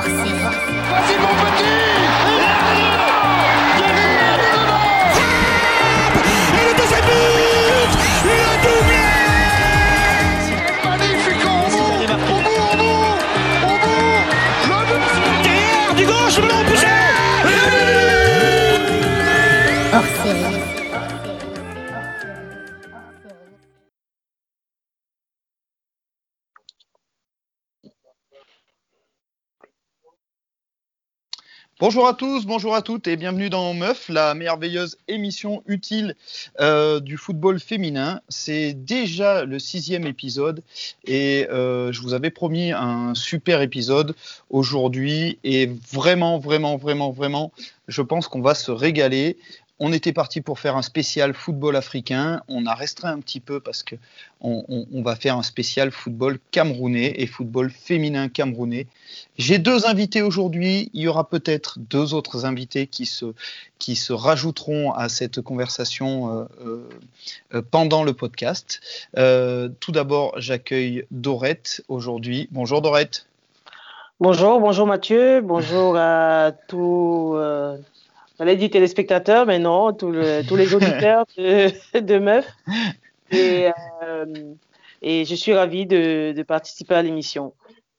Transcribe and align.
Corsier. 0.00 1.79
Bonjour 31.80 32.06
à 32.06 32.12
tous, 32.12 32.44
bonjour 32.44 32.74
à 32.74 32.82
toutes 32.82 33.08
et 33.08 33.16
bienvenue 33.16 33.48
dans 33.48 33.72
Meuf, 33.72 34.10
la 34.10 34.34
merveilleuse 34.34 34.98
émission 35.08 35.62
utile 35.64 36.14
euh, 36.60 37.00
du 37.00 37.16
football 37.16 37.58
féminin. 37.58 38.20
C'est 38.28 38.74
déjà 38.74 39.46
le 39.46 39.58
sixième 39.58 40.06
épisode 40.06 40.62
et 41.06 41.46
euh, 41.48 41.90
je 41.90 42.02
vous 42.02 42.12
avais 42.12 42.28
promis 42.28 42.72
un 42.72 43.14
super 43.14 43.62
épisode 43.62 44.14
aujourd'hui 44.50 45.38
et 45.42 45.70
vraiment, 45.90 46.38
vraiment, 46.38 46.76
vraiment, 46.76 47.12
vraiment, 47.12 47.50
je 47.88 48.02
pense 48.02 48.28
qu'on 48.28 48.42
va 48.42 48.54
se 48.54 48.70
régaler. 48.70 49.38
On 49.82 49.94
était 49.94 50.12
parti 50.12 50.42
pour 50.42 50.58
faire 50.58 50.76
un 50.76 50.82
spécial 50.82 51.32
football 51.32 51.74
africain. 51.74 52.42
On 52.48 52.66
a 52.66 52.74
restreint 52.74 53.12
un 53.12 53.20
petit 53.20 53.40
peu 53.40 53.60
parce 53.60 53.82
que 53.82 53.96
on, 54.42 55.02
va 55.02 55.16
faire 55.16 55.38
un 55.38 55.42
spécial 55.42 55.90
football 55.90 56.38
camerounais 56.50 57.14
et 57.16 57.26
football 57.26 57.70
féminin 57.70 58.28
camerounais. 58.28 58.86
J'ai 59.38 59.58
deux 59.58 59.86
invités 59.86 60.20
aujourd'hui. 60.20 60.90
Il 60.92 61.00
y 61.00 61.08
aura 61.08 61.30
peut-être 61.30 61.78
deux 61.78 62.12
autres 62.12 62.44
invités 62.44 62.86
qui 62.86 63.06
se, 63.06 64.12
rajouteront 64.12 64.92
à 64.92 65.08
cette 65.08 65.40
conversation 65.40 66.28
euh, 66.28 66.44
euh, 66.66 66.88
euh, 67.54 67.62
pendant 67.70 68.04
le 68.04 68.12
podcast. 68.12 68.82
Tout 69.14 69.92
d'abord, 69.92 70.34
j'accueille 70.38 71.06
Dorette 71.10 71.82
aujourd'hui. 71.88 72.48
Bonjour 72.50 72.82
Dorette. 72.82 73.26
Bonjour, 74.20 74.60
bonjour 74.60 74.86
Mathieu, 74.86 75.40
bonjour 75.40 75.96
à 75.96 76.52
tous, 76.68 77.34
j'allais 78.40 78.56
dire 78.56 78.70
téléspectateurs, 78.70 79.44
mais 79.44 79.58
non, 79.58 79.92
tous, 79.92 80.10
le- 80.10 80.42
tous 80.48 80.56
les 80.56 80.74
auditeurs 80.74 81.26
de, 81.36 81.70
de 82.00 82.18
Meuf. 82.18 82.46
Et, 83.30 83.68
euh, 84.02 84.24
et 85.02 85.26
je 85.26 85.34
suis 85.34 85.52
ravie 85.52 85.84
de, 85.84 86.32
participer 86.42 86.94
à 86.94 87.02
l'émission. 87.02 87.52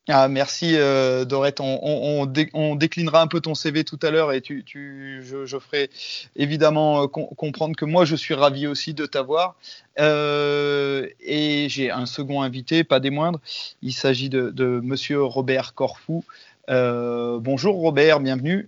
Ah, 0.10 0.28
merci 0.28 0.74
euh, 0.78 1.26
Dorette. 1.26 1.60
On, 1.60 1.80
on- 1.84 2.22
on 2.22 2.26
dé- 2.26 2.50
on 2.56 2.76
déclinera 2.76 3.22
un 3.22 3.28
peu 3.28 3.40
ton 3.40 3.54
CV 3.54 3.84
tout 3.84 4.00
à 4.02 4.10
l'heure 4.10 4.34
et 4.34 4.42
je, 4.44 5.60
ferai 5.60 5.92
évidemment 6.36 7.04
euh, 7.04 7.08
com- 7.08 7.28
comprendre 7.38 7.76
que 7.76 7.86
moi 7.86 8.04
je 8.04 8.16
suis 8.16 8.34
ravi 8.34 8.66
aussi 8.66 8.96
de 8.96 9.06
t'avoir. 9.06 9.56
Et 10.00 11.68
j'ai 11.70 11.92
un 11.92 12.08
second 12.08 12.42
invité, 12.42 12.84
pas 12.84 13.00
des 13.00 13.12
moindres. 13.12 13.40
Il 13.84 13.94
s'agit 13.94 14.30
de, 14.30 14.50
de 14.50 14.66
Monsieur 14.84 15.22
Robert 15.22 15.76
Corfou. 15.76 16.26
Bonjour 16.68 17.76
Robert, 17.76 18.20
bienvenue. 18.22 18.68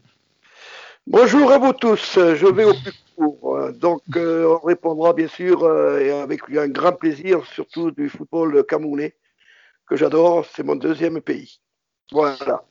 Bonjour 1.07 1.51
à 1.51 1.57
vous 1.57 1.73
tous, 1.73 2.13
je 2.15 2.47
vais 2.47 2.63
au 2.63 2.73
plus 2.73 2.93
court. 3.17 3.71
Donc, 3.73 4.01
euh, 4.15 4.57
on 4.57 4.65
répondra 4.65 5.11
bien 5.11 5.27
sûr 5.27 5.63
euh, 5.63 5.99
et 5.99 6.11
avec 6.11 6.41
un 6.55 6.69
grand 6.69 6.93
plaisir, 6.93 7.45
surtout 7.45 7.91
du 7.91 8.07
football 8.07 8.65
camerounais, 8.65 9.13
que 9.85 9.97
j'adore, 9.97 10.45
c'est 10.45 10.63
mon 10.63 10.77
deuxième 10.77 11.19
pays. 11.19 11.59
Voilà. 12.13 12.63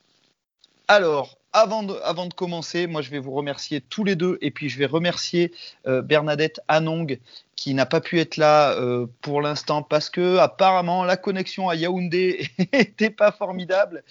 Alors, 0.89 1.36
avant 1.52 1.83
de, 1.83 1.94
avant 2.02 2.24
de 2.24 2.33
commencer, 2.33 2.86
moi 2.86 3.02
je 3.02 3.11
vais 3.11 3.19
vous 3.19 3.33
remercier 3.33 3.83
tous 3.83 4.02
les 4.02 4.16
deux 4.16 4.39
et 4.41 4.50
puis 4.50 4.70
je 4.70 4.78
vais 4.78 4.86
remercier 4.86 5.52
euh, 5.86 6.00
Bernadette 6.00 6.61
Anong 6.69 7.19
qui 7.62 7.74
n'a 7.74 7.86
pas 7.86 8.00
pu 8.00 8.18
être 8.18 8.39
là 8.39 8.73
euh, 8.73 9.06
pour 9.20 9.40
l'instant 9.40 9.84
parce 9.84 10.11
que 10.11 10.39
apparemment 10.39 11.05
la 11.05 11.17
connexion 11.17 11.68
à 11.68 11.77
Yaoundé 11.77 12.48
n'était 12.73 13.08
pas 13.08 13.30
formidable. 13.30 14.02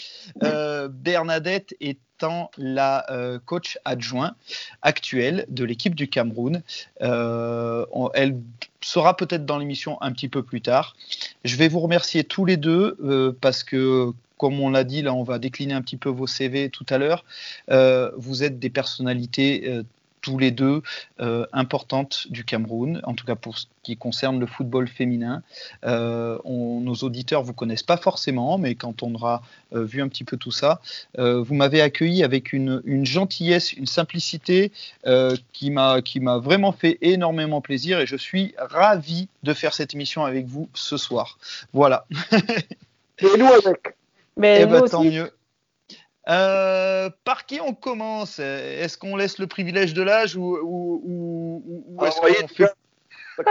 Euh, 0.42 0.88
Bernadette 0.88 1.76
étant 1.82 2.50
la 2.58 3.12
euh, 3.12 3.40
coach 3.46 3.78
adjoint 3.84 4.36
actuelle 4.82 5.46
de 5.50 5.66
l'équipe 5.66 5.96
du 5.96 6.08
Cameroun. 6.08 6.62
Elle 7.02 8.40
sera 8.80 9.18
peut-être 9.18 9.46
dans 9.46 9.58
l'émission 9.58 10.02
un 10.02 10.14
petit 10.14 10.30
peu 10.30 10.44
plus 10.44 10.62
tard. 10.62 10.96
Je 11.44 11.58
vais 11.58 11.68
vous 11.68 11.82
remercier 11.82 12.24
tous 12.24 12.46
les 12.46 12.56
deux 12.56 13.36
parce 13.42 13.66
que 13.66 14.14
comme 14.38 14.62
on 14.62 14.70
l'a 14.70 14.86
dit, 14.86 15.02
là, 15.02 15.14
on 15.14 15.24
va 15.24 15.40
décliner 15.40 15.74
un 15.74 15.82
petit 15.82 15.98
peu 15.98 16.10
vos 16.10 16.26
CV 16.26 16.70
tout 16.70 16.86
à 16.90 16.98
l'heure. 16.98 17.26
Vous 17.68 18.44
êtes 18.44 18.60
des 18.60 18.70
personnalités 18.70 19.64
euh, 19.68 19.84
tous 20.22 20.38
les 20.38 20.52
deux 20.52 20.82
euh, 21.20 21.46
importantes 21.52 22.28
du 22.30 22.44
Cameroun, 22.46 23.02
en 23.04 23.14
tout 23.14 23.26
cas 23.26 23.36
pour 23.36 23.58
ce 23.58 23.66
qui 23.84 23.98
concerne 23.98 24.40
le 24.40 24.46
football 24.46 24.88
féminin. 24.88 25.42
Euh, 25.84 26.38
on- 26.46 26.80
nos 26.82 26.94
auditeurs 26.96 27.42
vous 27.44 27.54
connaissent 27.54 27.84
pas 27.84 27.98
forcément, 27.98 28.58
mais 28.58 28.76
quand 28.76 29.02
on 29.04 29.14
aura 29.16 29.42
euh, 29.74 29.84
vu 29.84 30.02
un 30.02 30.08
petit 30.08 30.24
peu 30.24 30.38
tout 30.38 30.52
ça, 30.52 30.80
euh, 31.18 31.42
vous 31.42 31.56
m'avez 31.56 31.82
accueilli 31.82 32.24
avec 32.24 32.54
une, 32.54 32.82
une 32.86 33.06
gentillesse, 33.06 33.74
une 33.74 33.88
simplicité 33.88 34.72
euh, 35.08 35.36
qui 35.54 35.72
m'a 35.72 36.02
qui 36.02 36.20
m'a 36.20 36.38
vraiment 36.38 36.72
fait 36.72 36.98
énormément 37.02 37.62
plaisir 37.62 38.00
et 38.00 38.06
je 38.06 38.16
suis 38.16 38.54
ravi 38.58 39.28
de 39.44 39.54
faire 39.54 39.74
cette 39.74 39.94
émission 39.96 40.24
avec 40.24 40.46
vous 40.46 40.70
ce 40.74 40.98
soir. 40.98 41.40
Voilà. 41.74 42.06
Et 43.20 43.38
nous 43.38 43.46
avec. 43.48 43.96
Mais 44.38 44.62
Eh 44.62 44.66
nous 44.66 44.72
ben, 44.72 44.82
aussi, 44.82 44.92
tant 44.92 45.04
mieux. 45.04 45.32
Euh, 46.30 47.10
par 47.24 47.46
qui 47.46 47.60
on 47.62 47.74
commence? 47.74 48.40
Est-ce 48.40 48.98
qu'on 48.98 49.16
laisse 49.16 49.40
le 49.40 49.48
privilège 49.48 49.94
de 49.94 50.04
l'âge 50.04 50.36
ou, 50.36 50.56
ou, 50.62 51.02
ou- 51.04 51.64
ou- 51.66 51.98
Ah, 52.00 52.08
est-ce 52.08 52.20
qu'on 52.22 52.48
fait 52.48 52.72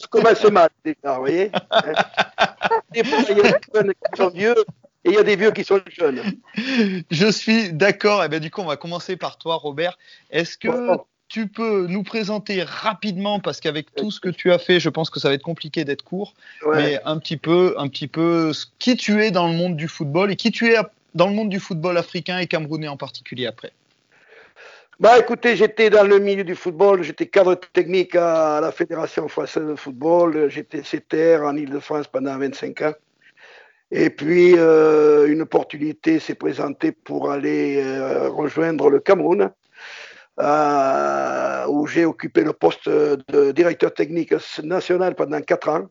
Je 0.00 0.06
commence 0.06 0.44
mal 0.44 0.68
déjà, 0.84 1.14
vous 1.14 1.20
voyez. 1.20 1.50
Des 2.92 3.02
fois, 3.04 3.18
Il 3.28 3.36
y 3.36 3.40
a 3.40 3.42
des 3.52 3.58
jeunes 3.74 3.92
qui 3.92 4.16
sont 4.16 4.28
vieux 4.30 4.54
et 5.04 5.08
il 5.10 5.12
y 5.14 5.18
a 5.18 5.22
des 5.24 5.34
vieux 5.36 5.50
qui 5.50 5.64
sont 5.64 5.80
jeunes. 5.88 6.22
Je 7.10 7.26
suis 7.30 7.72
d'accord. 7.72 8.22
Et 8.22 8.28
ben 8.28 8.38
du 8.40 8.50
coup, 8.50 8.60
on 8.60 8.66
va 8.66 8.76
commencer 8.76 9.16
par 9.16 9.38
toi, 9.38 9.56
Robert. 9.56 9.98
Est-ce 10.30 10.56
que 10.56 10.68
tu 11.28 11.46
peux 11.48 11.86
nous 11.88 12.04
présenter 12.04 12.62
rapidement, 12.62 13.38
parce 13.40 13.60
qu'avec 13.60 13.92
tout 13.94 14.10
ce 14.10 14.20
que 14.20 14.28
tu 14.30 14.50
as 14.52 14.58
fait, 14.58 14.78
je 14.80 14.88
pense 14.88 15.10
que 15.10 15.18
ça 15.20 15.28
va 15.28 15.34
être 15.34 15.42
compliqué 15.42 15.84
d'être 15.84 16.02
court, 16.02 16.34
Ouais. 16.64 16.76
mais 16.76 17.00
un 17.04 17.18
petit 17.18 17.36
peu, 17.36 17.74
un 17.76 17.88
petit 17.88 18.08
peu, 18.08 18.52
qui 18.78 18.96
tu 18.96 19.22
es 19.22 19.30
dans 19.30 19.46
le 19.48 19.52
monde 19.54 19.76
du 19.76 19.88
football 19.88 20.30
et 20.30 20.36
qui 20.36 20.50
tu 20.52 20.72
es 20.72 20.76
dans 21.14 21.26
le 21.26 21.34
monde 21.34 21.48
du 21.48 21.60
football 21.60 21.96
africain 21.96 22.38
et 22.38 22.46
camerounais 22.46 22.88
en 22.88 22.96
particulier 22.96 23.46
après. 23.46 23.72
Bah 25.00 25.16
écoutez, 25.16 25.54
j'étais 25.54 25.90
dans 25.90 26.02
le 26.02 26.18
milieu 26.18 26.42
du 26.42 26.56
football, 26.56 27.04
j'étais 27.04 27.26
cadre 27.26 27.54
technique 27.54 28.16
à 28.16 28.60
la 28.60 28.72
Fédération 28.72 29.28
française 29.28 29.62
de 29.64 29.76
football, 29.76 30.50
j'étais 30.50 30.80
CTR 30.82 31.44
en 31.44 31.54
Ile-de-France 31.54 32.08
pendant 32.08 32.36
25 32.36 32.82
ans. 32.82 32.94
Et 33.90 34.10
puis 34.10 34.54
euh, 34.56 35.28
une 35.28 35.42
opportunité 35.42 36.18
s'est 36.18 36.34
présentée 36.34 36.90
pour 36.90 37.30
aller 37.30 37.80
euh, 37.80 38.28
rejoindre 38.28 38.90
le 38.90 38.98
Cameroun, 38.98 39.50
euh, 40.40 41.66
où 41.68 41.86
j'ai 41.86 42.04
occupé 42.04 42.42
le 42.42 42.52
poste 42.52 42.88
de 42.88 43.52
directeur 43.52 43.94
technique 43.94 44.34
national 44.64 45.14
pendant 45.14 45.40
4 45.40 45.68
ans. 45.68 45.86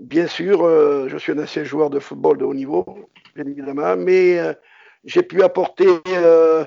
Bien 0.00 0.26
sûr, 0.26 0.64
euh, 0.64 1.08
je 1.08 1.16
suis 1.16 1.32
un 1.32 1.38
ancien 1.38 1.64
joueur 1.64 1.88
de 1.88 2.00
football 2.00 2.38
de 2.38 2.44
haut 2.44 2.54
niveau, 2.54 2.84
bien 3.36 3.46
évidemment, 3.46 3.96
mais 3.96 4.38
euh, 4.38 4.52
j'ai 5.04 5.22
pu 5.22 5.42
apporter 5.42 5.86
euh, 6.08 6.64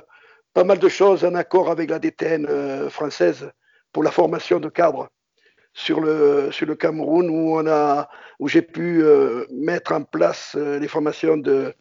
pas 0.54 0.64
mal 0.64 0.80
de 0.80 0.88
choses 0.88 1.26
en 1.26 1.36
accord 1.36 1.70
avec 1.70 1.90
la 1.90 2.00
DTN 2.00 2.90
française 2.90 3.52
pour 3.92 4.04
la 4.04 4.12
formation 4.12 4.60
de 4.60 4.70
cadres 4.70 5.10
sur 5.74 6.00
le, 6.00 6.50
Cameroun 6.76 7.30
où, 7.30 8.48
j'ai 8.48 8.62
pu 8.64 9.04
mettre 9.52 9.92
en 9.92 10.04
place 10.04 10.56
les 10.56 10.88
formations 10.88 11.38
de, 11.38 11.74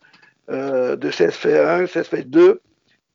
de 0.48 1.10
CSF1, 1.10 1.86
CSF2 1.86 2.58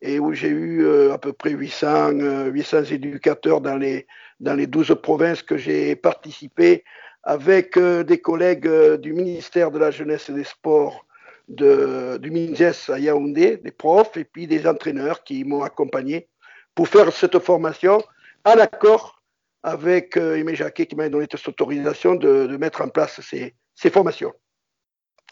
et 0.01 0.19
où 0.19 0.33
j'ai 0.33 0.49
eu 0.49 1.11
à 1.11 1.17
peu 1.17 1.31
près 1.33 1.51
800, 1.51 2.19
euh, 2.19 2.45
800 2.49 2.85
éducateurs 2.85 3.61
dans 3.61 3.77
les, 3.77 4.07
dans 4.39 4.55
les 4.55 4.67
12 4.67 4.95
provinces 5.01 5.43
que 5.43 5.57
j'ai 5.57 5.95
participé 5.95 6.83
avec 7.23 7.77
euh, 7.77 8.03
des 8.03 8.19
collègues 8.19 8.67
euh, 8.67 8.97
du 8.97 9.13
ministère 9.13 9.71
de 9.71 9.79
la 9.79 9.91
Jeunesse 9.91 10.29
et 10.29 10.33
des 10.33 10.43
Sports 10.43 11.05
de, 11.47 12.17
du 12.17 12.31
MINJES 12.31 12.89
à 12.89 12.99
Yaoundé, 12.99 13.57
des 13.57 13.71
profs 13.71 14.17
et 14.17 14.23
puis 14.23 14.47
des 14.47 14.65
entraîneurs 14.67 15.23
qui 15.23 15.43
m'ont 15.43 15.63
accompagné 15.63 16.27
pour 16.73 16.87
faire 16.87 17.11
cette 17.11 17.37
formation 17.39 18.01
en 18.45 18.57
accord 18.57 19.21
avec 19.63 20.17
euh, 20.17 20.37
Aimé 20.37 20.55
Jacquet 20.55 20.85
qui 20.85 20.95
m'a 20.95 21.09
donné 21.09 21.27
cette 21.29 21.47
autorisation 21.47 22.15
de, 22.15 22.47
de 22.47 22.57
mettre 22.57 22.81
en 22.81 22.89
place 22.89 23.21
ces, 23.21 23.53
ces 23.75 23.89
formations. 23.89 24.33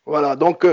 Voilà, 0.05 0.35
donc 0.35 0.65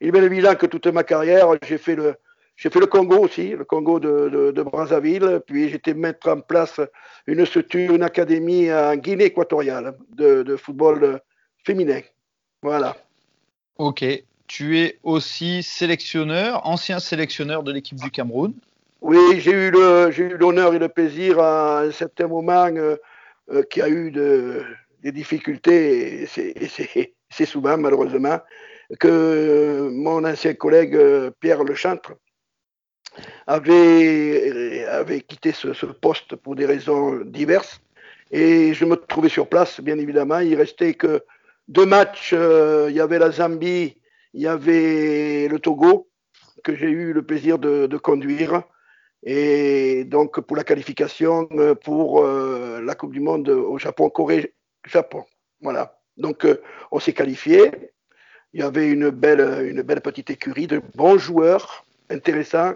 il 0.00 0.08
est 0.08 0.12
bien 0.12 0.22
évident 0.22 0.54
que 0.54 0.66
toute 0.66 0.86
ma 0.86 1.02
carrière, 1.02 1.48
j'ai 1.62 1.78
fait 1.78 1.96
le, 1.96 2.14
j'ai 2.56 2.70
fait 2.70 2.80
le 2.80 2.86
Congo 2.86 3.18
aussi, 3.18 3.50
le 3.50 3.64
Congo 3.64 3.98
de, 3.98 4.28
de, 4.28 4.50
de 4.52 4.62
Brazzaville, 4.62 5.40
puis 5.46 5.68
j'étais 5.68 5.94
mettre 5.94 6.28
en 6.28 6.40
place 6.40 6.80
une 7.26 7.44
structure, 7.44 7.94
une 7.94 8.02
académie 8.02 8.72
en 8.72 8.96
Guinée 8.96 9.24
équatoriale 9.24 9.96
de, 10.10 10.42
de 10.42 10.56
football 10.56 11.20
féminin. 11.64 12.00
Voilà. 12.62 12.96
Ok, 13.78 14.04
tu 14.46 14.78
es 14.78 14.98
aussi 15.02 15.62
sélectionneur, 15.62 16.64
ancien 16.66 17.00
sélectionneur 17.00 17.62
de 17.62 17.72
l'équipe 17.72 17.98
du 17.98 18.10
Cameroun. 18.10 18.54
Oui, 19.00 19.40
j'ai 19.40 19.52
eu 19.52 19.70
l'honneur 19.70 20.74
et 20.74 20.78
le 20.78 20.88
plaisir 20.88 21.38
à 21.40 21.80
un 21.80 21.90
certain 21.90 22.26
moment 22.28 22.68
euh, 22.68 22.96
euh, 23.52 23.62
qui 23.68 23.82
a 23.82 23.88
eu 23.88 24.10
de, 24.10 24.62
des 25.02 25.12
difficultés, 25.12 26.22
et 26.22 26.26
c'est, 26.26 27.44
souvent 27.44 27.76
malheureusement, 27.76 28.38
que 28.98 29.90
mon 29.92 30.24
ancien 30.24 30.54
collègue 30.54 30.96
euh, 30.96 31.30
Pierre 31.40 31.64
Lechantre 31.64 32.12
avait, 33.46 34.84
avait 34.84 35.20
quitté 35.20 35.52
ce, 35.52 35.86
poste 35.86 36.36
pour 36.36 36.54
des 36.54 36.66
raisons 36.66 37.20
diverses. 37.24 37.80
Et 38.30 38.74
je 38.74 38.84
me 38.84 38.96
trouvais 38.96 39.28
sur 39.28 39.48
place, 39.48 39.80
bien 39.80 39.98
évidemment. 39.98 40.38
Il 40.38 40.56
restait 40.56 40.94
que 40.94 41.22
deux 41.68 41.86
matchs. 41.86 42.32
euh, 42.32 42.86
il 42.90 42.96
y 42.96 43.00
avait 43.00 43.18
la 43.18 43.30
Zambie, 43.30 43.96
il 44.32 44.42
y 44.42 44.46
avait 44.46 45.48
le 45.48 45.58
Togo, 45.58 46.08
que 46.64 46.74
j'ai 46.74 46.88
eu 46.88 47.12
le 47.12 47.22
plaisir 47.22 47.58
de, 47.58 47.96
conduire. 47.98 48.62
Et 49.22 50.04
donc 50.04 50.40
pour 50.40 50.56
la 50.56 50.64
qualification 50.64 51.48
euh, 51.52 51.74
pour 51.74 52.22
euh, 52.22 52.82
la 52.82 52.94
Coupe 52.94 53.12
du 53.12 53.20
Monde 53.20 53.48
au 53.48 53.78
Japon, 53.78 54.10
Corée, 54.10 54.54
Japon. 54.86 55.24
Voilà. 55.62 55.98
Donc 56.16 56.44
euh, 56.44 56.60
on 56.90 57.00
s'est 57.00 57.12
qualifié. 57.12 57.70
Il 58.52 58.60
y 58.60 58.62
avait 58.62 58.88
une 58.88 59.10
belle, 59.10 59.66
une 59.68 59.82
belle 59.82 60.00
petite 60.00 60.30
écurie 60.30 60.66
de 60.66 60.80
bons 60.94 61.18
joueurs, 61.18 61.84
intéressants 62.10 62.74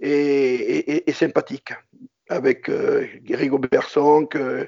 et, 0.00 1.12
sympathiques, 1.12 1.72
avec 2.28 2.68
euh, 2.68 3.06
Rigobert 3.30 3.88
Sonk, 3.88 4.36
euh, 4.36 4.66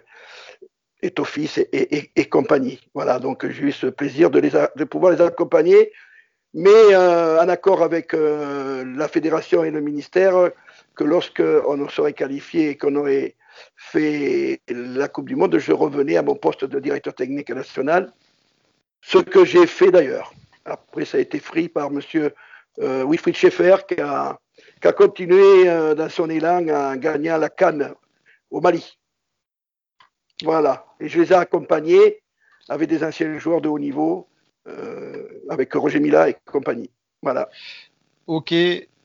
et, 1.02 2.10
et, 2.16 2.24
compagnie. 2.28 2.80
Voilà, 2.94 3.18
donc 3.18 3.48
j'ai 3.48 3.64
eu 3.64 3.72
ce 3.72 3.86
plaisir 3.86 4.30
de, 4.30 4.84
pouvoir 4.84 5.12
les 5.12 5.20
accompagner, 5.20 5.92
mais 6.54 6.70
euh, 6.70 7.40
en 7.40 7.48
accord 7.48 7.82
avec 7.82 8.14
euh, 8.14 8.84
la 8.96 9.08
fédération 9.08 9.62
et 9.62 9.70
le 9.70 9.80
ministère, 9.80 10.50
que 10.94 11.04
lorsque 11.04 11.42
on 11.68 11.88
serait 11.88 12.14
qualifié 12.14 12.70
et 12.70 12.76
qu'on 12.76 12.96
aurait 12.96 13.36
fait 13.76 14.60
la 14.68 15.08
Coupe 15.08 15.28
du 15.28 15.36
Monde, 15.36 15.58
je 15.58 15.72
revenais 15.72 16.16
à 16.16 16.22
mon 16.22 16.34
poste 16.34 16.64
de 16.64 16.80
directeur 16.80 17.14
technique 17.14 17.50
national, 17.50 18.12
ce 19.02 19.18
que 19.18 19.44
j'ai 19.44 19.66
fait 19.66 19.90
d'ailleurs. 19.90 20.32
Après, 20.64 21.04
ça 21.04 21.18
a 21.18 21.20
été 21.20 21.38
pris 21.38 21.68
par 21.68 21.90
monsieur 21.90 22.34
euh, 22.80 23.04
Wilfried 23.06 23.36
Schaeffer 23.36 23.76
qui 23.88 24.00
a, 24.00 24.38
qui 24.80 24.88
a 24.88 24.92
continué 24.92 25.68
euh, 25.68 25.94
dans 25.94 26.08
son 26.08 26.30
élan 26.30 26.66
en 26.68 26.96
gagnant 26.96 27.38
la 27.38 27.48
Cannes 27.48 27.94
au 28.50 28.60
Mali. 28.60 28.98
Voilà. 30.42 30.86
Et 31.00 31.08
je 31.08 31.20
les 31.20 31.32
ai 31.32 31.36
accompagnés 31.36 32.20
avec 32.68 32.88
des 32.88 33.04
anciens 33.04 33.38
joueurs 33.38 33.60
de 33.60 33.68
haut 33.68 33.78
niveau, 33.78 34.28
euh, 34.66 35.28
avec 35.48 35.72
Roger 35.74 36.00
Mila 36.00 36.28
et 36.28 36.36
compagnie. 36.44 36.90
Voilà. 37.22 37.48
Ok. 38.26 38.52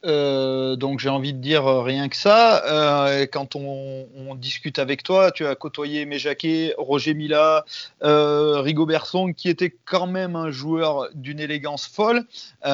Euh, 0.03 0.75
donc 0.75 0.99
j'ai 0.99 1.09
envie 1.09 1.33
de 1.33 1.39
dire 1.39 1.65
rien 1.83 2.09
que 2.09 2.15
ça. 2.15 2.65
Euh, 2.65 3.27
quand 3.31 3.55
on, 3.55 4.07
on, 4.15 4.35
discute 4.35 4.79
avec 4.79 5.03
toi, 5.03 5.31
tu 5.31 5.45
as 5.45 5.55
côtoyé 5.55 6.05
Méjaquet, 6.05 6.73
Roger 6.77 7.13
Mila, 7.13 7.65
euh, 8.03 8.61
Rigo 8.61 8.85
Berson, 8.85 9.33
qui 9.33 9.49
était 9.49 9.73
quand 9.85 10.07
même 10.07 10.35
un 10.35 10.49
joueur 10.49 11.09
d'une 11.13 11.39
élégance 11.39 11.85
folle. 11.85 12.23
Oui. 12.65 12.71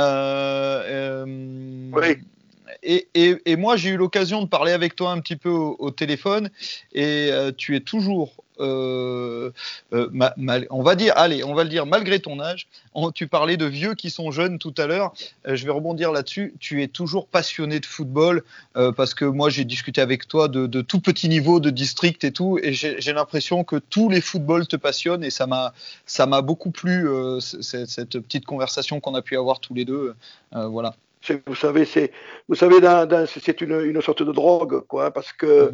Et, 2.83 3.55
moi, 3.55 3.77
j'ai 3.77 3.89
eu 3.89 3.97
l'occasion 3.97 4.41
de 4.41 4.47
parler 4.47 4.71
avec 4.71 4.95
toi 4.95 5.11
un 5.11 5.19
petit 5.19 5.35
peu 5.35 5.49
au, 5.49 5.91
téléphone, 5.91 6.49
et 6.93 7.29
euh, 7.31 7.51
tu 7.55 7.75
es 7.75 7.79
toujours, 7.79 8.33
euh, 8.59 9.51
euh, 9.93 10.09
on 10.69 10.83
va 10.83 10.95
dire, 10.95 11.13
allez, 11.15 11.43
on 11.43 11.53
va 11.53 11.63
le 11.63 11.69
dire, 11.69 11.85
malgré 11.85 12.19
ton 12.19 12.39
âge, 12.39 12.67
tu 13.13 13.27
parlais 13.27 13.57
de 13.57 13.65
vieux 13.65 13.93
qui 13.93 14.09
sont 14.09 14.31
jeunes 14.31 14.59
tout 14.59 14.73
à 14.77 14.87
l'heure, 14.87 15.13
je 15.45 15.65
vais 15.65 15.71
rebondir 15.71 16.11
là-dessus, 16.11 16.53
tu 16.59 16.83
es 16.83 16.87
toujours 16.87 17.27
passionné 17.27 17.79
de 17.79 17.85
football, 17.85 18.43
parce 18.73 19.13
que 19.13 19.25
moi, 19.25 19.49
j'ai 19.49 19.65
discuté 19.65 20.01
avec 20.01 20.27
toi 20.27 20.47
de, 20.47 20.81
tout 20.81 20.99
petit 20.99 21.29
niveau, 21.29 21.59
de 21.59 21.69
district 21.69 22.23
et 22.23 22.31
tout, 22.31 22.59
et 22.61 22.73
j'ai 22.73 23.13
l'impression 23.13 23.63
que 23.63 23.77
tous 23.77 24.09
les 24.09 24.21
footballs 24.21 24.67
te 24.67 24.75
passionnent, 24.75 25.23
et 25.23 25.31
ça 25.31 25.47
m'a 25.47 26.41
beaucoup 26.41 26.71
plu, 26.71 27.07
cette, 27.39 28.19
petite 28.19 28.45
conversation 28.45 28.99
qu'on 28.99 29.15
a 29.15 29.21
pu 29.21 29.37
avoir 29.37 29.59
tous 29.59 29.73
les 29.73 29.85
deux, 29.85 30.13
voilà 30.51 30.95
vous 31.45 31.55
savez, 31.55 31.85
c'est, 31.85 32.11
vous 32.47 32.55
savez, 32.55 32.77
c'est 33.27 33.61
une, 33.61 33.81
une, 33.81 34.01
sorte 34.01 34.23
de 34.23 34.31
drogue, 34.31 34.81
quoi, 34.87 35.11
parce 35.11 35.33
que 35.33 35.71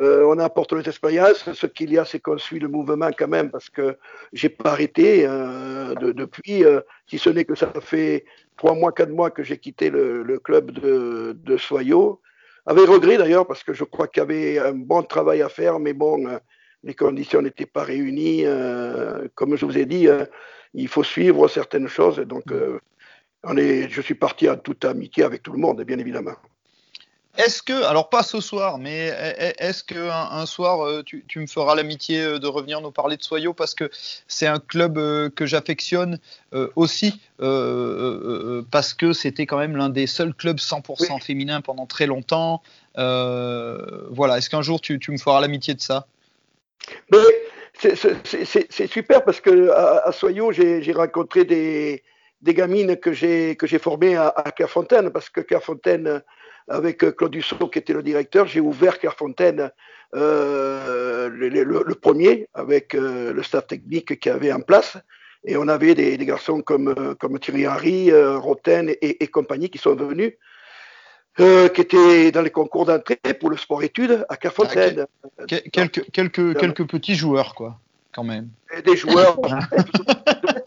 euh, 0.00 0.24
on 0.24 0.38
apporte 0.38 0.72
les 0.72 0.88
expériences. 0.88 1.52
Ce 1.52 1.66
qu'il 1.66 1.92
y 1.92 1.98
a, 1.98 2.04
c'est 2.04 2.20
qu'on 2.20 2.38
suit 2.38 2.58
le 2.58 2.68
mouvement 2.68 3.10
quand 3.16 3.28
même, 3.28 3.50
parce 3.50 3.68
que 3.68 3.96
j'ai 4.32 4.48
pas 4.48 4.70
arrêté 4.70 5.24
euh, 5.26 5.94
de, 5.94 6.12
depuis, 6.12 6.64
euh, 6.64 6.80
si 7.06 7.18
ce 7.18 7.30
n'est 7.30 7.44
que 7.44 7.54
ça 7.54 7.72
fait 7.80 8.24
trois 8.56 8.74
mois, 8.74 8.92
quatre 8.92 9.10
mois 9.10 9.30
que 9.30 9.42
j'ai 9.42 9.58
quitté 9.58 9.90
le, 9.90 10.22
le, 10.22 10.38
club 10.38 10.70
de, 10.70 11.36
de 11.44 11.56
Soyo, 11.56 12.20
avec 12.66 12.86
regret 12.86 13.18
d'ailleurs, 13.18 13.46
parce 13.46 13.62
que 13.64 13.72
je 13.72 13.84
crois 13.84 14.06
qu'il 14.08 14.20
y 14.20 14.24
avait 14.24 14.58
un 14.58 14.72
bon 14.72 15.02
travail 15.02 15.42
à 15.42 15.48
faire, 15.48 15.78
mais 15.78 15.92
bon, 15.92 16.26
euh, 16.26 16.38
les 16.84 16.94
conditions 16.94 17.42
n'étaient 17.42 17.66
pas 17.66 17.84
réunies. 17.84 18.44
comme 19.34 19.56
je 19.56 19.66
vous 19.66 19.78
ai 19.78 19.86
dit, 19.86 20.08
euh, 20.08 20.24
il 20.74 20.88
faut 20.88 21.04
suivre 21.04 21.48
certaines 21.48 21.88
choses, 21.88 22.18
donc 22.18 22.44
on 23.44 23.56
est, 23.56 23.88
je 23.88 24.00
suis 24.00 24.14
parti 24.14 24.48
en 24.48 24.56
toute 24.56 24.84
amitié 24.84 25.24
avec 25.24 25.42
tout 25.42 25.52
le 25.52 25.58
monde, 25.58 25.82
bien 25.82 25.98
évidemment. 25.98 26.34
Est-ce 27.38 27.62
que, 27.62 27.84
alors 27.84 28.10
pas 28.10 28.22
ce 28.22 28.40
soir, 28.40 28.76
mais 28.76 29.06
est-ce 29.58 29.82
que 29.82 30.10
un, 30.10 30.32
un 30.32 30.44
soir 30.44 31.02
tu, 31.04 31.24
tu, 31.26 31.38
me 31.38 31.46
feras 31.46 31.74
l'amitié 31.74 32.38
de 32.38 32.46
revenir 32.46 32.82
nous 32.82 32.90
parler 32.90 33.16
de 33.16 33.22
Soyo 33.22 33.54
parce 33.54 33.74
que 33.74 33.90
c'est 34.28 34.46
un 34.46 34.58
club 34.58 34.98
que 35.30 35.46
j'affectionne 35.46 36.18
aussi 36.76 37.22
euh, 37.40 38.62
parce 38.70 38.92
que 38.92 39.14
c'était 39.14 39.46
quand 39.46 39.56
même 39.56 39.76
l'un 39.76 39.88
des 39.88 40.06
seuls 40.06 40.34
clubs 40.34 40.58
100% 40.58 40.82
oui. 41.00 41.20
féminins 41.22 41.62
pendant 41.62 41.86
très 41.86 42.06
longtemps. 42.06 42.62
Euh, 42.98 44.06
voilà, 44.10 44.38
est-ce 44.38 44.50
qu'un 44.50 44.62
jour 44.62 44.82
tu, 44.82 44.98
tu, 44.98 45.10
me 45.10 45.16
feras 45.16 45.40
l'amitié 45.40 45.72
de 45.72 45.80
ça? 45.80 46.06
C'est 47.74 48.86
super 48.86 49.24
parce 49.24 49.40
que 49.40 49.70
à, 49.70 50.06
à 50.06 50.12
Soyo 50.12 50.52
j'ai 50.52 50.92
rencontré 50.92 51.44
des 51.44 52.02
des 52.42 52.54
gamines 52.54 52.96
que 52.96 53.12
j'ai 53.12 53.56
que 53.56 53.66
j'ai 53.66 53.78
formées 53.78 54.16
à, 54.16 54.28
à 54.28 54.50
Clairefontaine 54.50 55.10
parce 55.10 55.30
que 55.30 55.40
Clairefontaine 55.40 56.22
avec 56.68 56.98
Claude 57.16 57.32
Dussault 57.32 57.68
qui 57.68 57.78
était 57.78 57.92
le 57.92 58.02
directeur, 58.02 58.46
j'ai 58.46 58.60
ouvert 58.60 58.98
Clairefontaine 58.98 59.70
euh, 60.14 61.30
le, 61.30 61.48
le, 61.48 61.64
le, 61.64 61.94
premier 61.94 62.46
avec 62.52 62.94
euh, 62.94 63.32
le 63.32 63.42
staff 63.42 63.66
technique 63.66 64.20
qui 64.20 64.28
avait 64.28 64.52
en 64.52 64.60
place 64.60 64.98
et 65.44 65.56
on 65.56 65.68
avait 65.68 65.94
des, 65.94 66.18
des 66.18 66.26
garçons 66.26 66.60
comme 66.60 67.14
comme 67.18 67.38
Thierry 67.38 67.66
Henry, 67.66 68.10
euh, 68.10 68.38
Roten 68.38 68.90
et, 68.90 69.24
et, 69.24 69.26
compagnie 69.28 69.70
qui 69.70 69.78
sont 69.78 69.94
venus. 69.94 70.34
Qui 71.34 71.80
étaient 71.80 72.30
dans 72.30 72.42
les 72.42 72.50
concours 72.50 72.84
d'entrée 72.84 73.16
pour 73.40 73.48
le 73.48 73.56
sport-études 73.56 74.26
à 74.28 74.36
Clairefontaine. 74.36 75.06
Ah, 75.24 75.46
que, 75.46 75.68
quelques, 75.70 76.10
quelques, 76.10 76.58
quelques 76.60 76.86
petits 76.86 77.14
joueurs, 77.14 77.54
quoi, 77.54 77.80
quand 78.12 78.22
même. 78.22 78.50
Et 78.76 78.82
des 78.82 78.96
joueurs 78.96 79.38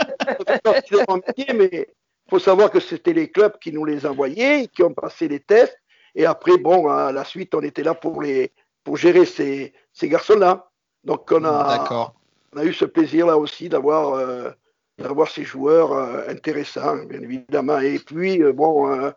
mais 1.54 1.70
il 1.72 2.30
faut 2.30 2.40
savoir 2.40 2.72
que 2.72 2.80
c'était 2.80 3.14
les 3.14 3.30
clubs 3.30 3.58
qui 3.60 3.72
nous 3.72 3.86
les 3.86 4.06
envoyaient, 4.06 4.68
qui 4.68 4.84
ont 4.84 4.94
passé 4.94 5.28
les 5.28 5.40
tests. 5.40 5.78
Et 6.16 6.26
après, 6.26 6.58
bon, 6.58 6.88
à 6.90 7.12
la 7.12 7.24
suite, 7.26 7.54
on 7.56 7.62
était 7.62 7.84
là 7.84 7.94
pour, 7.94 8.22
les, 8.22 8.52
pour 8.84 8.98
gérer 8.98 9.26
ces, 9.26 9.74
ces 9.94 10.08
garçons-là. 10.08 10.70
Donc, 11.04 11.32
on 11.32 11.44
a, 11.46 12.12
on 12.54 12.60
a 12.60 12.64
eu 12.64 12.74
ce 12.74 12.86
plaisir-là 12.86 13.38
aussi 13.38 13.70
d'avoir 13.70 14.14
euh, 14.16 14.50
d'avoir 14.98 15.30
ces 15.30 15.44
joueurs 15.44 15.92
euh, 15.92 16.30
intéressants, 16.30 16.96
bien 17.06 17.22
évidemment. 17.22 17.80
Et 17.80 18.00
puis, 18.00 18.42
euh, 18.42 18.54
bon, 18.54 19.12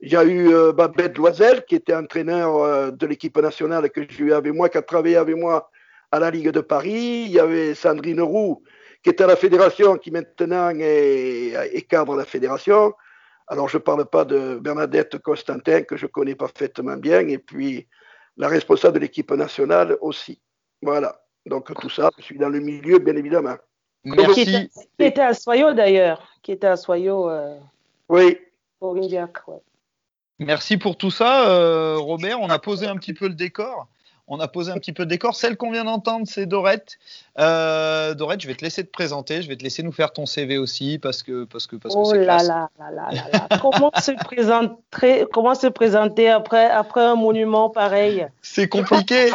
il 0.00 0.12
y 0.12 0.16
a 0.16 0.24
eu 0.24 0.72
Babette 0.72 1.16
Loisel, 1.16 1.64
qui 1.66 1.76
était 1.76 1.94
entraîneur 1.94 2.92
de 2.92 3.06
l'équipe 3.06 3.36
nationale 3.38 3.90
que 3.90 4.02
j'ai 4.08 4.24
eu 4.24 4.32
avec 4.32 4.52
moi, 4.52 4.68
qui 4.68 4.78
a 4.78 4.82
travaillé 4.82 5.16
avec 5.16 5.36
moi 5.36 5.70
à 6.10 6.18
la 6.18 6.30
Ligue 6.30 6.50
de 6.50 6.60
Paris. 6.60 7.24
Il 7.26 7.30
y 7.30 7.38
avait 7.38 7.74
Sandrine 7.74 8.22
Roux, 8.22 8.62
qui 9.02 9.10
est 9.10 9.20
à 9.20 9.26
la 9.26 9.36
fédération, 9.36 9.96
qui 9.96 10.10
maintenant 10.10 10.70
est, 10.70 11.54
est 11.72 11.82
cadre 11.82 12.14
à 12.14 12.16
la 12.16 12.24
fédération. 12.24 12.94
Alors, 13.46 13.68
je 13.68 13.78
ne 13.78 13.82
parle 13.82 14.04
pas 14.06 14.24
de 14.24 14.58
Bernadette 14.58 15.18
Constantin, 15.18 15.82
que 15.82 15.96
je 15.96 16.06
connais 16.06 16.34
parfaitement 16.34 16.96
bien, 16.96 17.26
et 17.26 17.38
puis 17.38 17.88
la 18.36 18.48
responsable 18.48 18.94
de 18.94 19.00
l'équipe 19.00 19.30
nationale 19.32 19.96
aussi. 20.00 20.40
Voilà. 20.82 21.20
Donc, 21.46 21.74
tout 21.80 21.90
ça, 21.90 22.10
je 22.18 22.22
suis 22.22 22.38
dans 22.38 22.48
le 22.48 22.60
milieu, 22.60 22.98
bien 22.98 23.16
évidemment. 23.16 23.56
Merci. 24.04 24.44
Qui 24.44 24.50
était, 24.50 24.68
qui 24.98 25.04
était 25.04 25.20
à 25.20 25.34
Soyo, 25.34 25.72
d'ailleurs. 25.72 26.26
Qui 26.42 26.52
était 26.52 26.68
à 26.68 26.76
Soyo. 26.76 27.28
Euh, 27.28 27.58
oui. 28.08 28.38
Pour 28.78 28.96
Indiac, 28.96 29.46
ouais. 29.48 29.60
Merci 30.38 30.78
pour 30.78 30.96
tout 30.96 31.10
ça, 31.10 31.50
euh, 31.50 31.98
Robert. 31.98 32.40
On 32.40 32.48
a 32.48 32.58
posé 32.58 32.86
un 32.86 32.96
petit 32.96 33.12
peu 33.12 33.28
le 33.28 33.34
décor 33.34 33.88
on 34.30 34.38
a 34.38 34.46
posé 34.46 34.70
un 34.70 34.76
petit 34.76 34.92
peu 34.92 35.04
de 35.04 35.10
décor. 35.10 35.34
Celle 35.34 35.56
qu'on 35.56 35.72
vient 35.72 35.84
d'entendre, 35.84 36.26
c'est 36.26 36.46
Dorette. 36.46 36.98
Euh, 37.38 38.14
Dorette, 38.14 38.40
je 38.40 38.46
vais 38.46 38.54
te 38.54 38.64
laisser 38.64 38.84
te 38.84 38.90
présenter, 38.90 39.42
je 39.42 39.48
vais 39.48 39.56
te 39.56 39.64
laisser 39.64 39.82
nous 39.82 39.90
faire 39.90 40.12
ton 40.12 40.24
CV 40.24 40.56
aussi 40.56 40.98
parce 40.98 41.24
que 41.24 41.44
parce 41.44 41.66
que 41.66 41.76
parce 41.76 41.94
que 41.94 42.00
oh 42.00 42.12
là, 42.14 42.38
là 42.38 42.70
là 42.78 42.90
là 42.90 43.08
là 43.10 43.22
là 43.32 43.58
comment 43.60 43.90
se 44.00 44.12
présenter 44.12 45.26
comment 45.32 45.56
se 45.56 45.66
présenter 45.66 46.30
après 46.30 46.70
après 46.70 47.02
un 47.02 47.16
monument 47.16 47.70
pareil? 47.70 48.26
C'est 48.40 48.68
compliqué. 48.68 49.30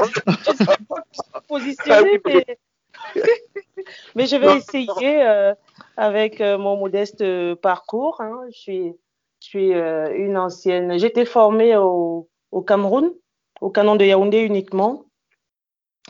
Positionner, 1.49 2.21
mais... 2.25 2.45
mais 4.15 4.25
je 4.25 4.37
vais 4.37 4.57
essayer. 4.57 5.23
Euh, 5.23 5.53
avec 5.97 6.41
mon 6.41 6.75
modeste 6.75 7.23
parcours. 7.55 8.19
Hein. 8.19 8.41
Je 8.51 8.57
suis, 8.57 8.93
je 9.39 9.47
suis 9.47 9.71
une 9.71 10.37
ancienne. 10.37 10.91
Été 10.91 11.23
formée 11.23 11.77
au, 11.77 12.27
au 12.51 12.61
Cameroun, 12.61 13.13
au 13.61 13.69
canon 13.69 13.95
de 13.95 14.05
Yaoundé 14.05 14.39
uniquement. 14.39 15.03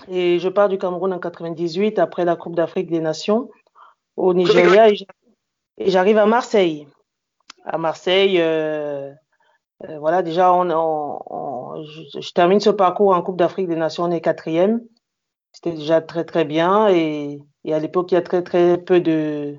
Et 0.09 0.39
je 0.39 0.49
pars 0.49 0.69
du 0.69 0.77
Cameroun 0.77 1.13
en 1.13 1.19
98 1.19 1.99
après 1.99 2.25
la 2.25 2.35
Coupe 2.35 2.55
d'Afrique 2.55 2.89
des 2.89 2.99
Nations 2.99 3.49
au 4.17 4.33
Nigeria 4.33 4.89
et 5.77 5.89
j'arrive 5.89 6.17
à 6.17 6.25
Marseille. 6.25 6.87
À 7.65 7.77
Marseille, 7.77 8.39
euh, 8.39 9.11
euh, 9.83 9.99
voilà, 9.99 10.21
déjà, 10.21 10.53
on, 10.53 10.69
on, 10.69 11.83
je, 11.83 12.19
je, 12.21 12.31
termine 12.31 12.59
ce 12.59 12.69
parcours 12.69 13.13
en 13.13 13.21
Coupe 13.21 13.37
d'Afrique 13.37 13.67
des 13.67 13.75
Nations, 13.75 14.03
on 14.03 14.11
est 14.11 14.21
quatrième. 14.21 14.81
C'était 15.51 15.71
déjà 15.71 16.01
très 16.01 16.25
très 16.25 16.45
bien 16.45 16.89
et, 16.89 17.41
et 17.63 17.73
à 17.73 17.79
l'époque, 17.79 18.11
il 18.11 18.15
y 18.15 18.17
a 18.17 18.21
très 18.21 18.43
très 18.43 18.77
peu 18.77 18.99
de, 18.99 19.55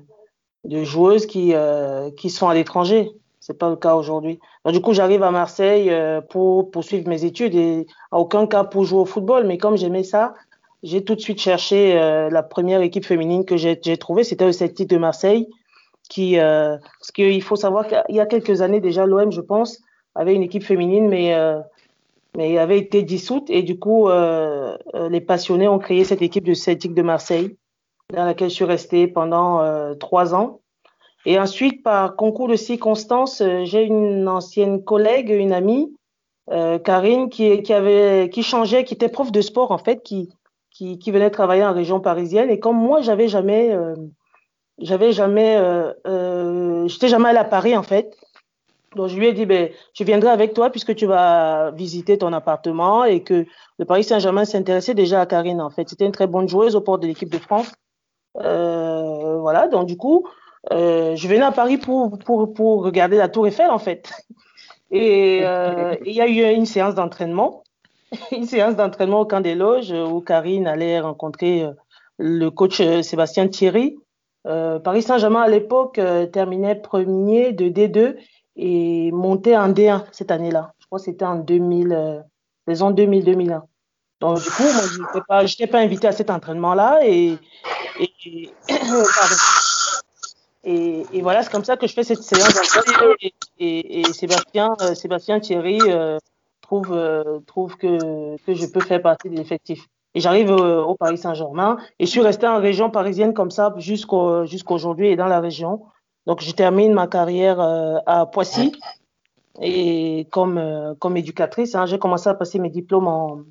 de 0.63 0.83
joueuses 0.83 1.25
qui, 1.25 1.53
euh, 1.53 2.11
qui 2.11 2.29
sont 2.29 2.47
à 2.47 2.53
l'étranger. 2.53 3.11
C'est 3.47 3.57
pas 3.57 3.69
le 3.69 3.77
cas 3.77 3.95
aujourd'hui. 3.95 4.41
Donc, 4.65 4.73
du 4.73 4.81
coup, 4.81 4.91
j'arrive 4.91 5.23
à 5.23 5.31
Marseille 5.31 5.89
euh, 5.89 6.19
pour 6.19 6.69
poursuivre 6.69 7.07
mes 7.07 7.23
études 7.23 7.55
et 7.55 7.87
à 8.11 8.19
aucun 8.19 8.45
cas 8.45 8.65
pour 8.65 8.83
jouer 8.83 8.99
au 8.99 9.05
football. 9.05 9.47
Mais 9.47 9.57
comme 9.57 9.77
j'aimais 9.77 10.03
ça, 10.03 10.33
j'ai 10.83 11.05
tout 11.05 11.15
de 11.15 11.21
suite 11.21 11.39
cherché 11.39 11.97
euh, 11.97 12.29
la 12.29 12.43
première 12.43 12.81
équipe 12.81 13.05
féminine 13.05 13.45
que 13.45 13.55
j'ai 13.55 13.77
trouvée. 13.97 14.25
C'était 14.25 14.45
le 14.45 14.51
Celtic 14.51 14.89
de 14.89 14.97
Marseille. 14.97 15.47
Qui, 16.09 16.39
euh, 16.39 16.77
parce 16.99 17.11
qu'il 17.11 17.41
faut 17.41 17.55
savoir 17.55 17.87
qu'il 17.87 18.15
y 18.15 18.19
a 18.19 18.25
quelques 18.25 18.61
années 18.61 18.81
déjà, 18.81 19.05
l'OM, 19.05 19.31
je 19.31 19.41
pense, 19.41 19.81
avait 20.13 20.35
une 20.35 20.43
équipe 20.43 20.63
féminine, 20.63 21.07
mais, 21.07 21.33
euh, 21.33 21.61
mais 22.35 22.57
avait 22.57 22.79
été 22.79 23.03
dissoute. 23.03 23.49
Et 23.49 23.63
du 23.63 23.79
coup, 23.79 24.09
euh, 24.09 24.77
les 25.09 25.21
passionnés 25.21 25.69
ont 25.69 25.79
créé 25.79 26.03
cette 26.03 26.21
équipe 26.21 26.45
de 26.45 26.53
Celtic 26.53 26.93
de 26.93 27.01
Marseille, 27.01 27.55
dans 28.13 28.25
laquelle 28.25 28.49
je 28.49 28.55
suis 28.55 28.65
restée 28.65 29.07
pendant 29.07 29.95
trois 29.95 30.35
ans. 30.35 30.59
Et 31.29 31.37
ensuite, 31.37 31.83
par 31.83 32.15
concours 32.15 32.47
de 32.47 32.55
circonstances, 32.55 33.41
euh, 33.41 33.65
j'ai 33.65 33.83
une 33.83 34.29
ancienne 34.29 34.81
collègue, 34.81 35.29
une 35.29 35.51
amie, 35.51 35.93
euh, 36.49 36.79
Karine, 36.79 37.29
qui, 37.29 38.43
changeait, 38.43 38.85
qui 38.85 38.93
était 38.93 39.09
prof 39.09 39.29
de 39.33 39.41
sport 39.41 39.71
en 39.71 39.77
fait, 39.77 40.01
qui, 40.03 40.29
venait 40.79 41.29
travailler 41.29 41.65
en 41.65 41.73
région 41.73 41.99
parisienne. 41.99 42.49
Et 42.49 42.59
comme 42.59 42.77
moi, 42.77 43.01
j'avais 43.01 43.27
jamais, 43.27 43.73
euh, 43.73 43.93
j'avais 44.79 45.11
jamais, 45.11 45.57
euh, 45.57 46.87
j'étais 46.87 47.09
jamais 47.09 47.29
allée 47.29 47.39
à 47.39 47.43
Paris 47.43 47.75
en 47.75 47.83
fait. 47.83 48.15
Donc 48.95 49.09
je 49.09 49.17
lui 49.17 49.27
ai 49.27 49.33
dit, 49.33 49.45
ben, 49.45 49.69
je 49.93 50.05
viendrai 50.05 50.29
avec 50.29 50.53
toi 50.53 50.69
puisque 50.69 50.95
tu 50.95 51.05
vas 51.07 51.71
visiter 51.71 52.17
ton 52.17 52.31
appartement 52.31 53.03
et 53.03 53.21
que 53.21 53.45
le 53.77 53.85
Paris 53.85 54.05
Saint-Germain 54.05 54.45
s'intéressait 54.45 54.93
déjà 54.93 55.19
à 55.19 55.25
Karine 55.25 55.59
en 55.59 55.69
fait. 55.69 55.89
C'était 55.89 56.05
une 56.05 56.13
très 56.13 56.27
bonne 56.27 56.47
joueuse 56.47 56.77
au 56.77 56.81
port 56.81 56.99
de 56.99 57.07
l'équipe 57.07 57.29
de 57.29 57.37
France. 57.37 57.69
Voilà, 58.35 59.67
donc 59.67 59.87
du 59.87 59.97
coup, 59.97 60.25
euh, 60.71 61.15
je 61.15 61.27
venais 61.27 61.41
à 61.41 61.51
Paris 61.51 61.77
pour, 61.77 62.11
regarder 62.83 63.17
la 63.17 63.29
Tour 63.29 63.47
Eiffel, 63.47 63.69
en 63.69 63.79
fait. 63.79 64.11
Et 64.91 65.41
euh, 65.43 65.95
il 66.05 66.13
y 66.13 66.21
a 66.21 66.27
eu 66.27 66.55
une 66.55 66.65
séance 66.65 66.95
d'entraînement, 66.95 67.63
une 68.31 68.45
séance 68.45 68.75
d'entraînement 68.75 69.21
au 69.21 69.25
camp 69.25 69.41
des 69.41 69.55
loges 69.55 69.91
où 69.91 70.21
Karine 70.21 70.65
allait 70.65 71.01
rencontrer 71.01 71.63
euh, 71.63 71.71
le 72.17 72.49
coach 72.49 72.79
euh, 72.79 73.01
Sébastien 73.01 73.47
Thierry. 73.47 73.97
Euh, 74.47 74.79
Paris 74.79 75.03
Saint-Germain, 75.03 75.41
à 75.41 75.49
l'époque, 75.49 75.99
euh, 75.99 76.25
terminait 76.25 76.75
premier 76.75 77.51
de 77.51 77.65
D2 77.65 78.15
et 78.55 79.11
montait 79.11 79.57
en 79.57 79.69
D1 79.69 80.05
cette 80.11 80.31
année-là. 80.31 80.73
Je 80.79 80.85
crois 80.85 80.99
que 80.99 81.05
c'était 81.05 81.25
en 81.25 81.35
2000, 81.35 81.91
euh, 81.91 82.19
saison 82.67 82.91
2000-2001. 82.91 83.61
Donc, 84.21 84.41
du 84.41 84.49
coup, 84.49 84.63
moi, 84.63 84.83
je 85.45 85.57
n'étais 85.57 85.67
pas, 85.67 85.77
pas 85.77 85.83
invitée 85.83 86.07
à 86.07 86.11
cet 86.11 86.29
entraînement-là 86.29 86.99
et, 87.03 87.37
et, 87.99 88.13
et 88.23 88.49
pardon. 88.69 89.35
Et, 90.69 91.21
voilà, 91.21 91.43
c'est 91.43 91.51
comme 91.51 91.63
ça 91.63 91.77
que 91.77 91.87
je 91.87 91.93
fais 91.93 92.03
cette 92.03 92.21
séance 92.23 92.53
et, 93.57 94.03
euh, 94.03 94.93
Sébastien 94.95 95.39
Thierry 95.39 95.79
euh, 95.87 96.17
trouve, 96.61 96.91
euh, 96.91 97.39
que, 97.79 98.35
que 98.45 98.53
je 98.53 98.65
peux 98.65 98.81
faire 98.81 99.01
partie 99.01 99.29
de 99.29 99.37
l'effectif. 99.37 99.87
Et 100.13 100.19
j'arrive 100.19 100.51
au, 100.51 100.83
au, 100.83 100.95
Paris 100.95 101.17
Saint-Germain 101.17 101.77
et 101.99 102.05
je 102.05 102.11
suis 102.11 102.19
resté 102.19 102.47
en 102.47 102.59
région 102.59 102.89
parisienne 102.89 103.33
comme 103.33 103.49
ça 103.49 103.73
jusqu'au 103.77 104.45
jusqu'aujourd'hui 104.45 105.07
et 105.07 105.15
dans 105.15 105.27
la 105.27 105.39
région. 105.39 105.85
Donc 106.25 106.41
je 106.41 106.51
termine 106.51 106.91
ma 106.91 107.07
carrière 107.07 107.61
euh, 107.61 107.99
à 108.05 108.25
Poissy 108.25 108.73
et 109.61 110.27
comme, 110.31 110.57
euh, 110.57 110.95
comme 110.95 111.15
éducatrice, 111.15 111.75
hein, 111.75 111.85
j'ai 111.85 111.97
commencé 111.97 112.27
à 112.27 112.33
passer 112.33 112.59
mes 112.59 112.69
diplômes 112.69 113.45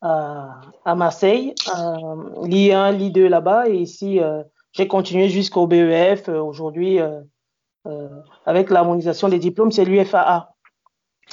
à, 0.00 0.60
à 0.86 0.94
Marseille, 0.94 1.54
l'I1, 2.44 2.96
l'I2 2.96 3.26
là-bas 3.26 3.68
et 3.68 3.76
ici 3.76 4.20
j'ai 4.76 4.86
continué 4.86 5.28
jusqu'au 5.28 5.66
BEF. 5.66 6.28
Euh, 6.28 6.40
Aujourd'hui, 6.40 7.00
euh, 7.00 7.20
euh, 7.86 8.08
avec 8.44 8.70
l'harmonisation 8.70 9.28
des 9.28 9.38
diplômes, 9.38 9.72
c'est 9.72 9.84
l'UFAA. 9.84 10.50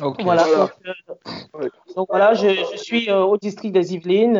Okay. 0.01 0.23
Voilà. 0.23 0.43
Donc, 0.43 0.71
euh, 1.59 1.69
donc, 1.95 2.07
voilà, 2.09 2.33
je, 2.33 2.47
je 2.49 2.77
suis 2.77 3.11
au 3.11 3.37
district 3.37 3.73
des 3.73 3.93
Yvelines, 3.93 4.37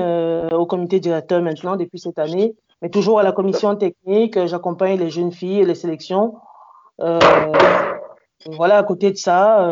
au 0.51 0.65
comité 0.65 0.99
directeur 0.99 1.41
maintenant 1.43 1.75
depuis 1.75 1.99
cette 1.99 2.17
année, 2.17 2.55
mais 2.81 2.89
toujours 2.89 3.19
à 3.19 3.23
la 3.23 3.31
commission 3.31 3.75
technique. 3.75 4.47
J'accompagne 4.47 4.97
les 4.97 5.11
jeunes 5.11 5.31
filles 5.31 5.59
et 5.59 5.65
les 5.65 5.75
sélections. 5.75 6.35
voilà, 6.97 8.77
à 8.77 8.83
côté 8.83 9.11
de 9.11 9.17
ça, 9.17 9.69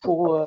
pour 0.00 0.46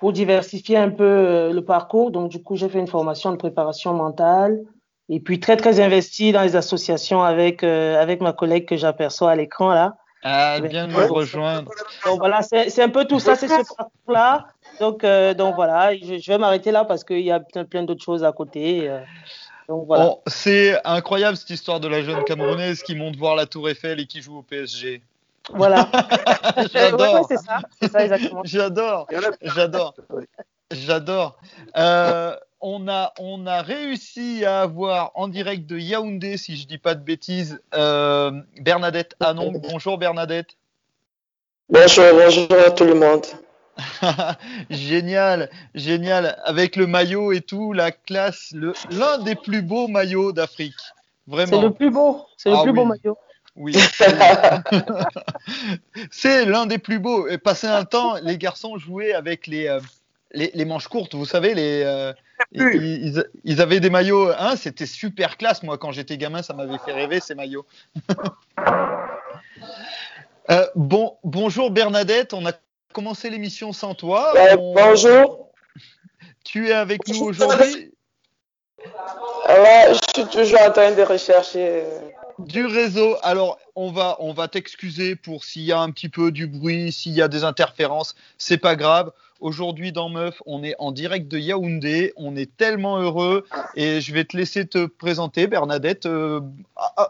pour 0.00 0.12
diversifier 0.12 0.78
un 0.78 0.90
peu 0.90 1.52
le 1.52 1.60
parcours. 1.64 2.10
Donc, 2.10 2.28
du 2.30 2.42
coup, 2.42 2.56
j'ai 2.56 2.68
fait 2.68 2.80
une 2.80 2.88
formation 2.88 3.30
de 3.30 3.36
préparation 3.36 3.92
mentale, 3.94 4.64
et 5.10 5.20
puis 5.20 5.40
très 5.40 5.56
très 5.56 5.80
investi 5.80 6.32
dans 6.32 6.42
les 6.42 6.56
associations 6.56 7.22
avec 7.22 7.62
euh, 7.62 8.00
avec 8.00 8.20
ma 8.20 8.32
collègue 8.32 8.66
que 8.66 8.76
j'aperçois 8.76 9.32
à 9.32 9.36
l'écran 9.36 9.74
là. 9.74 9.96
Ah, 10.22 10.60
bien 10.60 10.86
de 10.86 10.92
nous 10.92 11.14
rejoindre. 11.14 11.70
Donc 12.04 12.18
voilà, 12.18 12.42
c'est 12.42 12.82
un 12.82 12.90
peu 12.90 13.06
tout 13.06 13.18
ça, 13.18 13.36
c'est 13.36 13.48
ce 13.48 13.74
parcours 13.74 13.90
là. 14.08 14.46
Donc 14.78 15.02
euh, 15.02 15.34
donc 15.34 15.54
voilà, 15.56 15.96
je, 15.96 16.18
je 16.18 16.32
vais 16.32 16.38
m'arrêter 16.38 16.70
là 16.70 16.84
parce 16.84 17.04
qu'il 17.04 17.20
y 17.20 17.30
a 17.30 17.40
plein, 17.40 17.64
plein 17.64 17.82
d'autres 17.82 18.04
choses 18.04 18.22
à 18.22 18.32
côté. 18.32 18.88
Euh, 18.88 19.00
donc 19.68 19.86
voilà. 19.86 20.06
Oh, 20.10 20.22
c'est 20.26 20.78
incroyable 20.84 21.36
cette 21.36 21.50
histoire 21.50 21.80
de 21.80 21.88
la 21.88 22.02
jeune 22.02 22.22
Camerounaise 22.24 22.82
qui 22.82 22.94
monte 22.94 23.16
voir 23.16 23.34
la 23.34 23.46
Tour 23.46 23.68
Eiffel 23.68 23.98
et 23.98 24.06
qui 24.06 24.20
joue 24.20 24.38
au 24.38 24.42
PSG. 24.42 25.02
Voilà. 25.54 25.88
J'adore. 26.72 27.14
Ouais, 27.14 27.22
c'est 27.28 27.38
ça, 27.38 27.60
c'est 27.80 27.90
ça 27.90 28.04
exactement. 28.04 28.42
J'adore. 28.44 29.06
J'adore. 29.42 29.94
J'adore. 30.70 31.38
Euh, 31.76 32.36
on 32.60 32.88
a, 32.88 33.12
on 33.18 33.46
a 33.46 33.62
réussi 33.62 34.44
à 34.44 34.62
avoir 34.62 35.12
en 35.14 35.28
direct 35.28 35.66
de 35.66 35.78
Yaoundé, 35.78 36.36
si 36.36 36.56
je 36.56 36.66
dis 36.66 36.78
pas 36.78 36.94
de 36.94 37.02
bêtises, 37.02 37.60
euh, 37.74 38.32
Bernadette 38.60 39.16
Anon. 39.20 39.52
Bonjour 39.70 39.98
Bernadette. 39.98 40.56
Bonjour, 41.68 42.04
bonjour 42.12 42.52
à 42.52 42.70
tout 42.70 42.84
le 42.84 42.94
monde. 42.94 43.24
génial, 44.70 45.50
génial. 45.74 46.38
Avec 46.44 46.76
le 46.76 46.86
maillot 46.86 47.32
et 47.32 47.40
tout, 47.40 47.72
la 47.72 47.92
classe, 47.92 48.54
l'un 48.90 49.18
des 49.18 49.34
plus 49.34 49.62
beaux 49.62 49.88
maillots 49.88 50.32
d'Afrique. 50.32 50.74
Vraiment. 51.26 51.60
C'est 51.60 51.62
le 51.62 51.72
plus 51.72 51.90
beau, 51.90 52.26
c'est 52.36 52.50
le 52.50 52.56
ah, 52.56 52.62
plus 52.62 52.72
oui. 52.72 52.76
beau 52.76 52.84
maillot. 52.84 53.16
Oui. 53.56 53.74
c'est 56.10 56.44
l'un 56.44 56.66
des 56.66 56.78
plus 56.78 56.98
beaux. 56.98 57.28
Et 57.28 57.38
passé 57.38 57.66
un 57.66 57.84
temps, 57.84 58.16
les 58.22 58.36
garçons 58.36 58.78
jouaient 58.78 59.12
avec 59.12 59.46
les, 59.46 59.68
euh, 59.68 59.80
les, 60.32 60.50
les, 60.54 60.64
manches 60.64 60.88
courtes, 60.88 61.14
vous 61.14 61.24
savez, 61.24 61.54
les, 61.54 61.82
euh, 61.84 62.12
ils, 62.52 62.74
ils, 62.74 63.24
ils, 63.44 63.60
avaient 63.60 63.80
des 63.80 63.90
maillots. 63.90 64.30
Hein, 64.38 64.56
C'était 64.56 64.86
super 64.86 65.36
classe. 65.36 65.62
Moi, 65.62 65.78
quand 65.78 65.92
j'étais 65.92 66.16
gamin, 66.16 66.42
ça 66.42 66.54
m'avait 66.54 66.78
fait 66.78 66.92
rêver 66.92 67.20
ces 67.20 67.34
maillots. 67.34 67.66
euh, 70.50 70.66
bon, 70.74 71.16
bonjour 71.24 71.70
Bernadette. 71.70 72.34
On 72.34 72.46
a 72.46 72.52
commencé 72.92 73.30
l'émission 73.30 73.72
sans 73.72 73.94
toi. 73.94 74.32
Euh, 74.36 74.56
On... 74.58 74.74
Bonjour. 74.74 75.50
Tu 76.44 76.68
es 76.68 76.72
avec 76.72 77.06
nous 77.08 77.22
aujourd'hui? 77.22 77.92
Ouais, 79.48 79.92
je 79.92 80.20
suis 80.20 80.28
toujours 80.30 80.60
en 80.62 80.70
train 80.72 80.92
de 80.92 81.02
rechercher. 81.02 81.84
Du 82.46 82.66
réseau. 82.66 83.16
Alors, 83.22 83.58
on 83.74 83.90
va, 83.90 84.16
on 84.20 84.32
va 84.32 84.48
t'excuser 84.48 85.16
pour 85.16 85.44
s'il 85.44 85.62
y 85.62 85.72
a 85.72 85.80
un 85.80 85.90
petit 85.90 86.08
peu 86.08 86.30
du 86.30 86.46
bruit, 86.46 86.92
s'il 86.92 87.12
y 87.12 87.22
a 87.22 87.28
des 87.28 87.44
interférences. 87.44 88.14
C'est 88.38 88.58
pas 88.58 88.76
grave. 88.76 89.12
Aujourd'hui 89.40 89.90
dans 89.90 90.10
Meuf, 90.10 90.42
on 90.44 90.62
est 90.62 90.74
en 90.78 90.92
direct 90.92 91.26
de 91.28 91.38
Yaoundé. 91.38 92.12
On 92.16 92.36
est 92.36 92.54
tellement 92.56 92.98
heureux 92.98 93.46
et 93.74 94.02
je 94.02 94.12
vais 94.12 94.24
te 94.24 94.36
laisser 94.36 94.66
te 94.66 94.84
présenter, 94.84 95.46
Bernadette, 95.46 96.04
euh, 96.04 96.40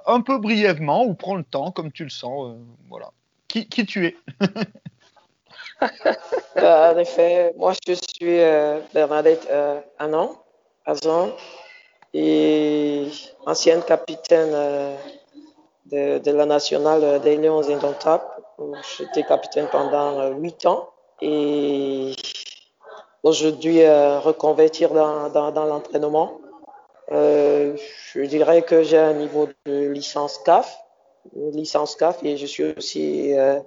un 0.07 0.21
peu 0.21 0.39
brièvement 0.39 1.05
ou 1.05 1.15
prends 1.15 1.35
le 1.35 1.43
temps 1.43 1.73
comme 1.73 1.91
tu 1.91 2.05
le 2.05 2.11
sens. 2.11 2.53
Euh, 2.53 2.59
voilà. 2.89 3.11
Qui, 3.49 3.67
tu 3.67 4.07
es? 4.07 4.17
Euh, 4.43 4.47
En 6.95 6.99
effet, 6.99 7.53
moi 7.57 7.73
je 7.87 7.95
suis 7.95 8.39
euh, 8.39 8.79
Bernadette 8.95 9.49
Anon, 9.99 10.37
Azon, 10.87 11.35
et 12.15 13.09
ancienne 13.45 13.83
capitaine 13.83 14.55
de, 15.91 16.19
de, 16.19 16.31
la 16.31 16.47
nationale 16.47 17.21
des 17.21 17.37
Lions 17.37 17.69
Indomptables. 17.69 18.25
J'étais 18.97 19.23
capitaine 19.23 19.69
pendant 19.71 20.31
huit 20.31 20.67
ans 20.67 20.91
et 21.21 22.15
aujourd'hui 23.23 23.83
euh, 23.83 24.19
reconvertir 24.21 24.93
dans, 24.93 25.29
dans, 25.31 25.51
dans 25.51 25.65
l'entraînement. 25.65 26.41
Euh, 27.13 27.77
je 28.13 28.21
dirais 28.23 28.63
que 28.63 28.83
j'ai 28.83 28.99
un 28.99 29.15
niveau 29.15 29.49
de 29.67 29.89
licence 29.89 30.39
CAF 30.45 30.77
une 31.35 31.57
licence 31.57 31.97
CAF 31.97 32.23
et 32.23 32.37
je 32.37 32.47
suis 32.47 32.65
aussi 32.65 33.35
euh, 33.35 33.61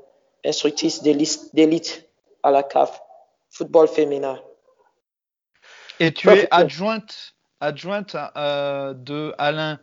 instructrice 0.45 1.03
d'élite 1.03 2.09
à 2.41 2.51
la 2.51 2.63
CAF, 2.63 3.01
football 3.49 3.87
féminin. 3.87 4.39
Et 5.99 6.11
tu 6.11 6.29
es 6.29 6.47
adjointe, 6.51 7.35
adjointe 7.59 8.15
euh, 8.35 8.93
de 8.93 9.33
Alain. 9.37 9.79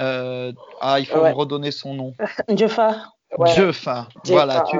Euh, 0.00 0.52
ah, 0.80 0.98
il 0.98 1.06
faut 1.06 1.22
me 1.22 1.32
redonner 1.32 1.70
son 1.70 1.94
nom. 1.94 2.14
Jeffa. 2.48 3.12
Jeffa. 3.54 4.08
Voilà, 4.24 4.64
tu, 4.68 4.76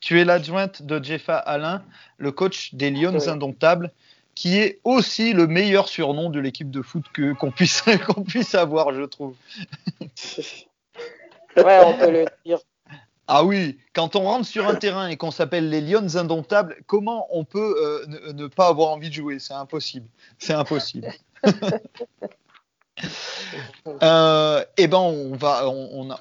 tu 0.00 0.20
es 0.20 0.24
l'adjointe 0.24 0.82
de 0.82 1.02
Jeffa 1.02 1.36
Alain, 1.36 1.82
le 2.18 2.32
coach 2.32 2.74
des 2.74 2.90
Lions 2.90 3.28
Indomptables 3.28 3.90
qui 4.34 4.58
est 4.58 4.80
aussi 4.84 5.32
le 5.32 5.46
meilleur 5.46 5.88
surnom 5.88 6.30
de 6.30 6.40
l'équipe 6.40 6.70
de 6.70 6.82
foot 6.82 7.04
que 7.12 7.32
qu'on 7.34 7.50
puisse 7.50 7.82
qu'on 8.06 8.22
puisse 8.22 8.54
avoir, 8.54 8.92
je 8.92 9.02
trouve. 9.02 9.34
ouais, 11.56 11.80
on 11.84 11.94
peut 11.94 12.10
le 12.10 12.26
dire. 12.44 12.58
Ah 13.26 13.42
oui, 13.42 13.78
quand 13.94 14.16
on 14.16 14.24
rentre 14.24 14.46
sur 14.46 14.68
un 14.68 14.74
terrain 14.74 15.08
et 15.08 15.16
qu'on 15.16 15.30
s'appelle 15.30 15.70
les 15.70 15.80
Lions 15.80 16.16
indomptables, 16.16 16.76
comment 16.86 17.26
on 17.30 17.44
peut 17.44 17.74
euh, 17.82 18.32
ne, 18.34 18.48
pas 18.48 18.66
avoir 18.66 18.90
envie 18.90 19.08
de 19.08 19.14
jouer? 19.14 19.38
C'est 19.38 19.54
impossible. 19.54 20.06
C'est 20.38 20.52
impossible. 20.52 21.08
Euh, 24.02 24.64
eh 24.76 24.86
ben, 24.86 24.98
on 24.98 25.34
va, 25.34 25.68
on, 25.68 26.10
a, 26.10 26.18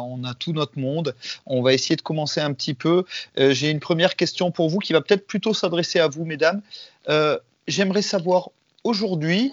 on, 0.00 0.24
a, 0.24 0.34
tout 0.34 0.52
notre 0.52 0.78
monde. 0.78 1.14
On 1.46 1.62
va 1.62 1.72
essayer 1.72 1.96
de 1.96 2.02
commencer 2.02 2.40
un 2.40 2.52
petit 2.52 2.74
peu. 2.74 3.04
Euh, 3.38 3.52
j'ai 3.52 3.70
une 3.70 3.80
première 3.80 4.16
question 4.16 4.50
pour 4.50 4.68
vous 4.68 4.78
qui 4.78 4.92
va 4.92 5.00
peut-être 5.00 5.26
plutôt 5.26 5.54
s'adresser 5.54 6.00
à 6.00 6.08
vous, 6.08 6.24
mesdames. 6.24 6.62
Euh, 7.08 7.38
j'aimerais 7.66 8.02
savoir 8.02 8.50
aujourd'hui, 8.84 9.52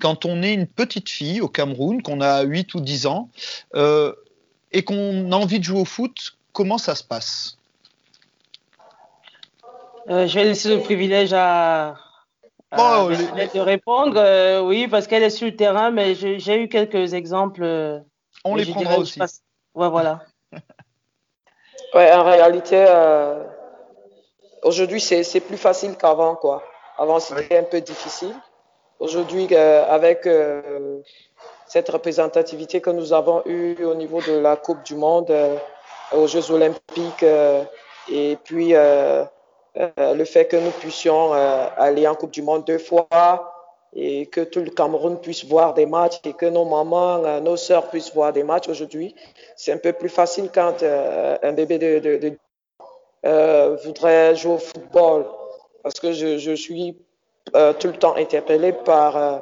quand 0.00 0.24
on 0.24 0.42
est 0.42 0.54
une 0.54 0.66
petite 0.66 1.08
fille 1.08 1.40
au 1.40 1.48
Cameroun, 1.48 2.02
qu'on 2.02 2.20
a 2.20 2.42
8 2.42 2.74
ou 2.74 2.80
10 2.80 3.06
ans, 3.06 3.28
et 4.72 4.82
qu'on 4.82 5.32
a 5.32 5.36
envie 5.36 5.58
de 5.58 5.64
jouer 5.64 5.80
au 5.80 5.84
foot, 5.84 6.36
comment 6.52 6.78
ça 6.78 6.94
se 6.94 7.04
passe? 7.04 7.58
Je 10.08 10.34
vais 10.34 10.44
laisser 10.44 10.74
le 10.74 10.80
privilège 10.80 11.32
à, 11.32 11.96
oh, 12.78 13.08
de 13.10 13.60
répondre. 13.60 14.62
oui, 14.64 14.88
parce 14.88 15.06
qu'elle 15.06 15.22
est 15.22 15.30
sur 15.30 15.46
le 15.46 15.56
terrain, 15.56 15.90
mais 15.90 16.14
j'ai 16.14 16.62
eu 16.62 16.68
quelques 16.68 17.14
exemples. 17.14 18.02
On 18.44 18.54
les 18.54 18.66
prendra 18.66 18.98
aussi. 18.98 19.20
Ouais, 19.74 19.88
voilà. 19.88 20.20
ouais, 21.94 22.12
en 22.12 22.24
réalité, 22.24 22.86
aujourd'hui, 24.62 25.00
c'est 25.00 25.40
plus 25.40 25.56
facile 25.56 25.96
qu'avant, 25.96 26.34
quoi. 26.34 26.62
Avant, 26.96 27.18
c'était 27.18 27.58
un 27.58 27.64
peu 27.64 27.80
difficile. 27.80 28.34
Aujourd'hui, 29.00 29.48
euh, 29.50 29.84
avec 29.88 30.26
euh, 30.26 31.00
cette 31.66 31.88
représentativité 31.88 32.80
que 32.80 32.90
nous 32.90 33.12
avons 33.12 33.42
eue 33.46 33.84
au 33.84 33.94
niveau 33.94 34.20
de 34.20 34.38
la 34.38 34.56
Coupe 34.56 34.84
du 34.84 34.94
Monde, 34.94 35.30
euh, 35.30 35.56
aux 36.12 36.28
Jeux 36.28 36.52
olympiques, 36.52 37.24
et 38.08 38.38
puis 38.44 38.74
le 39.76 40.24
fait 40.24 40.46
que 40.46 40.56
nous 40.56 40.70
puissions 40.70 41.32
aller 41.32 42.06
en 42.06 42.14
Coupe 42.14 42.30
du 42.30 42.42
Monde 42.42 42.64
deux 42.64 42.78
fois, 42.78 43.50
et 43.96 44.26
que 44.26 44.40
tout 44.40 44.60
le 44.60 44.70
Cameroun 44.70 45.18
puisse 45.18 45.44
voir 45.44 45.72
des 45.74 45.86
matchs 45.86 46.20
et 46.24 46.32
que 46.32 46.46
nos 46.46 46.64
mamans, 46.64 47.40
nos 47.40 47.56
sœurs 47.56 47.88
puissent 47.90 48.12
voir 48.12 48.32
des 48.32 48.42
matchs 48.42 48.68
aujourd'hui, 48.68 49.14
c'est 49.56 49.72
un 49.72 49.78
peu 49.78 49.92
plus 49.92 50.08
facile 50.08 50.50
quand 50.52 50.82
un 50.82 51.52
bébé 51.52 51.78
de, 51.78 51.98
de, 52.00 52.16
de 53.22 53.76
voudrait 53.84 54.34
jouer 54.34 54.54
au 54.54 54.58
football 54.58 55.26
parce 55.84 56.00
que 56.00 56.12
je, 56.12 56.54
suis 56.54 56.96
euh, 57.54 57.74
tout 57.74 57.88
le 57.88 57.92
temps 57.92 58.16
interpellé 58.16 58.72
par 58.72 59.16
euh, 59.16 59.38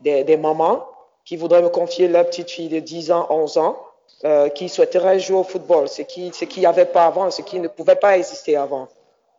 des, 0.00 0.36
mamans 0.38 0.86
qui 1.24 1.36
voudraient 1.36 1.62
me 1.62 1.68
confier 1.68 2.08
leur 2.08 2.26
petite 2.26 2.50
fille 2.50 2.70
de 2.70 2.80
10 2.80 3.12
ans, 3.12 3.26
11 3.28 3.58
ans, 3.58 3.78
euh, 4.24 4.48
qui 4.48 4.70
souhaiterait 4.70 5.20
jouer 5.20 5.36
au 5.36 5.44
football, 5.44 5.88
ce 5.88 6.02
qui 6.02 6.32
n'y 6.56 6.66
avait 6.66 6.86
pas 6.86 7.06
avant, 7.06 7.30
ce 7.30 7.42
qui 7.42 7.60
ne 7.60 7.68
pouvait 7.68 7.96
pas 7.96 8.16
exister 8.16 8.56
avant. 8.56 8.88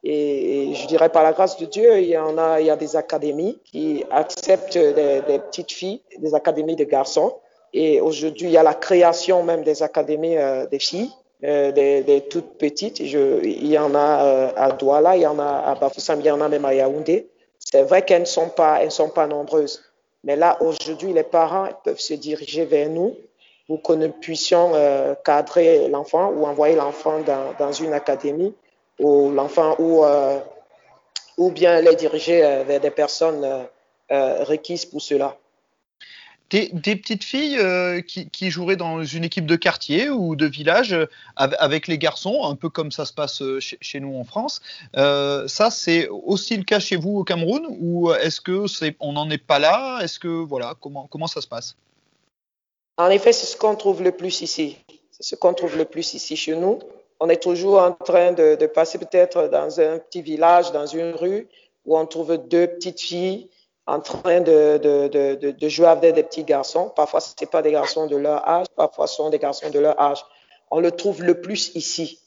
Et, 0.04 0.74
je 0.74 0.88
dirais 0.88 1.10
par 1.10 1.24
la 1.24 1.32
grâce 1.32 1.58
de 1.58 1.66
Dieu, 1.66 2.00
il 2.00 2.10
y 2.10 2.18
en 2.18 2.38
a, 2.38 2.60
il 2.60 2.68
y 2.68 2.70
a 2.70 2.76
des 2.76 2.96
académies 2.96 3.60
qui 3.64 4.04
acceptent 4.12 4.78
des, 4.78 5.40
petites 5.40 5.72
filles, 5.72 6.02
des 6.18 6.36
académies 6.36 6.76
de 6.76 6.84
garçons. 6.84 7.36
Et 7.74 8.02
aujourd'hui, 8.02 8.48
il 8.48 8.52
y 8.52 8.58
a 8.58 8.64
la 8.64 8.74
création 8.74 9.44
même 9.44 9.64
des 9.64 9.82
académies 9.82 10.38
euh, 10.38 10.68
des 10.68 10.80
filles 10.80 11.10
euh, 11.44 11.72
des, 11.72 12.22
toutes 12.30 12.58
petites. 12.58 13.00
Il 13.00 13.68
y 13.68 13.78
en 13.78 13.96
a 13.96 14.26
euh, 14.26 14.52
à 14.56 14.72
Douala, 14.72 15.18
il 15.18 15.24
y 15.24 15.28
en 15.28 15.40
a 15.40 15.72
à 15.72 15.76
Bafoussam, 15.76 16.20
il 16.20 16.26
y 16.26 16.32
en 16.32 16.42
a 16.42 16.48
même 16.48 16.66
à 16.66 16.74
Yaoundé. 16.74 17.28
C'est 17.60 17.84
vrai 17.84 18.04
qu'elles 18.04 18.22
ne 18.22 18.26
sont 18.26 18.50
pas, 18.50 18.84
elles 18.84 18.92
sont 18.92 19.10
pas 19.10 19.28
nombreuses. 19.28 19.84
Mais 20.24 20.36
là, 20.36 20.58
aujourd'hui, 20.62 21.12
les 21.12 21.24
parents 21.24 21.68
peuvent 21.84 22.00
se 22.00 22.14
diriger 22.14 22.66
vers 22.66 22.90
nous 22.90 23.16
pour 23.68 23.82
que 23.82 23.94
nous 23.94 24.10
puissions 24.10 24.72
cadrer 25.26 25.88
l'enfant 25.90 26.30
ou 26.30 26.46
envoyer 26.46 26.76
l'enfant 26.76 27.20
dans, 27.60 27.72
une 27.72 27.94
académie 27.94 28.54
ou 29.00 29.32
l'enfant 29.32 29.76
ou, 29.80 30.06
ou 31.38 31.52
bien 31.52 31.82
les 31.82 31.96
diriger 31.96 32.64
vers 32.66 32.80
des 32.80 32.92
personnes 32.92 33.68
requises 34.10 34.86
pour 34.86 35.02
cela 35.02 35.38
des, 36.72 36.96
petites 36.96 37.24
filles 37.24 37.58
euh, 37.58 38.02
qui, 38.02 38.52
joueraient 38.52 38.76
dans 38.76 39.04
une 39.04 39.24
équipe 39.24 39.46
de 39.46 39.56
quartier 39.56 40.10
ou 40.10 40.36
de 40.36 40.46
village 40.46 40.94
euh, 40.94 41.08
avec 41.36 41.88
les 41.88 41.98
garçons, 41.98 42.44
un 42.44 42.56
peu 42.56 42.70
comme 42.70 42.92
ça 42.92 43.06
se 43.06 43.14
passe 43.14 43.42
euh, 43.42 43.60
chez, 43.60 44.00
nous 44.00 44.16
en 44.16 44.24
France. 44.24 44.62
ça, 44.96 45.70
c'est 45.72 46.08
aussi 46.10 46.56
le 46.58 46.64
cas 46.64 46.80
chez 46.80 46.96
vous 46.96 47.18
au 47.18 47.24
Cameroun 47.24 47.66
ou 47.80 48.12
est-ce 48.12 48.42
que 48.42 48.68
c'est, 48.68 48.96
on 49.00 49.14
n'en 49.14 49.30
est 49.30 49.44
pas 49.44 49.60
là? 49.60 50.00
Est-ce 50.02 50.20
que 50.20 50.28
voilà, 50.28 50.76
comment 50.80 51.08
comment 51.10 51.28
ça 51.28 51.42
se 51.42 51.48
passe? 51.48 51.76
En 52.98 53.10
effet, 53.10 53.34
c'est 53.34 53.48
ce 53.48 53.58
qu'on 53.58 53.76
trouve 53.76 54.04
le 54.04 54.12
plus 54.12 54.42
ici. 54.42 54.78
C'est 55.12 55.24
ce 55.24 55.36
qu'on 55.36 55.54
trouve 55.54 55.78
le 55.78 55.86
plus 55.86 56.14
ici 56.14 56.36
chez 56.36 56.56
nous. 56.56 56.80
On 57.26 57.30
est 57.30 57.42
toujours 57.42 57.80
en 57.80 57.94
train 57.94 58.34
de, 58.34 58.56
de 58.56 58.68
passer 58.68 58.98
peut-être 58.98 59.48
dans 59.48 59.80
un 59.80 59.98
petit 59.98 60.22
village, 60.22 60.74
dans 60.74 60.86
une 60.86 61.16
rue, 61.16 61.48
où 61.86 61.98
on 61.98 62.06
trouve 62.06 62.36
deux 62.36 62.68
petites 62.68 63.00
filles 63.00 63.50
en 63.88 64.02
train 64.02 64.42
de, 64.42 64.78
de, 64.78 65.08
de, 65.08 65.52
de, 65.52 65.70
jouer 65.70 65.88
avec 65.88 66.16
des 66.16 66.24
petits 66.24 66.44
garçons. 66.44 66.92
Parfois, 66.94 67.22
ce 67.22 67.34
n'est 67.40 67.48
pas 67.48 67.62
des 67.62 67.72
garçons 67.72 68.08
de 68.08 68.18
leur 68.18 68.46
âge, 68.46 68.66
parfois, 68.76 69.08
ce 69.08 69.16
sont 69.16 69.30
des 69.30 69.40
garçons 69.40 69.70
de 69.70 69.80
leur 69.80 69.98
âge. 70.02 70.26
On 70.70 70.82
le 70.82 70.92
trouve 70.92 71.24
le 71.24 71.40
plus 71.40 71.74
ici. 71.76 72.20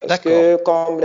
Parce 0.00 0.20
que 0.20 0.56
comme 0.56 0.98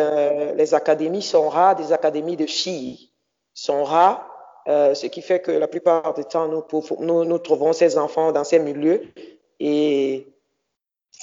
les 0.55 0.73
académies 0.73 1.21
sont 1.21 1.49
rares, 1.49 1.75
des 1.75 1.91
académies 1.91 2.37
de 2.37 2.45
filles 2.45 3.09
sont 3.53 3.83
rares, 3.83 4.25
euh, 4.69 4.93
ce 4.93 5.07
qui 5.07 5.21
fait 5.21 5.41
que 5.41 5.51
la 5.51 5.67
plupart 5.67 6.13
du 6.13 6.23
temps, 6.23 6.47
nous, 6.47 6.63
nous, 7.01 7.25
nous, 7.25 7.39
trouvons 7.39 7.73
ces 7.73 7.97
enfants 7.97 8.31
dans 8.31 8.45
ces 8.45 8.59
milieux. 8.59 9.03
Et 9.59 10.32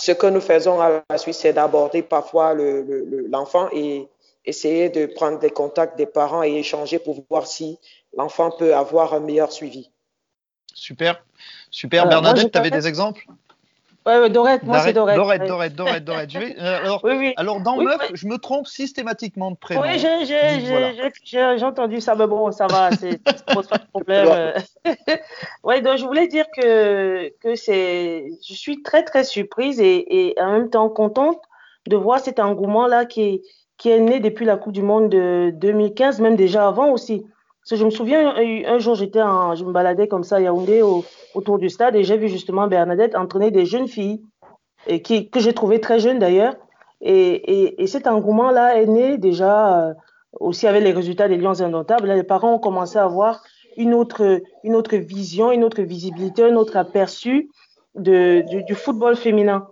ce 0.01 0.13
que 0.13 0.27
nous 0.27 0.41
faisons 0.41 0.81
à 0.81 1.03
la 1.11 1.19
suite, 1.19 1.35
c'est 1.35 1.53
d'aborder 1.53 2.03
parfois 2.03 2.55
l'enfant 2.55 3.65
le, 3.65 3.71
le, 3.71 3.77
et 3.77 4.09
essayer 4.47 4.89
de 4.89 5.05
prendre 5.05 5.39
des 5.39 5.51
contacts 5.51 5.99
des 5.99 6.07
parents 6.07 6.43
et 6.43 6.55
échanger 6.55 6.99
pour 6.99 7.23
voir 7.29 7.47
si 7.47 7.79
l'enfant 8.17 8.51
peut 8.51 8.75
avoir 8.75 9.13
un 9.13 9.21
meilleur 9.21 9.53
suivi. 9.53 9.91
Super, 10.73 11.23
super. 11.71 12.09
Bernadette, 12.09 12.51
tu 12.51 12.59
avais 12.59 12.71
des 12.71 12.87
exemples? 12.87 13.27
Oui, 14.07 14.15
ouais, 14.15 14.31
Dorette, 14.31 14.63
moi 14.63 14.81
c'est 14.81 14.95
Dorette. 14.95 15.17
Dorette, 15.17 15.47
Dorette, 15.47 15.75
Dorette, 15.75 16.05
Dorette. 16.05 16.31
Euh, 16.35 16.79
alors, 16.83 17.01
oui, 17.05 17.13
oui. 17.19 17.33
alors, 17.37 17.61
dans 17.61 17.77
Meuf, 17.77 18.11
je 18.15 18.27
me 18.27 18.39
trompe 18.39 18.67
systématiquement 18.67 19.51
de 19.51 19.57
prénom. 19.57 19.83
Oui, 19.83 19.99
j'ai 21.25 21.65
entendu 21.65 22.01
ça, 22.01 22.15
mais 22.15 22.27
bon, 22.27 22.51
ça 22.51 22.67
va, 22.67 22.91
c'est 22.93 23.23
pas 23.25 23.35
de 23.35 23.89
problème. 23.93 24.55
oui, 25.65 25.83
donc 25.83 25.99
je 25.99 26.05
voulais 26.07 26.29
dire 26.29 26.47
que, 26.57 27.29
que 27.41 27.55
c'est, 27.55 28.31
je 28.43 28.55
suis 28.55 28.83
très 28.83 29.05
très 29.05 29.23
surprise 29.23 29.81
et, 29.81 30.31
et 30.31 30.41
en 30.41 30.53
même 30.53 30.71
temps 30.71 30.89
contente 30.89 31.41
de 31.87 31.97
voir 31.97 32.21
cet 32.21 32.41
engouement-là 32.41 33.05
qui, 33.05 33.43
qui 33.77 33.91
est 33.91 34.01
né 34.01 34.21
depuis 34.21 34.47
la 34.47 34.57
Coupe 34.57 34.73
du 34.73 34.83
Monde 34.83 35.11
de 35.11 35.51
2015, 35.57 36.21
même 36.21 36.37
déjà 36.37 36.67
avant 36.67 36.91
aussi 36.91 37.27
je 37.77 37.85
me 37.85 37.91
souviens, 37.91 38.35
un, 38.37 38.79
jour, 38.79 38.95
j'étais 38.95 39.21
je 39.21 39.65
me 39.65 39.73
baladais 39.73 40.09
comme 40.09 40.25
ça 40.25 40.37
à 40.37 40.41
Yaoundé 40.41 40.83
autour 41.35 41.59
du 41.59 41.69
stade 41.69 41.97
et 41.97 42.05
j'ai 42.05 42.17
vu 42.17 42.29
justement 42.29 42.67
Bernadette 42.67 43.15
entraîner 43.15 43.51
des 43.51 43.65
jeunes 43.65 43.89
filles 43.89 44.23
et 44.87 45.03
qui, 45.03 45.31
que 45.31 45.41
j'ai 45.41 45.53
trouvé 45.53 45.81
très 45.81 46.01
jeunes 46.01 46.19
d'ailleurs. 46.19 46.57
Et, 47.01 47.83
et, 47.83 47.87
cet 47.87 48.07
engouement-là 48.07 48.81
est 48.81 48.87
né 48.87 49.17
déjà 49.17 49.89
euh, 49.89 49.95
aussi 50.39 50.67
avec 50.67 50.83
les 50.83 50.93
résultats 50.93 51.29
des 51.29 51.39
Lions 51.39 51.61
Indomptables. 51.61 52.09
les 52.09 52.23
parents 52.23 52.55
ont 52.55 52.59
commencé 52.59 52.99
à 52.99 53.05
avoir 53.05 53.43
une 53.77 53.95
autre, 53.95 54.43
une 54.65 54.75
autre 54.75 54.97
vision, 54.97 55.51
une 55.51 55.65
autre 55.65 55.81
visibilité, 55.81 56.45
un 56.45 56.57
autre 56.57 56.77
aperçu 56.77 57.49
de, 57.95 58.45
du, 58.51 58.65
du, 58.65 58.75
football 58.75 59.17
féminin. 59.17 59.69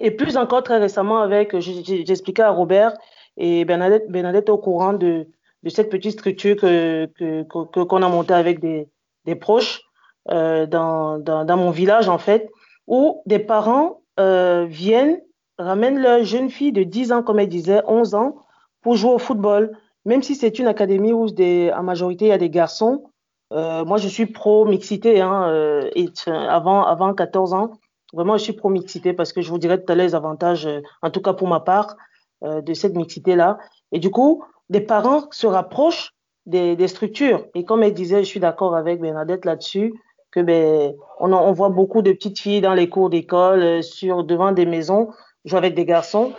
Et 0.00 0.12
plus 0.12 0.36
encore 0.36 0.62
très 0.62 0.78
récemment 0.78 1.20
avec, 1.20 1.58
j'expliquais 1.58 2.42
à 2.42 2.50
Robert 2.50 2.94
et 3.36 3.64
Bernadette, 3.64 4.08
Bernadette 4.08 4.48
au 4.48 4.58
courant 4.58 4.92
de, 4.92 5.26
de 5.62 5.70
cette 5.70 5.90
petite 5.90 6.12
structure 6.12 6.56
que 6.56 7.06
qu'on 7.44 7.64
que, 7.66 7.80
qu'on 7.80 8.02
a 8.02 8.08
montée 8.08 8.34
avec 8.34 8.60
des, 8.60 8.88
des 9.24 9.34
proches 9.34 9.82
euh, 10.30 10.66
dans, 10.66 11.18
dans, 11.18 11.44
dans, 11.44 11.56
mon 11.56 11.70
village 11.70 12.08
en 12.08 12.18
fait, 12.18 12.50
où 12.86 13.22
des 13.26 13.38
parents 13.38 14.02
euh, 14.20 14.66
viennent, 14.68 15.20
ramènent 15.58 16.00
leur 16.00 16.24
jeune 16.24 16.50
fille 16.50 16.72
de 16.72 16.82
10 16.82 17.12
ans, 17.12 17.22
comme 17.22 17.38
elle 17.38 17.48
disait, 17.48 17.82
11 17.86 18.14
ans, 18.14 18.36
pour 18.82 18.96
jouer 18.96 19.12
au 19.12 19.18
football, 19.18 19.76
même 20.04 20.22
si 20.22 20.34
c'est 20.34 20.58
une 20.58 20.66
académie 20.66 21.12
où 21.12 21.30
des, 21.30 21.72
en 21.76 21.82
majorité 21.82 22.26
il 22.26 22.28
y 22.28 22.32
a 22.32 22.38
des 22.38 22.50
garçons. 22.50 23.04
Euh, 23.52 23.84
moi, 23.84 23.98
je 23.98 24.08
suis 24.08 24.26
pro 24.26 24.64
mixité, 24.64 25.20
hein, 25.20 25.48
euh, 25.48 25.90
et, 25.94 26.08
avant 26.26 26.84
avant 26.84 27.12
14 27.14 27.52
ans, 27.52 27.72
Vraiment, 28.12 28.36
je 28.36 28.42
suis 28.42 28.52
pro-mixité 28.52 29.14
parce 29.14 29.32
que 29.32 29.40
je 29.40 29.48
vous 29.48 29.58
dirais 29.58 29.82
tout 29.82 29.90
à 29.90 29.94
l'heure 29.94 30.06
les 30.06 30.14
avantages, 30.14 30.66
euh, 30.66 30.80
en 31.00 31.10
tout 31.10 31.22
cas 31.22 31.32
pour 31.32 31.48
ma 31.48 31.60
part, 31.60 31.96
euh, 32.44 32.60
de 32.60 32.74
cette 32.74 32.94
mixité-là. 32.94 33.58
Et 33.90 33.98
du 33.98 34.10
coup, 34.10 34.44
des 34.72 34.80
parents 34.80 35.28
se 35.30 35.46
rapprochent 35.46 36.14
des, 36.46 36.88
structures. 36.88 37.46
Et 37.54 37.64
comme 37.64 37.82
elle 37.84 37.94
disait, 37.94 38.24
je 38.24 38.28
suis 38.28 38.40
d'accord 38.40 38.74
avec 38.74 39.00
Bernadette 39.00 39.44
là-dessus, 39.44 39.94
que 40.32 40.40
ben, 40.40 40.94
on, 41.20 41.52
voit 41.52 41.68
beaucoup 41.68 42.02
de 42.02 42.10
petites 42.10 42.40
filles 42.40 42.62
dans 42.62 42.74
les 42.74 42.88
cours 42.88 43.10
d'école, 43.10 43.62
euh, 43.62 43.82
sur 43.82 44.24
devant 44.24 44.50
des 44.50 44.64
maisons, 44.64 45.10
jouer 45.44 45.58
avec 45.58 45.74
des 45.74 45.84
garçons, 45.84 46.32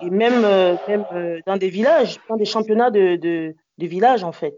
et 0.00 0.08
même, 0.08 0.44
euh, 0.44 0.76
même 0.86 1.04
euh, 1.12 1.40
dans 1.46 1.56
des 1.56 1.68
villages, 1.68 2.20
dans 2.28 2.36
des 2.36 2.44
championnats 2.44 2.90
de, 2.90 3.16
de, 3.16 3.54
de 3.78 3.86
village 3.86 4.22
en 4.22 4.32
fait. 4.32 4.56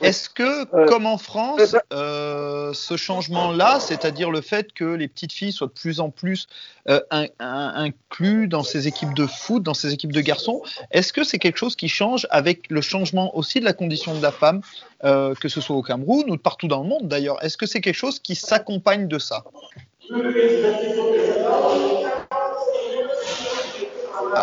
Est-ce 0.00 0.30
que, 0.30 0.76
euh, 0.76 0.86
comme 0.86 1.06
en 1.06 1.18
France, 1.18 1.76
euh, 1.92 2.72
ce 2.72 2.96
changement-là, 2.96 3.80
c'est-à-dire 3.80 4.30
le 4.30 4.40
fait 4.40 4.72
que 4.72 4.84
les 4.84 5.08
petites 5.08 5.32
filles 5.32 5.52
soient 5.52 5.66
de 5.66 5.72
plus 5.72 6.00
en 6.00 6.10
plus 6.10 6.46
euh, 6.88 7.00
in, 7.10 7.26
in, 7.40 7.72
inclus 7.76 8.46
dans 8.46 8.62
ces 8.62 8.86
équipes 8.86 9.14
de 9.14 9.26
foot, 9.26 9.62
dans 9.62 9.74
ces 9.74 9.92
équipes 9.92 10.12
de 10.12 10.20
garçons, 10.20 10.62
est-ce 10.92 11.12
que 11.12 11.24
c'est 11.24 11.38
quelque 11.38 11.58
chose 11.58 11.74
qui 11.74 11.88
change 11.88 12.26
avec 12.30 12.70
le 12.70 12.80
changement 12.80 13.36
aussi 13.36 13.58
de 13.58 13.64
la 13.64 13.72
condition 13.72 14.14
de 14.14 14.22
la 14.22 14.30
femme, 14.30 14.60
euh, 15.04 15.34
que 15.34 15.48
ce 15.48 15.60
soit 15.60 15.76
au 15.76 15.82
Cameroun 15.82 16.30
ou 16.30 16.36
partout 16.36 16.68
dans 16.68 16.82
le 16.82 16.88
monde 16.88 17.08
d'ailleurs? 17.08 17.42
Est-ce 17.44 17.56
que 17.56 17.66
c'est 17.66 17.80
quelque 17.80 17.94
chose 17.94 18.20
qui 18.20 18.36
s'accompagne 18.36 19.08
de 19.08 19.18
ça? 19.18 19.44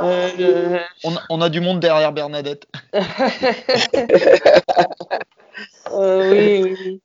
Euh, 0.03 0.79
on, 1.03 1.15
on, 1.29 1.41
a 1.41 1.49
du 1.49 1.61
monde 1.61 1.79
derrière 1.79 2.11
Bernadette. 2.11 2.67
euh, 5.95 6.31
oui, 6.31 6.75
oui. 6.85 7.01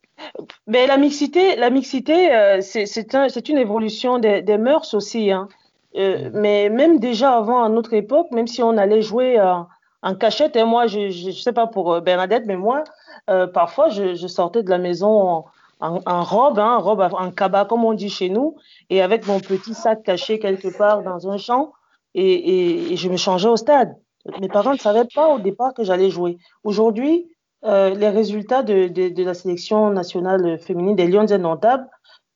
Mais 0.67 0.87
la 0.87 0.97
mixité, 0.97 1.57
la 1.57 1.71
mixité, 1.71 2.35
euh, 2.35 2.61
c'est 2.61 3.15
un, 3.15 3.29
une 3.29 3.59
évolution 3.59 4.19
des, 4.19 4.43
des, 4.43 4.59
mœurs 4.59 4.95
aussi. 4.95 5.31
Hein. 5.31 5.49
Euh, 5.97 6.31
mais 6.35 6.69
même 6.69 6.99
déjà 7.01 7.37
avant, 7.37 7.63
à 7.63 7.69
notre 7.69 7.95
époque, 7.95 8.31
même 8.31 8.47
si 8.47 8.63
on 8.63 8.77
allait 8.77 9.03
jouer 9.03 9.41
en, 9.41 9.67
en 10.03 10.15
cachette, 10.15 10.57
et 10.57 10.65
moi, 10.65 10.87
je 10.87 11.27
ne 11.27 11.33
sais 11.33 11.53
pas 11.53 11.67
pour 11.67 12.01
Bernadette, 12.01 12.45
mais 12.47 12.57
moi, 12.57 12.85
euh, 13.29 13.47
parfois, 13.47 13.89
je, 13.89 14.15
je, 14.15 14.27
sortais 14.27 14.63
de 14.63 14.71
la 14.71 14.79
maison 14.79 15.09
en, 15.09 15.45
en, 15.81 16.01
en 16.07 16.23
robe, 16.23 16.59
hein, 16.59 16.77
robe 16.77 17.01
en 17.01 17.31
cabas, 17.31 17.65
comme 17.65 17.85
on 17.85 17.95
dit 17.95 18.11
chez 18.11 18.29
nous, 18.29 18.57
et 18.89 19.03
avec 19.03 19.27
mon 19.27 19.41
petit 19.41 19.75
sac 19.75 20.03
caché 20.03 20.39
quelque 20.39 20.77
part 20.77 21.03
dans 21.03 21.29
un 21.29 21.39
champ, 21.39 21.73
et, 22.15 22.33
et, 22.33 22.93
et 22.93 22.97
je 22.97 23.09
me 23.09 23.17
changeais 23.17 23.49
au 23.49 23.57
stade. 23.57 23.97
Mes 24.41 24.49
parents 24.49 24.73
ne 24.73 24.79
savaient 24.79 25.09
pas 25.15 25.29
au 25.29 25.39
départ 25.39 25.73
que 25.75 25.83
j'allais 25.83 26.11
jouer. 26.11 26.39
Aujourd'hui, 26.63 27.27
euh, 27.65 27.91
les 27.91 28.09
résultats 28.09 28.63
de, 28.63 28.89
de, 28.89 29.09
de, 29.09 29.25
la 29.25 29.35
sélection 29.35 29.91
nationale 29.91 30.59
féminine 30.59 30.97
des 30.97 31.07
Lions 31.07 31.31
indomptables 31.31 31.87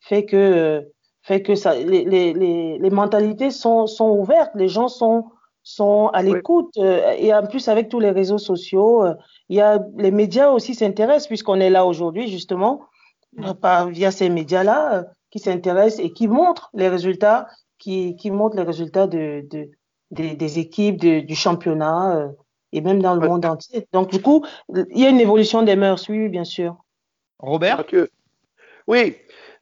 fait 0.01 0.25
que 0.27 0.87
fait 1.23 1.41
que 1.41 1.55
ça, 1.55 1.75
les, 1.75 2.05
les, 2.05 2.35
les, 2.35 2.91
mentalités 2.91 3.51
sont, 3.51 3.87
sont 3.87 4.11
ouvertes, 4.11 4.51
les 4.55 4.69
gens 4.69 4.89
sont 4.89 5.31
sont 5.63 6.09
à 6.13 6.23
l'écoute 6.23 6.75
oui. 6.77 6.85
euh, 6.85 7.15
et 7.17 7.33
en 7.33 7.47
plus 7.47 7.69
avec 7.69 7.89
tous 7.89 7.99
les 7.99 8.11
réseaux 8.11 8.37
sociaux, 8.37 9.03
euh, 9.03 9.15
il 9.49 9.57
y 9.57 9.63
a 9.63 9.83
les 9.97 10.11
médias 10.11 10.51
aussi 10.51 10.75
s'intéressent 10.75 11.29
puisqu'on 11.29 11.59
est 11.59 11.71
là 11.71 11.87
aujourd'hui 11.87 12.29
justement 12.29 12.83
par 13.61 13.89
via 13.89 14.11
ces 14.11 14.29
médias-là 14.29 14.95
euh, 14.95 15.03
qui 15.31 15.39
s'intéressent 15.39 16.05
et 16.05 16.13
qui 16.13 16.29
montrent 16.29 16.71
les 16.75 16.89
résultats, 16.89 17.49
qui, 17.79 18.17
qui 18.17 18.31
montrent 18.31 18.57
les 18.57 18.63
résultats 18.63 19.07
de, 19.07 19.45
de 19.51 19.71
des, 20.11 20.37
des, 20.37 20.59
équipes 20.59 21.01
de, 21.01 21.21
du 21.21 21.35
championnat 21.35 22.17
euh, 22.17 22.29
et 22.75 22.81
même 22.81 23.01
dans 23.01 23.15
le 23.15 23.21
ouais. 23.21 23.29
monde 23.29 23.47
entier. 23.47 23.87
Donc, 23.93 24.11
du 24.11 24.21
coup, 24.21 24.45
il 24.69 24.99
y 24.99 25.07
a 25.07 25.09
une 25.09 25.21
évolution 25.21 25.63
des 25.63 25.77
mœurs, 25.77 26.09
oui, 26.09 26.29
bien 26.29 26.45
sûr. 26.45 26.77
Robert 27.39 27.79
Mathieu. 27.79 28.11
Oui, 28.87 29.17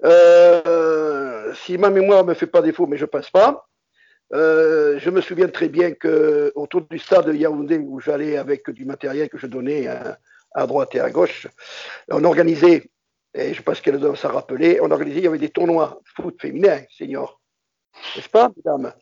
euh, 0.05 1.55
si 1.55 1.79
ma 1.79 1.90
mémoire 1.90 2.25
ne 2.25 2.31
me 2.31 2.35
fait 2.35 2.46
pas 2.46 2.62
défaut, 2.62 2.87
mais 2.87 2.96
je 2.96 3.05
ne 3.05 3.11
passe 3.11 3.31
pas, 3.31 3.68
euh, 4.33 4.98
je 4.98 5.11
me 5.11 5.20
souviens 5.20 5.48
très 5.48 5.68
bien 5.68 5.92
que 5.92 6.51
autour 6.55 6.83
du 6.83 6.98
stade 6.98 7.27
de 7.27 7.35
Yaoundé, 7.35 7.79
où 7.79 8.01
j'allais 8.01 8.38
avec 8.38 8.68
du 8.70 8.85
matériel 8.85 9.29
que 9.29 9.38
je 9.38 9.46
donnais 9.46 9.87
à, 9.87 10.18
à, 10.55 10.66
droite 10.66 10.94
et 10.94 11.01
à 11.01 11.11
gauche, 11.11 11.46
on 12.11 12.25
organisait, 12.25 12.90
et 13.35 13.53
je 13.53 13.62
pense 13.62 13.81
qu'elle 13.81 13.98
doit 13.98 14.16
s'en 14.16 14.33
rappeler, 14.33 14.81
on 14.81 14.90
organisait, 14.90 15.18
il 15.18 15.25
y 15.25 15.29
avait 15.29 15.38
des 15.38 15.51
tournois 15.51 16.01
foot 16.16 16.40
féminin, 16.40 16.81
senior. 16.90 17.40
N'est-ce 18.16 18.29
pas, 18.29 18.51
mesdames? 18.57 18.92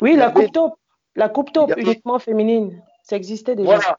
Oui, 0.00 0.16
la 0.16 0.30
Coupe 0.30 0.52
Top, 0.52 0.74
la 1.14 1.28
Coupe 1.28 1.52
Top, 1.52 1.70
uniquement 1.76 2.18
féminine. 2.18 2.82
Existait 3.12 3.54
déjà. 3.54 3.68
Voilà. 3.68 3.96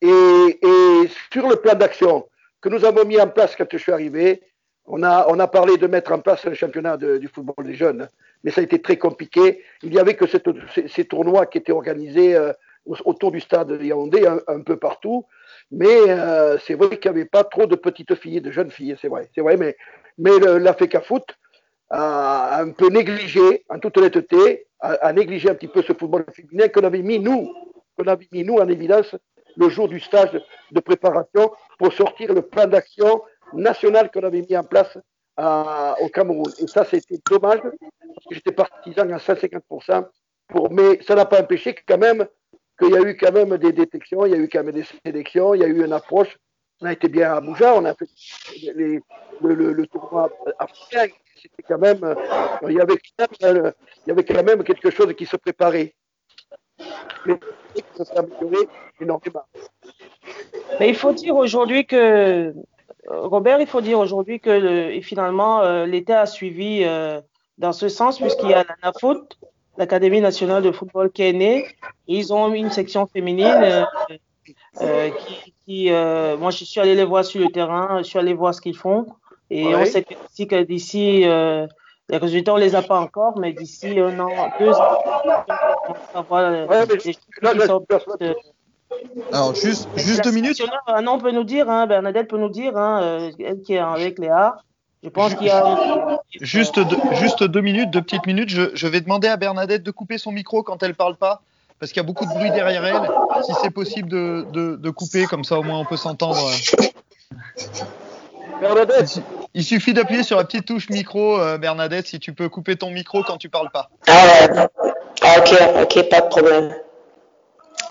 Et, 0.00 1.08
sur 1.32 1.48
le 1.48 1.56
plan 1.56 1.74
d'action 1.74 2.26
que 2.60 2.68
nous 2.68 2.84
avons 2.84 3.04
mis 3.04 3.20
en 3.20 3.28
place 3.28 3.56
quand 3.56 3.66
je 3.70 3.76
suis 3.78 3.92
arrivé, 3.92 4.42
on 4.86 5.02
a, 5.02 5.46
parlé 5.48 5.76
de 5.78 5.86
mettre 5.86 6.12
en 6.12 6.18
place 6.18 6.46
un 6.46 6.54
championnat 6.54 6.96
du 6.96 7.28
football 7.28 7.64
des 7.64 7.74
jeunes, 7.74 8.08
mais 8.42 8.50
ça 8.50 8.60
a 8.60 8.64
été 8.64 8.80
très 8.80 8.98
compliqué. 8.98 9.62
Il 9.82 9.90
n'y 9.90 9.98
avait 9.98 10.14
que 10.14 10.26
ces, 10.26 11.04
tournois 11.04 11.46
qui 11.46 11.58
étaient 11.58 11.72
organisés 11.72 12.34
euh, 12.34 12.52
autour 12.86 13.32
du 13.32 13.40
stade 13.40 13.68
de 13.68 13.82
Yaoundé, 13.82 14.26
un, 14.26 14.60
peu 14.60 14.76
partout. 14.76 15.24
Mais 15.70 15.96
euh, 16.08 16.58
c'est 16.58 16.74
vrai 16.74 16.98
qu'il 16.98 17.10
n'y 17.10 17.18
avait 17.18 17.28
pas 17.28 17.44
trop 17.44 17.66
de 17.66 17.76
petites 17.76 18.14
filles, 18.14 18.42
de 18.42 18.50
jeunes 18.50 18.70
filles, 18.70 18.96
c'est 19.00 19.08
vrai, 19.08 19.30
c'est 19.34 19.40
vrai. 19.40 19.56
Mais, 19.56 19.74
la 20.18 20.74
FECA 20.74 21.00
Foot 21.00 21.36
a 21.90 22.60
un 22.60 22.70
peu 22.70 22.88
négligé, 22.88 23.64
en 23.68 23.78
toute 23.78 23.96
honnêteté, 23.96 24.66
a, 24.80 24.92
a 24.92 25.12
négligé 25.12 25.50
un 25.50 25.54
petit 25.54 25.68
peu 25.68 25.82
ce 25.82 25.92
football 25.94 26.24
féminin 26.32 26.68
qu'on 26.68 26.84
avait 26.84 27.02
mis 27.02 27.18
nous 27.18 27.50
qu'on 27.96 28.06
avait 28.06 28.28
mis 28.32 28.44
nous 28.44 28.56
en 28.56 28.68
évidence 28.68 29.14
le 29.56 29.68
jour 29.68 29.88
du 29.88 30.00
stage 30.00 30.40
de 30.70 30.80
préparation 30.80 31.52
pour 31.78 31.92
sortir 31.92 32.32
le 32.32 32.42
plan 32.42 32.66
d'action 32.66 33.22
national 33.52 34.10
qu'on 34.10 34.24
avait 34.24 34.42
mis 34.42 34.56
en 34.56 34.64
place 34.64 34.98
au 35.36 36.08
Cameroun. 36.08 36.50
Et 36.58 36.66
ça, 36.66 36.84
c'était 36.84 37.18
dommage 37.28 37.60
parce 37.60 38.26
que 38.28 38.34
j'étais 38.34 38.52
partisan 38.52 39.10
à 39.10 39.18
150%. 39.18 40.06
Pour, 40.48 40.70
mais 40.70 41.02
ça 41.02 41.14
n'a 41.14 41.24
pas 41.24 41.40
empêché 41.40 41.74
quand 41.86 41.98
même 41.98 42.26
qu'il 42.78 42.90
y 42.90 42.96
a 42.96 43.00
eu 43.00 43.16
quand 43.16 43.32
même 43.32 43.56
des 43.56 43.72
détections, 43.72 44.26
il 44.26 44.32
y 44.32 44.34
a 44.34 44.38
eu 44.38 44.48
quand 44.48 44.62
même 44.62 44.74
des 44.74 44.84
sélections, 45.04 45.54
il 45.54 45.62
y 45.62 45.64
a 45.64 45.68
eu 45.68 45.84
une 45.84 45.92
approche. 45.92 46.36
On 46.80 46.86
a 46.86 46.92
été 46.92 47.08
bien 47.08 47.32
à 47.32 47.40
Bouja, 47.40 47.74
on 47.74 47.84
a 47.84 47.94
fait 47.94 48.06
le, 49.40 49.86
tournoi 49.86 50.30
africain. 50.58 51.06
C'était 51.36 51.62
quand 51.62 51.78
même, 51.78 52.00
quand 52.00 52.66
même, 52.66 52.68
il 52.70 52.76
y 52.76 54.10
avait 54.10 54.24
quand 54.24 54.42
même 54.42 54.64
quelque 54.64 54.90
chose 54.90 55.14
qui 55.14 55.24
se 55.24 55.36
préparait. 55.36 55.94
Mais 57.26 57.38
ça 57.96 58.04
s'est 58.04 58.16
amélioré 58.16 58.68
énormément. 59.00 59.44
Mais 60.80 60.88
il 60.88 60.94
faut 60.94 61.12
dire 61.12 61.36
aujourd'hui 61.36 61.86
que, 61.86 62.54
Robert, 63.08 63.60
il 63.60 63.66
faut 63.66 63.80
dire 63.80 63.98
aujourd'hui 63.98 64.40
que 64.40 64.50
le, 64.50 65.00
finalement, 65.02 65.60
euh, 65.60 65.86
l'État 65.86 66.22
a 66.22 66.26
suivi 66.26 66.82
euh, 66.84 67.20
dans 67.58 67.72
ce 67.72 67.88
sens, 67.88 68.18
puisqu'il 68.18 68.50
y 68.50 68.54
a 68.54 68.64
la 68.64 68.76
NAFOOT, 68.82 69.28
l'Académie 69.76 70.20
nationale 70.20 70.62
de 70.62 70.72
football 70.72 71.10
qui 71.10 71.22
est 71.22 71.32
née, 71.32 71.66
ils 72.06 72.32
ont 72.32 72.52
une 72.52 72.70
section 72.70 73.06
féminine 73.06 73.86
euh, 74.80 75.10
qui, 75.10 75.54
qui 75.64 75.90
moi 75.90 76.50
je 76.50 76.64
suis 76.64 76.80
allé 76.80 76.94
les 76.94 77.04
voir 77.04 77.24
sur 77.24 77.40
le 77.40 77.50
terrain, 77.50 77.98
je 77.98 78.04
suis 78.04 78.18
allé 78.18 78.34
voir 78.34 78.54
ce 78.54 78.60
qu'ils 78.60 78.76
font, 78.76 79.06
et 79.50 79.74
on 79.74 79.84
sait 79.84 80.04
aussi 80.24 80.46
que 80.46 80.62
d'ici 80.62 81.24
les 82.08 82.18
résultats, 82.18 82.52
on 82.54 82.56
les 82.56 82.74
a 82.74 82.82
pas 82.82 83.00
encore, 83.00 83.38
mais 83.38 83.52
d'ici 83.52 83.98
un 83.98 84.18
an, 84.20 84.28
deux 84.60 84.70
ans, 84.70 84.98
on 86.30 88.18
les. 88.18 88.34
Alors, 89.32 89.54
juste, 89.54 89.88
juste 89.96 90.24
deux 90.24 90.30
minutes. 90.30 90.62
Non, 91.02 91.12
on 91.14 91.18
peut 91.18 91.32
nous 91.32 91.44
dire, 91.44 91.68
hein, 91.68 91.86
Bernadette 91.86 92.28
peut 92.28 92.38
nous 92.38 92.48
dire, 92.48 92.76
hein, 92.76 93.30
elle 93.38 93.62
qui 93.62 93.74
est 93.74 93.78
avec 93.78 94.18
Léa. 94.18 94.56
Je 95.02 95.08
pense 95.10 95.34
qu'il 95.34 95.46
y 95.46 95.50
a. 95.50 96.20
Juste 96.40 96.78
deux, 96.78 96.96
juste 97.12 97.44
deux 97.44 97.60
minutes, 97.60 97.90
deux 97.90 98.02
petites 98.02 98.26
minutes. 98.26 98.48
Je, 98.48 98.70
je, 98.74 98.86
vais 98.86 99.00
demander 99.00 99.28
à 99.28 99.36
Bernadette 99.36 99.82
de 99.82 99.90
couper 99.90 100.16
son 100.16 100.32
micro 100.32 100.62
quand 100.62 100.82
elle 100.82 100.94
parle 100.94 101.16
pas, 101.16 101.42
parce 101.78 101.92
qu'il 101.92 102.00
y 102.00 102.04
a 102.04 102.06
beaucoup 102.06 102.24
de 102.24 102.30
bruit 102.30 102.50
derrière 102.50 102.84
elle. 102.84 103.42
Si 103.44 103.52
c'est 103.62 103.70
possible 103.70 104.08
de, 104.08 104.46
de, 104.52 104.76
de, 104.76 104.90
couper, 104.90 105.26
comme 105.26 105.44
ça 105.44 105.58
au 105.58 105.62
moins 105.62 105.78
on 105.78 105.84
peut 105.84 105.98
s'entendre. 105.98 106.50
Bernadette. 108.60 109.20
Il 109.52 109.64
suffit 109.64 109.92
d'appuyer 109.92 110.22
sur 110.22 110.36
la 110.38 110.44
petite 110.44 110.64
touche 110.64 110.88
micro, 110.88 111.38
euh, 111.38 111.58
Bernadette, 111.58 112.06
si 112.06 112.18
tu 112.18 112.32
peux 112.32 112.48
couper 112.48 112.76
ton 112.76 112.90
micro 112.90 113.22
quand 113.22 113.36
tu 113.36 113.48
parles 113.48 113.70
pas. 113.70 113.90
Ah 114.06 114.26
ouais. 114.52 114.68
Ah, 115.26 115.38
ok, 115.38 115.52
ok, 115.82 116.08
pas 116.10 116.20
de 116.20 116.28
problème. 116.28 116.74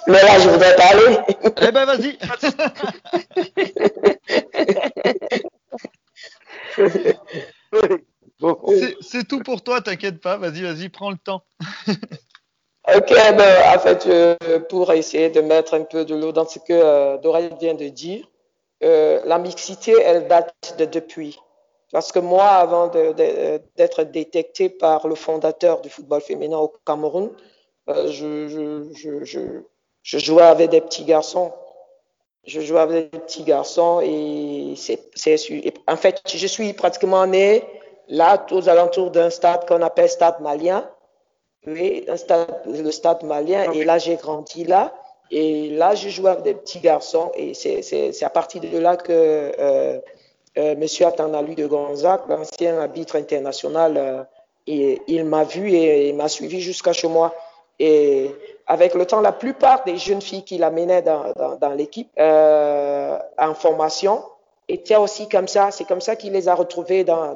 Mais 0.07 0.21
là, 0.21 0.39
je 0.39 0.49
voudrais 0.49 0.75
parler. 0.75 1.17
Eh 1.61 1.71
ben, 1.71 1.85
vas-y. 1.85 2.17
C'est 9.01 9.27
tout 9.27 9.39
pour 9.39 9.63
toi, 9.63 9.81
t'inquiète 9.81 10.21
pas. 10.21 10.37
Vas-y, 10.37 10.61
vas-y, 10.61 10.89
prends 10.89 11.09
le 11.09 11.17
temps. 11.17 11.43
ok, 11.87 13.09
ben, 13.09 13.75
en 13.75 13.79
fait, 13.79 14.05
euh, 14.07 14.59
pour 14.69 14.91
essayer 14.93 15.29
de 15.29 15.41
mettre 15.41 15.73
un 15.73 15.83
peu 15.83 16.05
de 16.05 16.13
l'eau 16.13 16.31
dans 16.31 16.47
ce 16.47 16.59
que 16.59 16.73
euh, 16.73 17.17
Dora 17.17 17.41
vient 17.59 17.73
de 17.73 17.87
dire, 17.87 18.29
euh, 18.83 19.21
la 19.25 19.39
mixité, 19.39 19.93
elle 20.03 20.27
date 20.27 20.75
de 20.77 20.85
depuis. 20.85 21.39
Parce 21.93 22.11
que 22.11 22.17
moi, 22.17 22.47
avant 22.47 22.87
d'être 22.87 24.03
détecté 24.03 24.67
par 24.67 25.07
le 25.07 25.13
fondateur 25.13 25.79
du 25.79 25.89
football 25.89 26.21
féminin 26.21 26.57
au 26.57 26.73
Cameroun, 26.87 27.29
euh, 27.87 28.07
je, 28.07 28.47
je, 28.47 29.23
je, 29.23 29.61
je, 30.01 30.17
jouais 30.17 30.41
avec 30.41 30.71
des 30.71 30.81
petits 30.81 31.05
garçons. 31.05 31.51
Je 32.45 32.61
jouais 32.61 32.79
avec 32.79 33.11
des 33.11 33.19
petits 33.19 33.43
garçons 33.43 34.01
et 34.01 34.73
c'est, 34.75 35.39
en 35.87 35.95
fait, 35.95 36.19
je 36.25 36.47
suis 36.47 36.73
pratiquement 36.73 37.27
né 37.27 37.63
là, 38.07 38.43
aux 38.49 38.67
alentours 38.69 39.11
d'un 39.11 39.29
stade 39.29 39.67
qu'on 39.67 39.83
appelle 39.83 40.09
Stade 40.09 40.41
Malien. 40.41 40.89
Oui, 41.67 42.05
un 42.07 42.17
stade, 42.17 42.49
le 42.65 42.89
Stade 42.89 43.21
Malien. 43.23 43.71
Et 43.71 43.83
là, 43.83 43.99
j'ai 43.99 44.15
grandi 44.15 44.63
là. 44.63 44.95
Et 45.29 45.69
là, 45.69 45.93
je 45.93 46.09
jouais 46.09 46.31
avec 46.31 46.43
des 46.43 46.55
petits 46.55 46.79
garçons. 46.79 47.31
Et 47.35 47.53
c'est 47.53 48.23
à 48.23 48.29
partir 48.31 48.61
de 48.61 48.79
là 48.79 48.97
que 48.97 49.51
euh, 49.59 49.99
euh, 50.57 50.73
M. 50.73 50.85
Atanalu 51.05 51.55
de 51.55 51.67
Gonzac, 51.67 52.21
l'ancien 52.27 52.79
arbitre 52.79 53.15
international, 53.15 53.97
euh, 53.97 54.23
et, 54.67 55.01
il 55.07 55.25
m'a 55.25 55.43
vu 55.43 55.71
et 55.71 56.09
il 56.09 56.15
m'a 56.15 56.29
suivi 56.29 56.61
jusqu'à 56.61 56.93
chez 56.93 57.07
moi. 57.07 57.33
Et 57.79 58.31
avec 58.67 58.93
le 58.93 59.05
temps, 59.05 59.21
la 59.21 59.31
plupart 59.31 59.83
des 59.83 59.97
jeunes 59.97 60.21
filles 60.21 60.43
qu'il 60.43 60.63
amenait 60.63 61.01
dans, 61.01 61.33
dans, 61.59 61.71
l'équipe 61.71 62.09
euh, 62.19 63.17
en 63.37 63.53
formation 63.53 64.23
étaient 64.69 64.95
aussi 64.95 65.27
comme 65.27 65.47
ça. 65.47 65.71
C'est 65.71 65.85
comme 65.85 66.01
ça 66.01 66.15
qu'il 66.15 66.33
les 66.33 66.47
a 66.47 66.55
retrouvées 66.55 67.03
dans, 67.03 67.35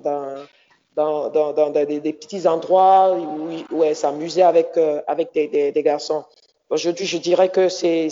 des, 0.95 2.13
petits 2.13 2.47
endroits 2.47 3.17
où, 3.17 3.49
où 3.75 3.83
elle 3.83 3.95
s'amusait 3.95 4.43
avec, 4.43 4.77
euh, 4.77 5.01
des 5.33 5.83
garçons. 5.83 6.23
Aujourd'hui, 6.69 7.05
je 7.05 7.17
dirais 7.17 7.49
que 7.49 7.69
c'est 7.69 8.09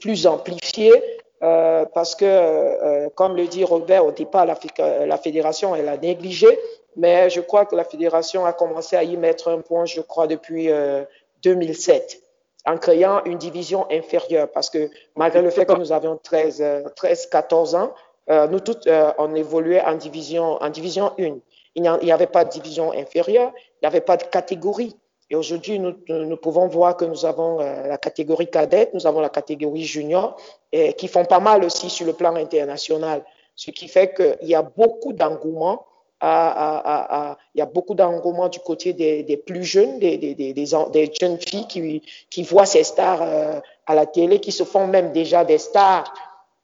plus 0.00 0.26
amplifié 0.26 0.92
euh, 1.42 1.84
parce 1.94 2.14
que, 2.14 2.24
euh, 2.26 3.08
comme 3.14 3.36
le 3.36 3.46
dit 3.46 3.64
Robert, 3.64 4.04
au 4.04 4.12
départ, 4.12 4.46
la, 4.46 4.58
la 5.06 5.16
fédération, 5.16 5.74
elle 5.74 5.88
a 5.88 5.96
négligé, 5.96 6.58
mais 6.96 7.30
je 7.30 7.40
crois 7.40 7.64
que 7.66 7.74
la 7.76 7.84
fédération 7.84 8.44
a 8.44 8.52
commencé 8.52 8.96
à 8.96 9.02
y 9.02 9.16
mettre 9.16 9.48
un 9.48 9.60
point, 9.60 9.86
je 9.86 10.00
crois, 10.00 10.26
depuis 10.26 10.70
euh, 10.70 11.04
2007 11.42 12.22
en 12.66 12.76
créant 12.76 13.24
une 13.24 13.38
division 13.38 13.86
inférieure 13.90 14.46
parce 14.52 14.68
que 14.68 14.90
malgré 15.16 15.40
le 15.40 15.48
fait 15.48 15.64
que 15.64 15.72
nous 15.72 15.92
avions 15.92 16.20
13, 16.22 16.62
13 16.94 17.26
14 17.30 17.74
ans, 17.74 17.94
euh, 18.30 18.46
nous 18.46 18.60
toutes, 18.60 18.86
euh, 18.86 19.12
on 19.18 19.34
évoluait 19.34 19.82
en 19.82 19.94
division, 19.94 20.62
en 20.62 20.70
division 20.70 21.12
1. 21.18 21.38
Il 21.74 21.82
n'y 21.82 22.12
avait 22.12 22.26
pas 22.26 22.44
de 22.44 22.50
division 22.50 22.92
inférieure, 22.92 23.52
il 23.56 23.84
n'y 23.84 23.88
avait 23.88 24.00
pas 24.00 24.16
de 24.16 24.24
catégorie. 24.24 24.96
Et 25.30 25.36
aujourd'hui, 25.36 25.78
nous, 25.78 25.94
nous, 26.08 26.36
pouvons 26.36 26.66
voir 26.66 26.96
que 26.96 27.04
nous 27.04 27.24
avons 27.24 27.60
euh, 27.60 27.86
la 27.86 27.98
catégorie 27.98 28.50
cadette, 28.50 28.92
nous 28.94 29.06
avons 29.06 29.20
la 29.20 29.28
catégorie 29.28 29.84
junior, 29.84 30.36
et 30.72 30.92
qui 30.94 31.06
font 31.06 31.24
pas 31.24 31.38
mal 31.38 31.64
aussi 31.64 31.88
sur 31.88 32.04
le 32.04 32.14
plan 32.14 32.34
international. 32.34 33.24
Ce 33.54 33.70
qui 33.70 33.86
fait 33.86 34.12
qu'il 34.12 34.48
y 34.48 34.56
a 34.56 34.62
beaucoup 34.62 35.12
d'engouement. 35.12 35.86
À, 36.22 36.50
à, 36.50 37.30
à, 37.30 37.38
il 37.54 37.60
y 37.60 37.62
a 37.62 37.66
beaucoup 37.66 37.94
d'engouement 37.94 38.50
du 38.50 38.58
côté 38.58 38.92
des, 38.92 39.22
des, 39.22 39.38
plus 39.38 39.64
jeunes, 39.64 39.98
des, 39.98 40.18
des, 40.18 40.34
des, 40.34 41.12
jeunes 41.18 41.38
filles 41.38 41.66
qui, 41.66 42.02
qui 42.28 42.42
voient 42.42 42.66
ces 42.66 42.84
stars 42.84 43.22
euh, 43.22 43.58
à 43.86 43.94
la 43.94 44.04
télé, 44.04 44.38
qui 44.38 44.52
se 44.52 44.64
font 44.64 44.86
même 44.86 45.12
déjà 45.12 45.46
des 45.46 45.56
stars. 45.56 46.12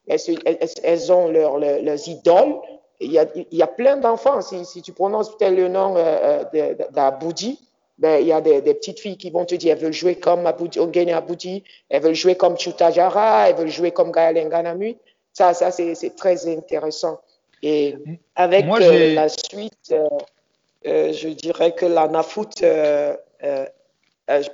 Elles, 0.07 1.11
ont 1.11 1.29
leur, 1.29 1.57
leur, 1.57 1.81
leurs 1.81 2.07
idoles. 2.07 2.57
Il 3.00 3.12
y 3.12 3.18
a, 3.18 3.24
il 3.35 3.57
y 3.57 3.62
a 3.62 3.66
plein 3.66 3.96
d'enfants. 3.96 4.42
Si, 4.42 4.62
si, 4.66 4.83
tu 4.83 4.92
prononces 4.92 5.35
peut-être 5.35 5.55
le 5.55 5.68
nom 5.68 5.94
euh, 5.96 6.44
d'Aboudi, 6.90 7.59
ben, 7.98 8.20
il 8.20 8.26
y 8.26 8.32
a 8.32 8.40
des, 8.40 8.61
des, 8.61 8.74
petites 8.74 9.00
filles 9.00 9.16
qui 9.16 9.30
vont 9.30 9.46
te 9.46 9.54
dire, 9.54 9.72
elles 9.72 9.82
veulent 9.82 9.92
jouer 9.92 10.16
comme 10.16 10.46
Aboudi, 10.46 10.78
Ogene 10.78 11.11
Aboudi, 11.11 11.64
elles 11.88 12.02
veulent 12.02 12.14
jouer 12.14 12.35
comme 12.35 12.59
Chutajara, 12.59 13.48
elles 13.48 13.56
veulent 13.56 13.68
jouer 13.68 13.90
comme 13.90 14.12
Gaël 14.12 14.37
Nganamui. 14.37 14.98
Ça, 15.32 15.54
ça 15.54 15.70
c'est 15.70 16.16
très 16.16 16.46
intéressant. 16.48 17.20
Et 17.62 17.96
avec 18.35 18.66
Moi, 18.66 18.80
euh, 18.82 19.14
la 19.14 19.28
suite, 19.28 19.92
euh, 19.92 20.09
euh, 20.87 21.12
je 21.12 21.28
dirais 21.28 21.72
que 21.72 21.87
la 21.87 22.06
NAFOOT 22.06 22.62
euh, 22.62 23.16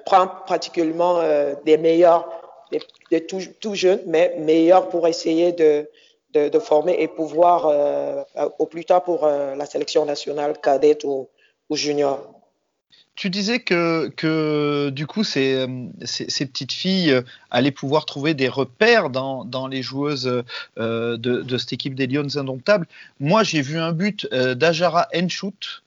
prend 0.07 0.29
particulièrement 0.47 1.21
des 1.65 1.79
meilleurs, 1.79 2.29
des, 2.71 2.81
des 3.11 3.27
tout, 3.27 3.41
tout, 3.61 3.75
jeunes, 3.75 4.03
mais 4.07 4.37
meilleurs 4.39 4.89
pour 4.89 5.09
essayer 5.09 5.53
de, 5.53 5.89
de, 6.33 6.49
de 6.49 6.59
former 6.59 6.97
et 6.99 7.09
pouvoir, 7.09 8.25
au 8.59 8.67
plus 8.67 8.85
tard 8.85 9.03
pour 9.03 9.27
la 9.27 9.67
sélection 9.67 10.05
nationale 10.05 10.59
cadette 10.61 11.05
ou, 11.05 11.29
ou 11.71 11.77
junior. 11.77 12.42
Tu 13.15 13.29
disais 13.29 13.61
que, 13.61 14.89
du 14.91 15.07
coup, 15.07 15.23
ces, 15.23 15.67
petites 16.01 16.73
filles 16.73 17.21
allaient 17.51 17.71
pouvoir 17.71 18.07
trouver 18.07 18.33
des 18.33 18.49
repères 18.49 19.11
dans, 19.11 19.69
les 19.71 19.83
joueuses 19.83 20.43
euh, 20.79 21.17
de, 21.19 21.59
cette 21.59 21.75
équipe 21.75 21.95
des 21.95 22.07
Lions 22.07 22.37
Indomptables. 22.37 22.87
Moi, 23.21 23.43
j'ai 23.43 23.61
vu 23.61 23.79
un 23.79 23.93
but 23.93 24.27
euh, 24.33 24.55
d'Ajara 24.55 25.09
Enchout 25.15 25.83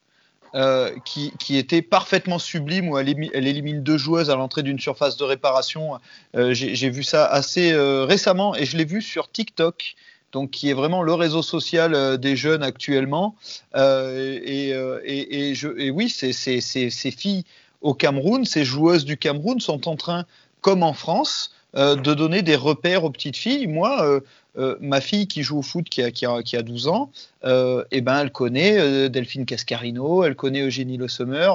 euh, 0.53 0.95
qui, 1.03 1.57
était 1.57 1.81
parfaitement 1.81 2.37
sublime, 2.37 2.89
où 2.89 2.97
elle 2.99 3.09
élimine 3.09 3.81
deux 3.81 3.97
joueuses 3.97 4.29
à 4.29 4.35
l'entrée 4.35 4.61
d'une 4.61 4.79
surface 4.79 5.17
de 5.17 5.23
réparation. 5.23 5.99
j'ai 6.35 6.89
vu 6.91 7.03
ça 7.03 7.25
assez 7.25 7.75
récemment 7.75 8.55
et 8.55 8.65
je 8.65 8.77
l'ai 8.77 8.85
vu 8.85 9.01
sur 9.01 9.31
TikTok 9.31 9.95
donc 10.35 10.51
qui 10.51 10.69
est 10.69 10.73
vraiment 10.73 11.01
le 11.01 11.13
réseau 11.13 11.41
social 11.41 11.95
euh, 11.95 12.17
des 12.17 12.35
jeunes 12.35 12.61
actuellement. 12.61 13.35
Euh, 13.75 14.37
et, 14.43 14.71
et, 15.05 15.49
et, 15.49 15.55
je, 15.55 15.69
et, 15.77 15.89
oui, 15.91 16.09
ces, 16.09 16.33
ces, 16.33 16.59
ces, 16.59 16.89
ces, 16.89 17.11
filles 17.11 17.45
au 17.79 17.93
Cameroun, 17.93 18.43
ces 18.43 18.65
joueuses 18.65 19.05
du 19.05 19.15
Cameroun 19.15 19.61
sont 19.61 19.87
en 19.87 19.95
train, 19.95 20.25
comme 20.59 20.83
en 20.83 20.91
France, 20.91 21.53
euh, 21.77 21.95
de 21.95 22.13
donner 22.13 22.41
des 22.41 22.57
repères 22.57 23.05
aux 23.05 23.11
petites 23.11 23.37
filles. 23.37 23.67
Moi, 23.67 24.05
euh, 24.05 24.19
euh, 24.57 24.75
ma 24.81 24.99
fille 24.99 25.25
qui 25.27 25.41
joue 25.41 25.59
au 25.59 25.61
foot, 25.61 25.87
qui 25.87 26.01
a, 26.01 26.11
qui 26.11 26.25
a, 26.25 26.43
qui 26.43 26.57
a 26.57 26.63
12 26.63 26.89
ans, 26.89 27.11
eh 27.45 28.01
ben, 28.01 28.19
elle 28.19 28.31
connaît 28.31 29.09
Delphine 29.09 29.45
Cascarino, 29.45 30.23
elle 30.23 30.35
connaît 30.35 30.61
Eugénie 30.61 30.97
Le 30.97 31.07
Sommer. 31.07 31.49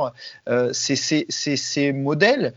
c'est 0.72 1.26
ces 1.26 1.92
modèles 1.92 2.54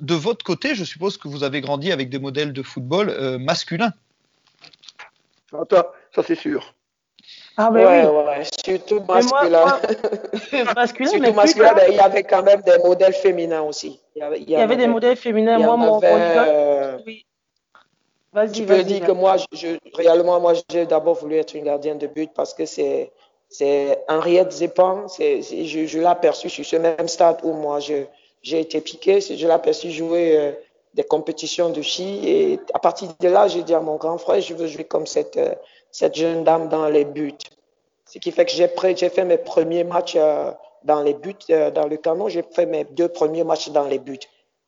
de 0.00 0.14
votre 0.14 0.44
côté, 0.44 0.74
je 0.74 0.84
suppose 0.84 1.16
que 1.16 1.28
vous 1.28 1.44
avez 1.44 1.60
grandi 1.60 1.92
avec 1.92 2.08
des 2.08 2.18
modèles 2.18 2.52
de 2.52 2.62
football 2.62 3.10
euh, 3.10 3.38
masculins. 3.38 3.92
Ça, 5.50 6.22
c'est 6.22 6.34
sûr. 6.34 6.74
Ah 7.56 7.70
ben 7.70 7.86
ouais, 7.86 8.06
oui. 8.06 8.24
ouais, 8.24 8.44
surtout 8.64 9.00
masculin. 9.06 9.66
Moi, 9.66 9.80
moi, 10.64 10.74
masculin, 10.74 11.10
surtout 11.10 11.22
mais 11.22 11.32
masculin, 11.32 11.74
ben, 11.74 11.84
il 11.88 11.96
y 11.96 12.00
avait 12.00 12.22
quand 12.22 12.42
même 12.42 12.62
des 12.62 12.78
modèles 12.78 13.12
féminins 13.12 13.62
aussi. 13.62 14.00
Il 14.16 14.20
y 14.20 14.22
avait, 14.22 14.40
il 14.40 14.50
y 14.50 14.56
avait 14.56 14.76
des 14.76 14.86
modèles 14.86 15.16
féminins. 15.16 15.58
Moi, 15.58 15.76
mon, 15.76 15.98
avait, 15.98 16.08
euh... 16.10 16.98
oui. 17.06 17.26
Tu 18.52 18.64
peux 18.64 18.82
dire 18.84 19.04
que 19.04 19.12
moi, 19.12 19.36
je, 19.52 19.76
réellement, 19.94 20.40
moi, 20.40 20.52
j'ai 20.70 20.86
d'abord 20.86 21.16
voulu 21.16 21.36
être 21.36 21.54
une 21.54 21.64
gardienne 21.64 21.98
de 21.98 22.06
but 22.06 22.30
parce 22.32 22.54
que 22.54 22.64
c'est, 22.64 23.10
c'est 23.48 23.98
Henriette 24.08 24.52
c'est, 24.52 25.42
je, 25.42 25.86
je 25.86 25.98
l'ai 25.98 26.06
aperçu 26.06 26.48
sur 26.48 26.64
ce 26.64 26.76
même 26.76 27.08
stade 27.08 27.40
où 27.42 27.52
moi, 27.52 27.80
je, 27.80 28.04
j'ai 28.42 28.60
été 28.60 28.80
piqué, 28.80 29.20
je 29.20 29.34
l'ai 29.34 29.50
aperçu 29.50 29.90
jouer 29.90 30.38
euh, 30.38 30.52
des 30.94 31.04
compétitions 31.04 31.70
de 31.70 31.82
ski 31.82 32.20
et 32.28 32.60
à 32.74 32.78
partir 32.78 33.08
de 33.18 33.28
là, 33.28 33.48
j'ai 33.48 33.62
dit 33.62 33.74
à 33.74 33.80
mon 33.80 33.96
grand 33.96 34.18
frère, 34.18 34.40
je 34.40 34.54
veux 34.54 34.66
jouer 34.66 34.84
comme 34.84 35.06
cette, 35.06 35.36
euh, 35.36 35.54
cette 35.90 36.16
jeune 36.16 36.44
dame 36.44 36.68
dans 36.68 36.88
les 36.88 37.04
buts. 37.04 37.38
Ce 38.06 38.18
qui 38.18 38.32
fait 38.32 38.44
que 38.44 38.50
j'ai, 38.52 38.68
j'ai 38.96 39.08
fait 39.08 39.24
mes 39.24 39.38
premiers 39.38 39.84
matchs 39.84 40.14
euh, 40.16 40.50
dans 40.84 41.02
les 41.02 41.14
buts, 41.14 41.34
euh, 41.50 41.70
dans 41.70 41.86
le 41.86 41.96
canon, 41.96 42.28
j'ai 42.28 42.42
fait 42.42 42.66
mes 42.66 42.84
deux 42.84 43.08
premiers 43.08 43.44
matchs 43.44 43.70
dans 43.70 43.84
les 43.84 43.98
buts. 43.98 44.18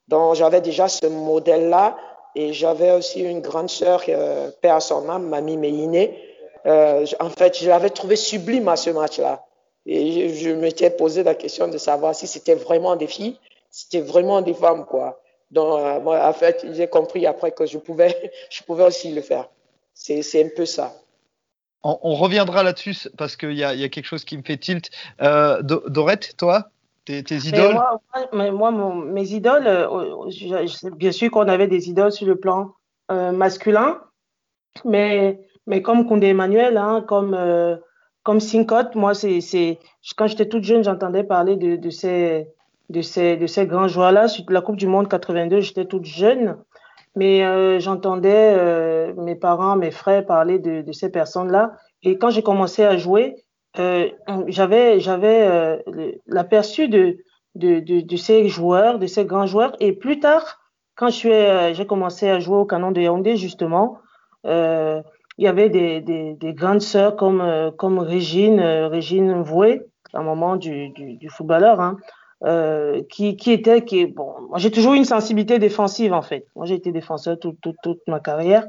Donc 0.08 0.34
j'avais 0.34 0.60
déjà 0.60 0.88
ce 0.88 1.06
modèle-là 1.06 1.96
et 2.34 2.52
j'avais 2.52 2.92
aussi 2.92 3.20
une 3.22 3.40
grande 3.40 3.70
sœur, 3.70 4.02
euh, 4.08 4.50
père 4.60 4.76
à 4.76 4.80
son 4.80 5.08
âme, 5.08 5.28
Mamie 5.28 5.56
Méiné. 5.56 6.18
Euh, 6.66 7.04
en 7.20 7.30
fait, 7.30 7.58
je 7.58 7.68
l'avais 7.68 7.90
trouvé 7.90 8.16
sublime 8.16 8.68
à 8.68 8.76
ce 8.76 8.90
match-là. 8.90 9.44
Et 9.84 10.28
je, 10.28 10.34
je 10.34 10.50
m'étais 10.50 10.90
posé 10.90 11.22
la 11.22 11.34
question 11.34 11.68
de 11.68 11.78
savoir 11.78 12.14
si 12.14 12.26
c'était 12.26 12.54
vraiment 12.54 12.94
des 12.94 13.08
filles, 13.08 13.38
c'était 13.70 14.00
vraiment 14.00 14.40
des 14.40 14.54
femmes, 14.54 14.84
quoi. 14.84 15.21
Donc, 15.52 15.78
euh, 15.78 16.00
moi, 16.00 16.26
en 16.26 16.32
fait, 16.32 16.66
j'ai 16.72 16.88
compris 16.88 17.26
après 17.26 17.52
que 17.52 17.66
je 17.66 17.78
pouvais, 17.78 18.32
je 18.50 18.62
pouvais 18.62 18.84
aussi 18.84 19.12
le 19.12 19.22
faire. 19.22 19.48
C'est 19.94 20.44
un 20.44 20.48
peu 20.56 20.66
ça. 20.66 20.94
On, 21.84 21.98
on 22.02 22.14
reviendra 22.14 22.62
là-dessus 22.62 23.08
parce 23.18 23.36
qu'il 23.36 23.54
y 23.54 23.64
a, 23.64 23.74
y 23.74 23.84
a, 23.84 23.88
quelque 23.88 24.06
chose 24.06 24.24
qui 24.24 24.36
me 24.36 24.42
fait 24.42 24.56
tilt. 24.56 24.90
Euh, 25.20 25.62
Dorette, 25.62 26.36
toi 26.36 26.70
tes, 27.04 27.22
tes 27.24 27.36
idoles? 27.36 27.74
moi, 27.74 28.00
moi, 28.32 28.50
moi 28.50 28.70
mon, 28.70 28.94
mes 28.94 29.32
idoles, 29.32 29.66
euh, 29.66 30.30
je, 30.30 30.46
je, 30.46 30.88
bien 30.94 31.12
sûr 31.12 31.30
qu'on 31.30 31.48
avait 31.48 31.68
des 31.68 31.88
idoles 31.88 32.12
sur 32.12 32.26
le 32.26 32.36
plan 32.36 32.74
euh, 33.10 33.32
masculin, 33.32 34.00
mais, 34.84 35.40
mais 35.66 35.82
comme 35.82 36.06
Koundé 36.06 36.28
Emmanuel, 36.28 36.76
hein, 36.76 37.04
comme, 37.06 37.34
euh, 37.34 37.76
comme 38.22 38.38
moi, 38.94 39.14
c'est 39.14 39.78
quand 40.16 40.26
j'étais 40.26 40.48
toute 40.48 40.64
jeune, 40.64 40.84
j'entendais 40.84 41.24
parler 41.24 41.56
de, 41.56 41.76
de, 41.76 41.90
ces, 41.90 42.48
de, 42.92 43.00
ces, 43.00 43.36
de 43.36 43.46
ces 43.46 43.66
grands 43.66 43.88
joueurs-là. 43.88 44.26
La 44.48 44.60
Coupe 44.60 44.76
du 44.76 44.86
Monde 44.86 45.08
82, 45.08 45.60
j'étais 45.60 45.86
toute 45.86 46.04
jeune, 46.04 46.56
mais 47.16 47.44
euh, 47.44 47.80
j'entendais 47.80 48.54
euh, 48.56 49.12
mes 49.16 49.34
parents, 49.34 49.76
mes 49.76 49.90
frères 49.90 50.24
parler 50.24 50.58
de, 50.58 50.92
ces 50.92 51.10
personnes-là. 51.10 51.72
Et 52.02 52.18
quand 52.18 52.30
j'ai 52.30 52.42
commencé 52.42 52.84
à 52.84 52.96
jouer, 52.96 53.36
euh, 53.78 54.08
j'avais 54.48 54.98
l'aperçu 56.26 56.88
de, 56.88 57.16
de, 57.54 57.80
de, 57.80 58.16
ces 58.16 58.48
joueurs, 58.48 58.98
de 58.98 59.06
ces 59.06 59.24
grands 59.24 59.46
joueurs. 59.46 59.74
Et 59.80 59.92
plus 59.92 60.20
tard, 60.20 60.60
quand 60.94 61.08
j'ai 61.10 61.86
commencé 61.88 62.28
à 62.28 62.38
jouer 62.38 62.58
au 62.58 62.66
canon 62.66 62.92
de 62.92 63.00
Yaoundé, 63.00 63.36
justement, 63.36 63.98
il 64.44 65.02
y 65.38 65.46
avait 65.46 65.70
des, 65.70 66.02
des, 66.02 66.34
des 66.34 66.52
grandes 66.52 66.82
sœurs 66.82 67.16
comme, 67.16 67.72
comme 67.78 67.98
Régine, 67.98 68.60
Régine 68.60 69.40
Voué, 69.40 69.86
un 70.12 70.22
moment 70.22 70.56
du, 70.56 70.90
du, 70.90 71.16
du 71.16 71.28
footballeur, 71.30 71.80
hein, 71.80 71.96
euh, 72.44 73.02
qui, 73.10 73.36
qui 73.36 73.52
était, 73.52 73.84
qui 73.84 74.06
bon, 74.06 74.34
moi 74.48 74.58
j'ai 74.58 74.70
toujours 74.70 74.94
une 74.94 75.04
sensibilité 75.04 75.58
défensive 75.58 76.12
en 76.12 76.22
fait. 76.22 76.46
Moi 76.56 76.66
j'ai 76.66 76.74
été 76.74 76.92
défenseur 76.92 77.38
toute, 77.38 77.60
toute, 77.60 77.76
toute 77.82 78.00
ma 78.08 78.20
carrière 78.20 78.66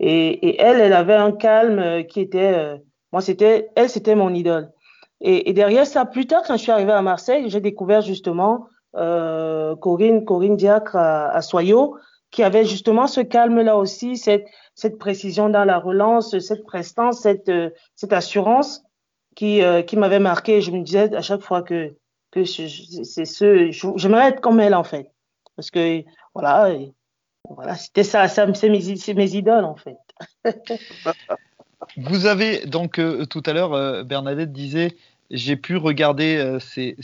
et, 0.00 0.48
et, 0.48 0.60
elle, 0.60 0.80
elle 0.80 0.92
avait 0.92 1.14
un 1.14 1.32
calme 1.32 2.04
qui 2.06 2.20
était, 2.20 2.52
euh, 2.54 2.76
moi 3.12 3.20
c'était, 3.20 3.70
elle 3.76 3.88
c'était 3.88 4.14
mon 4.14 4.34
idole. 4.34 4.70
Et, 5.24 5.52
derrière 5.52 5.86
ça, 5.86 6.04
plus 6.04 6.26
tard, 6.26 6.42
quand 6.44 6.56
je 6.56 6.62
suis 6.62 6.72
arrivée 6.72 6.92
à 6.92 7.00
Marseille, 7.00 7.48
j'ai 7.48 7.60
découvert 7.60 8.00
justement 8.00 8.66
euh, 8.96 9.76
Corinne, 9.76 10.24
Corinne 10.24 10.56
Diacre 10.56 10.96
à, 10.96 11.40
Soyaux, 11.42 11.96
qui 12.32 12.42
avait 12.42 12.64
justement 12.64 13.06
ce 13.06 13.20
calme-là 13.20 13.76
aussi, 13.76 14.16
cette, 14.16 14.46
cette 14.74 14.98
précision 14.98 15.48
dans 15.48 15.64
la 15.64 15.78
relance, 15.78 16.36
cette 16.40 16.64
prestance, 16.64 17.20
cette, 17.20 17.48
euh, 17.48 17.70
cette 17.94 18.12
assurance 18.12 18.82
qui, 19.36 19.62
euh, 19.62 19.82
qui 19.82 19.96
m'avait 19.96 20.18
marqué. 20.18 20.60
Je 20.60 20.72
me 20.72 20.82
disais 20.82 21.14
à 21.14 21.22
chaque 21.22 21.42
fois 21.42 21.62
que, 21.62 21.94
que 22.32 22.44
c'est 22.44 23.24
ce, 23.24 23.70
j'aimerais 23.96 24.28
être 24.28 24.40
comme 24.40 24.58
elle 24.60 24.74
en 24.74 24.84
fait. 24.84 25.10
Parce 25.54 25.70
que 25.70 26.02
voilà, 26.34 26.74
voilà 27.48 27.76
c'était 27.76 28.04
ça, 28.04 28.26
c'est 28.26 28.68
mes, 28.68 29.36
idoles 29.36 29.64
en 29.64 29.76
fait. 29.76 29.98
Vous 31.96 32.26
avez 32.26 32.64
donc 32.66 33.00
tout 33.28 33.42
à 33.44 33.52
l'heure, 33.52 34.04
Bernadette 34.04 34.52
disait, 34.52 34.96
j'ai 35.32 35.56
pu 35.56 35.76
regarder 35.76 36.36
euh, 36.36 36.60
ces, 36.60 36.94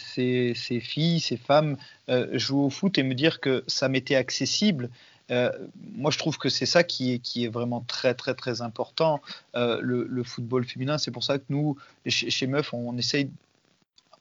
filles, 0.80 1.20
ces 1.20 1.36
femmes 1.36 1.76
euh, 2.10 2.38
jouer 2.38 2.60
au 2.60 2.70
foot 2.70 2.98
et 2.98 3.02
me 3.02 3.14
dire 3.14 3.40
que 3.40 3.64
ça 3.66 3.88
m'était 3.88 4.14
accessible. 4.14 4.90
Euh, 5.30 5.50
moi, 5.94 6.10
je 6.10 6.18
trouve 6.18 6.38
que 6.38 6.50
c'est 6.50 6.66
ça 6.66 6.84
qui 6.84 7.14
est, 7.14 7.18
qui 7.18 7.44
est 7.44 7.48
vraiment 7.48 7.82
très, 7.86 8.14
très, 8.14 8.34
très 8.34 8.62
important, 8.62 9.20
le, 9.54 10.22
football 10.24 10.64
féminin. 10.64 10.98
C'est 10.98 11.10
pour 11.10 11.24
ça 11.24 11.38
que 11.38 11.44
nous, 11.48 11.76
chez, 12.06 12.46
Meuf, 12.46 12.72
on, 12.72 12.96
essaye 12.96 13.30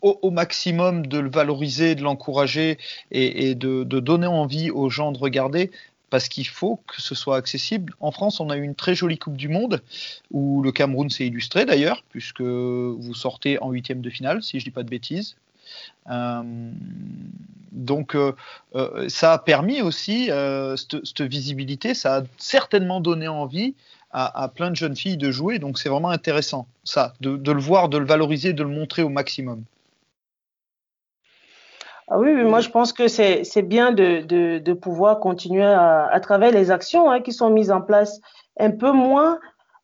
au, 0.02 0.32
maximum 0.32 1.06
de 1.08 1.20
le 1.20 1.30
valoriser, 1.30 1.96
de 1.96 2.04
l'encourager 2.04 2.78
et, 3.12 3.56
de, 3.56 3.84
donner 3.84 4.28
envie 4.28 4.72
aux 4.72 4.90
gens 4.90 5.12
de 5.12 5.18
regarder 5.18 5.72
parce 6.10 6.30
qu'il 6.30 6.48
faut 6.48 6.80
que 6.88 7.02
ce 7.02 7.16
soit 7.16 7.36
accessible. 7.36 7.94
En 8.00 8.12
France, 8.12 8.40
on 8.40 8.50
a 8.50 8.58
eu 8.58 8.64
une 8.64 8.76
très 8.76 8.96
jolie 8.96 9.18
Coupe 9.18 9.36
du 9.36 9.50
Monde 9.50 9.82
où 10.32 10.62
le 10.62 10.72
Cameroun 10.72 11.10
s'est 11.10 11.28
illustré 11.28 11.66
d'ailleurs, 11.66 12.04
puisque 12.10 12.42
vous 12.42 13.14
sortez 13.14 13.60
en 13.62 13.72
huitième 13.72 14.02
de 14.02 14.10
finale, 14.10 14.42
si 14.42 14.60
je 14.60 14.64
ne 14.64 14.70
dis 14.70 14.72
pas 14.72 14.84
de 14.84 14.90
bêtises. 14.90 15.36
Euh, 16.10 16.72
donc, 17.74 18.16
euh, 18.16 18.32
euh, 18.76 19.10
ça 19.10 19.34
a 19.34 19.38
permis 19.38 19.82
aussi 19.82 20.30
cette, 20.78 21.22
visibilité, 21.22 21.94
ça 21.94 22.18
a 22.18 22.22
certainement 22.38 23.02
donné 23.02 23.28
envie 23.28 23.76
à, 24.12 24.50
plein 24.56 24.72
de 24.72 24.76
jeunes 24.76 24.96
filles 24.96 25.18
de 25.18 25.30
jouer. 25.30 25.60
Donc, 25.60 25.78
c'est 25.78 25.90
vraiment 25.90 26.10
intéressant, 26.10 26.68
ça, 26.84 27.14
de 27.20 27.52
le 27.52 27.62
voir, 27.62 27.90
de 27.90 27.98
le 27.98 28.06
valoriser, 28.06 28.54
de 28.54 28.64
le 28.64 28.70
montrer 28.70 29.04
au 29.04 29.10
maximum. 29.10 29.64
Ah 32.10 32.20
oui, 32.20 32.34
moi 32.44 32.62
je 32.62 32.70
pense 32.70 32.94
que 32.94 33.08
c'est 33.08 33.62
bien 33.64 33.92
de, 33.92 34.22
de, 34.22 34.60
de, 34.60 34.74
pouvoir 34.74 35.20
continuer 35.20 35.66
à, 35.66 36.06
à 36.06 36.20
travers 36.22 36.52
les 36.52 36.72
actions 36.72 37.12
hein, 37.12 37.20
qui 37.20 37.34
sont 37.34 37.50
mises 37.50 37.70
en 37.72 37.82
place. 37.82 38.22
Un 38.60 38.72
peu 38.72 38.92
moins 38.92 39.40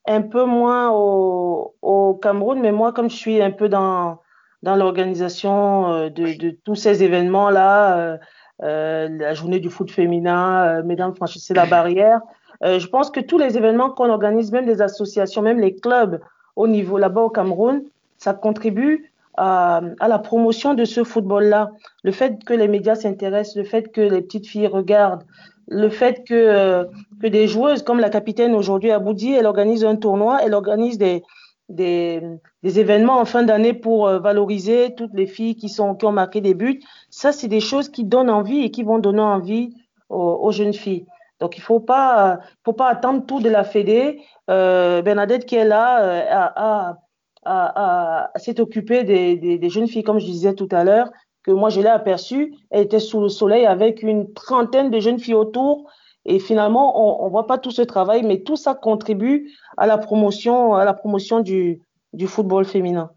un 0.07 0.21
peu 0.21 0.43
moins 0.45 0.89
au, 0.91 1.75
au 1.81 2.13
Cameroun, 2.15 2.59
mais 2.59 2.71
moi 2.71 2.93
comme 2.93 3.09
je 3.09 3.15
suis 3.15 3.41
un 3.41 3.51
peu 3.51 3.69
dans 3.69 4.19
dans 4.63 4.75
l'organisation 4.77 5.91
euh, 5.91 6.09
de, 6.09 6.37
de, 6.37 6.57
tous 6.63 6.75
ces 6.75 7.03
événements 7.03 7.49
là, 7.49 7.97
euh, 7.97 8.17
euh, 8.63 9.09
la 9.09 9.33
journée 9.33 9.59
du 9.59 9.69
foot 9.69 9.91
féminin, 9.91 10.63
euh, 10.65 10.83
mesdames 10.83 11.13
franchissez 11.15 11.53
la 11.53 11.65
barrière, 11.65 12.21
euh, 12.63 12.79
je 12.79 12.87
pense 12.87 13.11
que 13.11 13.19
tous 13.19 13.37
les 13.37 13.57
événements 13.57 13.89
qu'on 13.89 14.09
organise, 14.09 14.51
même 14.53 14.65
les 14.65 14.81
associations, 14.81 15.41
même 15.41 15.59
les 15.59 15.75
clubs 15.75 16.21
au 16.55 16.67
niveau 16.67 16.97
là-bas 16.97 17.21
au 17.21 17.29
Cameroun, 17.29 17.83
ça 18.17 18.33
contribue 18.33 19.11
à, 19.35 19.81
à, 19.99 20.07
la 20.07 20.19
promotion 20.19 20.73
de 20.73 20.85
ce 20.85 21.03
football-là. 21.03 21.71
Le 22.03 22.11
fait 22.11 22.43
que 22.43 22.53
les 22.53 22.67
médias 22.67 22.95
s'intéressent, 22.95 23.55
le 23.55 23.63
fait 23.63 23.91
que 23.91 24.01
les 24.01 24.21
petites 24.21 24.47
filles 24.47 24.67
regardent, 24.67 25.23
le 25.67 25.89
fait 25.89 26.23
que, 26.27 26.33
euh, 26.33 26.85
que 27.21 27.27
des 27.27 27.47
joueuses 27.47 27.83
comme 27.83 27.99
la 27.99 28.09
capitaine 28.09 28.53
aujourd'hui 28.53 28.91
à 28.91 28.99
Boudi, 28.99 29.33
elle 29.33 29.45
organise 29.45 29.85
un 29.85 29.95
tournoi, 29.95 30.39
elle 30.43 30.53
organise 30.53 30.97
des, 30.97 31.23
des, 31.69 32.39
événements 32.63 33.19
en 33.19 33.25
fin 33.25 33.43
d'année 33.43 33.73
pour 33.73 34.07
euh, 34.07 34.19
valoriser 34.19 34.93
toutes 34.95 35.13
les 35.13 35.27
filles 35.27 35.55
qui, 35.55 35.69
sont, 35.69 35.95
qui 35.95 36.05
ont 36.05 36.11
marqué 36.11 36.41
des 36.41 36.53
buts. 36.53 36.81
Ça, 37.09 37.31
c'est 37.31 37.47
des 37.47 37.59
choses 37.59 37.89
qui 37.89 38.03
donnent 38.03 38.29
envie 38.29 38.59
et 38.59 38.71
qui 38.71 38.83
vont 38.83 38.99
donner 38.99 39.21
envie 39.21 39.75
aux, 40.09 40.51
jeunes 40.51 40.73
filles. 40.73 41.07
Donc, 41.39 41.57
il 41.57 41.61
ne 41.61 41.65
faut 41.65 41.79
pas, 41.79 42.39
faut 42.63 42.73
pas 42.73 42.87
attendre 42.87 43.25
tout 43.25 43.39
de 43.39 43.49
la 43.49 43.63
Fédé. 43.63 44.21
Euh, 44.49 45.01
Bernadette 45.01 45.45
qui 45.45 45.55
est 45.55 45.65
là 45.65 46.03
euh, 46.03 46.21
a 46.29 46.99
à, 47.45 48.31
à 48.33 48.39
s'est 48.39 48.59
occupée 48.59 49.03
des, 49.03 49.35
des, 49.37 49.57
des, 49.57 49.69
jeunes 49.69 49.87
filles, 49.87 50.03
comme 50.03 50.19
je 50.19 50.25
disais 50.25 50.53
tout 50.53 50.69
à 50.71 50.83
l'heure, 50.83 51.11
que 51.43 51.51
moi 51.51 51.69
je 51.69 51.81
l'ai 51.81 51.87
aperçue. 51.87 52.53
Elle 52.69 52.83
était 52.83 52.99
sous 52.99 53.21
le 53.21 53.29
soleil 53.29 53.65
avec 53.65 54.01
une 54.03 54.33
trentaine 54.33 54.89
de 54.89 54.99
jeunes 54.99 55.19
filles 55.19 55.33
autour. 55.33 55.89
Et 56.25 56.39
finalement, 56.39 57.21
on 57.21 57.25
ne 57.25 57.31
voit 57.31 57.47
pas 57.47 57.57
tout 57.57 57.71
ce 57.71 57.81
travail, 57.81 58.23
mais 58.23 58.39
tout 58.39 58.55
ça 58.55 58.75
contribue 58.75 59.51
à 59.75 59.87
la 59.87 59.97
promotion, 59.97 60.73
à 60.73 60.85
la 60.85 60.93
promotion 60.93 61.41
du, 61.41 61.81
du 62.13 62.27
football 62.27 62.63
féminin. 62.63 63.11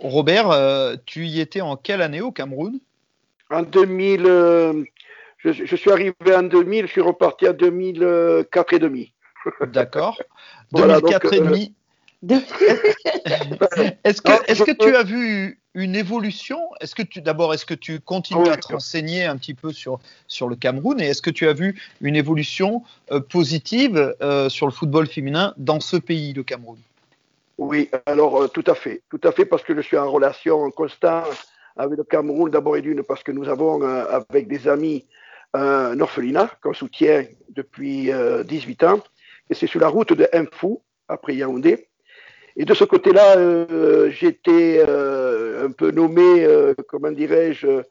Robert, 0.00 0.50
euh, 0.50 0.96
tu 1.04 1.26
y 1.26 1.40
étais 1.40 1.60
en 1.60 1.76
quelle 1.76 2.02
année 2.02 2.20
au 2.20 2.32
Cameroun? 2.32 2.80
En 3.50 3.62
2000. 3.62 4.24
Euh, 4.26 4.84
je, 5.38 5.52
je, 5.52 5.76
suis 5.76 5.90
arrivé 5.90 6.14
en 6.34 6.42
2000, 6.42 6.86
je 6.86 6.90
suis 6.90 7.00
reparti 7.00 7.48
en 7.48 7.52
2004 7.52 8.72
et 8.72 8.78
demi. 8.78 9.12
D'accord. 9.68 10.20
2004 10.72 11.32
et 11.34 11.40
demi. 11.40 11.74
est-ce 14.04 14.22
que, 14.22 14.50
est 14.50 14.64
que 14.64 14.72
tu 14.72 14.96
as 14.96 15.02
vu 15.02 15.60
une 15.74 15.94
évolution? 15.94 16.58
Est-ce 16.80 16.94
que 16.94 17.02
tu 17.02 17.20
d'abord, 17.20 17.52
est-ce 17.52 17.66
que 17.66 17.74
tu 17.74 18.00
continues 18.00 18.48
à 18.48 18.56
te 18.56 18.72
renseigner 18.72 19.24
un 19.24 19.36
petit 19.36 19.54
peu 19.54 19.72
sur, 19.72 20.00
sur 20.26 20.48
le 20.48 20.56
Cameroun? 20.56 21.00
Et 21.00 21.08
est-ce 21.08 21.20
que 21.20 21.30
tu 21.30 21.46
as 21.46 21.52
vu 21.52 21.80
une 22.00 22.16
évolution 22.16 22.82
euh, 23.12 23.20
positive 23.20 24.16
euh, 24.22 24.48
sur 24.48 24.66
le 24.66 24.72
football 24.72 25.06
féminin 25.06 25.52
dans 25.58 25.80
ce 25.80 25.96
pays, 25.96 26.32
le 26.32 26.42
Cameroun? 26.42 26.78
Oui, 27.58 27.90
alors 28.06 28.42
euh, 28.42 28.48
tout 28.48 28.64
à 28.66 28.74
fait, 28.74 29.02
tout 29.10 29.20
à 29.22 29.32
fait 29.32 29.44
parce 29.44 29.62
que 29.62 29.74
je 29.74 29.82
suis 29.82 29.98
en 29.98 30.10
relation 30.10 30.70
constante 30.70 31.46
avec 31.76 31.98
le 31.98 32.04
Cameroun 32.04 32.50
d'abord 32.50 32.76
et 32.78 32.82
d'une 32.82 33.02
parce 33.02 33.22
que 33.22 33.32
nous 33.32 33.48
avons 33.48 33.82
avec 33.82 34.48
des 34.48 34.66
amis 34.66 35.04
un 35.52 36.00
orphelinat 36.00 36.50
qu'on 36.62 36.72
soutient 36.72 37.24
depuis 37.50 38.10
18 38.46 38.82
ans 38.84 39.00
et 39.50 39.54
c'est 39.54 39.66
sur 39.66 39.80
la 39.80 39.88
route 39.88 40.14
de 40.14 40.26
Mfou 40.32 40.80
après 41.08 41.36
Yaoundé 41.36 41.86
et 42.56 42.64
de 42.64 42.72
ce 42.72 42.84
côté-là, 42.84 43.36
euh, 43.36 44.10
j'étais 44.10 44.82
euh, 44.86 45.66
un 45.66 45.70
peu 45.72 45.90
nommé, 45.90 46.44
euh, 46.44 46.74
comment 46.88 47.10
dirais-je, 47.10 47.82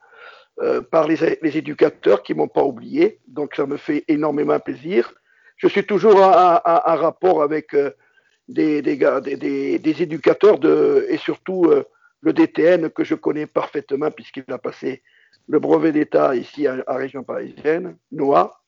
euh, 0.62 0.82
par 0.82 1.08
les, 1.08 1.24
éducateurs 1.58 2.24
qui 2.24 2.34
m'ont 2.34 2.48
pas 2.48 2.64
oublié. 2.64 3.20
Donc 3.28 3.56
ça 3.56 3.68
me 3.68 3.78
fait 3.78 4.04
énormément 4.08 4.60
plaisir. 4.60 5.14
Je 5.58 5.68
suis 5.68 5.86
toujours 5.86 6.18
en, 6.18 6.60
rapport 6.64 7.44
avec 7.44 7.76
des, 8.50 8.80
éducateurs 10.00 10.60
et 11.10 11.18
surtout 11.18 11.72
le 12.20 12.34
DTN 12.34 12.90
que 12.90 13.06
je 13.06 13.16
connais 13.16 13.46
parfaitement 13.46 14.12
puisqu'il 14.12 14.44
a 14.52 14.58
passé 14.58 15.02
le 15.48 15.60
brevet 15.60 15.94
d'État 15.94 16.36
ici 16.36 16.68
à, 16.68 16.84
à, 16.88 16.96
région 16.96 17.24
parisienne, 17.24 17.96
Noah. 18.12 18.60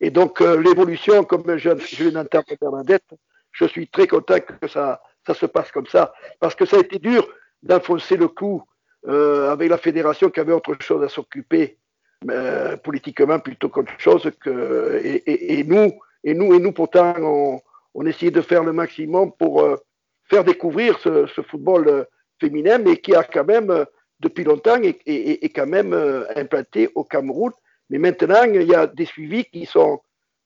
Et 0.00 0.10
donc 0.10 0.38
l'évolution, 0.40 1.24
comme 1.24 1.56
je, 1.56 1.70
je 1.78 2.10
l'interprète 2.10 2.60
Bernadette, 2.60 3.10
je 3.50 3.64
suis 3.64 3.88
très 3.88 4.06
content 4.06 4.38
que 4.38 4.68
ça, 4.68 5.00
ça 5.26 5.34
se 5.34 5.46
passe 5.46 5.70
comme 5.70 5.86
ça. 5.86 6.12
Parce 6.38 6.54
que 6.54 6.64
ça 6.64 6.76
a 6.76 6.80
été 6.80 6.98
dur 6.98 7.28
d'enfoncer 7.62 8.16
le 8.16 8.28
coup 8.28 8.62
euh, 9.08 9.50
avec 9.50 9.70
la 9.70 9.78
fédération 9.78 10.30
qui 10.30 10.40
avait 10.40 10.52
autre 10.52 10.76
chose 10.80 11.02
à 11.02 11.08
s'occuper 11.08 11.78
euh, 12.30 12.76
politiquement 12.76 13.38
plutôt 13.38 13.70
qu'autre 13.70 13.92
chose 13.98 14.30
que 14.40 15.00
et, 15.02 15.16
et, 15.26 15.58
et, 15.58 15.64
nous 15.64 15.90
et 16.22 16.34
nous 16.34 16.52
et 16.52 16.58
nous 16.58 16.72
pourtant 16.72 17.14
on, 17.94 18.06
essayait 18.06 18.30
de 18.30 18.42
faire 18.42 18.62
le 18.62 18.72
maximum 18.72 19.32
pour 19.38 19.62
euh, 19.62 19.76
faire 20.28 20.44
découvrir 20.44 20.98
ce, 20.98 21.26
football 21.48 22.06
féminin 22.38 22.76
mais 22.76 22.98
qui 22.98 23.14
a 23.14 23.24
quand 23.24 23.44
même 23.44 23.86
depuis 24.20 24.44
longtemps 24.44 24.76
et 24.82 25.48
quand 25.48 25.66
même 25.66 25.94
implanté 26.36 26.90
au 26.94 27.04
Cameroun 27.04 27.52
mais 27.88 27.98
maintenant 27.98 28.42
il 28.44 28.64
y 28.64 28.74
a 28.74 28.86
des 28.86 29.06
suivis 29.06 29.46
qui 29.46 29.64
sont 29.64 30.00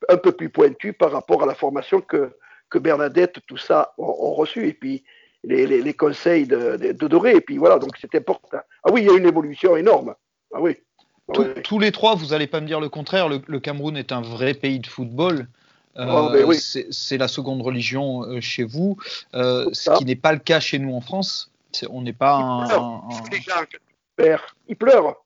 un 0.09 0.17
peu 0.17 0.31
plus 0.31 0.49
pointus 0.49 0.95
par 0.97 1.11
rapport 1.11 1.43
à 1.43 1.47
la 1.47 1.55
formation 1.55 2.01
que 2.01 2.31
que 2.75 2.79
Bernadette, 2.81 3.39
tout 3.47 3.57
ça, 3.57 3.95
ont, 3.99 4.17
ont 4.19 4.35
reçu. 4.35 4.67
Et 4.67 4.75
puis, 4.75 5.05
les, 5.45 5.67
les, 5.67 5.81
les 5.81 5.95
conseils 5.95 6.47
de, 6.47 6.77
de, 6.77 6.93
de, 6.93 7.07
Doré. 7.09 7.37
Et 7.37 7.41
puis 7.41 7.57
voilà, 7.57 7.79
donc 7.79 7.93
c'est 8.01 8.15
important. 8.17 8.59
Ah 8.83 8.91
oui, 8.93 9.03
il 9.03 9.07
y 9.07 9.11
a 9.11 9.17
une 9.17 9.27
évolution 9.27 9.77
énorme. 9.77 10.15
Ah 10.53 10.61
oui. 10.61 10.77
Tout, 11.33 11.43
oui. 11.43 11.63
Tous 11.63 11.79
les 11.79 11.93
trois, 11.93 12.17
vous 12.17 12.29
n'allez 12.29 12.49
pas 12.49 12.61
me 12.61 12.67
dire 12.67 12.81
le 12.81 12.89
contraire. 12.89 13.29
Le, 13.29 13.41
le, 13.47 13.61
Cameroun 13.61 13.97
est 13.97 14.11
un 14.11 14.23
vrai 14.23 14.55
pays 14.55 14.81
de 14.81 14.87
football. 14.89 15.47
Euh, 15.97 16.07
oh, 16.09 16.47
oui. 16.47 16.59
C'est 16.59 17.19
la 17.19 17.29
seconde 17.29 17.63
religion 17.63 18.25
euh, 18.25 18.41
chez 18.41 18.65
vous, 18.65 18.97
euh, 19.35 19.67
ce 19.73 19.97
qui 19.97 20.05
n'est 20.05 20.17
pas 20.17 20.33
le 20.33 20.41
cas 20.41 20.59
chez 20.59 20.81
nous 20.81 20.93
en 20.93 21.01
France. 21.01 21.53
On 21.89 22.03
n'est 22.03 22.13
pas 22.13 22.67
il 22.67 22.73
un. 22.73 22.77
un, 22.77 23.03
un... 24.29 24.39
Il 24.69 24.77
pleure. 24.77 25.25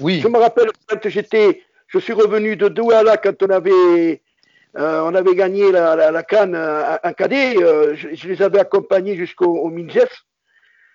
Oui. 0.00 0.20
Je 0.20 0.28
me 0.28 0.38
rappelle 0.38 0.68
quand 0.88 1.08
j'étais, 1.08 1.62
je 1.86 1.98
suis 1.98 2.12
revenu 2.12 2.56
de 2.56 2.68
Douala 2.68 3.16
quand 3.16 3.42
on 3.42 3.50
avait 3.50 4.20
euh, 4.76 5.02
on 5.02 5.14
avait 5.14 5.34
gagné 5.34 5.70
la, 5.70 6.22
Cannes 6.22 6.54
euh, 6.54 6.96
en 7.02 7.12
cadet. 7.12 7.56
Euh, 7.62 7.94
je, 7.94 8.28
les 8.28 8.42
avais 8.42 8.58
accompagnés 8.58 9.16
jusqu'au 9.16 9.68
Minjef. 9.70 10.24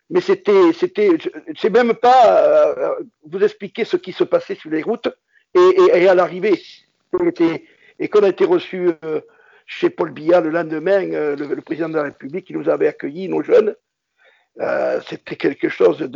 Mais 0.10 0.22
c'était, 0.22 0.74
c'était, 0.74 1.10
je 1.20 1.60
sais 1.60 1.70
même 1.70 1.94
pas 1.94 2.44
euh, 2.78 2.96
vous 3.26 3.44
expliquer 3.44 3.86
ce 3.86 3.96
qui 3.96 4.12
se 4.12 4.24
passait 4.24 4.56
sur 4.56 4.72
les 4.72 4.82
routes 4.82 5.08
et, 5.54 6.08
à 6.08 6.16
l'arrivée. 6.16 6.60
Et 8.00 8.08
qu'on 8.10 8.24
a 8.24 8.30
été 8.30 8.46
reçu 8.46 8.90
euh, 9.06 9.22
chez 9.68 9.90
Paul 9.92 10.12
Biya 10.12 10.42
le 10.42 10.50
lendemain, 10.50 11.06
le, 11.36 11.62
président 11.62 11.90
de 11.90 11.96
la 11.96 12.04
République, 12.04 12.48
qui 12.48 12.54
nous 12.54 12.70
avait 12.70 12.88
accueillis, 12.88 13.30
nos 13.30 13.44
jeunes. 13.44 13.76
euh, 14.60 15.00
c'était 15.08 15.36
quelque 15.36 15.70
chose 15.70 16.10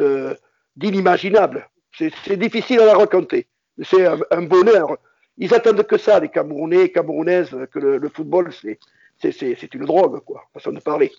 d'inimaginable. 0.76 1.70
C'est 1.95 2.38
difficile 2.38 2.80
à 2.80 2.86
la 2.86 2.97
raconter. 2.97 3.47
C'est 3.84 4.05
un, 4.05 4.41
bonheur. 4.41 4.97
Ils 5.38 5.53
attendent 5.53 5.84
que 5.84 5.97
ça, 5.97 6.19
les 6.19 6.29
Camerounais, 6.29 6.89
Camerounaises, 6.89 7.55
que 7.71 7.79
le, 7.79 8.09
football, 8.09 8.51
c'est 8.53 9.73
une 9.73 9.86
drogue, 9.86 10.19
quoi, 10.19 10.43
façon 10.53 10.71
de 10.71 10.79
parler. 10.79 11.11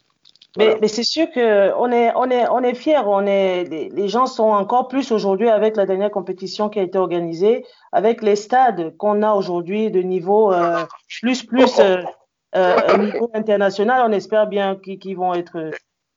Mais, 0.56 0.78
mais 0.80 0.86
c'est 0.86 1.02
sûr 1.02 1.26
qu'on 1.32 1.90
est, 1.90 2.12
on 2.14 2.30
est, 2.30 2.48
on 2.48 2.62
est 2.62 2.74
fiers. 2.74 3.02
On 3.04 3.26
est, 3.26 3.64
les, 3.64 4.08
gens 4.08 4.26
sont 4.26 4.44
encore 4.44 4.86
plus 4.86 5.10
aujourd'hui 5.10 5.48
avec 5.48 5.76
la 5.76 5.84
dernière 5.84 6.12
compétition 6.12 6.68
qui 6.68 6.78
a 6.78 6.82
été 6.82 6.96
organisée, 6.96 7.64
avec 7.90 8.22
les 8.22 8.36
stades 8.36 8.96
qu'on 8.96 9.22
a 9.22 9.32
aujourd'hui 9.32 9.90
de 9.90 10.00
niveau 10.00 10.52
euh, 10.52 10.84
plus, 11.20 11.42
plus 11.42 11.80
euh, 11.80 11.96
euh, 12.54 12.98
niveau 12.98 13.30
international. 13.34 14.04
On 14.08 14.12
espère 14.12 14.46
bien 14.46 14.76
qu'ils 14.76 15.16
vont 15.16 15.34
être, 15.34 15.72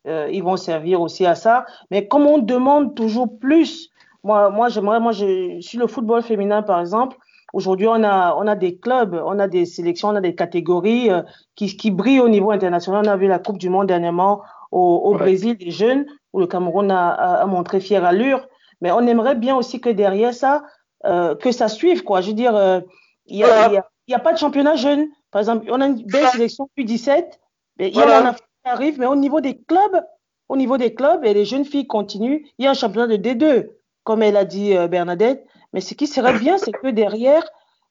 euh, 0.07 0.29
ils 0.31 0.43
vont 0.43 0.57
servir 0.57 1.01
aussi 1.01 1.25
à 1.25 1.33
ça. 1.33 1.65
Mais 1.89 2.07
comme 2.07 2.27
on 2.27 2.37
demande 2.37 2.95
toujours 2.95 3.39
plus, 3.39 3.89
moi, 4.23 4.49
moi, 4.49 4.69
j'aimerais, 4.69 4.99
moi, 4.99 5.13
je, 5.13 5.59
sur 5.61 5.79
le 5.79 5.87
football 5.87 6.21
féminin, 6.21 6.61
par 6.61 6.79
exemple, 6.79 7.17
Aujourd'hui, 7.53 7.87
on 7.87 8.03
a, 8.03 8.35
on 8.35 8.45
a 8.45 8.55
des 8.55 8.77
clubs, 8.77 9.21
on 9.25 9.39
a 9.39 9.47
des 9.47 9.65
sélections, 9.65 10.09
on 10.09 10.15
a 10.15 10.21
des 10.21 10.35
catégories 10.35 11.09
euh, 11.09 11.21
qui, 11.55 11.75
qui 11.77 11.91
brillent 11.91 12.19
au 12.19 12.29
niveau 12.29 12.51
international. 12.51 13.05
On 13.05 13.09
a 13.09 13.15
vu 13.15 13.27
la 13.27 13.39
Coupe 13.39 13.57
du 13.57 13.69
Monde 13.69 13.87
dernièrement 13.87 14.41
au, 14.71 15.01
au 15.05 15.13
Brésil 15.13 15.57
des 15.57 15.71
jeunes, 15.71 16.05
où 16.33 16.39
le 16.39 16.47
Cameroun 16.47 16.91
a, 16.91 17.09
a, 17.09 17.45
montré 17.45 17.79
fière 17.79 18.03
allure. 18.03 18.47
Mais 18.81 18.91
on 18.91 19.07
aimerait 19.07 19.35
bien 19.35 19.55
aussi 19.55 19.79
que 19.79 19.89
derrière 19.89 20.33
ça, 20.33 20.63
euh, 21.05 21.35
que 21.35 21.51
ça 21.51 21.67
suive, 21.67 22.03
quoi. 22.03 22.21
Je 22.21 22.27
veux 22.27 22.33
dire, 22.33 22.55
euh, 22.55 22.81
il 23.25 23.37
n'y 23.37 23.43
a, 23.43 23.71
a, 23.71 24.15
a, 24.15 24.19
pas 24.19 24.33
de 24.33 24.37
championnat 24.37 24.75
jeune. 24.75 25.07
Par 25.31 25.39
exemple, 25.39 25.67
on 25.71 25.79
a 25.81 25.87
une 25.87 26.03
belle 26.03 26.27
sélection 26.27 26.69
U17, 26.77 27.25
mais 27.79 27.89
il 27.89 27.95
y 27.95 28.01
a 28.01 28.27
un 28.29 28.33
qui 28.33 28.41
arrive, 28.65 28.99
mais 28.99 29.05
au 29.05 29.15
niveau 29.15 29.41
des 29.41 29.57
clubs, 29.57 30.03
au 30.49 30.57
niveau 30.57 30.77
des 30.77 30.93
clubs, 30.93 31.23
et 31.25 31.33
les 31.33 31.45
jeunes 31.45 31.65
filles 31.65 31.87
continuent, 31.87 32.45
il 32.57 32.65
y 32.65 32.67
a 32.67 32.71
un 32.71 32.75
championnat 32.75 33.07
de 33.07 33.17
D2, 33.17 33.69
comme 34.03 34.21
elle 34.21 34.37
a 34.37 34.45
dit 34.45 34.75
euh, 34.75 34.87
Bernadette. 34.87 35.45
Mais 35.74 35.82
ce 35.82 35.93
qui 35.93 36.07
serait 36.07 36.38
bien, 36.39 36.57
c'est 36.57 36.72
que 36.72 36.88
derrière, 36.88 37.43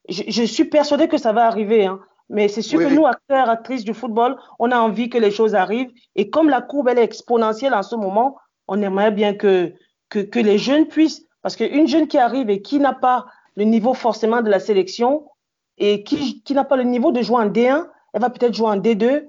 je, 0.09 0.23
je, 0.27 0.43
suis 0.43 0.65
persuadée 0.65 1.07
que 1.07 1.17
ça 1.17 1.33
va 1.33 1.45
arriver. 1.45 1.85
Hein, 1.85 1.99
mais 2.29 2.47
c'est 2.47 2.61
sûr 2.61 2.79
que 2.79 2.93
nous, 2.93 3.05
acteurs, 3.05 3.49
actrices 3.49 3.83
du 3.83 3.93
football, 3.93 4.37
on 4.59 4.71
a 4.71 4.77
envie 4.77 5.09
que 5.09 5.17
les 5.17 5.31
choses 5.31 5.55
arrivent. 5.55 5.91
Et 6.15 6.29
comme 6.29 6.49
la 6.49 6.61
courbe, 6.61 6.89
elle 6.89 6.99
est 6.99 7.03
exponentielle 7.03 7.73
en 7.73 7.83
ce 7.83 7.95
moment, 7.95 8.37
on 8.67 8.81
aimerait 8.81 9.11
bien 9.11 9.33
que, 9.33 9.73
que, 10.09 10.19
que 10.19 10.39
les 10.39 10.57
jeunes 10.57 10.87
puissent. 10.87 11.25
Parce 11.41 11.55
qu'une 11.55 11.87
jeune 11.87 12.07
qui 12.07 12.17
arrive 12.17 12.49
et 12.49 12.61
qui 12.61 12.79
n'a 12.79 12.93
pas 12.93 13.25
le 13.55 13.63
niveau 13.63 13.93
forcément 13.93 14.41
de 14.41 14.49
la 14.49 14.59
sélection 14.59 15.29
et 15.77 16.03
qui, 16.03 16.43
qui 16.43 16.53
n'a 16.53 16.65
pas 16.65 16.75
le 16.75 16.83
niveau 16.83 17.11
de 17.11 17.21
jouer 17.21 17.37
en 17.37 17.47
D1, 17.47 17.87
elle 18.13 18.21
va 18.21 18.29
peut-être 18.29 18.53
jouer 18.53 18.67
en 18.67 18.77
D2. 18.77 19.27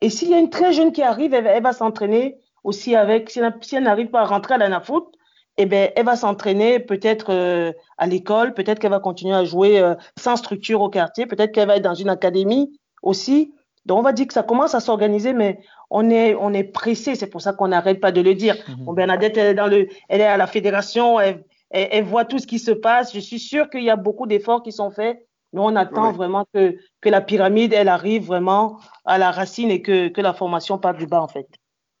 Et 0.00 0.10
s'il 0.10 0.28
y 0.28 0.34
a 0.34 0.38
une 0.38 0.50
très 0.50 0.72
jeune 0.72 0.92
qui 0.92 1.02
arrive, 1.02 1.34
elle, 1.34 1.46
elle 1.46 1.62
va 1.62 1.72
s'entraîner 1.72 2.38
aussi 2.62 2.94
avec, 2.94 3.30
si 3.30 3.40
elle, 3.40 3.54
si 3.62 3.74
elle 3.74 3.82
n'arrive 3.82 4.08
pas 4.08 4.20
à 4.20 4.24
rentrer 4.24 4.54
à 4.54 4.58
la 4.58 4.80
foot, 4.80 5.12
eh 5.58 5.66
ben, 5.66 5.90
elle 5.96 6.06
va 6.06 6.16
s'entraîner 6.16 6.78
peut-être 6.78 7.32
euh, 7.32 7.72
à 7.98 8.06
l'école, 8.06 8.54
peut-être 8.54 8.78
qu'elle 8.78 8.92
va 8.92 9.00
continuer 9.00 9.34
à 9.34 9.44
jouer 9.44 9.80
euh, 9.80 9.94
sans 10.16 10.36
structure 10.36 10.80
au 10.80 10.88
quartier, 10.88 11.26
peut-être 11.26 11.52
qu'elle 11.52 11.66
va 11.66 11.76
être 11.76 11.82
dans 11.82 11.94
une 11.94 12.08
académie 12.08 12.78
aussi. 13.02 13.52
Donc 13.84 13.98
on 13.98 14.02
va 14.02 14.12
dire 14.12 14.28
que 14.28 14.34
ça 14.34 14.44
commence 14.44 14.74
à 14.74 14.80
s'organiser, 14.80 15.32
mais 15.32 15.60
on 15.90 16.10
est 16.10 16.36
on 16.36 16.52
est 16.52 16.64
pressé. 16.64 17.16
C'est 17.16 17.26
pour 17.26 17.40
ça 17.40 17.52
qu'on 17.52 17.68
n'arrête 17.68 18.00
pas 18.00 18.12
de 18.12 18.20
le 18.20 18.34
dire. 18.34 18.56
Mhm. 18.68 18.84
Bon, 18.84 18.92
Bernadette, 18.92 19.36
elle 19.36 19.48
est 19.48 19.54
dans 19.54 19.66
le, 19.66 19.88
elle 20.08 20.20
est 20.20 20.26
à 20.26 20.36
la 20.36 20.46
fédération, 20.46 21.18
elle, 21.18 21.44
elle, 21.70 22.04
voit 22.04 22.24
tout 22.24 22.38
ce 22.38 22.46
qui 22.46 22.60
se 22.60 22.70
passe. 22.70 23.12
Je 23.12 23.20
suis 23.20 23.40
sûre 23.40 23.68
qu'il 23.68 23.82
y 23.82 23.90
a 23.90 23.96
beaucoup 23.96 24.26
d'efforts 24.26 24.62
qui 24.62 24.72
sont 24.72 24.90
faits. 24.90 25.24
Mais 25.54 25.60
on 25.60 25.76
attend 25.76 26.12
vraiment 26.12 26.44
que, 26.52 26.76
que 27.00 27.08
la 27.08 27.22
pyramide, 27.22 27.72
elle 27.72 27.88
arrive 27.88 28.26
vraiment 28.26 28.78
à 29.06 29.16
la 29.16 29.30
racine 29.30 29.70
et 29.70 29.80
que, 29.80 30.08
que 30.08 30.20
la 30.20 30.34
formation 30.34 30.76
parte 30.76 30.98
du 30.98 31.06
bas, 31.06 31.22
en 31.22 31.28
fait. 31.28 31.48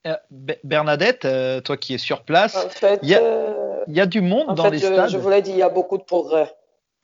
Euh, 0.08 0.14
Bernadette, 0.64 1.24
euh, 1.24 1.60
toi 1.60 1.76
qui 1.76 1.94
es 1.94 1.98
sur 1.98 2.22
place, 2.22 2.56
il 3.02 3.08
y, 3.08 4.00
a 4.00 4.06
du 4.06 4.20
monde 4.20 4.54
dans 4.54 4.68
les 4.68 4.78
stades. 4.78 5.10
Je 5.10 5.18
voulais 5.18 5.42
dire, 5.42 5.54
il 5.54 5.58
y 5.58 5.62
a 5.62 5.68
beaucoup 5.68 5.98
de 5.98 6.02
progrès. 6.02 6.52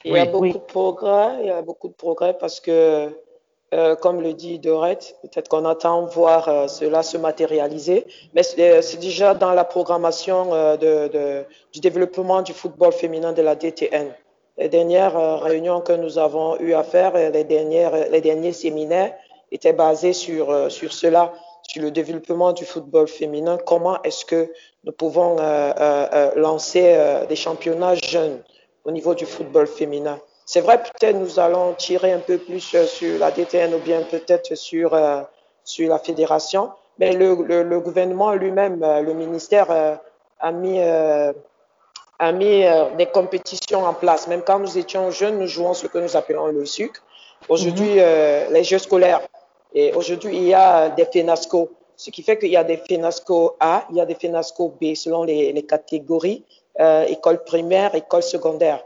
Il 0.05 0.13
y 0.13 0.19
a 0.19 0.27
beaucoup 0.27 0.49
de 0.53 0.59
progrès, 0.59 1.29
il 1.41 1.47
y 1.47 1.51
a 1.51 1.63
beaucoup 1.63 1.89
de 1.89 1.95
progrès 1.95 2.35
parce 2.39 2.61
que, 2.61 3.09
euh, 3.73 3.97
comme 3.97 4.21
le 4.21 4.35
dit 4.35 4.59
Dorette, 4.59 5.17
peut-être 5.23 5.49
qu'on 5.49 5.65
attend 5.65 6.05
voir 6.05 6.69
cela 6.69 7.03
se 7.03 7.17
matérialiser, 7.17 8.07
mais 8.35 8.43
c'est 8.43 9.01
déjà 9.01 9.33
dans 9.35 9.53
la 9.53 9.65
programmation 9.65 10.51
de, 10.77 11.45
du 11.73 11.81
développement 11.81 12.43
du 12.43 12.53
football 12.53 12.93
féminin 12.93 13.33
de 13.33 13.41
la 13.41 13.55
DTN. 13.55 14.13
Les 14.59 14.69
dernières 14.69 15.41
réunions 15.41 15.81
que 15.81 15.95
nous 15.95 16.19
avons 16.19 16.61
eu 16.61 16.75
à 16.75 16.85
faire, 16.85 17.15
les, 17.15 17.45
dernières, 17.45 18.11
les 18.11 18.21
derniers 18.21 18.53
séminaires 18.53 19.15
étaient 19.51 19.73
basés 19.73 20.13
sur, 20.13 20.71
sur 20.71 20.93
cela 20.93 21.33
sur 21.69 21.83
le 21.83 21.91
développement 21.91 22.53
du 22.53 22.65
football 22.65 23.09
féminin, 23.09 23.59
comment 23.65 24.01
est-ce 24.03 24.25
que 24.25 24.53
nous 24.85 24.93
pouvons 24.93 25.39
euh, 25.39 25.73
euh, 25.79 26.07
euh 26.13 26.31
lancer 26.37 26.97
des 27.29 27.37
championnats 27.37 27.95
jeunes 27.95 28.43
au 28.85 28.91
niveau 28.91 29.15
du 29.15 29.27
football 29.27 29.67
féminin? 29.67 30.19
C'est 30.47 30.61
vrai, 30.61 30.83
peut-être 30.83 31.17
nous 31.17 31.41
allons 31.41 31.73
tirer 31.73 32.13
un 32.13 32.19
peu 32.19 32.37
plus 32.37 32.61
sur 32.61 33.19
la 33.19 33.31
DTN 33.31 33.73
ou 33.75 33.79
bien 33.79 34.03
peut-être 34.03 34.55
sur, 34.55 34.91
sur 35.65 35.89
la 35.89 35.99
fédération, 35.99 36.71
mais 36.99 37.13
le, 37.13 37.35
le, 37.43 37.63
le 37.63 37.81
gouvernement 37.81 38.33
lui-même, 38.35 38.81
le 38.81 39.15
ministère 39.15 39.71
a 40.39 40.53
mis, 40.53 40.81
a 40.83 42.33
mis 42.33 42.63
des 42.99 43.07
compétitions 43.07 43.87
en 43.87 43.95
place. 43.95 44.29
Même 44.29 44.43
quand 44.43 44.59
nous 44.59 44.77
étions 44.77 45.11
jeunes, 45.11 45.39
nous 45.39 45.47
jouons 45.47 45.73
ce 45.73 45.87
que 45.87 45.97
nous 45.97 46.15
appelons 46.15 46.49
le 46.49 46.67
sucre. 46.67 47.03
Aujourd'hui, 47.49 47.97
mm-hmm. 47.97 48.53
les 48.53 48.65
jeux 48.65 48.79
scolaires 48.79 49.23
et 49.75 49.93
aujourd'hui, 49.93 50.37
il 50.37 50.45
y 50.45 50.55
a 50.55 50.89
des 50.91 51.05
FENASCO, 51.05 51.71
ce 51.97 52.11
qui 52.11 52.23
fait 52.23 52.39
qu'il 52.39 52.51
y 52.51 52.57
a 52.57 52.65
des 52.65 52.77
FENASCO 52.77 53.57
A, 53.59 53.87
il 53.91 53.97
y 53.97 54.01
a 54.01 54.07
des 54.07 54.15
FENASCO 54.15 54.75
B 54.81 54.95
selon 54.95 55.25
les, 55.25 55.53
les 55.53 55.63
catégories, 55.65 56.45
euh, 56.81 57.05
école 57.05 57.43
primaire, 57.45 57.95
école 57.95 58.23
secondaire. 58.23 58.85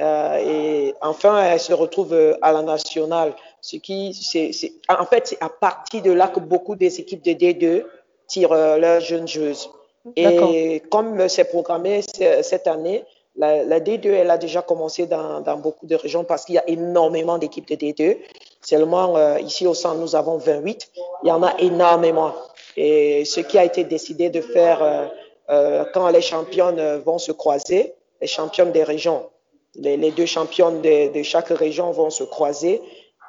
Euh, 0.00 0.36
et 0.38 0.94
enfin, 1.00 1.42
elle 1.44 1.58
se 1.58 1.72
retrouve 1.72 2.36
à 2.40 2.52
la 2.52 2.62
nationale. 2.62 3.34
Ce 3.60 3.76
qui, 3.76 4.14
c'est, 4.14 4.52
en 4.88 5.04
fait, 5.06 5.26
c'est 5.26 5.42
à 5.42 5.48
partir 5.48 6.02
de 6.02 6.12
là 6.12 6.28
que 6.28 6.38
beaucoup 6.38 6.76
des 6.76 7.00
équipes 7.00 7.24
de 7.24 7.32
D2 7.32 7.84
tirent 8.28 8.52
euh, 8.52 8.78
leurs 8.78 9.00
jeunes 9.00 9.26
joueuses. 9.26 9.70
Et 10.16 10.82
comme 10.90 11.28
c'est 11.28 11.44
programmé 11.44 12.00
cette 12.02 12.66
année, 12.66 13.04
la, 13.36 13.62
la, 13.64 13.78
D2, 13.78 14.06
elle 14.06 14.30
a 14.30 14.38
déjà 14.38 14.62
commencé 14.62 15.06
dans, 15.06 15.40
dans 15.40 15.56
beaucoup 15.58 15.86
de 15.86 15.94
régions 15.94 16.24
parce 16.24 16.44
qu'il 16.44 16.54
y 16.54 16.58
a 16.58 16.68
énormément 16.68 17.36
d'équipes 17.36 17.68
de 17.68 17.74
D2. 17.74 18.16
Seulement, 18.60 19.16
euh, 19.16 19.38
ici 19.40 19.66
au 19.66 19.74
centre, 19.74 19.96
nous 19.96 20.16
avons 20.16 20.36
28. 20.36 20.90
Il 21.22 21.28
y 21.28 21.32
en 21.32 21.42
a 21.42 21.54
énormément. 21.58 22.32
Et 22.76 23.24
ce 23.24 23.40
qui 23.40 23.58
a 23.58 23.64
été 23.64 23.84
décidé 23.84 24.30
de 24.30 24.40
faire 24.40 24.82
euh, 24.82 25.06
euh, 25.50 25.84
quand 25.94 26.08
les 26.08 26.20
championnes 26.20 26.98
vont 27.04 27.18
se 27.18 27.32
croiser, 27.32 27.94
les 28.20 28.26
championnes 28.26 28.72
des 28.72 28.84
régions, 28.84 29.28
les, 29.76 30.10
deux 30.10 30.26
championnes 30.26 30.80
de, 30.82 31.22
chaque 31.22 31.48
région 31.48 31.90
vont 31.92 32.10
se 32.10 32.24
croiser 32.24 32.82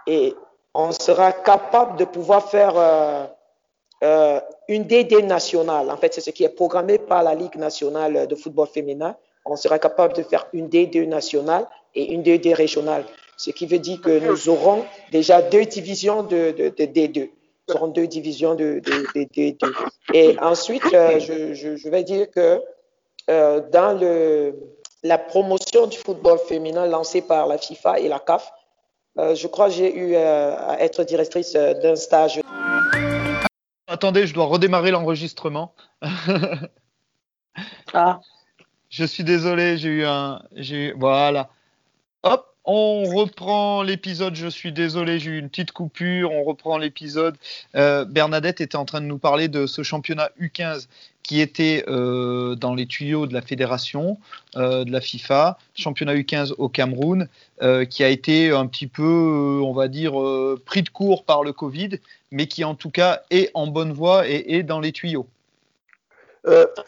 et 0.08 0.34
on 0.74 0.92
sera 0.92 1.32
capable 1.32 1.98
de 1.98 2.06
pouvoir 2.06 2.50
faire 2.50 2.74
une 4.68 4.84
DD 4.84 5.24
nationale. 5.24 5.92
En 5.92 5.98
fait, 5.98 6.14
c'est 6.14 6.22
ce 6.22 6.32
qui 6.32 6.44
est 6.44 6.50
programmé 6.50 6.98
par 6.98 7.22
la 7.22 7.36
Ligue 7.36 7.56
nationale 7.56 8.28
de 8.28 8.36
football 8.36 8.68
féminin 8.68 9.16
on 9.50 9.56
sera 9.56 9.80
capable 9.80 10.14
de 10.14 10.24
faire 10.24 10.48
une 10.54 10.68
D2 10.68 11.08
nationale 11.08 11.68
et 11.96 12.14
une 12.14 12.22
D2 12.22 12.54
régionale. 12.54 13.04
Ce 13.40 13.52
qui 13.52 13.66
veut 13.66 13.80
dire 13.80 14.02
que 14.02 14.20
nous 14.20 14.50
aurons 14.50 14.86
déjà 15.14 15.42
deux 15.42 15.64
divisions 15.64 16.24
de, 16.24 16.54
de, 16.58 16.68
de 16.68 16.84
D2. 16.84 17.30
Nous 17.70 17.76
aurons 17.76 17.88
deux 17.88 18.06
divisions 18.06 18.54
de, 18.54 18.82
de, 18.84 19.24
D2. 19.24 19.72
Et 20.14 20.38
ensuite, 20.40 20.84
euh, 20.94 21.20
je, 21.20 21.54
je, 21.54 21.78
je, 21.78 21.90
vais 21.90 22.04
dire 22.04 22.30
que 22.30 22.62
euh, 23.30 23.62
dans 23.72 23.98
le, 23.98 24.56
la 25.04 25.18
promotion 25.18 25.88
du 25.88 25.98
football 25.98 26.38
féminin 26.50 26.86
lancée 26.86 27.22
par 27.22 27.48
la 27.48 27.58
FIFA 27.58 28.02
et 28.02 28.10
la 28.10 28.20
CAF, 28.20 28.52
euh, 29.18 29.36
je 29.36 29.48
crois 29.48 29.68
que 29.68 29.76
j'ai 29.76 29.98
eu 29.98 30.16
euh, 30.16 30.56
à 30.58 30.82
être 30.82 31.06
directrice 31.06 31.56
euh, 31.56 31.74
d'un 31.76 31.96
stage. 31.96 32.42
Attendez, 33.88 34.28
je 34.28 34.34
dois 34.34 34.48
redémarrer 34.48 34.92
l'enregistrement. 34.92 35.74
ah. 37.94 38.20
Je 38.92 39.04
suis 39.04 39.24
désolé, 39.24 39.78
j'ai 39.78 39.90
eu 39.90 40.04
un. 40.04 40.42
J'ai 40.56 40.94
Voilà. 40.94 41.52
On 42.72 43.06
reprend 43.06 43.82
l'épisode. 43.82 44.36
Je 44.36 44.48
suis 44.48 44.72
désolé, 44.72 45.18
j'ai 45.18 45.32
eu 45.32 45.40
une 45.40 45.50
petite 45.50 45.72
coupure. 45.72 46.32
On 46.32 46.44
reprend 46.44 46.78
l'épisode. 46.78 47.36
Euh, 47.74 48.06
Bernadette 48.06 48.62
était 48.62 48.76
en 48.76 48.86
train 48.86 49.02
de 49.02 49.08
nous 49.08 49.18
parler 49.18 49.48
de 49.48 49.66
ce 49.66 49.82
championnat 49.82 50.30
U15 50.40 50.86
qui 51.24 51.42
était 51.42 51.84
euh, 51.88 52.54
dans 52.54 52.76
les 52.76 52.86
tuyaux 52.86 53.26
de 53.26 53.34
la 53.34 53.42
fédération 53.42 54.20
euh, 54.56 54.84
de 54.84 54.92
la 54.92 55.02
FIFA, 55.02 55.58
championnat 55.74 56.14
U15 56.14 56.54
au 56.60 56.70
Cameroun, 56.70 57.28
qui 57.90 58.04
a 58.04 58.10
été 58.10 58.52
un 58.52 58.68
petit 58.68 58.86
peu, 58.86 59.60
on 59.64 59.74
va 59.74 59.88
dire, 59.88 60.14
pris 60.64 60.84
de 60.84 60.90
court 60.90 61.24
par 61.24 61.44
le 61.44 61.54
Covid, 61.54 61.98
mais 62.30 62.46
qui 62.46 62.64
en 62.64 62.76
tout 62.76 62.92
cas 62.92 63.24
est 63.32 63.50
en 63.56 63.66
bonne 63.66 63.94
voie 63.94 64.28
et 64.28 64.58
est 64.58 64.62
dans 64.64 64.80
les 64.80 64.92
tuyaux. 64.92 65.26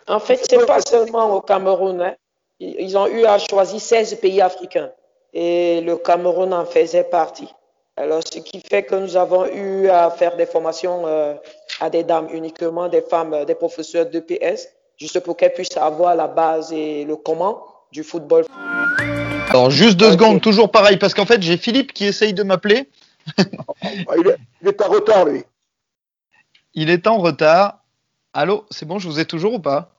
En 0.07 0.19
fait, 0.19 0.45
ce 0.47 0.55
n'est 0.55 0.65
pas 0.67 0.81
seulement 0.81 1.37
au 1.37 1.41
Cameroun. 1.41 2.01
Hein. 2.03 2.13
Ils 2.59 2.95
ont 2.99 3.07
eu 3.07 3.25
à 3.25 3.39
choisir 3.39 3.81
16 3.81 4.19
pays 4.21 4.41
africains 4.41 4.91
et 5.33 5.81
le 5.81 5.97
Cameroun 5.97 6.53
en 6.53 6.65
faisait 6.65 7.03
partie. 7.03 7.47
Alors, 7.97 8.21
ce 8.23 8.39
qui 8.39 8.61
fait 8.61 8.83
que 8.83 8.95
nous 8.95 9.15
avons 9.15 9.45
eu 9.45 9.89
à 9.89 10.09
faire 10.09 10.35
des 10.37 10.45
formations 10.45 11.05
euh, 11.05 11.35
à 11.79 11.89
des 11.89 12.03
dames 12.03 12.27
uniquement, 12.31 12.87
des 12.87 13.01
femmes, 13.01 13.45
des 13.45 13.55
professeurs 13.55 14.05
d'EPS, 14.05 14.67
juste 14.97 15.19
pour 15.19 15.35
qu'elles 15.37 15.53
puissent 15.53 15.77
avoir 15.77 16.15
la 16.15 16.27
base 16.27 16.71
et 16.71 17.05
le 17.05 17.15
comment 17.15 17.63
du 17.91 18.03
football. 18.03 18.45
Alors, 19.49 19.69
juste 19.69 19.97
deux 19.97 20.11
secondes, 20.11 20.41
toujours 20.41 20.71
pareil, 20.71 20.97
parce 20.97 21.13
qu'en 21.13 21.25
fait, 21.25 21.41
j'ai 21.41 21.57
Philippe 21.57 21.93
qui 21.93 22.05
essaye 22.05 22.33
de 22.33 22.43
m'appeler. 22.43 22.89
Ah, 23.37 24.15
il, 24.17 24.27
est, 24.27 24.37
il 24.61 24.67
est 24.69 24.81
en 24.81 24.89
retard, 24.89 25.25
lui. 25.25 25.43
Il 26.73 26.89
est 26.89 27.05
en 27.07 27.17
retard. 27.17 27.83
Allô, 28.33 28.65
c'est 28.71 28.87
bon, 28.87 28.97
je 28.97 29.07
vous 29.07 29.19
ai 29.19 29.25
toujours 29.25 29.55
ou 29.55 29.59
pas? 29.59 29.91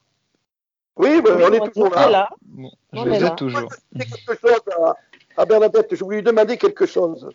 Oui, 0.96 1.20
mais 1.22 1.30
on 1.30 1.52
est 1.52 1.70
toujours 1.70 1.90
là. 1.90 2.08
là. 2.08 2.28
Bon, 2.42 2.70
je 2.92 2.98
vous 3.00 3.14
ai 3.14 3.18
là. 3.20 3.30
toujours. 3.30 3.68
Quelque 3.96 4.40
chose 4.40 4.60
à, 4.84 4.94
à 5.36 5.44
Bernadette. 5.44 5.94
Je 5.94 6.04
voulais 6.04 6.18
lui 6.18 6.22
demander 6.24 6.56
quelque 6.56 6.86
chose. 6.86 7.28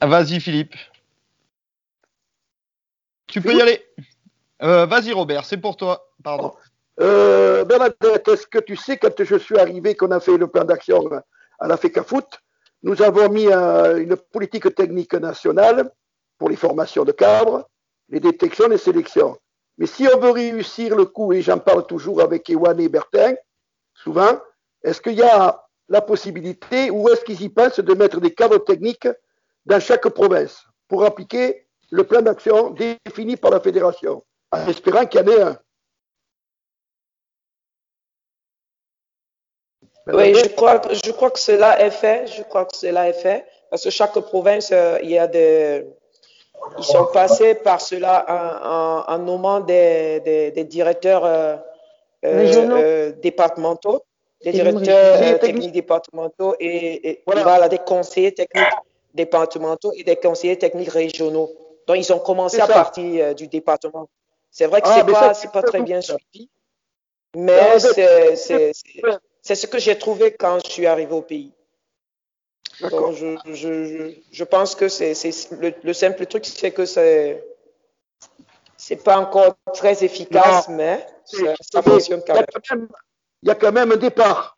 Ah, 0.00 0.06
Vas-y, 0.06 0.40
Philippe. 0.40 0.74
Tu 3.26 3.40
peux 3.40 3.54
y 3.54 3.60
aller. 3.60 3.84
Euh, 4.62 4.86
Vas-y, 4.86 5.12
Robert, 5.12 5.44
c'est 5.44 5.56
pour 5.56 5.76
toi. 5.76 6.10
Pardon. 6.22 6.52
Euh, 7.00 7.64
Bernadette, 7.64 8.28
est-ce 8.28 8.46
que 8.46 8.58
tu 8.58 8.76
sais, 8.76 8.96
quand 8.96 9.22
je 9.22 9.36
suis 9.36 9.58
arrivé, 9.58 9.94
qu'on 9.94 10.10
a 10.10 10.20
fait 10.20 10.36
le 10.36 10.46
plan 10.46 10.64
d'action 10.64 11.08
à 11.58 11.68
la 11.68 11.76
FECAFOOT, 11.76 12.26
nous 12.82 13.00
avons 13.02 13.28
mis 13.28 13.46
une 13.46 14.16
politique 14.16 14.74
technique 14.74 15.14
nationale 15.14 15.90
pour 16.38 16.48
les 16.48 16.56
formations 16.56 17.04
de 17.04 17.12
cadres, 17.12 17.68
les 18.08 18.20
détections, 18.20 18.68
les 18.68 18.78
sélections. 18.78 19.38
Mais 19.78 19.86
si 19.86 20.06
on 20.12 20.18
veut 20.18 20.30
réussir 20.30 20.96
le 20.96 21.06
coup, 21.06 21.32
et 21.32 21.42
j'en 21.42 21.58
parle 21.58 21.86
toujours 21.86 22.20
avec 22.20 22.50
Ewan 22.50 22.78
et 22.80 22.88
Bertin, 22.88 23.34
souvent, 23.94 24.38
est-ce 24.82 25.00
qu'il 25.00 25.14
y 25.14 25.22
a 25.22 25.64
la 25.92 26.00
possibilité, 26.00 26.90
ou 26.90 27.08
est-ce 27.10 27.22
qu'ils 27.24 27.42
y 27.42 27.48
pensent, 27.50 27.78
de 27.80 27.94
mettre 27.94 28.18
des 28.20 28.32
cadres 28.34 28.58
techniques 28.70 29.08
dans 29.66 29.78
chaque 29.88 30.08
province 30.08 30.64
pour 30.88 31.04
appliquer 31.04 31.66
le 31.90 32.04
plan 32.04 32.22
d'action 32.22 32.70
défini 32.70 33.36
par 33.36 33.50
la 33.50 33.60
fédération, 33.60 34.24
en 34.50 34.66
espérant 34.66 35.04
qu'il 35.06 35.20
y 35.20 35.24
en 35.24 35.28
ait 35.28 35.42
un 35.42 35.58
Oui, 40.08 40.34
je 40.34 40.48
crois, 40.48 40.78
que- 40.80 40.94
je 40.94 41.12
crois 41.12 41.30
que 41.30 41.38
cela 41.38 41.80
est 41.80 41.90
fait. 41.92 42.26
Je 42.26 42.42
crois 42.42 42.64
que 42.64 42.76
cela 42.76 43.08
est 43.08 43.12
fait. 43.26 43.46
Parce 43.70 43.84
que 43.84 43.90
chaque 43.90 44.18
province, 44.18 44.70
euh, 44.72 44.98
il 45.02 45.10
y 45.10 45.18
a 45.18 45.26
des. 45.28 45.86
Ils 46.78 46.84
sont 46.84 47.06
passés 47.06 47.54
par 47.54 47.80
cela 47.80 48.24
en, 48.28 49.12
en, 49.12 49.14
en 49.14 49.18
nommant 49.18 49.60
des, 49.60 50.20
des, 50.20 50.50
des 50.50 50.64
directeurs 50.64 51.24
euh, 51.24 51.56
Régionaux. 52.22 52.76
euh, 52.76 53.12
départementaux, 53.22 54.04
des 54.44 54.52
directeurs 54.52 55.22
euh, 55.22 55.38
techniques 55.38 55.72
départementaux 55.72 56.54
et, 56.58 57.08
et 57.10 57.22
Voilà. 57.26 57.42
voilà. 57.42 57.68
des 57.68 57.78
conseillers 57.78 58.32
techniques 58.34 58.66
départementaux 59.14 59.92
et 59.94 60.04
des 60.04 60.16
conseillers 60.16 60.58
techniques 60.58 60.90
régionaux. 60.90 61.50
Donc, 61.86 61.96
ils 61.98 62.12
ont 62.12 62.18
commencé 62.18 62.60
à 62.60 62.66
partir 62.66 63.24
euh, 63.24 63.34
du 63.34 63.46
département. 63.48 64.08
C'est 64.50 64.66
vrai 64.66 64.80
que 64.82 64.88
Ah, 64.88 64.94
c'est 64.98 65.04
mais 65.04 65.12
pas, 65.12 65.20
ça, 65.20 65.34
c'est 65.34 65.42
c'est 65.42 65.52
pas 65.52 65.62
pas 65.62 65.68
très 65.68 65.82
bien 65.82 66.00
suivi, 66.00 66.48
mais 67.36 67.58
Ah, 67.58 67.78
c'est, 67.80 68.36
c'est, 68.36 68.72
c'est- 68.74 69.04
Ouais. 69.04 69.16
c'est 69.40 69.54
ce 69.54 69.66
que 69.66 69.78
j'ai 69.78 69.96
trouvé 69.98 70.32
quand 70.32 70.58
je 70.64 70.70
suis 70.70 70.86
arrivé 70.86 71.12
au 71.12 71.22
pays. 71.22 71.52
Donc, 72.80 73.14
je, 73.14 73.36
je, 73.52 74.14
je, 74.30 74.44
pense 74.44 74.74
que 74.74 74.88
c'est, 74.88 75.14
c'est 75.14 75.50
le, 75.52 75.72
le 75.82 75.92
simple 75.92 76.26
truc, 76.26 76.44
c'est 76.46 76.70
que 76.72 76.84
c'est, 76.84 77.44
c'est 78.76 78.96
pas 79.04 79.18
encore 79.18 79.54
très 79.72 80.02
efficace, 80.04 80.68
mais 80.68 81.06
ça, 81.24 81.82
fonctionne 81.82 82.20
il 82.20 82.24
quand 82.26 82.34
y 82.34 82.38
a 82.38 82.76
même. 82.76 82.88
Il 83.42 83.48
y 83.48 83.52
a 83.52 83.54
quand 83.54 83.72
même 83.72 83.92
un 83.92 83.96
départ. 83.96 84.56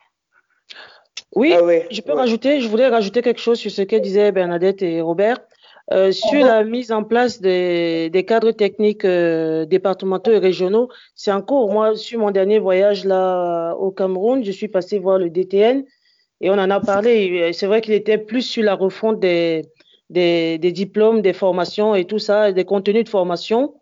Oui, 1.35 1.53
Ah 1.53 1.85
je 1.91 2.01
peux 2.01 2.13
rajouter, 2.13 2.61
je 2.61 2.69
voulais 2.69 2.87
rajouter 2.87 3.21
quelque 3.21 3.41
chose 3.41 3.59
sur 3.59 3.71
ce 3.71 3.81
que 3.81 3.97
disaient 3.97 4.31
Bernadette 4.31 4.81
et 4.81 5.01
Robert. 5.01 5.37
Euh, 5.93 6.11
sur 6.11 6.43
la 6.43 6.63
mise 6.63 6.91
en 6.91 7.03
place 7.03 7.41
des, 7.41 8.09
des 8.09 8.25
cadres 8.25 8.51
techniques 8.51 9.05
euh, 9.05 9.65
départementaux 9.65 10.31
et 10.31 10.39
régionaux, 10.39 10.89
c'est 11.13 11.31
en 11.31 11.41
cours. 11.41 11.71
Moi, 11.71 11.95
sur 11.95 12.19
mon 12.19 12.31
dernier 12.31 12.57
voyage 12.57 13.05
là 13.05 13.73
au 13.75 13.91
Cameroun, 13.91 14.43
je 14.43 14.51
suis 14.51 14.67
passé 14.67 14.97
voir 14.97 15.19
le 15.19 15.29
DTN 15.29 15.83
et 16.41 16.49
on 16.49 16.53
en 16.53 16.71
a 16.71 16.79
parlé. 16.79 17.25
Et 17.25 17.53
C'est 17.53 17.67
vrai 17.67 17.81
qu'il 17.81 17.93
était 17.93 18.17
plus 18.17 18.41
sur 18.41 18.63
la 18.63 18.73
refonte 18.73 19.19
des, 19.19 19.65
des, 20.09 20.57
des 20.57 20.71
diplômes, 20.71 21.21
des 21.21 21.33
formations 21.33 21.93
et 21.93 22.05
tout 22.05 22.19
ça, 22.19 22.51
des 22.51 22.65
contenus 22.65 23.03
de 23.03 23.09
formation 23.09 23.75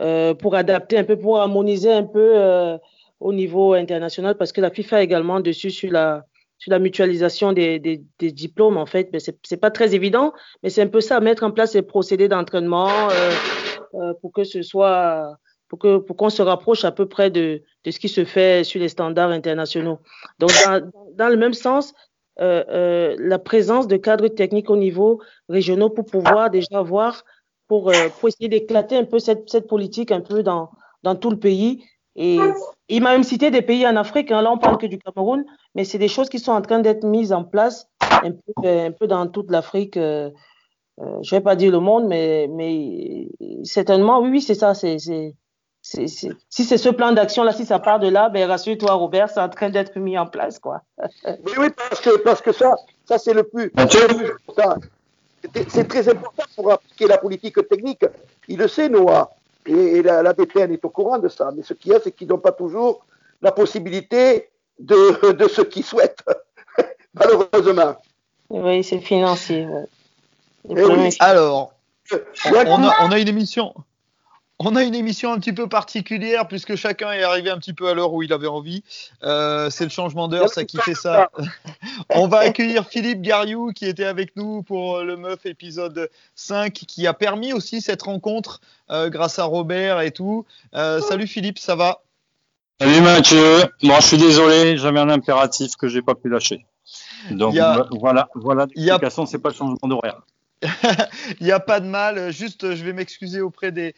euh, 0.00 0.34
pour 0.34 0.56
adapter 0.56 0.98
un 0.98 1.04
peu, 1.04 1.16
pour 1.16 1.38
harmoniser 1.38 1.92
un 1.92 2.04
peu 2.04 2.32
euh, 2.34 2.76
au 3.20 3.32
niveau 3.32 3.74
international, 3.74 4.36
parce 4.36 4.52
que 4.52 4.60
la 4.60 4.70
FIFA 4.70 5.00
est 5.00 5.04
également 5.04 5.40
dessus 5.40 5.70
sur 5.70 5.90
la, 5.90 6.24
sur 6.58 6.70
la 6.70 6.78
mutualisation 6.78 7.52
des, 7.52 7.78
des, 7.78 8.02
des 8.18 8.30
diplômes, 8.30 8.76
en 8.76 8.86
fait. 8.86 9.08
Mais 9.12 9.18
c'est 9.20 9.60
pas 9.60 9.70
très 9.70 9.94
évident, 9.94 10.32
mais 10.62 10.70
c'est 10.70 10.82
un 10.82 10.88
peu 10.88 11.00
ça, 11.00 11.20
mettre 11.20 11.42
en 11.44 11.50
place 11.50 11.74
les 11.74 11.82
procédés 11.82 12.28
d'entraînement 12.28 12.88
euh, 13.10 13.30
euh, 13.94 14.14
pour 14.20 14.32
que 14.32 14.44
ce 14.44 14.62
soit, 14.62 15.36
pour 15.68 15.78
que, 15.78 15.98
pour 15.98 16.16
qu'on 16.16 16.30
se 16.30 16.42
rapproche 16.42 16.84
à 16.84 16.92
peu 16.92 17.06
près 17.06 17.30
de, 17.30 17.62
de 17.84 17.90
ce 17.90 17.98
qui 17.98 18.08
se 18.08 18.24
fait 18.24 18.64
sur 18.64 18.80
les 18.80 18.88
standards 18.88 19.30
internationaux. 19.30 19.98
Donc, 20.38 20.50
dans, 20.64 20.90
dans 21.14 21.28
le 21.28 21.36
même 21.36 21.54
sens, 21.54 21.94
euh, 22.40 22.62
euh, 22.68 23.16
la 23.18 23.38
présence 23.38 23.88
de 23.88 23.96
cadres 23.96 24.28
techniques 24.28 24.68
au 24.68 24.76
niveau 24.76 25.22
régionaux 25.48 25.88
pour 25.88 26.04
pouvoir 26.04 26.50
déjà 26.50 26.82
voir, 26.82 27.24
pour, 27.66 27.88
euh, 27.88 28.08
pour 28.20 28.28
essayer 28.28 28.48
d'éclater 28.48 28.96
un 28.96 29.04
peu 29.04 29.18
cette, 29.18 29.48
cette 29.48 29.66
politique 29.66 30.12
un 30.12 30.20
peu 30.20 30.42
dans, 30.42 30.70
dans 31.02 31.16
tout 31.16 31.30
le 31.30 31.38
pays. 31.38 31.82
Et 32.16 32.38
il 32.88 33.02
m'a 33.02 33.12
même 33.12 33.24
cité 33.24 33.50
des 33.50 33.62
pays 33.62 33.86
en 33.86 33.94
Afrique, 33.96 34.30
hein, 34.32 34.40
là 34.42 34.50
on 34.50 34.58
parle 34.58 34.78
que 34.78 34.86
du 34.86 34.98
Cameroun, 34.98 35.44
mais 35.74 35.84
c'est 35.84 35.98
des 35.98 36.08
choses 36.08 36.28
qui 36.30 36.38
sont 36.38 36.52
en 36.52 36.62
train 36.62 36.78
d'être 36.78 37.04
mises 37.04 37.32
en 37.32 37.44
place 37.44 37.88
un 38.00 38.32
peu, 38.32 38.68
un 38.68 38.90
peu 38.90 39.06
dans 39.06 39.26
toute 39.26 39.50
l'Afrique. 39.50 39.96
Euh, 39.98 40.30
euh, 41.02 41.18
je 41.22 41.34
vais 41.34 41.42
pas 41.42 41.56
dire 41.56 41.72
le 41.72 41.80
monde, 41.80 42.06
mais, 42.06 42.48
mais 42.50 43.28
certainement, 43.64 44.20
oui, 44.20 44.30
oui, 44.30 44.40
c'est 44.40 44.54
ça. 44.54 44.72
C'est, 44.74 44.98
c'est, 44.98 45.34
c'est, 45.82 46.06
c'est- 46.08 46.30
si 46.48 46.64
c'est 46.64 46.78
ce 46.78 46.88
plan 46.88 47.12
d'action-là, 47.12 47.52
si 47.52 47.66
ça 47.66 47.78
part 47.78 47.98
de 48.00 48.08
là, 48.08 48.30
ben 48.30 48.48
rassure-toi, 48.48 48.92
Robert, 48.94 49.28
c'est 49.28 49.40
en 49.40 49.50
train 49.50 49.68
d'être 49.68 49.98
mis 49.98 50.16
en 50.18 50.26
place, 50.26 50.58
quoi. 50.58 50.80
Oui, 51.26 51.52
oui, 51.58 51.66
parce 51.76 52.00
que, 52.00 52.16
parce 52.18 52.40
que 52.40 52.52
ça, 52.52 52.74
ça 53.04 53.18
c'est 53.18 53.34
le 53.34 53.42
plus. 53.42 53.70
C'est 55.68 55.86
très 55.86 56.08
important 56.08 56.44
pour 56.56 56.72
appliquer 56.72 57.06
la 57.06 57.18
politique 57.18 57.56
technique. 57.68 58.04
Il 58.48 58.58
le 58.58 58.68
sait, 58.68 58.88
Noah. 58.88 59.30
Et, 59.66 59.98
et 59.98 60.02
la, 60.02 60.22
la 60.22 60.32
DTN 60.32 60.72
est 60.72 60.84
au 60.84 60.90
courant 60.90 61.18
de 61.18 61.28
ça. 61.28 61.50
Mais 61.56 61.62
ce 61.62 61.74
qu'il 61.74 61.92
y 61.92 61.94
a, 61.94 62.00
c'est 62.00 62.12
qu'ils 62.12 62.28
n'ont 62.28 62.38
pas 62.38 62.52
toujours 62.52 63.04
la 63.42 63.52
possibilité 63.52 64.48
de, 64.78 65.32
de 65.32 65.48
ce 65.48 65.62
qu'ils 65.62 65.84
souhaitent, 65.84 66.24
malheureusement. 67.14 67.96
Oui, 68.50 68.84
c'est 68.84 69.00
financier. 69.00 69.66
ouais. 69.66 69.86
Eh 70.68 70.84
oui. 70.84 71.16
Alors, 71.20 71.72
a, 72.84 73.04
on 73.04 73.12
a 73.12 73.18
une 73.18 73.28
émission. 73.28 73.74
On 74.58 74.74
a 74.74 74.84
une 74.84 74.94
émission 74.94 75.32
un 75.34 75.38
petit 75.38 75.52
peu 75.52 75.68
particulière 75.68 76.48
puisque 76.48 76.76
chacun 76.76 77.12
est 77.12 77.22
arrivé 77.22 77.50
un 77.50 77.58
petit 77.58 77.74
peu 77.74 77.88
à 77.88 77.94
l'heure 77.94 78.14
où 78.14 78.22
il 78.22 78.32
avait 78.32 78.46
envie. 78.46 78.82
Euh, 79.22 79.68
c'est 79.68 79.84
le 79.84 79.90
changement 79.90 80.28
d'heure, 80.28 80.48
ça 80.48 80.64
qui 80.64 80.78
fait 80.78 80.94
ça. 80.94 81.30
On 82.08 82.26
va 82.26 82.38
accueillir 82.38 82.86
Philippe 82.86 83.20
Gariou 83.20 83.72
qui 83.74 83.84
était 83.84 84.06
avec 84.06 84.34
nous 84.34 84.62
pour 84.62 85.00
le 85.02 85.18
Meuf 85.18 85.44
épisode 85.44 86.08
5 86.36 86.72
qui 86.72 87.06
a 87.06 87.12
permis 87.12 87.52
aussi 87.52 87.82
cette 87.82 88.00
rencontre 88.02 88.62
euh, 88.90 89.10
grâce 89.10 89.38
à 89.38 89.44
Robert 89.44 90.00
et 90.00 90.10
tout. 90.10 90.46
Euh, 90.74 91.02
salut 91.02 91.26
Philippe, 91.26 91.58
ça 91.58 91.76
va? 91.76 92.00
Salut 92.80 93.02
Mathieu. 93.02 93.64
Bon, 93.82 93.96
je 94.00 94.06
suis 94.06 94.16
désolé, 94.18 94.78
j'avais 94.78 95.00
un 95.00 95.10
impératif 95.10 95.76
que 95.76 95.86
j'ai 95.88 96.00
pas 96.00 96.14
pu 96.14 96.30
lâcher. 96.30 96.64
Donc 97.30 97.54
a- 97.58 97.86
voilà, 97.90 98.28
voilà 98.34 98.66
il 98.74 98.84
y 98.84 98.90
a- 98.90 98.94
l'explication, 98.94 99.26
c'est 99.26 99.38
pas 99.38 99.50
le 99.50 99.54
changement 99.54 99.88
d'horaire. 99.88 100.22
Il 101.40 101.46
n'y 101.46 101.52
a 101.52 101.60
pas 101.60 101.80
de 101.80 101.86
mal. 101.86 102.32
Juste, 102.32 102.74
je 102.74 102.84
vais 102.84 102.92
m'excuser 102.92 103.40
auprès 103.40 103.72
des, 103.72 103.94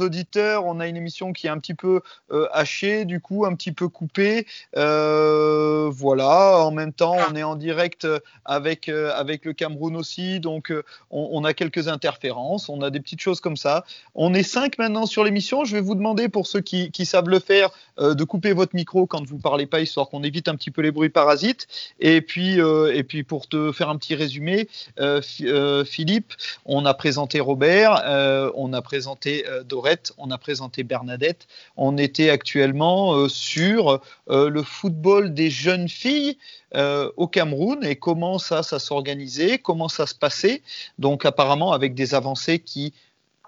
auditeurs. 0.00 0.66
On 0.66 0.80
a 0.80 0.86
une 0.86 0.96
émission 0.96 1.32
qui 1.32 1.46
est 1.46 1.50
un 1.50 1.58
petit 1.58 1.74
peu 1.74 2.00
euh, 2.30 2.48
hachée, 2.52 3.04
du 3.04 3.20
coup, 3.20 3.46
un 3.46 3.54
petit 3.54 3.72
peu 3.72 3.88
coupée. 3.88 4.46
Euh, 4.76 5.88
voilà. 5.90 6.58
En 6.58 6.70
même 6.70 6.92
temps, 6.92 7.16
on 7.30 7.34
est 7.34 7.42
en 7.42 7.56
direct 7.56 8.06
avec, 8.44 8.88
euh, 8.88 9.12
avec 9.14 9.44
le 9.44 9.52
Cameroun 9.52 9.96
aussi. 9.96 10.40
Donc, 10.40 10.70
euh, 10.70 10.82
on, 11.10 11.44
a 11.44 11.54
quelques 11.54 11.88
interférences. 11.88 12.68
On 12.68 12.82
a 12.82 12.90
des 12.90 13.00
petites 13.00 13.20
choses 13.20 13.40
comme 13.40 13.56
ça. 13.56 13.84
On 14.14 14.34
est 14.34 14.42
cinq 14.42 14.78
maintenant 14.78 15.06
sur 15.06 15.24
l'émission. 15.24 15.64
Je 15.64 15.76
vais 15.76 15.82
vous 15.82 15.94
demander, 15.94 16.28
pour 16.28 16.46
ceux 16.46 16.60
qui, 16.60 16.90
savent 17.06 17.28
le 17.28 17.40
faire, 17.40 17.70
euh, 17.98 18.14
de 18.14 18.24
couper 18.24 18.52
votre 18.52 18.74
micro 18.74 19.06
quand 19.06 19.26
vous 19.26 19.38
parlez 19.38 19.66
pas, 19.66 19.80
histoire 19.80 20.08
qu'on 20.08 20.22
évite 20.22 20.48
un 20.48 20.56
petit 20.56 20.70
peu 20.70 20.82
les 20.82 20.90
bruits 20.90 21.08
parasites. 21.08 21.66
Et 22.00 22.20
puis, 22.20 22.60
euh, 22.60 22.94
et 22.94 23.02
puis 23.02 23.22
pour 23.22 23.48
te 23.48 23.72
faire 23.72 23.88
un 23.88 23.96
petit 23.96 24.14
résumé, 24.14 24.68
euh, 24.98 25.20
Fi- 25.20 25.48
euh, 25.48 25.84
Philippe, 26.02 26.32
on 26.64 26.84
a 26.84 26.94
présenté 26.94 27.38
Robert, 27.38 28.02
euh, 28.06 28.50
on 28.56 28.72
a 28.72 28.82
présenté 28.82 29.46
euh, 29.46 29.62
Dorette, 29.62 30.12
on 30.18 30.32
a 30.32 30.38
présenté 30.38 30.82
Bernadette. 30.82 31.46
On 31.76 31.96
était 31.96 32.28
actuellement 32.28 33.14
euh, 33.14 33.28
sur 33.28 34.00
le 34.28 34.62
football 34.64 35.32
des 35.32 35.48
jeunes 35.48 35.88
filles 35.88 36.38
au 36.74 37.28
Cameroun 37.28 37.84
et 37.84 37.96
comment 37.96 38.38
ça 38.38 38.62
s'organisait, 38.62 39.58
comment 39.58 39.88
ça 39.88 40.06
se 40.06 40.14
passait. 40.14 40.62
Donc 40.98 41.24
apparemment 41.24 41.72
avec 41.72 41.94
des 41.94 42.14
avancées 42.14 42.58
qui 42.58 42.94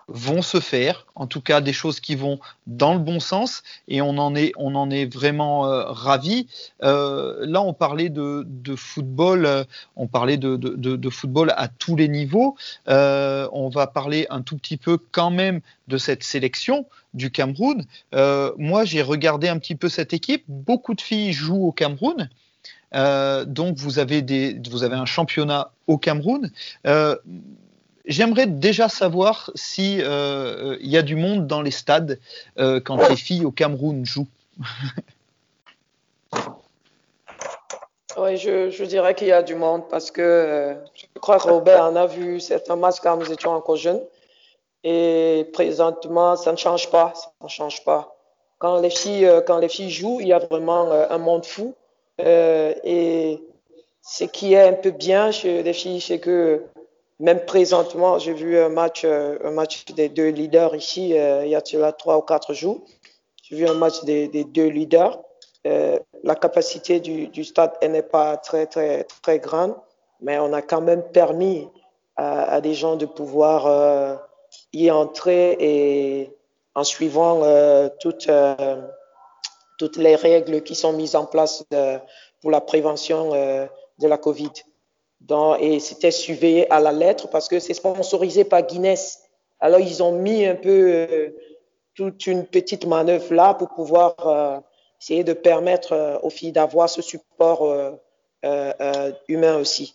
vont 0.08 0.42
se 0.42 0.60
faire, 0.60 1.06
en 1.14 1.26
tout 1.26 1.40
cas 1.40 1.60
des 1.60 1.72
choses 1.72 2.00
qui 2.00 2.14
vont 2.14 2.38
dans 2.66 2.92
le 2.92 2.98
bon 2.98 3.20
sens, 3.20 3.62
et 3.88 4.00
on 4.02 4.18
en 4.18 4.34
est, 4.34 4.52
on 4.56 4.74
en 4.74 4.90
est 4.90 5.06
vraiment 5.12 5.66
euh, 5.66 5.84
ravis. 5.86 6.46
Euh, 6.82 7.44
là, 7.46 7.62
on 7.62 7.72
parlait 7.72 8.08
de, 8.08 8.44
football, 8.76 9.46
euh, 9.46 9.64
on 9.96 10.06
parlait 10.06 10.36
de, 10.36 10.56
de, 10.56 10.96
de, 10.96 11.10
football 11.10 11.52
à 11.56 11.68
tous 11.68 11.96
les 11.96 12.08
niveaux. 12.08 12.56
Euh, 12.88 13.48
on 13.52 13.68
va 13.68 13.86
parler 13.86 14.26
un 14.30 14.42
tout 14.42 14.56
petit 14.56 14.76
peu 14.76 14.98
quand 15.12 15.30
même 15.30 15.60
de 15.88 15.98
cette 15.98 16.22
sélection 16.22 16.86
du 17.14 17.30
Cameroun. 17.30 17.84
Moi, 18.12 18.84
j'ai 18.84 19.02
regardé 19.02 19.48
un 19.48 19.58
petit 19.58 19.74
peu 19.74 19.88
cette 19.88 20.12
équipe. 20.12 20.44
Beaucoup 20.48 20.94
de 20.94 21.00
filles 21.00 21.32
jouent 21.32 21.66
au 21.66 21.72
Cameroun. 21.72 22.28
Donc 22.92 23.76
vous 23.76 23.98
avez 23.98 24.22
des, 24.22 24.60
vous 24.70 24.82
avez 24.82 24.96
un 24.96 25.06
championnat 25.06 25.70
au 25.86 25.98
Cameroun. 25.98 26.50
Euh, 28.04 28.10
J'aimerais 28.10 28.46
déjà 28.46 28.88
savoir 28.88 29.50
si 29.54 29.98
euh, 30.00 30.76
il 30.80 30.90
y 30.90 30.96
a 30.96 31.02
du 31.02 31.16
monde 31.16 31.46
dans 31.46 31.62
les 31.62 31.70
stades 31.70 32.18
euh, 32.58 32.80
quand 32.80 32.96
les 33.08 33.16
filles 33.16 33.44
au 33.44 33.50
Cameroun 33.50 34.04
jouent. 34.04 34.28
oui, 38.18 38.36
je, 38.36 38.84
dirais 38.84 39.14
qu'il 39.14 39.28
y 39.28 39.32
a 39.32 39.42
du 39.42 39.54
monde 39.54 39.88
parce 39.88 40.10
que 40.10 40.22
euh, 40.22 40.74
je 40.94 41.20
crois 41.20 41.38
que 41.38 41.48
Robert 41.48 41.84
en 41.84 41.96
a 41.96 42.06
vu 42.06 42.40
certains 42.40 42.76
matchs 42.76 43.00
quand 43.02 43.16
nous 43.16 43.32
étions 43.32 43.52
encore 43.52 43.76
jeunes. 43.76 44.02
Et 44.84 45.48
présentement, 45.54 46.36
ça 46.36 46.52
ne 46.52 46.58
change 46.58 46.90
pas. 46.90 47.12
Ça 47.14 47.30
ne 47.42 47.48
change 47.48 47.82
pas. 47.84 48.14
Quand 48.58 48.80
les 48.80 48.90
filles, 48.90 49.26
euh, 49.26 49.40
quand 49.40 49.58
les 49.58 49.68
filles 49.68 49.90
jouent, 49.90 50.20
il 50.20 50.28
y 50.28 50.32
a 50.32 50.38
vraiment 50.38 50.90
euh, 50.90 51.06
un 51.10 51.18
monde 51.18 51.44
fou. 51.44 51.74
Euh, 52.20 52.74
et 52.84 53.42
ce 54.02 54.24
qui 54.24 54.52
est 54.52 54.68
un 54.68 54.74
peu 54.74 54.90
bien 54.90 55.30
chez 55.30 55.62
les 55.62 55.72
filles, 55.72 56.00
c'est 56.00 56.20
que 56.20 56.62
même 57.20 57.44
présentement, 57.44 58.18
j'ai 58.18 58.32
vu 58.32 58.58
un 58.58 58.68
match, 58.68 59.02
euh, 59.04 59.38
un 59.44 59.52
match 59.52 59.84
des 59.86 60.08
deux 60.08 60.28
leaders 60.28 60.74
ici, 60.74 61.16
euh, 61.16 61.44
il 61.44 61.50
y 61.50 61.54
a 61.54 61.62
cela 61.64 61.92
trois 61.92 62.18
ou 62.18 62.22
quatre 62.22 62.54
jours. 62.54 62.82
J'ai 63.42 63.56
vu 63.56 63.68
un 63.68 63.74
match 63.74 64.02
des, 64.04 64.28
deux 64.44 64.66
leaders. 64.66 65.20
Euh, 65.66 65.98
la 66.24 66.34
capacité 66.34 67.00
du, 67.00 67.44
stade 67.44 67.72
n'est 67.82 68.02
pas 68.02 68.36
très, 68.36 68.66
très, 68.66 69.04
très 69.22 69.38
grande, 69.38 69.76
mais 70.20 70.38
on 70.38 70.52
a 70.52 70.62
quand 70.62 70.80
même 70.80 71.02
permis 71.12 71.68
à, 72.16 72.60
des 72.60 72.74
gens 72.74 72.96
de 72.96 73.06
pouvoir 73.06 74.20
y 74.72 74.90
entrer 74.90 75.56
et 75.58 76.32
en 76.74 76.84
suivant 76.84 77.42
toutes, 78.00 78.28
les 79.96 80.16
règles 80.16 80.62
qui 80.62 80.74
sont 80.74 80.92
mises 80.92 81.16
en 81.16 81.26
place 81.26 81.64
pour 82.40 82.50
la 82.50 82.60
prévention 82.60 83.30
de 83.30 84.08
la 84.08 84.16
COVID. 84.16 84.52
Et 85.60 85.80
c'était 85.80 86.10
surveillé 86.10 86.70
à 86.70 86.80
la 86.80 86.92
lettre 86.92 87.28
parce 87.28 87.48
que 87.48 87.58
c'est 87.58 87.74
sponsorisé 87.74 88.44
par 88.44 88.62
Guinness. 88.62 89.22
Alors, 89.60 89.80
ils 89.80 90.02
ont 90.02 90.12
mis 90.12 90.44
un 90.44 90.56
peu 90.56 91.06
euh, 91.10 91.30
toute 91.94 92.26
une 92.26 92.44
petite 92.44 92.86
manœuvre 92.86 93.32
là 93.32 93.54
pour 93.54 93.70
pouvoir 93.70 94.14
euh, 94.26 94.60
essayer 95.00 95.24
de 95.24 95.32
permettre 95.32 95.92
euh, 95.92 96.18
aux 96.22 96.30
filles 96.30 96.52
d'avoir 96.52 96.90
ce 96.90 97.00
support 97.00 97.74
humain 99.28 99.56
aussi. 99.56 99.94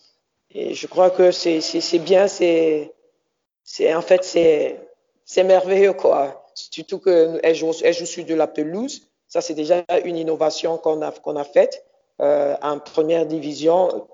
Et 0.50 0.74
je 0.74 0.86
crois 0.88 1.10
que 1.10 1.30
c'est 1.30 1.98
bien, 2.00 2.26
c'est 2.26 2.92
en 3.94 4.02
fait, 4.02 4.24
c'est 4.24 5.44
merveilleux, 5.44 5.92
quoi. 5.92 6.44
Surtout 6.54 6.98
qu'elle 6.98 7.54
joue, 7.54 7.72
elle 7.84 7.94
joue 7.94 8.06
sur 8.06 8.24
de 8.24 8.34
la 8.34 8.48
pelouse. 8.48 9.08
Ça, 9.28 9.40
c'est 9.40 9.54
déjà 9.54 9.84
une 10.04 10.16
innovation 10.16 10.78
qu'on 10.78 11.00
a, 11.02 11.12
qu'on 11.12 11.44
faite 11.44 11.84
en 12.18 12.80
première 12.80 13.26
division. 13.26 14.08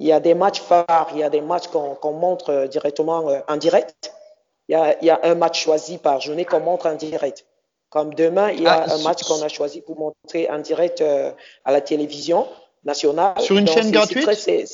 Il 0.00 0.06
y 0.06 0.12
a 0.12 0.18
des 0.18 0.34
matchs 0.34 0.60
phares, 0.60 1.08
il 1.12 1.18
y 1.18 1.22
a 1.22 1.28
des 1.28 1.42
matchs 1.42 1.68
qu'on 1.68 1.94
qu 1.94 2.08
montre 2.08 2.66
directement 2.66 3.28
euh, 3.28 3.40
en 3.48 3.56
direct. 3.56 4.12
Il 4.68 4.72
y, 4.72 4.74
a, 4.74 4.96
il 5.00 5.06
y, 5.06 5.10
a, 5.10 5.20
un 5.24 5.34
match 5.34 5.62
choisi 5.62 5.98
par 5.98 6.20
journée 6.20 6.44
qu'on 6.44 6.60
montre 6.60 6.86
en 6.86 6.94
direct. 6.94 7.44
Comme 7.90 8.14
demain, 8.14 8.50
il 8.50 8.62
y 8.62 8.66
a 8.66 8.84
ah, 8.88 8.94
un 8.94 8.98
match 9.02 9.24
qu'on 9.24 9.42
a 9.42 9.48
choisi 9.48 9.80
pour 9.82 9.98
montrer 9.98 10.48
en 10.48 10.58
direct 10.60 11.00
euh, 11.00 11.32
à 11.64 11.72
la 11.72 11.80
télévision 11.80 12.46
nationale. 12.84 13.38
Sur 13.40 13.58
une 13.58 13.64
Donc, 13.64 13.76
chaîne 13.76 13.90
gratuite 13.90 14.22
très, 14.22 14.64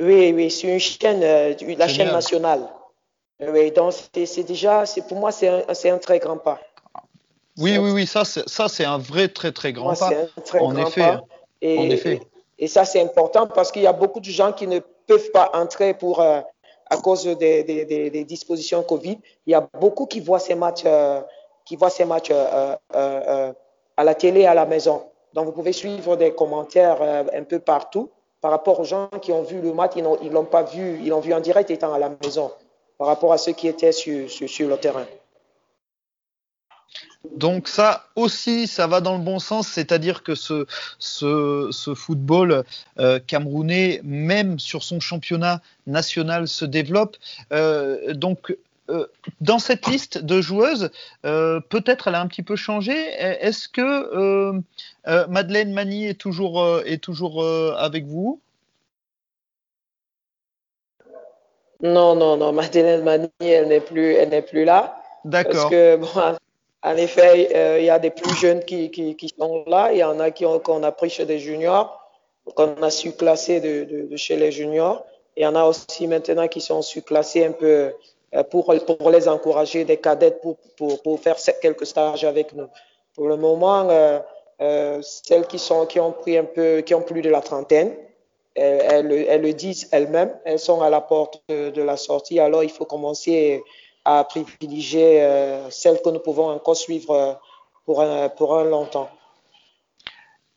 Oui, 0.00 0.32
oui, 0.34 0.50
sur 0.50 0.68
une 0.68 0.80
chaîne, 0.80 1.22
euh, 1.22 1.54
la 1.78 1.88
chaîne 1.88 2.12
nationale. 2.12 2.68
Oui, 3.40 3.70
donc 3.70 3.94
c'est 4.12 4.42
déjà, 4.42 4.84
pour 5.08 5.18
moi, 5.18 5.32
c'est 5.32 5.48
un, 5.48 5.94
un, 5.94 5.98
très 5.98 6.18
grand 6.18 6.36
pas. 6.36 6.60
Oui, 7.58 7.78
oui, 7.78 7.90
oui, 7.92 8.06
ça, 8.06 8.24
c'est 8.24 8.84
un 8.84 8.98
vrai 8.98 9.28
très, 9.28 9.52
très 9.52 9.72
grand 9.72 9.94
pas. 9.94 10.10
Un 10.10 10.40
très 10.42 10.58
en, 10.58 10.72
grand 10.72 10.86
effet. 10.86 11.00
Pas. 11.00 11.20
Et, 11.60 11.78
en 11.78 11.90
effet. 11.90 12.20
Et, 12.62 12.68
ça, 12.68 12.84
c'est 12.84 13.00
important 13.00 13.48
parce 13.48 13.72
qu'il 13.72 13.82
y 13.82 13.88
a 13.88 13.92
beaucoup 13.92 14.20
de 14.20 14.30
gens 14.30 14.52
qui 14.52 14.68
ne 14.68 14.78
peuvent 15.08 15.32
pas 15.32 15.50
entrer 15.52 15.94
pour, 15.94 16.20
euh, 16.20 16.40
à 16.88 16.96
cause 16.98 17.24
des, 17.24 18.24
dispositions 18.24 18.84
Covid. 18.84 19.18
Il 19.46 19.50
y 19.50 19.54
a 19.54 19.68
beaucoup 19.80 20.06
qui 20.06 20.20
voient 20.20 20.38
ces 20.38 20.54
matchs, 20.54 20.84
euh, 20.86 21.20
qui 21.64 21.74
voient 21.74 21.90
ces 21.90 22.04
matchs 22.04 22.30
euh, 22.30 23.52
à 23.96 24.04
la 24.04 24.14
télé, 24.14 24.46
à 24.46 24.54
la 24.54 24.64
maison. 24.64 25.02
Donc, 25.34 25.46
vous 25.46 25.52
pouvez 25.52 25.72
suivre 25.72 26.14
des 26.14 26.32
commentaires 26.34 27.02
un 27.02 27.42
peu 27.42 27.58
partout 27.58 28.10
par 28.40 28.52
rapport 28.52 28.78
aux 28.78 28.84
gens 28.84 29.08
qui 29.20 29.32
ont 29.32 29.42
vu 29.42 29.60
le 29.60 29.72
match, 29.72 29.92
ils 29.96 30.04
ne 30.04 30.30
l'ont 30.30 30.44
pas 30.44 30.62
vu, 30.62 31.00
ils 31.02 31.08
l'ont 31.08 31.20
vu 31.20 31.34
en 31.34 31.40
direct 31.40 31.70
étant 31.70 31.92
à 31.92 31.98
la 31.98 32.10
maison 32.22 32.52
par 32.96 33.08
rapport 33.08 33.32
à 33.32 33.38
ceux 33.38 33.52
qui 33.52 33.66
étaient 33.66 33.92
sur, 33.92 34.30
sur 34.30 34.68
le 34.68 34.76
terrain. 34.76 35.06
Donc 37.30 37.68
ça 37.68 38.06
aussi, 38.16 38.66
ça 38.66 38.86
va 38.86 39.00
dans 39.00 39.16
le 39.16 39.22
bon 39.22 39.38
sens, 39.38 39.68
c'est-à-dire 39.68 40.22
que 40.22 40.34
ce, 40.34 40.66
ce, 40.98 41.68
ce 41.70 41.94
football 41.94 42.64
euh, 42.98 43.20
camerounais, 43.20 44.00
même 44.02 44.58
sur 44.58 44.82
son 44.82 44.98
championnat 44.98 45.60
national, 45.86 46.48
se 46.48 46.64
développe. 46.64 47.16
Euh, 47.52 48.12
donc 48.14 48.56
euh, 48.90 49.06
dans 49.40 49.60
cette 49.60 49.86
liste 49.86 50.18
de 50.18 50.40
joueuses, 50.40 50.90
euh, 51.24 51.60
peut-être 51.60 52.08
elle 52.08 52.16
a 52.16 52.20
un 52.20 52.26
petit 52.26 52.42
peu 52.42 52.56
changé. 52.56 52.92
Est-ce 52.92 53.68
que 53.68 53.80
euh, 53.80 54.60
Madeleine 55.28 55.72
Mani 55.72 56.06
est 56.06 56.20
toujours, 56.20 56.80
est 56.84 56.98
toujours 56.98 57.46
avec 57.78 58.04
vous? 58.04 58.40
Non, 61.80 62.14
non, 62.14 62.36
non, 62.36 62.52
Madeleine 62.52 63.04
Mani, 63.04 63.28
elle 63.40 63.68
n'est 63.68 63.80
plus, 63.80 64.12
elle 64.12 64.30
n'est 64.30 64.42
plus 64.42 64.64
là. 64.64 65.02
D'accord. 65.24 65.52
Parce 65.52 65.70
que 65.70 65.96
bon, 65.96 66.36
en 66.84 66.96
effet, 66.96 67.54
euh, 67.54 67.78
il 67.78 67.84
y 67.84 67.90
a 67.90 67.98
des 67.98 68.10
plus 68.10 68.34
jeunes 68.34 68.64
qui, 68.64 68.90
qui, 68.90 69.14
qui, 69.14 69.28
sont 69.38 69.64
là. 69.66 69.92
Il 69.92 69.98
y 69.98 70.04
en 70.04 70.18
a 70.18 70.30
qui 70.32 70.44
ont, 70.44 70.58
qu'on 70.58 70.82
a 70.82 70.90
pris 70.90 71.10
chez 71.10 71.24
des 71.24 71.38
juniors, 71.38 72.00
qu'on 72.56 72.74
a 72.82 72.90
su 72.90 73.12
classer 73.12 73.60
de, 73.60 73.84
de, 73.84 74.02
de, 74.08 74.16
chez 74.16 74.36
les 74.36 74.50
juniors. 74.50 75.04
Il 75.36 75.44
y 75.44 75.46
en 75.46 75.54
a 75.54 75.64
aussi 75.64 76.06
maintenant 76.08 76.48
qui 76.48 76.60
sont 76.60 76.82
su 76.82 77.02
classer 77.02 77.44
un 77.44 77.52
peu 77.52 77.92
euh, 78.34 78.42
pour, 78.42 78.74
pour 78.98 79.10
les 79.10 79.28
encourager, 79.28 79.84
des 79.84 79.98
cadettes 79.98 80.40
pour, 80.40 80.56
pour, 80.76 81.00
pour 81.02 81.20
faire 81.20 81.36
quelques 81.60 81.86
stages 81.86 82.24
avec 82.24 82.52
nous. 82.52 82.66
Pour 83.14 83.28
le 83.28 83.36
moment, 83.36 83.88
euh, 83.88 84.18
euh, 84.60 85.00
celles 85.02 85.46
qui, 85.46 85.60
sont, 85.60 85.86
qui 85.86 86.00
ont 86.00 86.12
pris 86.12 86.36
un 86.36 86.44
peu, 86.44 86.80
qui 86.80 86.94
ont 86.94 87.02
plus 87.02 87.22
de 87.22 87.30
la 87.30 87.42
trentaine, 87.42 87.94
elles, 88.54 89.12
elles, 89.28 89.40
le 89.40 89.52
disent 89.52 89.88
elles-mêmes. 89.92 90.36
Elles 90.44 90.58
sont 90.58 90.82
à 90.82 90.90
la 90.90 91.00
porte 91.00 91.42
de 91.48 91.82
la 91.82 91.96
sortie. 91.96 92.40
Alors, 92.40 92.64
il 92.64 92.70
faut 92.70 92.84
commencer 92.84 93.62
à 94.04 94.24
privilégier 94.24 95.22
euh, 95.22 95.70
celles 95.70 96.00
que 96.02 96.10
nous 96.10 96.18
pouvons 96.18 96.50
encore 96.50 96.76
suivre 96.76 97.10
euh, 97.10 97.32
pour 97.84 98.02
un, 98.02 98.28
pour 98.28 98.58
un 98.58 98.64
long 98.64 98.86
temps. 98.86 99.10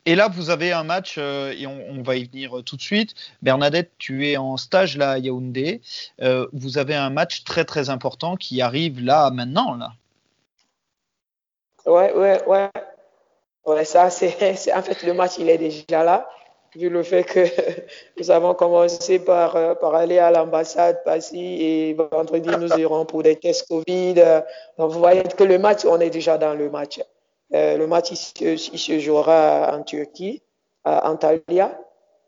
Et 0.04 0.14
là, 0.14 0.28
vous 0.28 0.50
avez 0.50 0.72
un 0.72 0.84
match, 0.84 1.16
euh, 1.18 1.52
et 1.56 1.66
on, 1.66 1.80
on, 1.90 2.02
va 2.02 2.14
y 2.14 2.24
venir 2.24 2.62
tout 2.64 2.76
de 2.76 2.82
suite. 2.82 3.14
Bernadette, 3.42 3.90
tu 3.98 4.28
es 4.28 4.36
en 4.36 4.56
stage 4.56 4.96
là 4.96 5.12
à 5.12 5.18
Yaoundé. 5.18 5.80
Euh, 6.22 6.46
vous 6.52 6.78
avez 6.78 6.94
un 6.94 7.10
match 7.10 7.42
très 7.42 7.64
très 7.64 7.90
important 7.90 8.36
qui 8.36 8.62
arrive 8.62 9.00
là 9.00 9.30
maintenant. 9.30 9.74
Là. 9.74 9.92
Ouais, 11.86 12.12
ouais, 12.12 12.44
ouais. 12.46 12.70
Ouais, 13.64 13.84
ça, 13.84 14.10
c'est 14.10 14.72
en 14.74 14.82
fait 14.82 15.02
le 15.02 15.12
match, 15.12 15.32
il 15.38 15.50
est 15.50 15.58
déjà 15.58 16.04
là 16.04 16.28
vu 16.76 16.88
le 16.88 17.02
fait 17.02 17.24
que 17.24 17.44
nous 18.18 18.30
avons 18.30 18.54
commencé 18.54 19.18
par, 19.18 19.56
euh, 19.56 19.74
par 19.74 19.94
aller 19.94 20.18
à 20.18 20.30
l'ambassade 20.30 21.02
Passy 21.04 21.38
et 21.38 21.94
vendredi 21.94 22.48
nous 22.48 22.68
irons 22.78 23.04
pour 23.04 23.22
des 23.22 23.36
tests 23.36 23.68
Covid. 23.68 24.14
Donc 24.78 24.92
vous 24.92 24.98
voyez 24.98 25.22
que 25.22 25.44
le 25.44 25.58
match, 25.58 25.84
on 25.84 26.00
est 26.00 26.10
déjà 26.10 26.38
dans 26.38 26.54
le 26.54 26.70
match. 26.70 27.00
Euh, 27.54 27.76
le 27.76 27.86
match, 27.86 28.10
il 28.10 28.16
se, 28.16 28.72
il 28.72 28.78
se, 28.78 28.98
jouera 28.98 29.76
en 29.76 29.82
Turquie, 29.82 30.42
à 30.84 31.10
Antalya, 31.10 31.78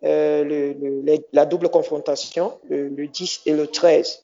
euh, 0.05 0.45
le, 0.45 0.73
le, 0.75 1.19
la 1.33 1.45
double 1.45 1.69
confrontation, 1.71 2.59
le, 2.69 2.89
le, 2.89 3.09
10 3.09 3.43
et 3.47 3.53
le 3.53 3.67
13. 3.67 4.23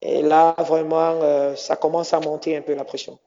Et 0.00 0.22
là, 0.22 0.54
vraiment, 0.58 1.20
euh, 1.22 1.54
ça 1.54 1.76
commence 1.76 2.14
à 2.14 2.20
monter 2.20 2.56
un 2.56 2.62
peu 2.62 2.74
la 2.74 2.84
pression. 2.84 3.18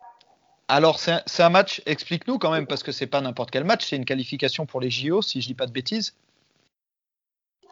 Alors, 0.67 0.99
c'est 0.99 1.11
un, 1.11 1.45
un, 1.45 1.49
match, 1.49 1.81
explique-nous 1.85 2.39
quand 2.39 2.51
même, 2.51 2.65
parce 2.65 2.81
que 2.81 2.91
c'est 2.91 3.05
pas 3.05 3.21
n'importe 3.21 3.51
quel 3.51 3.63
match, 3.63 3.85
c'est 3.87 3.95
une 3.95 4.05
qualification 4.05 4.65
pour 4.65 4.81
les 4.81 4.89
JO, 4.89 5.21
si 5.21 5.41
je 5.41 5.47
dis 5.47 5.53
pas 5.53 5.67
de 5.67 5.71
bêtises. 5.71 6.15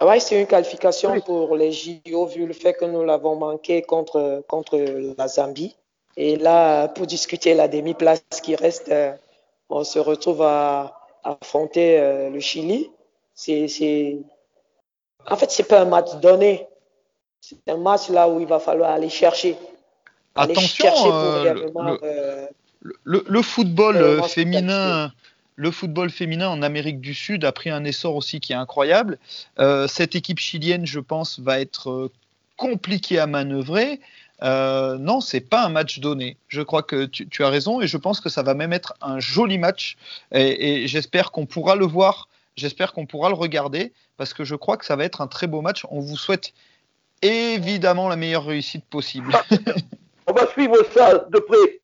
Oui, 0.02 0.20
c'est 0.20 0.40
une 0.40 0.48
qualification 0.48 1.14
oui. 1.14 1.22
pour 1.22 1.56
les 1.56 1.72
JO, 1.72 2.26
vu 2.26 2.46
le 2.46 2.54
fait 2.54 2.74
que 2.74 2.86
nous 2.86 3.04
l'avons 3.06 3.36
manqué 3.36 3.82
contre, 3.82 4.44
contre 4.48 4.78
la 5.18 5.28
Zambie. 5.28 5.76
Et 6.18 6.36
là, 6.36 6.88
pour 6.90 7.08
discuter 7.08 7.54
la 7.54 7.68
demi-place 7.68 8.22
qui 8.44 8.56
reste, 8.56 8.90
euh, 8.90 9.14
on 9.70 9.84
se 9.84 10.00
retrouve 10.00 10.42
à, 10.42 11.00
à 11.24 11.38
affronter 11.42 12.00
euh, 12.00 12.30
le 12.30 12.40
Chili. 12.40 12.92
C'est, 13.34 14.18
en 15.30 15.36
fait, 15.38 15.50
c'est 15.52 15.64
pas 15.68 15.82
un 15.82 15.86
match 15.86 16.14
donné. 16.22 16.68
C'est 17.42 17.58
un 17.68 17.78
match 17.78 18.10
là 18.10 18.28
où 18.30 18.40
il 18.40 18.46
va 18.48 18.60
falloir 18.60 18.92
aller 18.92 19.10
chercher. 19.10 19.56
aller 20.36 20.52
Attention, 20.54 20.86
chercher 20.86 21.04
pour 21.10 21.14
euh, 21.14 21.54
le- 21.54 22.00
euh, 22.04 22.48
Le, 23.06 23.24
le 23.28 23.42
football 23.42 23.96
Euh, 23.98 24.22
féminin, 24.24 25.12
le 25.56 25.72
football 25.72 26.10
féminin 26.10 26.50
en 26.50 26.62
Amérique 26.62 27.00
du 27.00 27.14
Sud 27.14 27.46
a 27.46 27.52
pris 27.52 27.70
un 27.70 27.84
essor 27.84 28.16
aussi 28.16 28.40
qui 28.40 28.54
est 28.54 28.56
incroyable. 28.56 29.18
Euh, 29.60 29.88
cette 29.88 30.16
équipe 30.16 30.40
chilienne, 30.40 30.86
je 30.86 31.00
pense, 31.00 31.40
va 31.40 31.60
être 31.60 31.90
euh, 31.90 32.12
compliquée 32.58 33.20
à 33.20 33.28
manœuvrer. 33.28 34.00
Euh, 34.42 34.98
non, 34.98 35.22
c'est 35.22 35.42
pas 35.42 35.64
un 35.64 35.70
match 35.70 36.00
donné. 36.00 36.38
Je 36.48 36.62
crois 36.62 36.84
que 36.84 37.06
tu, 37.06 37.44
as 37.44 37.50
raison 37.50 37.82
et 37.82 37.88
je 37.88 37.98
pense 37.98 38.20
que 38.20 38.30
ça 38.30 38.44
va 38.44 38.54
même 38.54 38.74
être 38.74 38.94
un 39.02 39.20
joli 39.20 39.58
match. 39.58 39.96
Et, 40.32 40.84
et 40.84 40.88
j'espère 40.88 41.32
qu'on 41.32 41.46
pourra 41.46 41.76
le 41.76 41.86
voir. 41.86 42.28
J'espère 42.56 42.94
qu'on 42.94 43.06
pourra 43.06 43.30
le 43.30 43.36
regarder 43.36 43.94
parce 44.18 44.34
que 44.34 44.44
je 44.44 44.56
crois 44.56 44.78
que 44.78 44.86
ça 44.86 44.96
va 44.96 45.06
être 45.06 45.22
un 45.22 45.28
très 45.28 45.48
beau 45.48 45.62
match. 45.62 45.86
On 45.90 46.00
vous 46.00 46.18
souhaite 46.18 46.54
évidemment 47.22 48.10
la 48.10 48.16
meilleure 48.16 48.46
réussite 48.46 48.86
possible. 48.86 49.34
On 50.28 50.34
va 50.34 50.48
suivre 50.52 50.78
ça 50.94 51.26
de 51.30 51.40
près. 51.40 51.82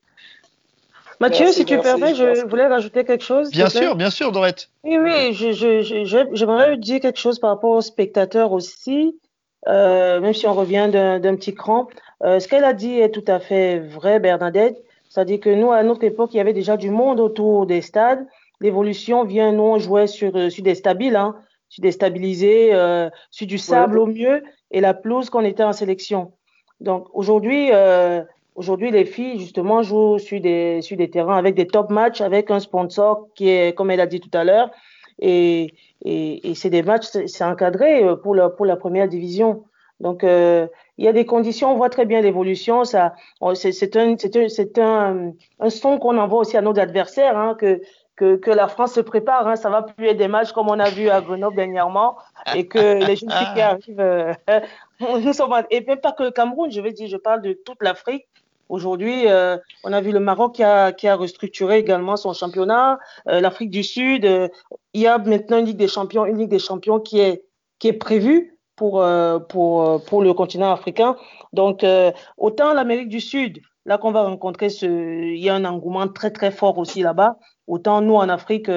Mathieu, 1.20 1.44
Merci, 1.44 1.58
si 1.60 1.64
tu 1.66 1.74
merci, 1.74 1.88
permets, 2.00 2.14
je 2.14 2.46
voulais 2.46 2.66
rajouter 2.66 3.04
quelque 3.04 3.22
chose. 3.24 3.50
Bien 3.50 3.68
sûr, 3.68 3.94
bien 3.94 4.08
sûr, 4.10 4.32
Dorette. 4.32 4.70
Oui, 4.84 4.96
oui, 4.98 5.32
je, 5.34 5.52
je, 5.52 5.82
je- 5.82 6.04
je- 6.04 6.28
j'aimerais 6.32 6.78
dire 6.78 7.00
quelque 7.00 7.18
chose 7.18 7.38
par 7.38 7.50
rapport 7.50 7.72
aux 7.72 7.82
spectateurs 7.82 8.52
aussi, 8.52 9.18
euh, 9.68 10.20
même 10.20 10.32
si 10.32 10.46
on 10.46 10.54
revient 10.54 10.88
d'un 10.90 11.20
d'un 11.20 11.36
petit 11.36 11.54
cran. 11.54 11.88
Euh, 12.24 12.40
ce 12.40 12.48
qu'elle 12.48 12.64
a 12.64 12.72
dit 12.72 12.98
est 12.98 13.10
tout 13.10 13.24
à 13.26 13.38
fait 13.38 13.80
vrai, 13.80 14.18
Bernadette. 14.18 14.82
C'est-à-dire 15.10 15.40
que 15.40 15.50
nous, 15.50 15.70
à 15.72 15.82
notre 15.82 16.04
époque, 16.04 16.30
il 16.32 16.38
y 16.38 16.40
avait 16.40 16.52
déjà 16.54 16.76
du 16.78 16.90
monde 16.90 17.20
autour 17.20 17.66
des 17.66 17.82
stades. 17.82 18.26
L'évolution 18.62 19.24
vient, 19.24 19.52
nous, 19.52 19.62
on 19.62 19.78
jouait 19.78 20.06
sur, 20.06 20.34
euh, 20.36 20.48
sur 20.48 20.62
des 20.64 20.74
stabiles, 20.74 21.16
hein, 21.16 21.36
sur 21.68 21.82
des 21.82 21.92
stabilisés, 21.92 22.70
euh, 22.72 23.10
sur 23.30 23.46
du 23.46 23.58
sable 23.58 23.98
au 23.98 24.06
mieux, 24.06 24.42
et 24.70 24.80
la 24.80 24.94
pelouse 24.94 25.28
qu'on 25.28 25.44
était 25.44 25.64
en 25.64 25.72
sélection. 25.72 26.32
Donc 26.80 27.08
aujourd'hui, 27.12 27.70
euh, 27.72 28.22
aujourd'hui, 28.54 28.90
les 28.90 29.04
filles, 29.04 29.38
justement, 29.38 29.82
jouent 29.82 30.18
sur 30.18 30.40
des, 30.40 30.82
sur 30.82 30.96
des 30.96 31.10
terrains 31.10 31.36
avec 31.36 31.54
des 31.54 31.66
top 31.66 31.90
matchs, 31.90 32.20
avec 32.20 32.50
un 32.50 32.60
sponsor 32.60 33.28
qui 33.34 33.48
est, 33.48 33.74
comme 33.76 33.90
elle 33.90 34.00
a 34.00 34.06
dit 34.06 34.20
tout 34.20 34.30
à 34.32 34.44
l'heure, 34.44 34.70
et, 35.20 35.74
et, 36.04 36.50
et 36.50 36.54
c'est 36.54 36.70
des 36.70 36.82
matchs, 36.82 37.06
c'est 37.26 37.44
encadré 37.44 38.04
euh, 38.04 38.16
pour 38.16 38.34
la, 38.34 38.48
pour 38.48 38.66
la 38.66 38.76
première 38.76 39.08
division. 39.08 39.64
Donc, 40.00 40.24
euh, 40.24 40.66
il 40.96 41.04
y 41.04 41.08
a 41.08 41.12
des 41.12 41.26
conditions, 41.26 41.72
on 41.72 41.76
voit 41.76 41.90
très 41.90 42.06
bien 42.06 42.20
l'évolution. 42.22 42.84
Ça, 42.84 43.14
c'est 43.54 43.96
un, 43.96 44.14
un, 44.14 44.78
un, 44.78 45.32
un 45.60 45.70
son 45.70 45.98
qu'on 45.98 46.16
envoie 46.16 46.40
aussi 46.40 46.56
à 46.56 46.62
nos 46.62 46.78
adversaires, 46.78 47.36
hein, 47.36 47.54
que, 47.58 47.82
que, 48.16 48.36
que 48.36 48.50
la 48.50 48.68
France 48.68 48.94
se 48.94 49.00
prépare. 49.00 49.46
Hein, 49.46 49.56
ça 49.56 49.68
va 49.68 49.82
plus 49.82 50.06
être 50.06 50.16
des 50.16 50.28
matchs 50.28 50.52
comme 50.52 50.68
on 50.68 50.78
a 50.78 50.88
vu 50.88 51.10
à 51.10 51.20
Grenoble 51.20 51.56
dernièrement, 51.56 52.16
et 52.56 52.66
que 52.66 53.04
les 53.04 53.16
jeunes 53.16 53.30
filles 53.30 53.54
qui 53.54 53.60
arrivent, 53.60 54.00
euh, 54.00 54.32
nous 55.00 55.32
sommes, 55.34 55.54
et 55.70 55.82
même 55.82 56.00
pas 56.00 56.12
que 56.12 56.22
le 56.22 56.30
Cameroun, 56.30 56.70
je 56.70 56.80
veux 56.80 56.92
dire, 56.92 57.08
je 57.08 57.18
parle 57.18 57.42
de 57.42 57.52
toute 57.52 57.82
l'Afrique. 57.82 58.26
Aujourd'hui, 58.70 59.26
euh, 59.26 59.58
on 59.82 59.92
a 59.92 60.00
vu 60.00 60.12
le 60.12 60.20
Maroc 60.20 60.54
qui 60.54 60.62
a, 60.62 60.92
qui 60.92 61.08
a 61.08 61.16
restructuré 61.16 61.78
également 61.78 62.16
son 62.16 62.32
championnat, 62.32 63.00
euh, 63.28 63.40
l'Afrique 63.40 63.70
du 63.70 63.82
Sud. 63.82 64.24
euh, 64.24 64.46
il 64.94 65.00
y 65.00 65.08
a 65.08 65.18
maintenant 65.18 65.58
une 65.58 65.66
Ligue 65.66 65.76
des 65.76 65.88
Champions, 65.88 66.24
une 66.24 66.38
Ligue 66.38 66.50
des 66.50 66.60
Champions 66.60 67.00
qui 67.00 67.18
est, 67.18 67.42
qui 67.80 67.88
est 67.88 67.92
prévue 67.92 68.56
pour, 68.76 69.04
pour, 69.48 70.04
pour 70.04 70.22
le 70.22 70.32
continent 70.32 70.72
africain. 70.72 71.14
Donc, 71.52 71.84
autant 72.38 72.72
l'Amérique 72.72 73.10
du 73.10 73.20
Sud, 73.20 73.60
là 73.84 73.98
qu'on 73.98 74.10
va 74.10 74.22
rencontrer, 74.22 74.68
il 74.82 75.36
y 75.36 75.50
a 75.50 75.54
un 75.54 75.66
engouement 75.66 76.08
très 76.08 76.30
très 76.30 76.50
fort 76.50 76.78
aussi 76.78 77.02
là-bas, 77.02 77.36
autant 77.66 78.00
nous 78.00 78.14
en 78.14 78.28
Afrique, 78.30 78.70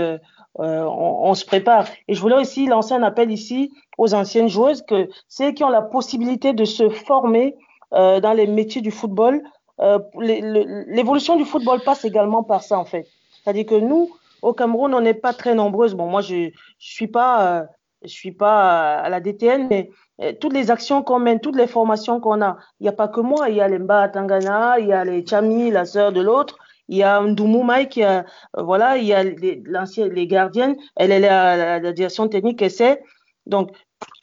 on, 0.55 1.33
se 1.35 1.45
prépare. 1.45 1.87
Et 2.09 2.15
je 2.15 2.19
voulais 2.21 2.35
aussi 2.35 2.67
lancer 2.67 2.93
un 2.93 3.01
appel 3.01 3.31
ici 3.31 3.71
aux 3.97 4.13
anciennes 4.13 4.49
joueuses, 4.49 4.81
que 4.81 5.07
celles 5.29 5.53
qui 5.53 5.63
ont 5.63 5.69
la 5.69 5.81
possibilité 5.81 6.51
de 6.51 6.65
se 6.65 6.89
former 6.89 7.55
dans 7.91 8.33
les 8.35 8.45
métiers 8.45 8.81
du 8.81 8.91
football, 8.91 9.41
euh, 9.81 9.99
les- 10.19 10.41
l'évolution 10.87 11.35
du 11.35 11.45
football 11.45 11.81
passe 11.83 12.05
également 12.05 12.43
par 12.43 12.63
ça 12.63 12.77
en 12.79 12.85
fait. 12.85 13.07
C'est-à-dire 13.43 13.65
que 13.65 13.75
nous, 13.75 14.09
au 14.41 14.53
Cameroun, 14.53 14.93
on 14.93 15.01
n'est 15.01 15.13
pas 15.13 15.33
très 15.33 15.55
nombreuses. 15.55 15.95
Bon, 15.95 16.07
moi, 16.07 16.21
je 16.21 16.49
je 16.79 16.91
suis 16.93 17.07
pas, 17.07 17.61
euh, 17.61 17.63
je 18.03 18.09
suis 18.11 18.31
pas 18.31 18.95
à 18.95 19.09
la 19.09 19.19
DTN, 19.19 19.67
mais 19.69 19.89
euh, 20.21 20.33
toutes 20.39 20.53
les 20.53 20.69
actions 20.71 21.01
qu'on 21.01 21.19
mène, 21.19 21.39
toutes 21.39 21.55
les 21.55 21.67
formations 21.67 22.19
qu'on 22.19 22.41
a, 22.41 22.57
il 22.79 22.83
n'y 22.83 22.89
a 22.89 22.93
pas 22.93 23.07
que 23.07 23.21
moi. 23.21 23.49
Il 23.49 23.55
y 23.55 23.61
a 23.61 23.67
Lemba 23.67 24.09
Tangana, 24.09 24.79
il 24.79 24.87
y 24.87 24.93
a 24.93 25.03
les 25.05 25.25
Chami, 25.25 25.71
la 25.71 25.85
sœur 25.85 26.11
de 26.11 26.21
l'autre. 26.21 26.57
Il 26.89 26.97
y 26.97 27.03
a 27.03 27.21
Ndoumou 27.21 27.63
Mai 27.63 27.87
qui 27.87 28.03
a, 28.03 28.25
euh, 28.57 28.61
voilà, 28.63 28.97
il 28.97 29.05
y 29.05 29.13
a 29.13 29.23
les, 29.23 29.63
les 30.11 30.27
gardiennes. 30.27 30.75
Elle, 30.97 31.11
est 31.11 31.19
la, 31.19 31.79
la 31.79 31.93
direction 31.93 32.27
technique, 32.27 32.61
elle 32.61 32.71
sait. 32.71 33.01
Donc, 33.45 33.71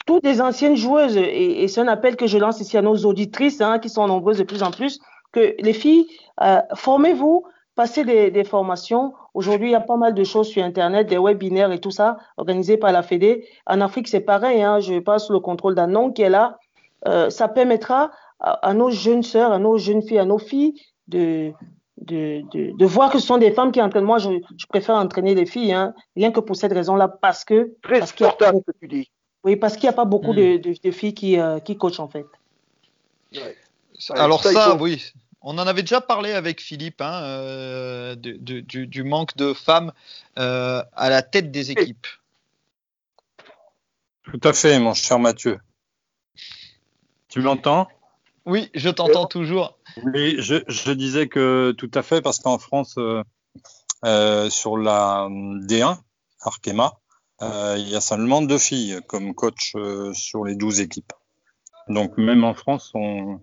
toutes 0.07 0.25
les 0.25 0.41
anciennes 0.41 0.77
joueuses, 0.77 1.17
et, 1.17 1.63
et 1.63 1.69
c'est 1.69 1.81
un 1.81 1.89
appel 1.89 2.17
que 2.17 2.27
je 2.27 2.39
lance 2.39 2.61
ici 2.61 2.77
à 2.77 2.83
nos 2.83 2.97
auditrices, 2.97 3.61
hein, 3.61 3.79
qui 3.79 3.89
sont 3.89 4.07
nombreuses 4.07 4.39
de 4.39 4.45
plus 4.45 4.63
en 4.63 4.71
plus, 4.71 5.01
que 5.33 5.55
les 5.59 5.73
filles, 5.73 6.07
euh, 6.43 6.61
formez-vous, 6.75 7.45
passez 7.75 8.05
des, 8.05 8.31
des 8.31 8.45
formations. 8.45 9.15
Aujourd'hui, 9.35 9.69
il 9.69 9.73
y 9.73 9.77
a 9.77 9.81
pas 9.81 9.97
mal 9.97 10.15
de 10.15 10.25
choses 10.25 10.49
sur 10.49 10.63
Internet, 10.65 11.07
des 11.09 11.19
webinaires 11.19 11.73
et 11.73 11.79
tout 11.81 11.91
ça, 11.93 12.19
organisés 12.37 12.77
par 12.77 12.93
la 12.93 13.03
Fédé. 13.03 13.47
En 13.67 13.81
Afrique, 13.81 14.09
c'est 14.09 14.21
pareil. 14.21 14.63
Hein, 14.63 14.81
je 14.81 14.99
passe 14.99 15.27
sous 15.27 15.33
le 15.33 15.41
contrôle 15.41 15.75
d'un 15.75 15.87
nom 15.87 16.11
qui 16.13 16.23
est 16.23 16.29
là. 16.31 16.59
Euh, 17.07 17.31
ça 17.31 17.49
permettra 17.49 18.11
à, 18.41 18.53
à, 18.69 18.75
nos 18.75 18.91
jeunes 18.91 19.23
sœurs, 19.23 19.53
à 19.53 19.59
nos 19.59 19.79
jeunes 19.79 20.03
filles, 20.03 20.19
à 20.19 20.25
nos 20.25 20.39
filles 20.39 20.75
de, 21.09 21.53
de, 21.99 22.43
de, 22.53 22.77
de 22.77 22.87
voir 22.87 23.11
que 23.11 23.19
ce 23.19 23.27
sont 23.27 23.39
des 23.39 23.53
femmes 23.53 23.73
qui 23.73 23.81
entraînent. 23.81 24.05
Moi, 24.05 24.19
je, 24.19 24.31
je 24.59 24.67
préfère 24.67 24.97
entraîner 24.97 25.35
les 25.35 25.47
filles, 25.47 25.73
hein, 25.73 25.95
rien 26.17 26.31
que 26.33 26.41
pour 26.41 26.57
cette 26.57 26.73
raison-là, 26.73 27.09
parce 27.09 27.45
que. 27.45 27.75
Très 27.83 28.01
parce 28.01 28.13
a- 28.13 28.17
ce 28.29 28.61
que 28.61 28.73
tu 28.81 28.89
dis. 28.89 29.11
oui, 29.45 29.57
parce 29.57 29.75
qu'il 29.77 29.85
n'y 29.85 29.95
a 29.95 29.97
pas 29.97 30.05
beaucoup 30.05 30.33
Mm. 30.33 30.59
de 30.59 30.91
filles 30.91 31.15
qui, 31.15 31.39
euh, 31.39 31.59
qui 31.61 31.77
coachent 31.79 32.01
en 32.01 32.09
fait. 32.09 32.27
Ouais. 33.35 33.57
Alors 34.11 34.43
ça, 34.43 34.53
ça, 34.53 34.73
il 34.75 34.79
faut- 34.79 34.85
oui, 34.85 35.13
on 35.43 35.59
en 35.59 35.67
avait 35.67 35.83
déjà 35.83 36.01
parlé 36.01 36.33
avec 36.33 36.61
Philippe 36.61 37.01
hein, 37.01 37.23
euh, 37.23 38.15
du, 38.17 38.87
du 38.87 39.03
manque 39.05 39.37
de 39.37 39.53
femmes 39.55 39.93
euh, 40.39 40.83
à 40.95 41.11
la 41.11 41.23
tête 41.23 41.51
des 41.51 41.71
équipes. 41.71 42.07
Tout 44.25 44.41
à 44.45 44.53
fait, 44.53 44.79
mon 44.79 44.95
cher 44.95 45.19
Mathieu. 45.19 45.59
Tu 47.29 47.41
m'entends? 47.41 47.89
Oui, 48.47 48.71
je 48.75 48.89
t'entends 48.91 49.27
toujours. 49.27 49.79
Oui, 50.15 50.37
je, 50.39 50.57
je 50.69 50.93
disais 50.93 51.29
que 51.29 51.73
tout 51.73 51.91
à 51.95 52.03
fait, 52.03 52.23
parce 52.23 52.39
qu'en 52.39 52.59
France, 52.59 52.95
euh, 52.99 53.23
euh, 54.05 54.49
sur 54.51 54.77
la 54.77 55.29
D1, 55.31 55.99
Arkema, 56.43 56.99
euh, 57.43 57.77
il 57.79 57.89
y 57.89 57.97
a 57.97 58.01
seulement 58.01 58.43
deux 58.43 58.59
filles 58.59 59.01
comme 59.07 59.35
coach 59.35 59.73
euh, 59.77 60.13
sur 60.15 60.45
les 60.45 60.55
12 60.57 60.81
équipes. 60.81 61.13
Donc 61.89 62.17
même 62.19 62.45
en 62.45 62.55
France, 62.55 62.91
on 62.95 63.41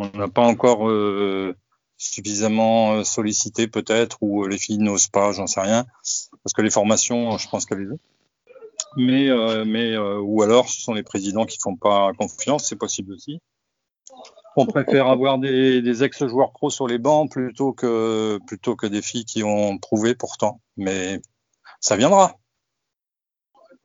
on 0.00 0.18
n'a 0.18 0.28
pas 0.28 0.42
encore 0.42 0.88
euh, 0.88 1.54
suffisamment 1.96 2.94
euh, 2.94 3.04
sollicité 3.04 3.68
peut-être, 3.68 4.18
ou 4.22 4.46
les 4.46 4.58
filles 4.58 4.78
n'osent 4.78 5.08
pas, 5.08 5.32
j'en 5.32 5.46
sais 5.46 5.60
rien, 5.60 5.84
parce 6.42 6.54
que 6.54 6.62
les 6.62 6.70
formations, 6.70 7.36
je 7.36 7.48
pense 7.48 7.66
qu'elles 7.66 7.80
les 7.80 7.92
ont. 7.92 7.98
Mais, 8.96 9.28
euh, 9.28 9.64
euh, 9.64 10.20
ou 10.20 10.42
alors 10.42 10.68
ce 10.68 10.80
sont 10.80 10.94
les 10.94 11.02
présidents 11.02 11.44
qui 11.44 11.58
font 11.60 11.76
pas 11.76 12.12
confiance, 12.18 12.68
c'est 12.68 12.76
possible 12.76 13.12
aussi. 13.12 13.40
On 14.56 14.66
préfère 14.66 15.08
avoir 15.08 15.38
des, 15.38 15.80
des 15.80 16.02
ex-joueurs 16.02 16.52
pro 16.52 16.70
sur 16.70 16.88
les 16.88 16.98
bancs 16.98 17.30
plutôt 17.30 17.72
que 17.72 18.40
plutôt 18.46 18.74
que 18.74 18.86
des 18.86 19.00
filles 19.00 19.24
qui 19.24 19.44
ont 19.44 19.78
prouvé 19.78 20.16
pourtant. 20.16 20.60
Mais 20.76 21.20
ça 21.78 21.96
viendra. 21.96 22.39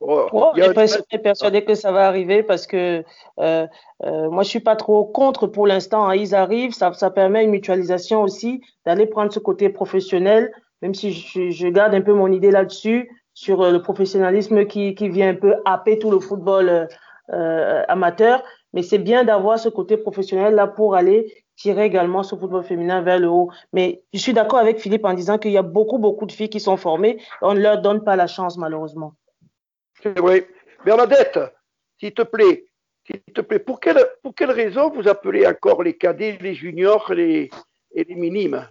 Oh, 0.00 0.28
Oh, 0.32 0.50
je 0.54 0.62
suis 0.62 1.18
persuadé- 1.18 1.64
que 1.64 1.74
ça 1.74 1.90
va 1.90 2.06
arriver 2.06 2.42
parce 2.42 2.66
que 2.66 3.02
euh, 3.40 3.66
euh, 4.04 4.30
moi, 4.30 4.42
je 4.42 4.48
suis 4.50 4.60
pas 4.60 4.76
trop 4.76 5.04
contre 5.04 5.46
pour 5.46 5.66
l'instant. 5.66 6.06
hein. 6.08 6.14
Ils 6.14 6.34
arrivent, 6.34 6.72
ça, 6.74 6.92
ça 6.92 7.10
permet 7.10 7.44
une 7.44 7.50
mutualisation 7.50 8.22
aussi, 8.22 8.60
d'aller 8.84 9.06
prendre 9.06 9.32
ce 9.32 9.38
côté 9.38 9.68
professionnel, 9.70 10.52
même 10.82 10.94
si 10.94 11.12
je, 11.12 11.50
je 11.50 11.68
garde 11.68 11.94
un 11.94 12.02
peu 12.02 12.12
mon 12.12 12.30
idée 12.30 12.50
là-dessus, 12.50 13.10
sur 13.32 13.62
euh, 13.62 13.70
le 13.70 13.80
professionnalisme 13.82 14.66
qui, 14.66 14.94
qui 14.94 15.08
vient 15.08 15.30
un 15.30 15.34
peu 15.34 15.54
happer 15.64 15.98
tout 15.98 16.10
le 16.10 16.20
football 16.20 16.88
euh, 17.32 17.82
amateur. 17.88 18.42
Mais 18.74 18.82
c'est 18.82 18.98
bien 18.98 19.24
d'avoir 19.24 19.58
ce 19.58 19.70
côté 19.70 19.96
professionnel 19.96 20.54
là 20.54 20.66
pour 20.66 20.94
aller 20.94 21.32
tirer 21.56 21.86
également 21.86 22.22
ce 22.22 22.36
football 22.36 22.62
féminin 22.64 23.00
vers 23.00 23.18
le 23.18 23.28
haut. 23.28 23.48
Mais 23.72 24.02
je 24.12 24.18
suis 24.18 24.34
d'accord 24.34 24.58
avec 24.58 24.78
Philippe 24.78 25.06
en 25.06 25.14
disant 25.14 25.38
qu'il 25.38 25.52
y 25.52 25.56
a 25.56 25.62
beaucoup, 25.62 25.96
beaucoup 25.98 26.26
de 26.26 26.32
filles 26.32 26.50
qui 26.50 26.60
sont 26.60 26.76
formées. 26.76 27.18
On 27.40 27.54
ne 27.54 27.60
leur 27.60 27.80
donne 27.80 28.04
pas 28.04 28.14
la 28.16 28.26
chance, 28.26 28.58
malheureusement. 28.58 29.14
C'est 30.02 30.18
vrai. 30.18 30.48
Bernadette, 30.84 31.38
s'il 31.98 32.12
te 32.14 32.22
plaît, 32.22 32.66
s'il 33.06 33.20
te 33.34 33.40
plaît, 33.40 33.58
pour 33.58 33.80
quelle, 33.80 34.04
pour 34.22 34.34
quelle 34.34 34.50
raison 34.50 34.90
vous 34.90 35.08
appelez 35.08 35.46
encore 35.46 35.82
les 35.82 35.96
cadets, 35.96 36.38
les 36.40 36.54
juniors 36.54 37.12
les, 37.12 37.50
et 37.92 38.04
les 38.04 38.14
minimes? 38.14 38.68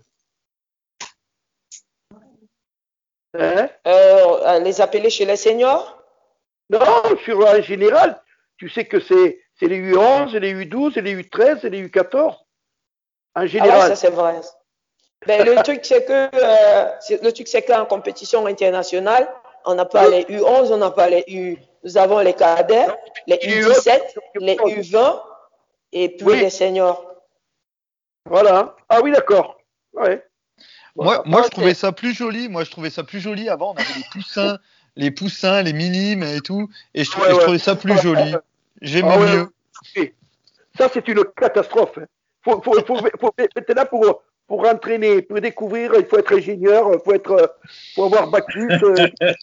Hein? 3.37 3.69
Euh, 3.85 4.59
les 4.59 4.79
appeler 4.81 5.09
chez 5.09 5.25
les 5.25 5.35
seniors? 5.35 6.01
Non, 6.69 6.79
sur 7.23 7.45
en 7.45 7.61
général, 7.61 8.21
tu 8.57 8.69
sais 8.69 8.85
que 8.85 8.99
c'est 8.99 9.41
c'est 9.59 9.67
les 9.67 9.79
U11, 9.79 10.35
les 10.37 10.53
U12, 10.53 10.99
les 10.99 11.15
U13 11.21 11.65
et 11.65 11.69
les 11.69 11.87
U14. 11.87 12.17
En 12.17 12.37
Ah 13.35 13.41
ouais, 13.41 13.47
général. 13.47 13.89
ça 13.89 13.95
c'est 13.95 14.09
vrai. 14.09 14.39
Ben, 15.27 15.45
le 15.45 15.61
truc 15.63 15.81
c'est 15.83 16.05
que 16.05 16.29
euh, 16.33 16.91
le 17.21 17.31
truc 17.31 17.47
c'est 17.47 17.63
qu'en 17.63 17.85
compétition 17.85 18.45
internationale, 18.45 19.27
on 19.65 19.75
n'a 19.75 19.85
pas 19.85 20.07
les 20.09 20.23
U11, 20.23 20.71
on 20.71 20.77
n'a 20.77 20.91
pas 20.91 21.09
les 21.09 21.23
U. 21.27 21.57
Nous 21.83 21.97
avons 21.97 22.19
les 22.19 22.33
cadets, 22.33 22.87
les 23.27 23.35
U17, 23.37 23.99
les 24.39 24.55
U20 24.55 25.21
et 25.93 26.09
puis 26.09 26.25
Oui. 26.25 26.39
les 26.39 26.49
seniors. 26.49 27.05
Voilà. 28.25 28.75
Ah 28.89 29.01
oui, 29.03 29.11
d'accord. 29.11 29.57
Ouais. 29.93 30.23
Moi, 30.95 31.21
moi, 31.25 31.43
je 31.43 31.49
trouvais 31.49 31.73
ça 31.73 31.91
plus 31.91 32.13
joli. 32.13 32.49
Moi, 32.49 32.63
je 32.63 32.71
trouvais 32.71 32.89
ça 32.89 33.03
plus 33.03 33.19
joli. 33.19 33.49
Avant, 33.49 33.71
on 33.71 33.75
avait 33.75 33.93
les 33.97 34.05
poussins, 34.11 34.57
les 34.95 35.11
poussins, 35.11 35.61
les 35.61 35.73
minimes 35.73 36.23
et 36.23 36.41
tout. 36.41 36.69
Et 36.93 37.03
je, 37.03 37.11
trouvais, 37.11 37.27
Ouais, 37.27 37.33
ouais. 37.33 37.39
je 37.39 37.43
trouvais 37.43 37.59
ça 37.59 37.75
plus 37.75 37.97
joli. 37.99 38.33
J'aimais 38.81 39.09
Ah 39.11 39.19
ouais. 39.19 39.35
mieux. 39.35 40.13
Ça, 40.77 40.89
c'est 40.93 41.07
une 41.07 41.23
catastrophe. 41.37 41.97
hein. 41.99 42.05
Faut, 42.43 42.61
faut, 42.61 42.73
faut, 42.85 42.97
faut, 43.19 43.31
t'es 43.35 43.73
là 43.73 43.85
pour, 43.85 44.21
pour 44.47 44.67
entraîner, 44.67 45.21
pour 45.21 45.39
découvrir, 45.41 45.93
il 45.97 46.05
faut 46.05 46.17
être 46.17 46.33
ingénieur, 46.33 46.89
il 46.93 46.99
faut, 46.99 47.13
être, 47.13 47.31
euh, 47.31 47.47
faut 47.95 48.03
avoir 48.05 48.27
bac 48.27 48.45
plus. 48.47 48.69
euh. 48.83 49.07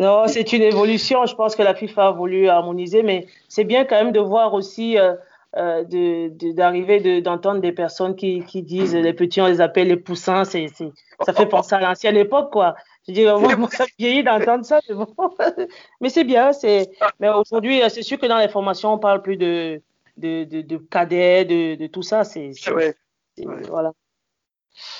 Non, 0.00 0.26
c'est 0.26 0.52
une 0.52 0.62
évolution. 0.62 1.26
Je 1.26 1.34
pense 1.34 1.54
que 1.54 1.62
la 1.62 1.74
FIFA 1.74 2.08
a 2.08 2.10
voulu 2.12 2.48
harmoniser, 2.48 3.02
mais 3.02 3.26
c'est 3.48 3.64
bien 3.64 3.84
quand 3.84 3.96
même 4.02 4.12
de 4.12 4.18
voir 4.20 4.52
aussi, 4.54 4.98
euh, 4.98 5.14
euh, 5.56 5.84
de- 5.84 6.28
de- 6.28 6.52
d'arriver, 6.52 6.98
de, 7.00 7.20
d'entendre 7.20 7.60
des 7.60 7.72
personnes 7.72 8.16
qui, 8.16 8.42
qui 8.44 8.62
disent 8.62 8.94
les 8.94 9.12
petits, 9.12 9.40
on 9.40 9.46
les 9.46 9.60
appelle 9.60 9.88
les 9.88 9.96
poussins. 9.96 10.44
C'est, 10.44 10.66
c'est, 10.74 10.90
ça 11.24 11.32
fait 11.32 11.46
penser 11.46 11.74
à 11.74 11.80
l'ancienne 11.80 12.16
époque, 12.16 12.50
quoi. 12.50 12.74
Je 13.06 13.12
dis, 13.12 13.24
moi, 13.24 13.54
moi, 13.56 13.68
ça 13.70 13.84
vieillit 13.98 14.24
d'entendre 14.24 14.64
ça, 14.64 14.80
mais 14.88 14.94
bon. 14.94 15.06
Mais 16.00 16.08
c'est 16.08 16.24
bien. 16.24 16.52
C'est, 16.52 16.90
mais 17.20 17.28
aujourd'hui, 17.28 17.80
c'est 17.90 18.02
sûr 18.02 18.18
que 18.18 18.26
dans 18.26 18.38
les 18.38 18.48
formations, 18.48 18.94
on 18.94 18.98
parle 18.98 19.22
plus 19.22 19.36
de, 19.36 19.80
de, 20.16 20.44
de, 20.44 20.62
de 20.62 20.76
cadets, 20.78 21.44
de, 21.44 21.74
de 21.76 21.86
tout 21.86 22.02
ça. 22.02 22.24
C'est, 22.24 22.50
c'est- 22.54 22.72
Ouais. 22.72 22.94
Ouais. 23.38 23.62
voilà. 23.68 23.92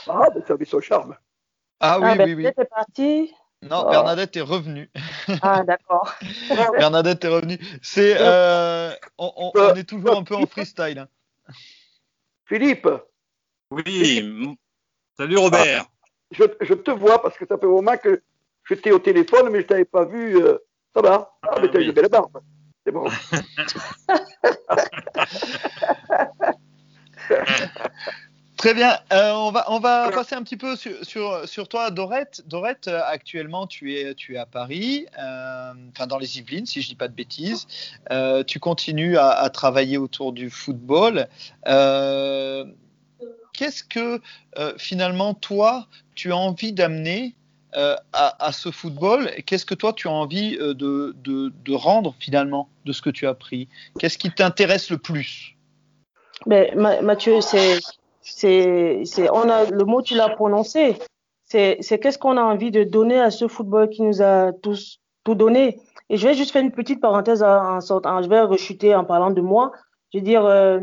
Ah, 0.09 0.29
mais 0.35 0.43
ça 0.47 0.55
avait 0.55 0.65
son 0.65 0.81
charme. 0.81 1.17
Ah 1.81 1.99
oui, 1.99 2.07
ah, 2.11 2.15
ben, 2.17 2.29
oui, 2.29 2.35
oui. 2.47 2.53
c'est 2.57 2.69
parti. 2.69 3.33
Non, 3.63 3.85
Oh. 3.87 3.91
Bernadette 3.91 4.37
est 4.37 4.41
revenue. 4.43 4.91
Ah, 5.41 5.63
d'accord. 5.63 6.13
Bernadette 6.79 7.25
est 7.25 7.29
revenue. 7.29 7.59
C'est, 7.81 8.17
euh, 8.19 8.91
on, 9.19 9.33
on- 9.37 9.53
on 9.55 9.75
est 9.75 9.89
toujours 9.89 10.17
un 10.19 10.25
peu 10.25 10.35
en 10.35 10.47
freestyle. 10.47 10.99
hein. 10.99 11.09
Philippe, 12.47 12.89
Oui. 13.71 14.57
Salut 15.17 15.37
Robert. 15.39 15.87
je, 16.33 16.45
je 16.61 16.75
te 16.75 16.91
vois 16.91 17.23
parce 17.23 17.37
que 17.39 17.47
ça 17.47 17.57
fait 17.57 17.67
un 17.67 17.71
moment 17.71 17.97
que 17.97 18.23
j'étais 18.69 18.91
au 18.93 18.99
téléphone, 18.99 19.49
mais 19.51 19.61
je 19.63 19.67
t'avais 19.67 19.85
pas 19.85 20.05
vu. 20.05 20.37
euh, 20.43 20.59
Ça 20.95 21.01
va 21.03 21.33
Ah, 21.43 21.61
mais 21.61 21.71
t'as 21.71 21.79
oui. 21.79 21.87
une 21.87 21.93
belle 21.93 22.09
barbe. 22.09 22.43
C'est 22.85 22.93
bon. 22.93 23.07
Très 28.63 28.75
bien. 28.75 28.97
Euh, 29.13 29.33
on 29.33 29.51
va, 29.51 29.65
on 29.73 29.81
va 29.81 30.13
passer 30.13 30.37
un 30.37 30.43
petit 30.45 30.57
peu 30.57 30.77
sur, 30.77 30.93
sur, 31.05 31.49
sur 31.49 31.67
toi, 31.67 31.91
Dorette. 31.91 32.45
Dorette, 32.47 32.87
euh, 32.87 33.01
actuellement, 33.05 33.67
tu 33.67 33.97
es, 33.97 34.15
tu 34.15 34.37
es 34.37 34.39
à 34.39 34.47
Paris, 34.47 35.07
euh, 35.19 35.73
enfin 35.91 36.07
dans 36.07 36.19
les 36.19 36.39
Yvelines, 36.39 36.65
si 36.65 36.81
je 36.81 36.87
dis 36.87 36.95
pas 36.95 37.09
de 37.09 37.13
bêtises. 37.13 37.67
Euh, 38.13 38.45
tu 38.45 38.61
continues 38.61 39.19
à, 39.19 39.31
à 39.31 39.51
travailler 39.51 39.99
autour 39.99 40.33
du 40.33 40.49
football. 40.49 41.27
Euh, 41.67 42.65
Qu'est-ce 43.53 43.83
que 43.83 44.21
euh, 44.61 44.75
finalement, 44.79 45.35
toi, 45.35 45.89
tu 46.15 46.31
as 46.31 46.37
envie 46.37 46.73
d'amener 46.73 47.35
euh, 47.75 47.97
à, 48.13 48.47
à 48.47 48.53
ce 48.53 48.71
football? 48.71 49.29
Qu'est-ce 49.45 49.67
que 49.67 49.75
toi, 49.75 49.93
tu 49.93 50.07
as 50.07 50.13
envie 50.13 50.57
euh, 50.61 50.73
de, 50.73 51.17
de, 51.25 51.53
de 51.65 51.75
rendre 51.75 52.15
finalement 52.21 52.69
de 52.85 52.93
ce 52.93 53.03
que 53.03 53.11
tu 53.11 53.27
as 53.27 53.31
appris? 53.31 53.69
Qu'est-ce 53.99 54.19
qui 54.19 54.31
t'intéresse 54.31 54.89
le 54.89 54.99
plus? 54.99 55.57
Mais 56.47 56.73
Ma- 56.77 57.03
Mathieu, 57.03 57.41
c'est, 57.41 57.81
c'est, 58.23 59.05
on 59.33 59.49
a 59.49 59.71
le 59.71 59.85
mot 59.85 60.01
tu 60.03 60.15
l'as 60.15 60.31
prononcé. 60.31 60.97
C'est, 61.45 61.81
qu'est-ce 62.01 62.19
qu'on 62.19 62.39
a 62.39 62.43
envie 62.43 62.71
de 62.71 62.83
donner 62.83 63.21
à 63.21 63.31
ce 63.31 63.47
football 63.47 63.91
qui 63.91 64.03
nous 64.03 64.23
a 64.23 64.53
tous 64.53 65.01
tout 65.25 65.35
donné? 65.35 65.81
Et 66.09 66.17
je 66.17 66.27
vais 66.27 66.35
juste 66.35 66.51
faire 66.51 66.63
une 66.63 66.73
petite 66.73 67.01
parenthèse 67.01 67.43
en, 67.43 67.81
sortant, 67.81 68.23
je 68.23 68.29
vais 68.29 68.41
rechuter 68.41 68.95
en 68.95 69.05
parlant 69.05 69.31
de 69.31 69.41
moi. 69.43 69.73
Je 70.13 70.19
veux 70.19 70.25
dire, 70.25 70.45
euh, 70.45 70.81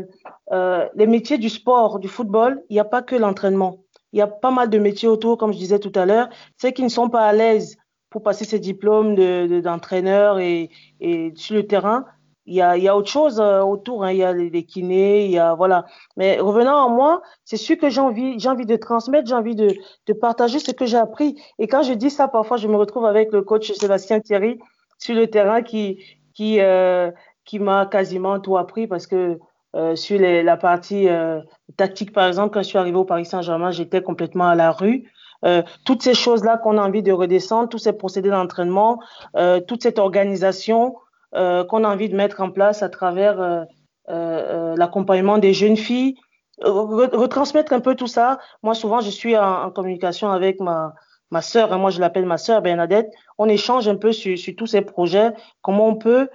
euh, 0.52 0.88
les 0.94 1.06
métiers 1.06 1.38
du 1.38 1.48
sport, 1.48 1.98
du 1.98 2.08
football, 2.08 2.62
il 2.68 2.74
n'y 2.74 2.80
a 2.80 2.84
pas 2.84 3.02
que 3.02 3.16
l'entraînement. 3.16 3.78
Il 4.12 4.18
y 4.18 4.22
a 4.22 4.26
pas 4.26 4.50
mal 4.50 4.70
de 4.70 4.78
métiers 4.78 5.08
autour, 5.08 5.38
comme 5.38 5.52
je 5.52 5.58
disais 5.58 5.78
tout 5.78 5.92
à 5.94 6.04
l'heure. 6.04 6.28
Ceux 6.60 6.70
qui 6.70 6.82
ne 6.82 6.88
sont 6.88 7.08
pas 7.08 7.26
à 7.26 7.32
l'aise 7.32 7.76
pour 8.10 8.22
passer 8.24 8.44
ces 8.44 8.58
diplômes 8.58 9.14
de, 9.14 9.46
de- 9.46 9.60
d'entraîneur 9.60 10.40
et, 10.40 10.70
et 11.00 11.32
sur 11.36 11.54
le 11.54 11.66
terrain, 11.66 12.04
il 12.46 12.54
y 12.54 12.62
a, 12.62 12.76
y 12.76 12.88
a 12.88 12.96
autre 12.96 13.08
chose 13.10 13.40
euh, 13.40 13.60
autour. 13.62 14.04
Hein. 14.04 14.12
Il 14.12 14.18
y 14.18 14.24
a 14.24 14.32
les, 14.32 14.50
les 14.50 14.64
kinés, 14.64 15.24
il 15.26 15.30
y 15.30 15.38
a 15.38 15.54
voilà. 15.54 15.84
Mais 16.16 16.38
revenant 16.40 16.86
à 16.86 16.88
moi, 16.88 17.22
c'est 17.44 17.56
sûr 17.56 17.76
que 17.78 17.88
j'ai 17.88 18.00
envie, 18.00 18.38
j'ai 18.38 18.48
envie 18.48 18.66
de 18.66 18.76
transmettre, 18.76 19.28
j'ai 19.28 19.34
envie 19.34 19.54
de, 19.54 19.74
de 20.06 20.12
partager 20.12 20.58
ce 20.58 20.72
que 20.72 20.86
j'ai 20.86 20.96
appris. 20.96 21.40
Et 21.58 21.68
quand 21.68 21.82
je 21.82 21.92
dis 21.92 22.10
ça, 22.10 22.28
parfois, 22.28 22.56
je 22.56 22.68
me 22.68 22.76
retrouve 22.76 23.06
avec 23.06 23.32
le 23.32 23.42
coach 23.42 23.72
Sébastien 23.72 24.20
Thierry 24.20 24.58
sur 24.98 25.14
le 25.14 25.26
terrain 25.28 25.62
qui, 25.62 26.02
qui, 26.34 26.60
euh, 26.60 27.10
qui 27.44 27.58
m'a 27.58 27.86
quasiment 27.86 28.40
tout 28.40 28.56
appris 28.56 28.86
parce 28.86 29.06
que 29.06 29.38
euh, 29.76 29.94
sur 29.94 30.18
les, 30.18 30.42
la 30.42 30.56
partie 30.56 31.08
euh, 31.08 31.40
tactique, 31.76 32.12
par 32.12 32.26
exemple, 32.26 32.52
quand 32.52 32.62
je 32.62 32.68
suis 32.68 32.78
arrivé 32.78 32.96
au 32.96 33.04
Paris 33.04 33.24
Saint-Germain, 33.24 33.70
j'étais 33.70 34.02
complètement 34.02 34.48
à 34.48 34.54
la 34.54 34.72
rue. 34.72 35.10
Euh, 35.44 35.62
toutes 35.84 36.02
ces 36.02 36.14
choses-là 36.14 36.58
qu'on 36.58 36.76
a 36.76 36.82
envie 36.82 37.02
de 37.02 37.12
redescendre, 37.12 37.68
tous 37.68 37.78
ces 37.78 37.92
procédés 37.92 38.30
d'entraînement, 38.30 39.00
euh, 39.36 39.60
toute 39.60 39.82
cette 39.82 39.98
organisation 39.98 40.96
euh, 41.36 41.64
qu'on 41.64 41.84
a 41.84 41.88
envie 41.88 42.08
de 42.08 42.16
mettre 42.16 42.40
en 42.40 42.50
place 42.50 42.82
à 42.82 42.88
travers 42.88 43.40
euh, 43.40 43.62
euh, 44.08 44.74
l'accompagnement 44.76 45.38
des 45.38 45.52
jeunes 45.52 45.76
filles, 45.76 46.16
re- 46.60 47.14
retransmettre 47.14 47.72
un 47.72 47.78
peu 47.78 47.94
tout 47.94 48.08
ça. 48.08 48.40
Moi, 48.64 48.74
souvent, 48.74 49.00
je 49.00 49.10
suis 49.10 49.36
en, 49.36 49.70
communication 49.70 50.30
avec 50.30 50.58
ma, 50.58 50.92
ma 51.30 51.40
sœur, 51.40 51.72
hein, 51.72 51.78
moi 51.78 51.90
je 51.90 52.00
l'appelle 52.00 52.26
ma 52.26 52.36
sœur 52.36 52.62
Bernadette. 52.62 53.08
On 53.38 53.48
échange 53.48 53.86
un 53.86 53.94
peu 53.94 54.10
sur, 54.10 54.36
sur 54.36 54.56
tous 54.56 54.66
ces 54.66 54.80
projets, 54.80 55.30
comment 55.62 55.86
on 55.86 55.94
peut 55.94 56.28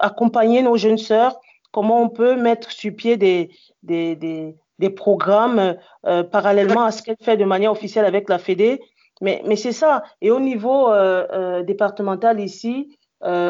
accompagner 0.00 0.62
nos 0.62 0.76
jeunes 0.76 0.98
sœurs, 0.98 1.38
comment 1.70 2.02
on 2.02 2.08
peut 2.08 2.36
mettre 2.36 2.70
sur 2.70 2.94
pied 2.94 3.16
des, 3.16 3.50
des, 3.82 4.16
des, 4.78 4.90
programmes 4.90 5.76
parallèlement 6.30 6.82
à 6.84 6.90
ce 6.90 7.02
qu'elle 7.02 7.16
fait 7.22 7.38
de 7.38 7.46
manière 7.46 7.72
officielle 7.72 8.04
avec 8.04 8.28
la 8.28 8.38
Fédé? 8.38 8.80
Mais, 9.22 9.42
mais 9.46 9.56
c'est 9.56 9.72
ça. 9.72 10.02
Et 10.20 10.30
au 10.30 10.40
niveau 10.40 10.90
départemental 11.62 12.40
ici, 12.40 12.94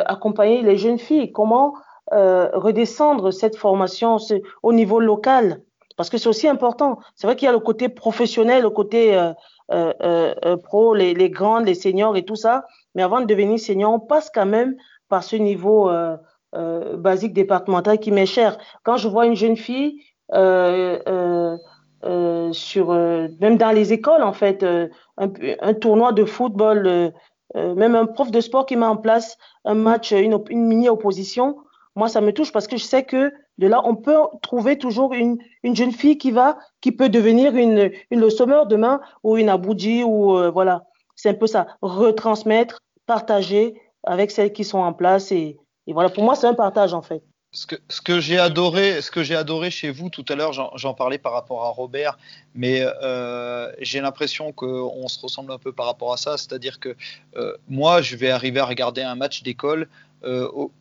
accompagner 0.07 0.63
les 0.63 0.77
jeunes 0.77 0.99
filles, 0.99 1.33
comment 1.33 1.75
euh, 2.13 2.49
redescendre 2.53 3.33
cette 3.33 3.57
formation 3.57 4.19
au 4.63 4.73
niveau 4.73 5.01
local? 5.01 5.63
Parce 5.97 6.11
que 6.11 6.19
c'est 6.19 6.29
aussi 6.29 6.49
important. 6.49 6.99
C'est 7.15 7.27
vrai 7.27 7.37
qu'il 7.37 7.47
y 7.47 7.49
a 7.49 7.53
le 7.53 7.61
côté 7.61 7.89
professionnel, 7.89 8.63
le 8.63 8.71
côté 8.71 9.17
euh, 9.17 9.33
euh, 9.73 9.93
euh, 10.03 10.35
euh, 10.45 10.57
pro, 10.57 10.95
les, 10.95 11.15
les 11.15 11.31
grandes, 11.31 11.67
les 11.67 11.75
seniors 11.75 12.17
et 12.17 12.25
tout 12.25 12.37
ça. 12.37 12.67
Mais 12.95 13.03
avant 13.03 13.21
de 13.21 13.27
devenir 13.27 13.59
senior, 13.59 13.93
on 13.93 14.01
passe 14.01 14.31
quand 14.35 14.47
même 14.47 14.75
par 15.09 15.23
ce 15.23 15.37
niveau 15.37 15.89
euh, 15.89 16.17
euh, 16.57 16.97
basique 16.97 17.33
départemental 17.33 17.99
qui 17.99 18.11
m'est 18.11 18.27
cher. 18.27 18.59
Quand 18.83 18.97
je 18.97 19.09
vois 19.09 19.27
une 19.27 19.37
jeune 19.37 19.57
fille 19.57 20.01
euh, 20.35 20.99
euh, 21.09 21.57
euh, 22.05 22.53
sur, 22.53 22.91
euh, 22.91 23.29
même 23.41 23.57
dans 23.57 23.71
les 23.71 23.93
écoles 23.93 24.23
en 24.23 24.33
fait, 24.33 24.63
euh, 24.63 24.89
un 25.17 25.75
tournoi 25.75 26.13
de 26.13 26.25
football, 26.25 27.13
euh, 27.57 27.75
même 27.75 27.95
un 27.95 28.07
prof 28.07 28.31
de 28.31 28.41
sport 28.41 28.67
qui 28.67 28.77
met 28.77 28.87
en 28.87 28.97
place 28.97 29.37
un 29.65 29.75
match, 29.75 30.13
une, 30.13 30.43
une 30.51 30.67
mini 30.67 30.89
opposition, 30.89 31.59
moi 31.97 32.09
ça 32.09 32.21
me 32.21 32.33
touche 32.33 32.53
parce 32.53 32.67
que 32.67 32.77
je 32.77 32.85
sais 32.85 33.05
que 33.05 33.33
de 33.59 33.67
là 33.67 33.83
on 33.85 33.95
peut 33.95 34.17
trouver 34.43 34.79
toujours 34.79 35.15
une, 35.15 35.39
une 35.63 35.77
jeune 35.77 35.93
fille 35.93 36.19
qui 36.19 36.31
va, 36.31 36.59
qui 36.81 36.93
peut 36.93 37.09
devenir 37.09 37.55
une, 37.57 37.93
une 38.11 38.21
Le 38.21 38.67
demain 38.67 39.01
ou 39.23 39.37
une 39.37 39.49
Aboudji 39.49 40.03
ou 40.05 40.37
euh, 40.37 40.51
voilà, 40.51 40.85
c'est 41.15 41.29
un 41.31 41.35
peu 41.35 41.47
ça, 41.47 41.67
retransmettre, 41.83 42.81
partager 43.07 43.81
avec 44.03 44.31
celles 44.31 44.53
qui 44.53 44.65
sont 44.65 44.79
en 44.79 44.93
place 44.93 45.31
et, 45.31 45.57
et 45.87 45.93
voilà, 45.93 46.09
pour 46.09 46.25
moi 46.25 46.35
c'est 46.35 46.47
un 46.47 46.55
partage 46.55 46.95
en 46.95 47.03
fait. 47.03 47.23
Ce 47.55 47.67
que, 47.67 47.77
ce 47.89 48.01
que 48.01 48.19
j'ai 48.19 48.39
adoré, 48.39 49.01
ce 49.01 49.13
que 49.13 49.23
j'ai 49.23 49.37
adoré 49.37 49.71
chez 49.71 49.91
vous 49.91 50.11
tout 50.11 50.25
à 50.29 50.35
l'heure, 50.35 50.53
j'en 50.53 50.93
parlais 50.93 51.19
par 51.19 51.33
rapport 51.33 51.65
à 51.65 51.69
Robert, 51.69 52.19
mais 52.57 52.83
euh, 52.83 53.73
j'ai 53.81 54.01
l'impression 54.01 54.51
qu'on 54.51 55.07
se 55.07 55.21
ressemble 55.21 55.53
un 55.53 55.59
peu 55.59 55.73
par 55.73 55.87
rapport 55.87 56.13
à 56.13 56.17
ça. 56.17 56.37
C'est-à-dire 56.37 56.81
que 56.81 56.97
euh, 57.37 57.57
moi, 57.69 58.03
je 58.03 58.17
vais 58.17 58.31
arriver 58.31 58.59
à 58.59 58.65
regarder 58.65 59.03
un 59.03 59.15
match 59.15 59.45
d'école 59.45 59.89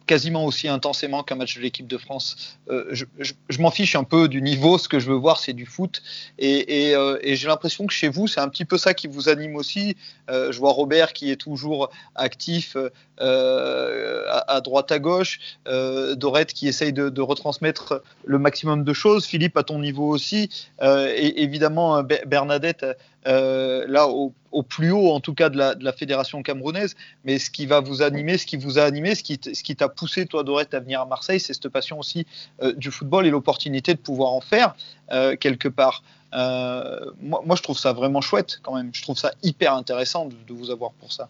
quasiment 0.06 0.46
aussi 0.46 0.68
intensément 0.70 1.24
qu'un 1.24 1.36
match 1.36 1.58
de 1.58 1.62
l'équipe 1.62 1.88
de 1.88 1.98
France. 1.98 2.58
Euh, 2.70 2.94
je 2.94 3.60
m'en 3.60 3.72
fiche 3.72 3.96
un 3.96 4.04
peu 4.04 4.28
du 4.28 4.42
niveau. 4.42 4.78
Ce 4.78 4.88
que 4.88 5.00
je 5.00 5.10
veux 5.10 5.18
voir, 5.18 5.40
c'est 5.40 5.54
du 5.54 5.66
foot. 5.66 6.02
Et, 6.40 6.96
euh, 6.96 7.18
j'ai 7.24 7.48
l'impression 7.48 7.86
que 7.86 7.94
chez 7.94 8.08
vous, 8.08 8.28
c'est 8.28 8.40
un 8.40 8.48
petit 8.48 8.66
peu 8.66 8.78
ça 8.78 8.94
qui 8.94 9.08
vous 9.08 9.28
anime 9.30 9.56
aussi. 9.56 9.98
Euh, 10.30 10.52
je 10.52 10.60
vois 10.60 10.72
Robert 10.72 11.12
qui 11.14 11.30
est 11.30 11.36
toujours 11.36 11.90
actif 12.16 12.78
euh, 13.22 14.26
à, 14.48 14.62
droite 14.62 14.92
à 14.92 15.00
gauche, 15.00 15.40
euh, 15.68 16.16
Dorette 16.16 16.54
qui 16.54 16.68
essaye 16.68 16.94
de, 16.94 17.10
de 17.10 17.22
retransmettre 17.22 18.02
le 18.26 18.40
maximum 18.40 18.84
de 18.84 18.94
choses, 18.94 19.26
Philippe 19.26 19.58
à 19.58 19.64
ton 19.64 19.80
niveau 19.80 20.08
aussi, 20.08 20.50
euh, 20.82 21.12
et 21.16 21.44
évidemment 21.44 21.98
euh, 21.98 22.02
Be- 22.02 22.26
Bernadette 22.26 22.86
euh, 23.28 23.86
là 23.88 24.08
au, 24.08 24.34
plus 24.64 24.92
haut 24.92 25.10
en 25.10 25.20
tout 25.20 25.34
cas 25.34 25.50
de 25.50 25.58
la, 25.58 25.94
fédération 25.94 26.44
camerounaise. 26.44 26.96
Mais 27.24 27.40
ce 27.40 27.50
qui 27.50 27.66
va 27.66 27.80
vous 27.80 28.02
animer, 28.02 28.38
ce 28.38 28.46
qui 28.46 28.58
vous 28.58 28.78
a 28.78 28.84
animé, 28.84 29.16
ce 29.16 29.24
qui, 29.24 29.76
t'a 29.76 29.90
poussé 29.90 30.26
toi 30.26 30.44
Dorette 30.44 30.74
à 30.74 30.80
venir 30.80 31.02
à 31.02 31.06
Marseille, 31.06 31.40
c'est 31.40 31.54
cette 31.54 31.70
passion 31.70 32.00
aussi 32.00 32.28
euh, 32.62 32.74
du 32.74 32.92
football 32.92 33.26
et 33.26 33.30
l'opportunité 33.30 33.94
de 33.94 34.00
pouvoir 34.00 34.34
en 34.34 34.42
faire 34.42 34.76
euh, 35.12 35.36
quelque 35.36 35.68
part. 35.68 36.04
Moi, 36.34 37.56
je 37.56 37.62
trouve 37.62 37.78
ça 37.78 37.94
vraiment 37.94 38.22
chouette 38.22 38.60
quand 38.64 38.76
même. 38.76 38.90
Je 38.94 39.02
trouve 39.02 39.18
ça 39.18 39.32
hyper 39.44 39.74
intéressant 39.74 40.26
de, 40.26 40.54
vous 40.54 40.72
avoir 40.72 40.92
pour 40.94 41.12
ça. 41.12 41.30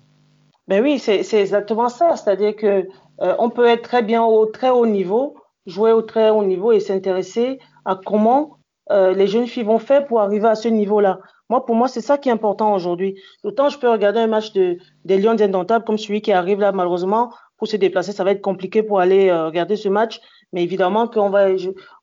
Ben 0.68 0.82
oui, 0.82 0.98
c'est 1.00 1.20
exactement 1.34 1.89
ça. 1.89 2.16
C'est-à-dire 2.16 2.56
que 2.56 2.88
on 3.20 3.50
peut 3.50 3.68
être 3.68 3.84
très 3.84 4.02
bien 4.02 4.24
au 4.24 4.46
très 4.46 4.70
haut 4.70 4.86
niveau, 4.86 5.36
jouer 5.66 5.91
au 5.91 6.02
très 6.02 6.30
haut 6.30 6.44
niveau 6.44 6.72
et 6.72 6.80
s'intéresser 6.80 7.60
à 7.86 8.00
comment 8.06 8.58
les 8.89 9.28
jeunes 9.28 9.48
filles 9.48 9.64
vont 9.64 9.80
faire 9.80 10.06
pour 10.06 10.22
arriver 10.22 10.48
à 10.48 10.56
ce 10.56 10.70
niveau-là. 10.70 11.20
Moi, 11.54 11.64
pour 11.68 11.76
moi, 11.76 11.88
c'est 11.88 12.01
ça 12.01 12.18
qui 12.18 12.30
est 12.30 12.32
important 12.32 12.74
aujourd'hui. 12.74 13.14
Autant 13.43 13.70
je 13.70 13.78
peux 13.78 13.88
regarder 13.88 14.20
un 14.20 14.26
match 14.26 14.54
de, 14.54 14.80
des 15.06 15.20
Lions 15.20 15.39
indomptables 15.39 15.86
comme 15.86 15.99
celui 15.99 16.20
qui 16.20 16.32
arrive 16.32 16.60
là, 16.60 16.72
malheureusement, 16.72 17.32
pour 17.60 17.68
se 17.68 17.78
déplacer, 17.78 18.12
ça 18.12 18.24
va 18.24 18.32
être 18.32 18.41
compliqué 18.41 18.82
pour 18.82 18.99
aller 18.99 19.30
euh, 19.30 19.45
regarder 19.45 19.76
ce 19.76 19.88
match. 19.88 20.20
Mais 20.51 20.64
évidemment 20.64 21.08
qu'on 21.08 21.30
va, 21.30 21.49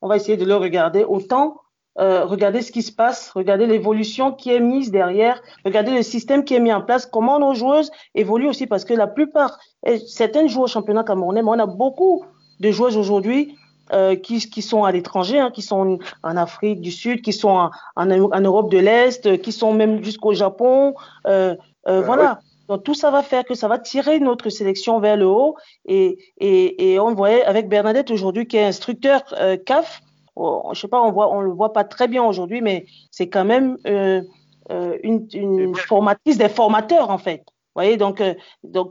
on 0.02 0.06
va 0.06 0.14
essayer 0.14 0.36
de 0.36 0.44
le 0.44 0.54
regarder. 0.54 1.02
Autant 1.02 1.56
euh, 1.98 2.24
regarder 2.26 2.62
ce 2.62 2.70
qui 2.70 2.82
se 2.82 2.92
passe, 2.92 3.32
regarder 3.32 3.66
l'évolution 3.66 4.30
qui 4.30 4.52
est 4.52 4.60
mise 4.60 4.92
derrière, 4.92 5.42
regarder 5.64 5.90
le 5.90 6.02
système 6.02 6.44
qui 6.44 6.54
est 6.54 6.60
mis 6.60 6.72
en 6.72 6.82
place, 6.82 7.04
comment 7.04 7.40
nos 7.40 7.54
joueuses 7.54 7.90
évoluent 8.14 8.50
aussi, 8.50 8.68
parce 8.68 8.84
que 8.84 8.94
la 8.94 9.08
plupart, 9.08 9.58
certaines 10.06 10.48
jouent 10.48 10.62
au 10.62 10.68
championnat 10.68 11.02
camerounais, 11.02 11.42
mais 11.42 11.50
on 11.50 11.58
a 11.58 11.66
beaucoup 11.66 12.24
de 12.60 12.70
joueuses 12.70 12.96
aujourd'hui 12.96 13.56
euh, 13.92 14.16
qui, 14.16 14.38
qui, 14.38 14.62
sont 14.62 14.84
à 14.84 14.92
l'étranger, 14.92 15.38
hein, 15.38 15.50
qui 15.50 15.62
sont 15.62 15.98
en 16.22 16.36
Afrique 16.36 16.80
du 16.80 16.90
Sud, 16.90 17.22
qui 17.22 17.32
sont 17.32 17.48
en, 17.48 17.70
en, 17.96 18.10
en 18.10 18.40
Europe 18.40 18.70
de 18.70 18.78
l'Est, 18.78 19.40
qui 19.42 19.52
sont 19.52 19.72
même 19.72 20.02
jusqu'au 20.02 20.32
Japon. 20.32 20.94
Euh, 21.26 21.56
euh, 21.88 22.02
voilà. 22.02 22.40
Donc 22.68 22.84
tout 22.84 22.94
ça 22.94 23.10
va 23.10 23.24
faire 23.24 23.44
que 23.44 23.54
ça 23.54 23.66
va 23.66 23.78
tirer 23.80 24.20
notre 24.20 24.48
sélection 24.48 25.00
vers 25.00 25.16
le 25.16 25.26
haut. 25.26 25.56
Et, 25.86 26.18
et, 26.38 26.92
et 26.92 27.00
on 27.00 27.14
voyait 27.14 27.44
avec 27.44 27.68
Bernadette 27.68 28.12
aujourd'hui, 28.12 28.46
qui 28.46 28.58
est 28.58 28.64
instructeur 28.64 29.22
euh, 29.32 29.56
CAF, 29.56 30.00
oh, 30.36 30.70
je 30.72 30.80
sais 30.80 30.88
pas, 30.88 31.02
on 31.02 31.10
voit, 31.10 31.34
on 31.34 31.40
le 31.40 31.50
voit 31.50 31.72
pas 31.72 31.82
très 31.82 32.06
bien 32.06 32.22
aujourd'hui, 32.22 32.60
mais 32.60 32.86
c'est 33.10 33.28
quand 33.28 33.44
même 33.44 33.76
euh, 33.88 34.22
euh, 34.70 34.96
une, 35.02 35.26
une 35.32 35.74
formatrice 35.74 36.38
des 36.38 36.48
formateurs 36.48 37.10
en 37.10 37.18
fait. 37.18 37.42
Voyez, 37.74 37.96
donc, 37.96 38.20
euh, 38.20 38.34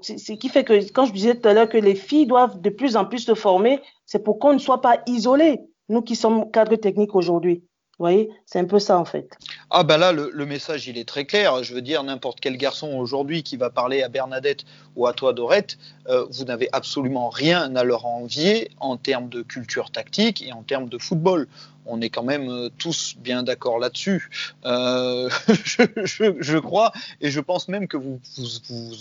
ce 0.02 0.34
qui 0.34 0.50
fait 0.50 0.64
que 0.64 0.92
quand 0.92 1.06
je 1.06 1.14
disais 1.14 1.36
tout 1.36 1.48
à 1.48 1.54
l'heure 1.54 1.70
que 1.70 1.78
les 1.78 1.96
filles 1.96 2.26
doivent 2.26 2.62
de 2.62 2.70
plus 2.70 2.96
en 2.96 3.06
plus 3.06 3.20
se 3.20 3.36
former, 3.36 3.82
c'est 4.06 4.24
pour 4.24 4.40
qu'on 4.40 4.54
ne 4.54 4.60
soit 4.60 4.82
pas 4.82 5.00
isolés, 5.06 5.60
nous 5.90 6.02
qui 6.02 6.16
sommes 6.16 6.50
cadres 6.52 6.76
techniques 6.76 7.16
aujourd'hui. 7.16 7.64
Vous 8.00 8.04
voyez, 8.04 8.30
c'est 8.46 8.60
un 8.60 8.66
peu 8.66 8.80
ça 8.80 8.98
en 8.98 9.04
fait. 9.04 9.30
Ah 9.70 9.84
ben 9.84 9.98
là, 9.98 10.14
le, 10.14 10.32
le, 10.34 10.46
message 10.46 10.88
il 10.88 10.98
est 10.98 11.08
très 11.08 11.26
clair. 11.26 11.62
Je 11.64 11.74
veux 11.74 11.82
dire, 11.82 12.02
n'importe 12.02 12.40
quel 12.40 12.56
garçon 12.56 12.94
aujourd'hui 12.94 13.44
qui 13.44 13.58
va 13.58 13.70
parler 13.70 14.04
à 14.04 14.08
Bernadette 14.08 14.64
ou 14.96 15.06
à 15.06 15.12
toi 15.12 15.34
Dorette, 15.34 15.78
euh, 16.08 16.26
vous 16.32 16.46
n'avez 16.46 16.70
absolument 16.72 17.28
rien 17.28 17.76
à 17.76 17.84
leur 17.84 18.06
envier 18.06 18.72
en 18.80 18.96
termes 18.96 19.28
de 19.28 19.42
culture 19.42 19.92
tactique 19.92 20.42
et 20.42 20.54
en 20.54 20.64
termes 20.64 20.88
de 20.88 20.98
football 20.98 21.50
on 21.90 22.02
est 22.02 22.10
quand 22.10 22.24
même 22.24 22.50
euh, 22.50 22.70
tous 22.78 23.16
bien 23.18 23.44
d'accord 23.44 23.80
là-dessus, 23.80 24.30
euh, 24.66 25.30
je, 25.48 26.58
crois, 26.58 26.92
et 27.20 27.32
je 27.32 27.40
pense 27.40 27.68
même 27.68 27.88
que 27.88 27.98
vous, 27.98 28.20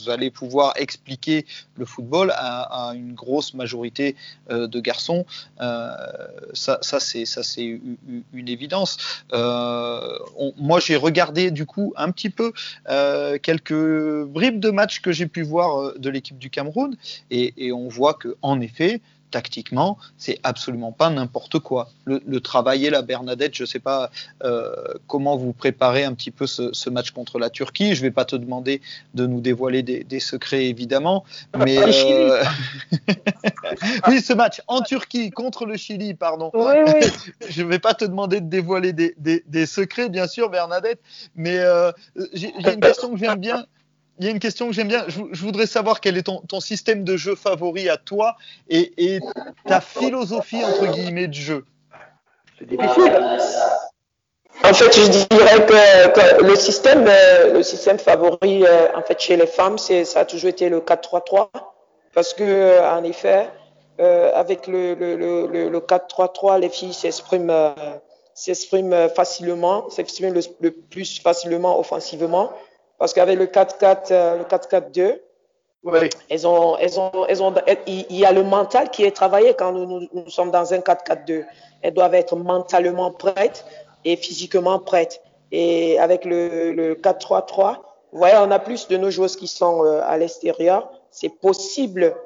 allez 0.09 0.31
pouvoir 0.31 0.73
expliquer 0.77 1.47
le 1.77 1.85
football 1.85 2.33
à, 2.35 2.93
une 2.95 3.15
grosse 3.15 3.55
majorité 3.55 4.17
euh, 4.51 4.67
de 4.67 4.81
garçons. 4.81 5.27
Ça, 5.59 6.79
c'est 6.83 7.81
une 8.33 8.49
évidence. 8.49 8.97
Moi, 9.33 10.81
j'ai 10.81 10.97
regardé 10.97 11.51
du 11.51 11.67
coup 11.67 11.93
un 11.97 12.11
petit 12.11 12.31
peu 12.31 12.53
quelques 13.43 14.25
bribes 14.25 14.61
de 14.61 14.71
matchs 14.71 15.01
que 15.01 15.13
j'ai 15.13 15.27
pu 15.27 15.43
voir 15.43 15.99
de 15.99 16.11
l'équipe 16.11 16.39
du 16.39 16.51
Cameroun, 16.51 16.97
et, 17.31 17.55
et 17.57 17.73
on 17.73 17.89
voit 17.89 18.15
que 18.15 18.37
en 18.43 18.61
effet 18.61 19.01
tactiquement, 19.31 19.99
c'est 20.17 20.39
absolument 20.43 20.93
pas 20.93 21.11
n'importe 21.11 21.59
quoi. 21.59 21.89
Le, 22.05 22.23
le, 22.27 22.41
travail 22.41 22.87
est 22.87 22.91
là, 22.91 23.03
Bernadette, 23.03 23.55
je 23.55 23.65
sais 23.65 23.79
pas 23.79 24.11
euh, 24.45 24.73
comment 25.07 25.37
vous 25.37 25.53
préparez 25.53 26.05
un 26.05 26.15
petit 26.15 26.31
peu 26.31 26.47
ce, 26.47 26.73
ce, 26.73 26.91
match 26.91 27.11
contre 27.11 27.39
la 27.39 27.51
Turquie. 27.51 27.95
Je 27.95 28.03
vais 28.03 28.11
pas 28.11 28.25
te 28.25 28.37
demander 28.37 28.81
de 29.15 29.27
nous 29.27 29.41
dévoiler 29.41 29.83
des, 29.83 30.05
des 30.05 30.21
secrets, 30.21 30.67
évidemment, 30.67 31.25
mais 31.57 31.79
euh... 31.79 32.43
oui, 34.09 34.21
ce 34.21 34.33
match 34.33 34.63
en 34.67 34.81
Turquie 34.81 35.31
contre 35.31 35.67
le 35.67 35.77
Chili, 35.77 36.15
pardon. 36.15 36.51
Oui, 36.55 36.75
oui. 36.87 37.09
je 37.51 37.63
vais 37.63 37.79
pas 37.79 37.95
te 37.95 38.05
demander 38.05 38.41
de 38.41 38.49
dévoiler 38.49 38.93
des, 38.93 39.15
des, 39.19 39.45
des 39.47 39.67
secrets, 39.67 40.09
bien 40.09 40.27
sûr, 40.27 40.51
Bernadette, 40.51 41.01
mais 41.37 41.59
euh, 41.59 41.93
j'ai 42.33 42.53
une 42.55 42.81
question 42.81 43.13
que 43.13 43.19
j'aime 43.19 43.41
bien 43.41 43.67
il 44.19 44.25
y 44.25 44.29
a 44.29 44.31
une 44.31 44.41
question 44.41 44.67
que 44.67 44.73
j'aime 44.73 44.89
bien. 44.89 45.05
Je, 45.09 45.43
voudrais 45.43 45.67
savoir 45.67 46.01
quel 46.01 46.17
est 46.17 46.25
ton, 46.25 46.61
système 46.61 47.05
de 47.05 47.17
jeu 47.17 47.37
favori 47.37 47.89
à 47.89 47.97
toi 47.97 48.37
et, 48.69 49.21
ta 49.67 49.81
philosophie 49.81 50.65
entre 50.65 50.87
guillemets 50.93 51.29
de 51.29 51.35
jeu. 51.35 51.65
C'est 52.59 52.67
difficile. 52.67 53.13
En 54.65 54.75
fait, 54.75 54.93
je 54.93 55.07
dirais 55.09 55.67
que, 55.67 56.43
le 56.43 56.57
système, 56.57 57.07
euh, 57.07 57.53
le 57.53 57.63
système 57.63 57.99
favori 57.99 58.65
euh, 58.65 58.89
en 58.97 59.03
fait 59.03 59.21
chez 59.21 59.37
les 59.37 59.47
femmes, 59.47 59.79
ça 59.79 60.21
a 60.21 60.25
toujours 60.25 60.51
été 60.51 60.69
le 60.69 60.81
4-3-3 60.81 61.51
parce 62.13 62.35
que 62.35 62.43
euh, 62.43 62.91
en 62.91 63.05
effet, 63.05 63.49
avec 64.01 64.67
le, 64.67 64.95
le, 64.95 65.17
le, 65.17 65.69
le 65.69 65.81
4-3-3, 65.81 66.61
les 66.61 66.69
filles 66.69 66.93
s'expriment 66.95 67.75
facilement, 69.15 69.91
s'expriment 69.91 70.41
le 70.61 70.71
plus 70.71 71.21
facilement 71.21 71.79
offensivement 71.79 72.53
parce 72.99 73.13
qu'avec 73.13 73.39
le 73.39 73.47
4-4, 73.47 74.13
euh, 74.13 74.39
le 74.39 74.45
4-4-2, 74.45 75.21
oui. 75.85 76.11
elles 76.29 76.47
ont, 76.47 76.77
elles 76.79 76.99
ont, 76.99 77.27
elles 77.29 77.43
ont, 77.43 77.55
il 77.87 78.17
y 78.17 78.25
a 78.25 78.33
le 78.33 78.43
mental 78.43 78.91
qui 78.91 79.05
est 79.05 79.15
travaillé 79.15 79.55
quand 79.55 79.73
nous, 79.73 79.87
nous, 79.87 80.09
nous 80.13 80.29
sommes 80.29 80.51
dans 80.51 80.75
un 80.75 80.79
4-4-2. 80.79 81.45
Elles 81.83 81.95
doivent 81.95 82.15
être 82.15 82.37
mentalement 82.37 83.13
prêtes 83.13 83.65
et 84.05 84.17
physiquement 84.17 84.81
prêtes. 84.81 85.23
Et 85.53 85.99
avec 85.99 86.25
le, 86.25 86.73
le 86.73 86.95
4-3-3, 86.97 87.77
vous 88.13 88.19
voyez, 88.19 88.37
on 88.39 88.51
a 88.51 88.59
plus 88.59 88.89
de 88.89 88.97
nos 88.97 89.11
joueuses 89.11 89.37
qui 89.37 89.47
sont 89.47 89.85
euh, 89.85 90.01
à 90.05 90.19
l'extérieur. 90.19 90.91
C'est 91.11 91.29
possible 91.29 92.17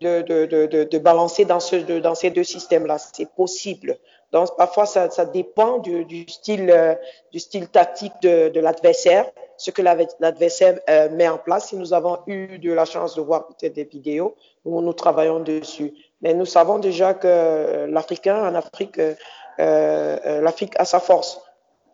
de, 0.00 0.22
de, 0.22 0.46
de, 0.46 0.84
de, 0.84 0.98
balancer 0.98 1.44
dans, 1.44 1.60
ce, 1.60 1.76
de, 1.76 2.00
dans 2.00 2.14
ces 2.14 2.30
deux 2.30 2.44
systèmes-là. 2.44 2.98
C'est 2.98 3.30
possible. 3.30 3.98
Donc, 4.32 4.56
parfois, 4.56 4.86
ça, 4.86 5.10
ça 5.10 5.24
dépend 5.24 5.78
du, 5.78 6.04
du 6.04 6.28
style, 6.28 6.70
euh, 6.70 6.94
du 7.32 7.38
style 7.38 7.68
tactique 7.68 8.12
de, 8.22 8.48
de 8.48 8.60
l'adversaire 8.60 9.26
ce 9.56 9.70
que 9.70 9.82
l'adversaire 9.82 10.80
euh, 10.88 11.08
met 11.10 11.28
en 11.28 11.38
place. 11.38 11.68
Si 11.68 11.76
nous 11.76 11.92
avons 11.92 12.18
eu 12.26 12.58
de 12.58 12.72
la 12.72 12.84
chance 12.84 13.14
de 13.14 13.22
voir 13.22 13.46
peut-être 13.46 13.74
des 13.74 13.84
vidéos 13.84 14.36
où 14.64 14.80
nous 14.80 14.92
travaillons 14.92 15.40
dessus. 15.40 15.94
Mais 16.20 16.34
nous 16.34 16.46
savons 16.46 16.78
déjà 16.78 17.14
que 17.14 17.26
euh, 17.26 17.86
l'Africain, 17.86 18.48
en 18.48 18.54
Afrique, 18.54 18.98
euh, 18.98 19.14
euh, 19.60 20.40
l'Afrique 20.40 20.74
a 20.78 20.84
sa 20.84 21.00
force. 21.00 21.40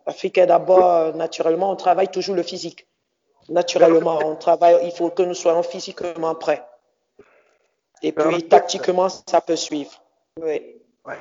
L'Afrique 0.07 0.39
est 0.39 0.47
d'abord, 0.47 1.15
naturellement, 1.15 1.71
on 1.71 1.77
travaille 1.77 2.09
toujours 2.09 2.35
le 2.35 2.43
physique. 2.43 2.89
Naturellement, 3.49 4.19
on 4.25 4.35
travaille, 4.35 4.79
il 4.85 4.93
faut 4.93 5.11
que 5.11 5.23
nous 5.23 5.35
soyons 5.35 5.63
physiquement 5.63 6.35
prêts. 6.35 6.65
Et 8.03 8.11
puis, 8.11 8.49
tactiquement, 8.49 9.09
ça 9.09 9.41
peut 9.41 9.57
suivre. 9.57 9.93
Oui. 10.41 10.81
Ouais. 11.05 11.19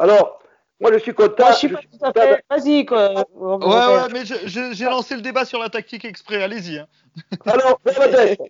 Alors, 0.00 0.42
moi, 0.80 0.90
je 0.94 0.98
suis 0.98 1.12
content. 1.12 1.44
Moi, 1.44 1.52
je 1.52 1.58
suis 1.58 1.68
pas 1.68 1.80
tout 1.80 1.98
à 2.02 2.12
fait. 2.12 2.44
Vas-y, 2.48 2.86
quoi. 2.86 3.22
Ouais, 3.34 3.66
ouais, 3.66 4.08
mais 4.12 4.24
j'ai 4.24 4.84
lancé 4.86 5.14
le 5.14 5.20
débat 5.20 5.44
sur 5.44 5.58
la 5.58 5.68
tactique 5.68 6.06
exprès. 6.06 6.42
Allez-y. 6.42 6.78
Hein. 6.78 6.86
Alors, 7.46 7.78
Bernadette, 7.84 8.40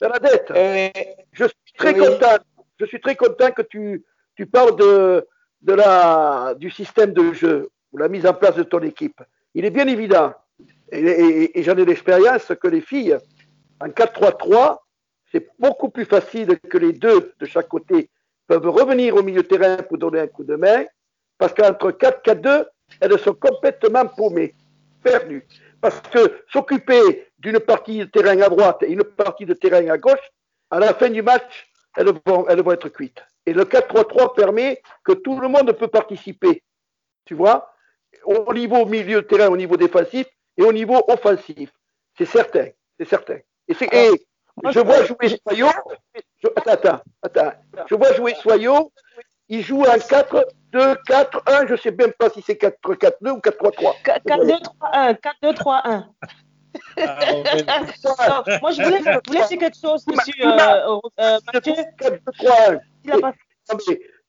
Bernadette 0.00 0.50
euh, 0.52 0.88
je 1.32 1.44
suis 1.44 1.74
très 1.76 1.92
oui. 1.92 2.06
content. 2.06 2.38
Je 2.78 2.86
suis 2.86 3.00
très 3.00 3.16
content 3.16 3.50
que 3.50 3.62
tu, 3.62 4.04
tu 4.36 4.46
parles 4.46 4.76
de, 4.76 5.26
de 5.62 5.72
la, 5.72 6.54
du 6.56 6.70
système 6.70 7.12
de 7.12 7.32
jeu 7.32 7.70
ou 7.92 7.98
la 7.98 8.08
mise 8.08 8.26
en 8.26 8.34
place 8.34 8.54
de 8.54 8.62
ton 8.62 8.80
équipe. 8.80 9.20
Il 9.54 9.64
est 9.64 9.70
bien 9.70 9.88
évident, 9.88 10.32
et, 10.92 11.00
et, 11.00 11.58
et 11.58 11.62
j'en 11.64 11.76
ai 11.76 11.84
l'expérience, 11.84 12.52
que 12.60 12.68
les 12.68 12.80
filles, 12.80 13.18
en 13.80 13.88
4-3-3, 13.88 14.78
c'est 15.30 15.48
beaucoup 15.58 15.90
plus 15.90 16.04
facile 16.04 16.58
que 16.58 16.78
les 16.78 16.92
deux 16.92 17.34
de 17.38 17.46
chaque 17.46 17.68
côté 17.68 18.08
peuvent 18.46 18.68
revenir 18.68 19.14
au 19.16 19.22
milieu 19.22 19.42
de 19.42 19.48
terrain 19.48 19.76
pour 19.76 19.98
donner 19.98 20.20
un 20.20 20.26
coup 20.26 20.44
de 20.44 20.56
main 20.56 20.84
parce 21.38 21.54
qu'entre 21.54 21.90
4-4-2, 21.90 22.66
elles 23.00 23.18
sont 23.18 23.34
complètement 23.34 24.06
paumées, 24.06 24.54
perdues. 25.02 25.46
Parce 25.80 26.00
que 26.02 26.44
s'occuper 26.52 27.32
d'une 27.38 27.58
partie 27.58 27.98
de 27.98 28.04
terrain 28.04 28.40
à 28.40 28.48
droite 28.48 28.82
et 28.82 28.92
une 28.92 29.02
partie 29.02 29.44
de 29.44 29.54
terrain 29.54 29.88
à 29.88 29.98
gauche, 29.98 30.30
à 30.70 30.78
la 30.78 30.94
fin 30.94 31.10
du 31.10 31.22
match, 31.22 31.68
elles 31.96 32.12
vont, 32.26 32.46
elles 32.48 32.62
vont 32.62 32.72
être 32.72 32.88
cuites. 32.88 33.24
Et 33.44 33.52
le 33.52 33.64
4-3-3 33.64 34.34
permet 34.36 34.80
que 35.04 35.12
tout 35.12 35.40
le 35.40 35.48
monde 35.48 35.72
peut 35.72 35.88
participer. 35.88 36.62
Tu 37.24 37.34
vois 37.34 37.74
Au 38.24 38.54
niveau 38.54 38.86
milieu 38.86 39.22
de 39.22 39.26
terrain, 39.26 39.48
au 39.48 39.56
niveau 39.56 39.76
défensif 39.76 40.26
et 40.56 40.62
au 40.62 40.72
niveau 40.72 41.02
offensif. 41.08 41.72
C'est 42.16 42.26
certain. 42.26 42.68
C'est 42.98 43.08
certain. 43.08 43.38
Et, 43.66 43.74
et 43.92 44.26
je 44.70 44.80
vois 44.80 45.04
jouer 45.04 45.40
Soyot. 45.46 45.68
Je, 46.42 46.48
attends, 46.56 46.72
attends, 46.72 47.00
attends. 47.22 47.52
Je 47.88 47.94
vois 47.94 48.12
jouer 48.14 48.34
Soyot. 48.34 48.92
Il 49.48 49.62
joue 49.62 49.82
en 49.82 49.98
4 49.98 50.46
2, 50.72 50.96
4, 51.06 51.42
1, 51.46 51.66
je 51.66 51.72
ne 51.72 51.76
sais 51.76 51.90
même 51.90 52.12
pas 52.12 52.30
si 52.30 52.40
c'est 52.42 52.56
4, 52.56 52.94
4, 52.94 53.18
2 53.20 53.30
ou 53.30 53.40
4, 53.40 53.58
3, 53.58 53.72
3. 53.72 53.94
4, 54.04 54.46
2, 54.46 54.52
3, 54.60 54.90
1. 54.94 55.14
4, 55.14 55.36
2, 55.42 55.54
3, 55.54 55.82
1. 55.84 56.06
Ah, 56.96 57.18
ouais. 57.30 57.42
non, 58.04 58.58
moi, 58.62 58.70
je 58.70 58.82
voulais, 58.82 58.98
je 58.98 59.30
voulais 59.30 59.46
dire 59.46 59.58
quelque 59.58 59.78
chose, 59.78 60.06
monsieur 60.06 60.32
euh, 60.46 60.98
euh, 61.20 61.38
Mathieu. 61.52 61.74
4, 61.98 62.10
2, 62.12 62.32
3, 62.38 62.70
1. 62.70 62.78
Il 63.04 63.12
a 63.12 63.18
pas... 63.18 63.34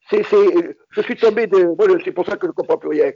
c'est, 0.10 0.24
c'est, 0.24 0.78
je 0.90 1.02
suis 1.02 1.16
tombé 1.16 1.48
de. 1.48 1.74
Voilà, 1.78 1.96
c'est 2.04 2.12
pour 2.12 2.26
ça 2.26 2.36
que 2.36 2.46
je 2.46 2.48
ne 2.48 2.52
comprends 2.52 2.78
plus 2.78 2.90
rien. 2.90 3.12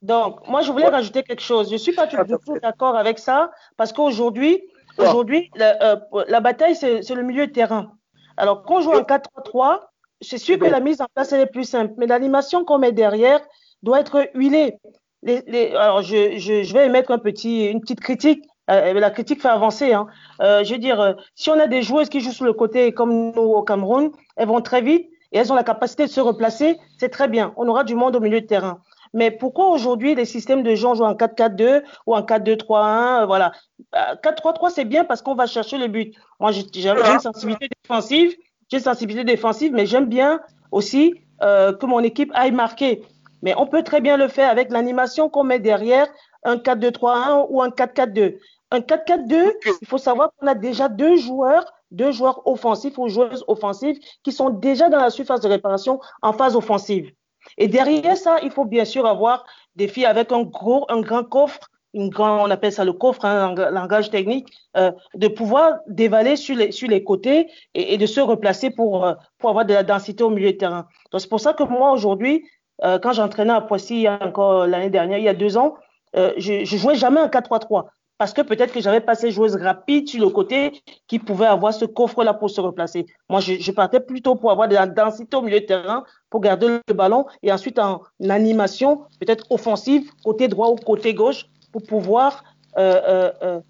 Donc, 0.00 0.48
moi, 0.48 0.62
je 0.62 0.72
voulais 0.72 0.84
ouais. 0.84 0.90
rajouter 0.90 1.22
quelque 1.22 1.42
chose. 1.42 1.68
Je 1.68 1.74
ne 1.74 1.78
suis 1.78 1.92
pas 1.92 2.06
tout, 2.06 2.22
du 2.24 2.34
tout 2.46 2.58
d'accord 2.60 2.96
avec 2.96 3.18
ça, 3.18 3.50
parce 3.76 3.92
qu'aujourd'hui, 3.92 4.62
aujourd'hui, 4.98 5.50
la, 5.56 5.82
euh, 5.82 5.96
la 6.28 6.40
bataille, 6.40 6.76
c'est, 6.76 7.08
le 7.08 7.22
milieu 7.22 7.46
de 7.46 7.52
terrain. 7.52 7.92
Alors, 8.36 8.62
quand 8.64 8.76
on 8.76 8.80
joue 8.80 8.92
en 8.92 9.02
4-3-3, 9.02 9.80
c'est 10.20 10.38
sûr 10.38 10.58
que 10.58 10.64
la 10.64 10.80
mise 10.80 11.00
en 11.00 11.06
place 11.14 11.32
elle 11.32 11.40
est 11.40 11.46
plus 11.46 11.64
simple, 11.64 11.94
mais 11.98 12.06
l'animation 12.06 12.64
qu'on 12.64 12.78
met 12.78 12.92
derrière 12.92 13.40
doit 13.82 14.00
être 14.00 14.28
huilée. 14.34 14.78
Les, 15.22 15.42
les, 15.46 15.74
alors, 15.74 16.02
je, 16.02 16.38
je, 16.38 16.62
je, 16.62 16.72
vais 16.72 16.86
émettre 16.86 17.10
un 17.10 17.18
petit, 17.18 17.66
une 17.66 17.80
petite 17.80 18.00
critique. 18.00 18.44
Euh, 18.70 18.92
la 18.94 19.10
critique 19.10 19.42
fait 19.42 19.48
avancer. 19.48 19.92
Hein. 19.92 20.06
Euh, 20.40 20.64
je 20.64 20.72
veux 20.72 20.78
dire, 20.78 21.00
euh, 21.00 21.12
si 21.34 21.50
on 21.50 21.58
a 21.58 21.66
des 21.66 21.82
joueuses 21.82 22.08
qui 22.08 22.20
jouent 22.20 22.32
sur 22.32 22.44
le 22.44 22.52
côté 22.52 22.92
comme 22.92 23.32
nous 23.32 23.42
au 23.42 23.62
Cameroun, 23.62 24.10
elles 24.36 24.48
vont 24.48 24.60
très 24.60 24.80
vite 24.80 25.08
et 25.32 25.38
elles 25.38 25.52
ont 25.52 25.56
la 25.56 25.64
capacité 25.64 26.06
de 26.06 26.10
se 26.10 26.20
replacer, 26.20 26.78
c'est 26.98 27.08
très 27.08 27.28
bien. 27.28 27.52
On 27.56 27.68
aura 27.68 27.84
du 27.84 27.94
monde 27.94 28.16
au 28.16 28.20
milieu 28.20 28.40
de 28.40 28.46
terrain. 28.46 28.80
Mais 29.16 29.30
pourquoi 29.30 29.70
aujourd'hui 29.70 30.14
les 30.14 30.26
systèmes 30.26 30.62
de 30.62 30.74
gens 30.74 30.94
jouent 30.94 31.04
en 31.04 31.14
4-4-2 31.14 31.82
ou 32.06 32.14
en 32.14 32.20
4-2-3-1 32.20 33.22
euh, 33.22 33.26
Voilà. 33.26 33.52
4-3-3, 33.94 34.70
c'est 34.70 34.84
bien 34.84 35.04
parce 35.04 35.22
qu'on 35.22 35.34
va 35.34 35.46
chercher 35.46 35.78
le 35.78 35.88
but. 35.88 36.14
Moi, 36.38 36.52
j'ai 36.52 36.60
une 36.62 37.18
sensibilité 37.18 37.66
défensive. 37.82 38.36
J'ai 38.68 38.76
une 38.76 38.82
sensibilité 38.82 39.24
défensive, 39.24 39.72
mais 39.72 39.86
j'aime 39.86 40.04
bien 40.04 40.40
aussi 40.70 41.14
euh, 41.42 41.72
que 41.72 41.86
mon 41.86 42.00
équipe 42.00 42.30
aille 42.34 42.52
marquer. 42.52 43.04
Mais 43.40 43.54
on 43.56 43.66
peut 43.66 43.82
très 43.82 44.02
bien 44.02 44.18
le 44.18 44.28
faire 44.28 44.50
avec 44.50 44.70
l'animation 44.70 45.30
qu'on 45.30 45.44
met 45.44 45.60
derrière 45.60 46.08
un 46.44 46.56
4-2-3-1 46.56 47.46
ou 47.48 47.62
un 47.62 47.70
4-4-2. 47.70 48.36
Un 48.70 48.80
4-4-2, 48.80 49.52
il 49.80 49.86
faut 49.86 49.96
savoir 49.96 50.28
qu'on 50.36 50.46
a 50.46 50.54
déjà 50.54 50.90
deux 50.90 51.16
joueurs, 51.16 51.64
deux 51.90 52.12
joueurs 52.12 52.46
offensifs 52.46 52.98
ou 52.98 53.08
joueuses 53.08 53.44
offensives 53.48 53.98
qui 54.22 54.32
sont 54.32 54.50
déjà 54.50 54.90
dans 54.90 55.00
la 55.00 55.08
surface 55.08 55.40
de 55.40 55.48
réparation 55.48 56.00
en 56.20 56.34
phase 56.34 56.54
offensive. 56.54 57.12
Et 57.58 57.68
derrière 57.68 58.16
ça, 58.16 58.38
il 58.42 58.50
faut 58.50 58.64
bien 58.64 58.84
sûr 58.84 59.06
avoir 59.06 59.44
des 59.76 59.88
filles 59.88 60.06
avec 60.06 60.32
un 60.32 60.42
gros, 60.42 60.86
un 60.88 61.00
grand 61.00 61.24
coffre, 61.24 61.70
une 61.94 62.10
grand, 62.10 62.46
on 62.46 62.50
appelle 62.50 62.72
ça 62.72 62.84
le 62.84 62.92
coffre, 62.92 63.24
un 63.24 63.56
hein, 63.56 63.70
langage 63.70 64.10
technique, 64.10 64.48
euh, 64.76 64.92
de 65.14 65.28
pouvoir 65.28 65.78
dévaler 65.86 66.36
sur 66.36 66.54
les, 66.54 66.70
sur 66.70 66.88
les 66.88 67.02
côtés 67.02 67.48
et, 67.74 67.96
de 67.96 68.06
se 68.06 68.20
replacer 68.20 68.70
pour, 68.70 69.06
euh, 69.06 69.14
pour 69.38 69.50
avoir 69.50 69.64
de 69.64 69.72
la 69.72 69.82
densité 69.82 70.22
au 70.22 70.30
milieu 70.30 70.52
de 70.52 70.58
terrain. 70.58 70.86
Donc 71.10 71.20
c'est 71.20 71.28
pour 71.28 71.40
ça 71.40 71.54
que 71.54 71.62
moi 71.62 71.92
aujourd'hui, 71.92 72.44
euh, 72.84 72.98
quand 72.98 73.12
j'entraînais 73.12 73.54
à 73.54 73.62
Poissy 73.62 74.06
encore 74.08 74.66
l'année 74.66 74.90
dernière, 74.90 75.18
il 75.18 75.24
y 75.24 75.28
a 75.28 75.34
deux 75.34 75.56
ans, 75.56 75.74
je, 76.14 76.64
je 76.64 76.76
jouais 76.78 76.94
jamais 76.94 77.20
un 77.20 77.26
4-3-3 77.26 77.84
parce 78.18 78.32
que 78.32 78.40
peut-être 78.42 78.72
que 78.72 78.80
j'avais 78.80 79.00
pas 79.00 79.14
ces 79.14 79.30
joueuses 79.30 79.56
rapides 79.56 80.08
sur 80.08 80.20
le 80.20 80.30
côté 80.30 80.82
qui 81.06 81.18
pouvaient 81.18 81.46
avoir 81.46 81.74
ce 81.74 81.84
coffre-là 81.84 82.34
pour 82.34 82.50
se 82.50 82.60
replacer. 82.60 83.06
Moi, 83.28 83.40
je, 83.40 83.54
je, 83.54 83.72
partais 83.72 84.00
plutôt 84.00 84.36
pour 84.36 84.50
avoir 84.50 84.68
de 84.68 84.74
la 84.74 84.86
densité 84.86 85.36
au 85.36 85.42
milieu 85.42 85.60
de 85.60 85.66
terrain, 85.66 86.04
pour 86.30 86.40
garder 86.40 86.78
le 86.86 86.94
ballon 86.94 87.26
et 87.42 87.52
ensuite 87.52 87.78
en 87.78 88.02
animation, 88.28 89.04
peut-être 89.20 89.46
offensive, 89.50 90.10
côté 90.24 90.48
droit 90.48 90.68
ou 90.68 90.76
côté 90.76 91.14
gauche, 91.14 91.46
pour 91.72 91.82
pouvoir 91.82 92.42
euh, 92.78 93.00
euh, 93.06 93.32
euh 93.42 93.60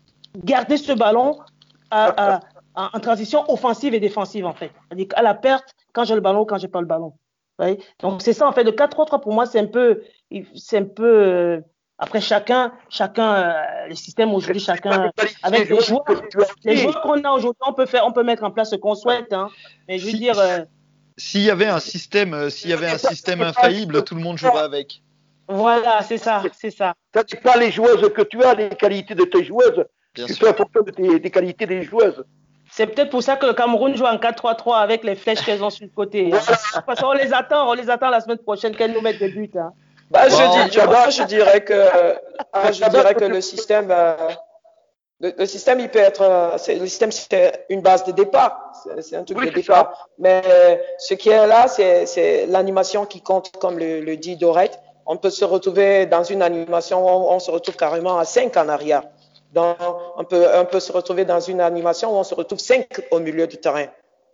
garder 0.45 0.77
ce 0.77 0.93
ballon 0.93 1.39
à, 1.91 2.37
à, 2.37 2.41
en 2.95 3.01
transition 3.01 3.51
offensive 3.51 3.95
et 3.95 4.01
défensive, 4.01 4.45
en 4.45 4.53
fait. 4.53 4.71
C'est-à-dire 4.89 5.07
à 5.15 5.23
la 5.23 5.35
perte, 5.35 5.75
quand 5.93 6.05
j'ai 6.05 6.15
le 6.15 6.21
ballon 6.21 6.43
ou 6.43 6.45
quand 6.45 6.59
j'ai 6.59 6.69
pas 6.69 6.81
le 6.81 6.87
ballon. 6.87 7.15
Oui? 7.59 7.79
Donc, 8.01 8.23
c'est 8.23 8.33
ça, 8.33 8.47
en 8.47 8.53
fait. 8.53 8.65
Le 8.65 8.73
4-3-3, 8.73 9.21
pour 9.21 9.33
moi, 9.33 9.47
c'est 9.47 9.59
un 9.59 9.67
peu, 9.67 10.03
c'est 10.55 10.79
un 10.79 10.85
peu, 10.85 11.05
euh, 11.05 11.61
après, 11.99 12.21
chacun, 12.21 12.73
chacun, 12.91 13.35
euh, 13.35 13.89
le 13.89 13.95
système 13.95 14.35
aujourd'hui, 14.35 14.61
chacun, 14.61 15.11
avec 15.43 15.71
les 15.71 15.81
joueurs, 15.81 16.05
les 16.65 16.77
joueurs 16.77 17.01
qu'on 17.01 17.23
a 17.25 17.31
aujourd'hui, 17.31 17.63
on 17.67 17.73
peut 17.73 17.87
faire, 17.87 18.07
on 18.07 18.13
peut 18.13 18.23
mettre 18.23 18.45
en 18.45 18.51
place 18.51 18.71
ce 18.71 18.77
qu'on 18.77 18.95
souhaite, 18.95 19.33
hein. 19.33 19.49
Mais 19.89 19.99
je 19.99 20.05
veux 20.05 20.11
si, 20.11 20.19
dire. 20.19 20.39
Euh, 20.39 20.59
s'il 21.17 21.41
y 21.41 21.51
avait 21.51 21.67
un 21.67 21.81
système, 21.81 22.35
euh, 22.35 22.51
s'il 22.51 22.69
y 22.69 22.75
avait 22.75 22.91
un 22.91 22.99
système 22.99 23.41
infaillible, 23.41 24.05
tout 24.05 24.15
le 24.15 24.21
monde 24.21 24.37
jouerait 24.37 24.63
avec. 24.63 25.03
Voilà, 25.49 26.03
c'est 26.03 26.19
ça, 26.19 26.43
c'est 26.53 26.71
ça. 26.71 26.95
Ça, 27.15 27.23
c'est 27.27 27.41
pas 27.41 27.57
les 27.57 27.71
joueuses 27.71 28.13
que 28.13 28.23
tu 28.23 28.43
as, 28.43 28.53
les 28.55 28.69
qualités 28.69 29.15
de 29.15 29.25
tes 29.25 29.45
joueuses. 29.45 29.85
Bien 30.15 30.27
tu 30.27 30.35
sûr. 30.35 30.49
fais 30.49 30.53
en 30.53 30.57
fonction 30.57 30.83
de 30.83 30.91
tes, 30.91 31.19
des 31.19 31.31
qualités 31.31 31.67
des 31.67 31.83
joueuses. 31.83 32.25
C'est 32.71 32.89
peut-être 32.89 33.11
pour 33.11 33.23
ça 33.23 33.37
que 33.37 33.47
le 33.47 33.55
Cameroun 33.55 33.97
joue 33.97 34.05
en 34.05 34.17
4-3-3 34.17 34.83
avec 34.83 35.05
les 35.05 35.15
flèches 35.15 35.43
qu'elles 35.43 35.63
ont 35.63 35.71
sur 35.71 35.87
le 35.87 35.93
côté. 35.95 36.31
Hein. 36.35 36.83
Parce 36.87 37.01
qu'on 37.01 37.13
les 37.13 37.33
attend, 37.33 37.71
on 37.71 37.75
les 37.75 37.89
attend 37.89 38.11
la 38.11 38.21
semaine 38.21 38.39
prochaine 38.39 38.75
qu'elles 38.77 38.93
nous 38.93 39.01
mettent 39.01 39.21
des 39.21 39.31
buts. 39.31 39.51
Hein. 39.57 39.73
Bah, 40.11 40.29
je, 40.29 40.71
dis, 40.71 40.79
moi, 40.87 41.11
je 41.11 41.23
dirais 41.25 41.63
que, 41.63 42.15
ah, 42.53 42.71
je 42.71 42.85
dirais 42.89 43.15
que 43.15 43.25
le 43.25 43.41
système, 43.41 43.89
euh, 43.91 44.15
le, 45.21 45.33
le, 45.37 45.47
système, 45.47 45.81
il 45.81 45.89
peut 45.89 45.99
être, 45.99 46.23
euh, 46.23 46.57
le 46.69 46.87
système, 46.87 47.11
c'est 47.11 47.67
une 47.71 47.81
base 47.81 48.05
de 48.05 48.13
départ. 48.13 48.73
C'est 49.01 49.17
un 49.17 49.25
truc 49.25 49.39
Oui, 49.39 49.51
de 49.51 49.55
départ. 49.55 50.09
Mais 50.19 50.43
euh, 50.47 50.77
ce 50.99 51.15
qui 51.15 51.31
est 51.31 51.47
là, 51.47 51.67
c'est 51.67 52.07
c'est 52.07 52.47
l'animation 52.47 53.05
qui 53.05 53.21
compte, 53.21 53.51
comme 53.59 53.79
le, 53.79 54.01
le 54.01 54.17
dit 54.17 54.37
Dorette. 54.37 54.79
On 55.07 55.17
peut 55.17 55.31
se 55.31 55.45
retrouver 55.45 56.07
dans 56.07 56.23
une 56.23 56.43
animation, 56.43 57.05
où 57.05 57.09
on, 57.09 57.35
on 57.35 57.39
se 57.39 57.51
retrouve 57.51 57.77
carrément 57.77 58.19
à 58.19 58.25
5 58.25 58.57
en 58.57 58.69
arrière. 58.69 59.03
Donc, 59.53 59.77
on 60.17 60.25
peut, 60.25 60.47
on 60.55 60.65
peut 60.67 60.81
se 60.81 60.93
retrouver 60.93 61.25
dans 61.25 61.41
une 61.41 61.61
animation 61.61 62.13
où 62.13 62.17
on 62.17 62.25
se 62.25 62.35
retrouve 62.35 62.59
5 62.59 62.87
au 63.11 63.21
milieu 63.21 63.47
du 63.47 63.57
terrain. 63.59 63.87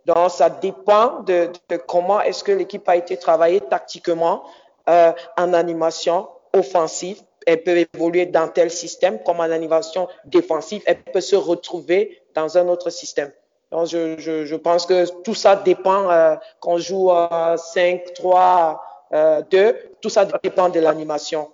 Donc, 0.05 0.31
ça 0.31 0.49
dépend 0.49 1.21
de, 1.21 1.49
de 1.69 1.77
comment 1.77 2.19
est-ce 2.21 2.43
que 2.43 2.51
l'équipe 2.51 2.87
a 2.89 2.95
été 2.95 3.17
travaillée 3.17 3.61
tactiquement 3.61 4.43
euh, 4.89 5.11
en 5.37 5.53
animation 5.53 6.27
offensive. 6.53 7.21
Elle 7.45 7.63
peut 7.63 7.85
évoluer 7.93 8.25
dans 8.25 8.47
tel 8.47 8.71
système 8.71 9.21
comme 9.23 9.39
en 9.39 9.43
animation 9.51 10.07
défensive. 10.25 10.81
Elle 10.85 11.03
peut 11.03 11.21
se 11.21 11.35
retrouver 11.35 12.21
dans 12.35 12.57
un 12.57 12.67
autre 12.69 12.89
système. 12.89 13.31
Donc, 13.71 13.87
je, 13.87 14.17
je, 14.17 14.45
je 14.45 14.55
pense 14.55 14.85
que 14.85 15.09
tout 15.23 15.33
ça 15.33 15.55
dépend 15.55 16.09
euh, 16.09 16.35
qu'on 16.59 16.77
joue 16.77 17.09
à 17.11 17.55
5, 17.57 18.13
3, 18.13 18.81
euh, 19.13 19.41
2. 19.49 19.75
Tout 19.99 20.09
ça 20.09 20.25
dépend 20.25 20.69
de 20.69 20.79
l'animation. 20.79 21.49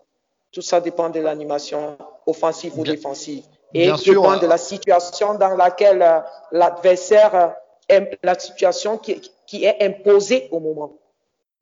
Tout 0.51 0.61
ça 0.61 0.79
dépend 0.81 1.09
de 1.09 1.19
l'animation 1.21 1.97
offensive 2.27 2.77
ou 2.77 2.83
Bien- 2.83 2.93
défensive. 2.93 3.43
Et 3.73 3.83
bien 3.85 3.97
sûr, 3.97 4.21
dépend 4.21 4.35
euh, 4.35 4.39
de 4.39 4.47
la 4.47 4.57
situation 4.57 5.35
dans 5.35 5.55
laquelle 5.55 6.01
euh, 6.01 6.19
l'adversaire, 6.51 7.53
euh, 7.91 7.99
la 8.23 8.37
situation 8.37 8.97
qui, 8.97 9.21
qui 9.45 9.63
est 9.65 9.81
imposée 9.83 10.49
au 10.51 10.59
moment. 10.59 10.93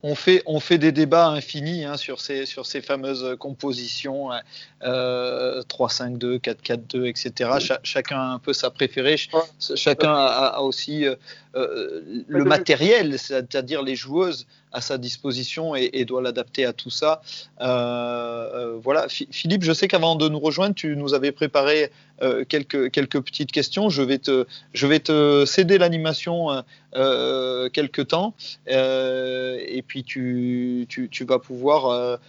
On 0.03 0.13
fait, 0.13 0.43
on 0.45 0.59
fait 0.59 0.77
des 0.77 0.91
débats 0.91 1.27
infinis 1.29 1.83
hein, 1.83 1.97
sur, 1.97 2.21
ces, 2.21 2.45
sur 2.45 2.67
ces 2.67 2.81
fameuses 2.81 3.35
compositions 3.39 4.31
hein, 4.31 4.41
euh, 4.83 5.63
3-5-2, 5.63 6.39
4-4-2, 6.39 7.05
etc. 7.07 7.49
Cha- 7.59 7.79
chacun 7.81 8.19
a 8.19 8.25
un 8.25 8.37
peu 8.39 8.53
sa 8.53 8.69
préférée. 8.69 9.17
Ch- 9.17 9.31
chacun 9.75 10.13
a, 10.13 10.53
a 10.55 10.59
aussi 10.61 11.05
euh, 11.07 11.15
euh, 11.55 12.01
le 12.27 12.43
matériel, 12.45 13.17
c'est-à-dire 13.17 13.81
les 13.81 13.95
joueuses 13.95 14.45
à 14.71 14.81
sa 14.81 14.99
disposition 14.99 15.75
et, 15.75 15.89
et 15.93 16.05
doit 16.05 16.21
l'adapter 16.21 16.65
à 16.65 16.73
tout 16.73 16.91
ça. 16.91 17.21
Euh, 17.61 17.65
euh, 17.65 18.77
voilà. 18.79 19.07
Phi- 19.07 19.27
Philippe, 19.31 19.63
je 19.63 19.73
sais 19.73 19.87
qu'avant 19.87 20.15
de 20.15 20.29
nous 20.29 20.39
rejoindre, 20.39 20.75
tu 20.75 20.95
nous 20.95 21.15
avais 21.15 21.31
préparé 21.31 21.91
euh, 22.21 22.43
quelques, 22.45 22.91
quelques 22.91 23.21
petites 23.21 23.51
questions. 23.51 23.89
Je 23.89 24.01
vais 24.01 24.17
te, 24.17 24.45
je 24.73 24.87
vais 24.87 24.99
te 24.99 25.45
céder 25.45 25.77
l'animation 25.77 26.51
euh, 26.51 26.61
euh, 26.95 27.69
quelque 27.69 28.01
temps. 28.01 28.33
Euh, 28.69 29.59
et 29.67 29.81
puis 29.81 30.03
tu, 30.03 30.85
tu, 30.89 31.09
tu 31.09 31.25
vas 31.25 31.39
pouvoir 31.39 32.19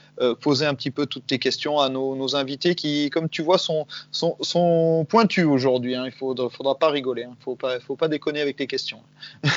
poser 0.41 0.67
un 0.67 0.75
petit 0.75 0.91
peu 0.91 1.07
toutes 1.07 1.27
tes 1.27 1.39
questions 1.39 1.79
à 1.79 1.89
nos, 1.89 2.37
invités 2.37 2.75
qui, 2.75 3.11
comme 3.11 3.29
tu 3.29 3.43
vois, 3.43 3.59
sont, 3.59 3.87
sont, 4.11 4.37
sont 4.41 5.07
pointus 5.09 5.47
aujourd'hui. 5.47 5.95
Hein. 5.95 6.05
Il 6.05 6.25
ne 6.29 6.49
faudra, 6.49 6.79
pas 6.79 6.91
rigoler. 6.91 7.23
Il 7.23 7.27
hein. 7.27 7.37
ne 7.39 7.43
faut 7.43 7.57
pas, 7.57 7.81
faut 7.81 7.97
pas 7.97 8.09
déconner 8.09 8.41
avec 8.41 8.59
les 8.59 8.67
questions. 8.67 9.01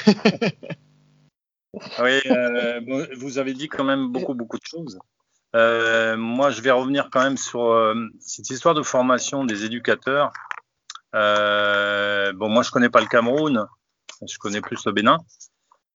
Oui, 2.04 2.20
vous 3.16 3.38
avez 3.38 3.54
dit 3.54 3.70
quand 3.70 3.86
même 3.86 4.10
beaucoup, 4.10 4.34
beaucoup 4.34 4.58
de 4.58 4.66
choses. 4.66 5.00
Euh, 5.56 6.16
moi, 6.16 6.50
je 6.50 6.62
vais 6.62 6.72
revenir 6.72 7.10
quand 7.12 7.22
même 7.22 7.38
sur 7.38 7.72
euh, 7.72 7.96
cette 8.20 8.50
histoire 8.50 8.74
de 8.74 8.84
formation 8.84 9.44
des 9.44 9.66
éducateurs. 9.66 10.32
Euh, 11.14 12.32
bon, 12.34 12.50
moi, 12.50 12.64
je 12.64 12.72
connais 12.72 12.90
pas 12.90 13.02
le 13.02 13.08
Cameroun, 13.08 13.68
je 14.28 14.38
connais 14.38 14.62
plus 14.62 14.86
le 14.86 14.92
Bénin. 14.94 15.18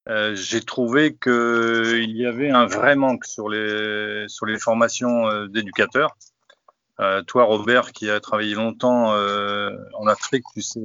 Euh, 0.08 0.34
J'ai 0.34 0.60
trouvé 0.60 1.16
qu'il 1.16 2.16
y 2.16 2.26
avait 2.26 2.50
un 2.50 2.66
vrai 2.66 2.96
manque 2.96 3.24
sur 3.24 3.48
les 3.48 4.26
sur 4.28 4.46
les 4.46 4.58
formations 4.58 5.28
euh, 5.28 5.48
d'éducateurs. 5.48 6.16
Toi, 7.26 7.44
Robert, 7.44 7.92
qui 7.92 8.08
a 8.08 8.20
travaillé 8.20 8.54
longtemps 8.54 9.10
en 9.10 10.06
Afrique, 10.06 10.44
tu 10.54 10.62
sais 10.62 10.80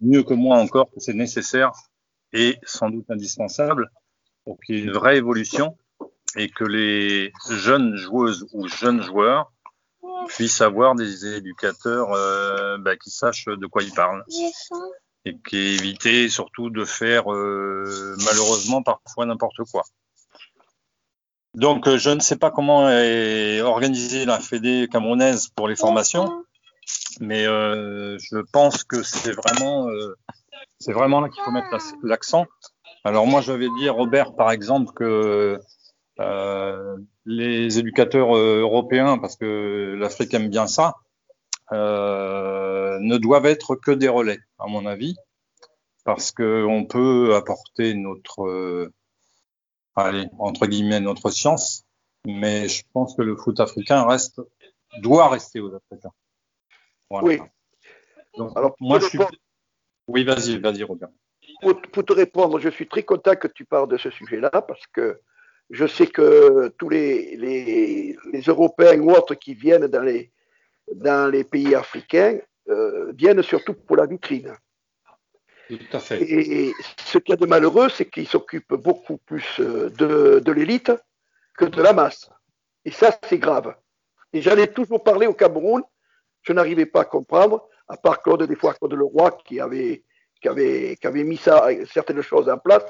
mieux 0.00 0.22
que 0.22 0.32
moi 0.32 0.56
encore 0.56 0.90
que 0.90 1.00
c'est 1.00 1.12
nécessaire 1.12 1.72
et 2.32 2.56
sans 2.62 2.88
doute 2.88 3.10
indispensable 3.10 3.90
pour 4.44 4.58
qu'il 4.60 4.76
y 4.76 4.78
ait 4.78 4.84
une 4.84 4.92
vraie 4.92 5.18
évolution 5.18 5.76
et 6.36 6.48
que 6.50 6.64
les 6.64 7.32
jeunes 7.50 7.96
joueuses 7.96 8.46
ou 8.52 8.68
jeunes 8.68 9.02
joueurs 9.02 9.50
puissent 10.28 10.60
avoir 10.60 10.94
des 10.94 11.26
éducateurs 11.36 12.12
euh, 12.12 12.76
bah, 12.78 12.96
qui 12.96 13.10
sachent 13.10 13.46
de 13.46 13.66
quoi 13.66 13.82
ils 13.82 13.92
parlent 13.94 14.24
et 15.24 15.36
qui 15.46 15.56
éviter 15.56 16.28
surtout 16.28 16.70
de 16.70 16.84
faire 16.84 17.32
euh, 17.32 18.14
malheureusement 18.24 18.82
parfois 18.82 19.26
n'importe 19.26 19.60
quoi. 19.70 19.82
Donc 21.54 21.88
euh, 21.88 21.98
je 21.98 22.10
ne 22.10 22.20
sais 22.20 22.36
pas 22.36 22.50
comment 22.50 22.88
est 22.90 23.60
organisée 23.62 24.24
la 24.26 24.38
Fédé 24.38 24.86
camerounaise 24.90 25.48
pour 25.48 25.66
les 25.66 25.76
formations, 25.76 26.44
mais 27.20 27.44
je 27.44 28.42
pense 28.52 28.84
que 28.84 29.02
c'est 29.02 29.32
vraiment 29.32 29.88
c'est 30.78 30.92
vraiment 30.92 31.20
là 31.20 31.28
qu'il 31.28 31.42
faut 31.42 31.50
mettre 31.50 31.68
la- 31.72 31.78
l'accent. 32.08 32.46
Alors 33.04 33.26
moi, 33.26 33.40
je 33.40 33.52
vais 33.52 33.68
dire, 33.78 33.94
Robert, 33.94 34.34
par 34.34 34.50
exemple, 34.50 34.92
que 34.92 35.58
euh, 36.20 36.96
les 37.24 37.78
éducateurs 37.78 38.36
euh, 38.36 38.60
européens, 38.60 39.18
parce 39.18 39.36
que 39.36 39.94
l'Afrique 39.98 40.34
aime 40.34 40.48
bien 40.48 40.66
ça, 40.66 40.94
euh, 41.72 42.98
ne 43.00 43.18
doivent 43.18 43.46
être 43.46 43.76
que 43.76 43.90
des 43.90 44.08
relais, 44.08 44.38
à 44.58 44.66
mon 44.66 44.86
avis, 44.86 45.16
parce 46.04 46.32
qu'on 46.32 46.86
peut 46.88 47.34
apporter 47.34 47.94
notre 47.94 48.46
euh, 48.46 48.92
allez, 49.96 50.28
entre 50.38 50.66
guillemets, 50.66 51.00
notre 51.00 51.30
science. 51.30 51.84
Mais 52.26 52.68
je 52.68 52.82
pense 52.92 53.14
que 53.16 53.22
le 53.22 53.36
foot 53.36 53.60
africain 53.60 54.04
reste, 54.06 54.40
doit 55.00 55.28
rester 55.28 55.60
aux 55.60 55.74
Africains. 55.74 56.12
Voilà. 57.10 57.26
Oui. 57.26 57.38
Donc, 58.36 58.56
Alors, 58.56 58.74
moi, 58.80 58.98
je 59.00 59.06
suis. 59.06 59.18
Oui, 60.06 60.24
vas-y, 60.24 60.58
vas-y, 60.58 60.82
Robert. 60.82 61.08
Pour, 61.60 61.80
pour, 61.80 62.04
te 62.04 62.12
répondre, 62.12 62.58
je 62.58 62.68
suis 62.68 62.88
très 62.88 63.02
content 63.02 63.34
que 63.34 63.48
tu 63.48 63.64
parles 63.64 63.88
de 63.88 63.96
ce 63.96 64.10
sujet-là 64.10 64.50
parce 64.50 64.86
que 64.92 65.20
je 65.70 65.86
sais 65.86 66.06
que 66.06 66.68
tous 66.78 66.88
les, 66.88 67.36
les, 67.36 68.16
les, 68.32 68.40
Européens 68.40 68.98
ou 69.00 69.10
autres 69.10 69.34
qui 69.34 69.54
viennent 69.54 69.86
dans 69.86 70.02
les, 70.02 70.30
dans 70.94 71.30
les 71.30 71.44
pays 71.44 71.74
africains 71.74 72.38
euh, 72.68 73.12
viennent 73.12 73.42
surtout 73.42 73.74
pour 73.74 73.96
la 73.96 74.06
vitrine. 74.06 74.54
Tout 75.68 75.78
à 75.92 75.98
fait. 75.98 76.22
Et 76.22 76.72
ce 77.04 77.18
qu'il 77.18 77.32
y 77.32 77.34
a 77.34 77.36
de 77.36 77.44
malheureux, 77.44 77.90
c'est 77.90 78.06
qu'ils 78.06 78.26
s'occupent 78.26 78.74
beaucoup 78.74 79.18
plus 79.18 79.60
euh, 79.60 79.90
de, 79.90 80.40
de 80.42 80.52
l'élite 80.52 80.92
que 81.58 81.66
de 81.66 81.82
la 81.82 81.92
masse. 81.92 82.30
Et 82.86 82.90
ça, 82.90 83.18
c'est 83.28 83.38
grave. 83.38 83.74
Et 84.32 84.40
j'en 84.40 84.56
ai 84.56 84.68
toujours 84.68 85.02
parlé 85.04 85.26
au 85.26 85.34
Cameroun, 85.34 85.82
je 86.42 86.52
n'arrivais 86.52 86.86
pas 86.86 87.02
à 87.02 87.04
comprendre, 87.04 87.68
à 87.88 87.96
part 87.96 88.22
Claude, 88.22 88.42
des 88.44 88.56
fois 88.56 88.74
Claude 88.74 88.94
Leroy, 88.94 89.30
qui 89.44 89.60
avait, 89.60 90.04
qui 90.40 90.48
avait, 90.48 90.96
qui 90.98 91.06
avait 91.06 91.24
mis 91.24 91.36
ça, 91.36 91.66
certaines 91.92 92.22
choses 92.22 92.48
en 92.48 92.58
place. 92.58 92.84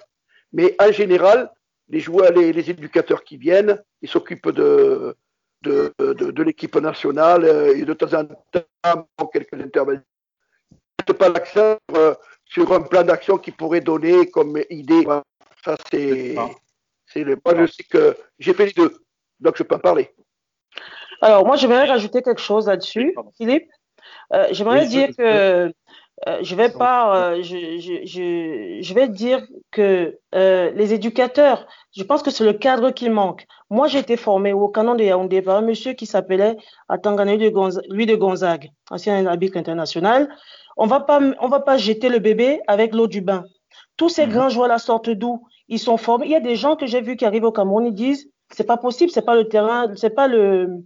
Mais 0.53 0.77
en 0.81 0.93
général, 0.93 1.51
les 1.89 2.01
joueurs, 2.01 2.33
les, 2.33 2.53
les 2.53 2.71
éducateurs 2.71 3.25
qui 3.25 3.37
viennent, 3.37 3.83
ils 4.03 4.09
s'occupent 4.09 4.51
de, 4.51 5.17
de, 5.63 5.93
de, 5.99 6.13
de 6.13 6.43
l'équipe 6.43 6.77
nationale 6.77 7.45
euh, 7.45 7.77
et 7.77 7.85
de 7.85 7.93
temps 7.95 8.15
en 8.15 8.25
temps, 8.25 9.29
quelques 9.33 9.55
interventions. 9.55 10.03
pas 11.19 11.29
l'accent 11.29 11.77
euh, 11.97 12.15
sur 12.45 12.73
un 12.73 12.83
plan 12.83 13.03
d'action 13.03 13.39
qui 13.39 13.51
pourrait 13.51 13.81
donner 13.81 14.31
comme 14.31 14.61
idée. 14.71 15.07
Ça, 15.65 15.77
c'est. 15.91 16.37
c'est 17.07 17.25
le, 17.25 17.39
moi, 17.45 17.55
je 17.57 17.67
sais 17.67 17.85
que 17.85 18.17
j'ai 18.39 18.55
fait 18.55 18.67
les 18.67 18.73
deux, 18.73 18.95
donc 19.41 19.57
je 19.57 19.63
peux 19.63 19.75
en 19.75 19.81
parler. 19.81 20.15
Alors, 21.21 21.45
moi, 21.45 21.57
j'aimerais 21.57 21.87
rajouter 21.87 22.23
quelque 22.23 22.41
chose 22.41 22.69
là-dessus, 22.69 23.15
Philippe. 23.37 23.69
Euh, 24.33 24.47
j'aimerais 24.53 24.83
oui, 24.83 24.89
dire 24.89 25.09
que 25.17 25.73
euh, 26.27 26.39
je 26.43 26.55
vais 26.57 26.71
pas, 26.71 27.17
euh, 27.17 27.43
je, 27.43 27.79
je, 27.79 28.79
je, 28.83 28.95
vais 28.95 29.09
dire 29.09 29.47
que 29.71 30.19
euh, 30.35 30.71
les 30.75 30.93
éducateurs, 30.93 31.67
je 31.97 32.03
pense 32.03 32.23
que 32.23 32.31
c'est 32.31 32.45
le 32.45 32.55
cadre 32.55 32.91
qui 32.91 33.09
manque. 33.09 33.47
Moi, 33.71 33.87
j'ai 33.87 34.01
été 34.01 34.17
formé 34.17 34.53
au 34.53 34.69
canon 34.69 34.97
de 34.97 35.05
Yaoundé 35.05 35.43
par 35.43 35.57
un 35.57 35.61
monsieur 35.61 35.93
qui 35.93 36.07
s'appelait 36.07 36.57
Atangana 36.89 37.37
de 37.37 37.49
Gonzague, 37.51 37.85
lui 37.89 38.07
de 38.07 38.17
Gonzague, 38.17 38.71
ancien 38.91 39.25
arbitre 39.27 39.57
international. 39.57 40.29
On 40.77 40.87
va 40.87 41.01
pas, 41.01 41.21
on 41.41 41.49
va 41.49 41.61
pas 41.61 41.77
jeter 41.77 42.09
le 42.09 42.19
bébé 42.19 42.61
avec 42.67 42.95
l'eau 42.95 43.07
du 43.07 43.21
bain. 43.21 43.45
Tous 43.97 44.09
ces 44.09 44.27
mmh. 44.27 44.31
grands 44.31 44.49
joueurs 44.49 44.69
la 44.69 44.79
sortent 44.79 45.11
d'où? 45.11 45.47
Ils 45.69 45.79
sont 45.79 45.99
formés. 45.99 46.27
Il 46.27 46.33
y 46.33 46.37
a 46.37 46.41
des 46.41 46.57
gens 46.57 46.75
que 46.75 46.87
j'ai 46.87 47.01
vus 47.01 47.17
qui 47.17 47.27
arrivent 47.27 47.45
au 47.45 47.53
Cameroun, 47.53 47.87
ils 47.87 47.95
disent 47.95 48.29
c'est 48.51 48.67
pas 48.67 48.79
possible, 48.79 49.11
c'est 49.13 49.23
pas 49.23 49.37
le 49.37 49.47
terrain, 49.49 49.93
c'est 49.95 50.15
pas 50.15 50.27
le, 50.27 50.83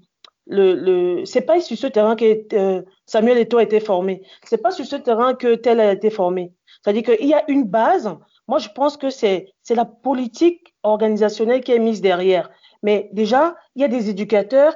le, 0.47 0.75
le 0.75 1.25
c'est 1.25 1.43
pas 1.43 1.61
sur 1.61 1.77
ce 1.77 1.87
terrain 1.87 2.17
que 2.17 2.47
euh, 2.55 2.83
Samuel 3.07 3.39
Eto'o 3.39 3.59
a 3.59 3.63
été 3.63 3.81
formé. 3.81 4.23
C'est 4.45 4.63
pas 4.63 4.71
sur 4.71 4.85
ce 4.85 4.97
terrain 4.97 5.35
que 5.35 5.55
tel 5.55 5.81
a 5.81 5.93
été 5.93 6.11
formé. 6.11 6.53
C'est-à-dire 6.83 7.03
qu'il 7.03 7.29
y 7.29 7.35
a 7.35 7.45
une 7.49 7.65
base. 7.65 8.15
Moi, 8.49 8.59
je 8.59 8.69
pense 8.75 8.97
que 8.97 9.11
c'est 9.11 9.53
c'est 9.63 9.75
la 9.75 9.85
politique 9.85 10.75
organisationnelle 10.83 11.63
qui 11.63 11.73
est 11.73 11.79
mise 11.79 12.01
derrière. 12.01 12.51
Mais 12.83 13.09
déjà, 13.13 13.55
il 13.77 13.83
y 13.83 13.85
a 13.85 13.89
des 13.89 14.11
éducateurs 14.11 14.75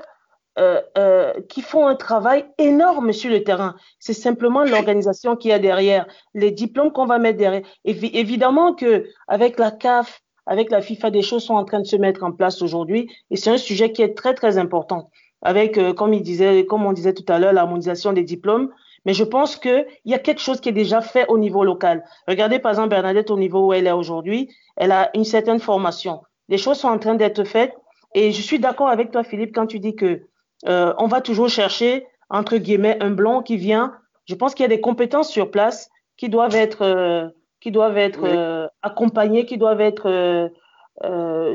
euh, 0.59 0.81
euh, 0.97 1.35
qui 1.49 1.61
font 1.61 1.87
un 1.87 1.97
travail 1.97 2.47
énorme 2.59 3.13
sur 3.13 3.31
le 3.31 3.43
terrain. 3.43 3.75
C'est 3.99 4.15
simplement 4.15 4.65
l'organisation 4.65 5.37
qui 5.37 5.51
est 5.51 5.59
derrière, 5.59 6.07
les 6.33 6.53
diplômes 6.53 6.93
qu'on 6.93 7.07
va 7.07 7.19
mettre 7.19 7.39
derrière. 7.39 7.63
Évidemment 7.85 8.73
que 8.73 9.07
avec 9.27 9.59
la 9.59 9.73
CAF, 9.73 10.23
avec 10.47 10.71
la 10.71 10.81
FIFA, 10.81 11.11
des 11.11 11.23
choses 11.23 11.45
sont 11.45 11.55
en 11.55 11.65
train 11.65 11.81
de 11.81 11.87
se 11.87 11.97
mettre 11.97 12.23
en 12.23 12.31
place 12.31 12.63
aujourd'hui. 12.63 13.11
Et 13.31 13.37
c'est 13.37 13.51
un 13.51 13.59
sujet 13.59 13.93
qui 13.93 14.03
est 14.03 14.17
très 14.17 14.33
très 14.33 14.59
important 14.59 15.11
avec, 15.43 15.79
euh, 15.79 15.93
comme 15.93 16.15
il 16.15 16.23
disait, 16.23 16.67
comme 16.67 16.87
on 16.87 16.93
disait 16.93 17.15
tout 17.15 17.25
à 17.29 17.39
l'heure, 17.39 17.53
l'harmonisation 17.53 18.13
des 18.13 18.25
diplômes. 18.25 18.71
Mais 19.05 19.15
je 19.15 19.25
pense 19.25 19.57
qu'il 19.57 19.87
y 20.05 20.15
a 20.15 20.19
quelque 20.19 20.41
chose 20.41 20.61
qui 20.61 20.69
est 20.69 20.73
déjà 20.73 21.01
fait 21.01 21.27
au 21.29 21.39
niveau 21.39 21.63
local. 21.63 22.05
Regardez 22.27 22.59
par 22.59 22.73
exemple 22.73 22.89
Bernadette 22.89 23.31
au 23.31 23.39
niveau 23.39 23.69
où 23.69 23.73
elle 23.73 23.87
est 23.87 23.93
aujourd'hui. 23.93 24.51
Elle 24.77 24.91
a 24.91 25.11
une 25.15 25.25
certaine 25.25 25.61
formation. 25.61 26.23
Les 26.49 26.59
choses 26.59 26.79
sont 26.79 26.89
en 26.89 26.99
train 26.99 27.15
d'être 27.15 27.45
faites. 27.45 27.75
Et 28.15 28.33
je 28.33 28.43
suis 28.43 28.59
d'accord 28.59 28.89
avec 28.89 29.13
toi, 29.13 29.23
Philippe, 29.23 29.55
quand 29.55 29.67
tu 29.67 29.79
dis 29.79 29.95
que 29.95 30.23
euh, 30.69 30.93
on 30.99 31.07
va 31.07 31.21
toujours 31.21 31.49
chercher, 31.49 32.07
entre 32.31 32.57
guillemets, 32.57 32.97
un 33.01 33.11
blanc 33.11 33.43
qui 33.43 33.57
vient. 33.57 33.93
Je 34.25 34.35
pense 34.35 34.55
qu'il 34.55 34.65
y 34.65 34.67
a 34.67 34.75
des 34.75 34.81
compétences 34.81 35.29
sur 35.29 35.51
place 35.51 35.91
qui 36.17 36.29
doivent 36.29 36.57
être, 36.57 36.83
euh, 36.83 37.29
qui 37.61 37.71
doivent 37.71 37.99
être 37.99 38.23
oui. 38.23 38.69
accompagnées, 38.83 39.47
qui 39.47 39.59
doivent 39.59 39.81
être 39.83 40.51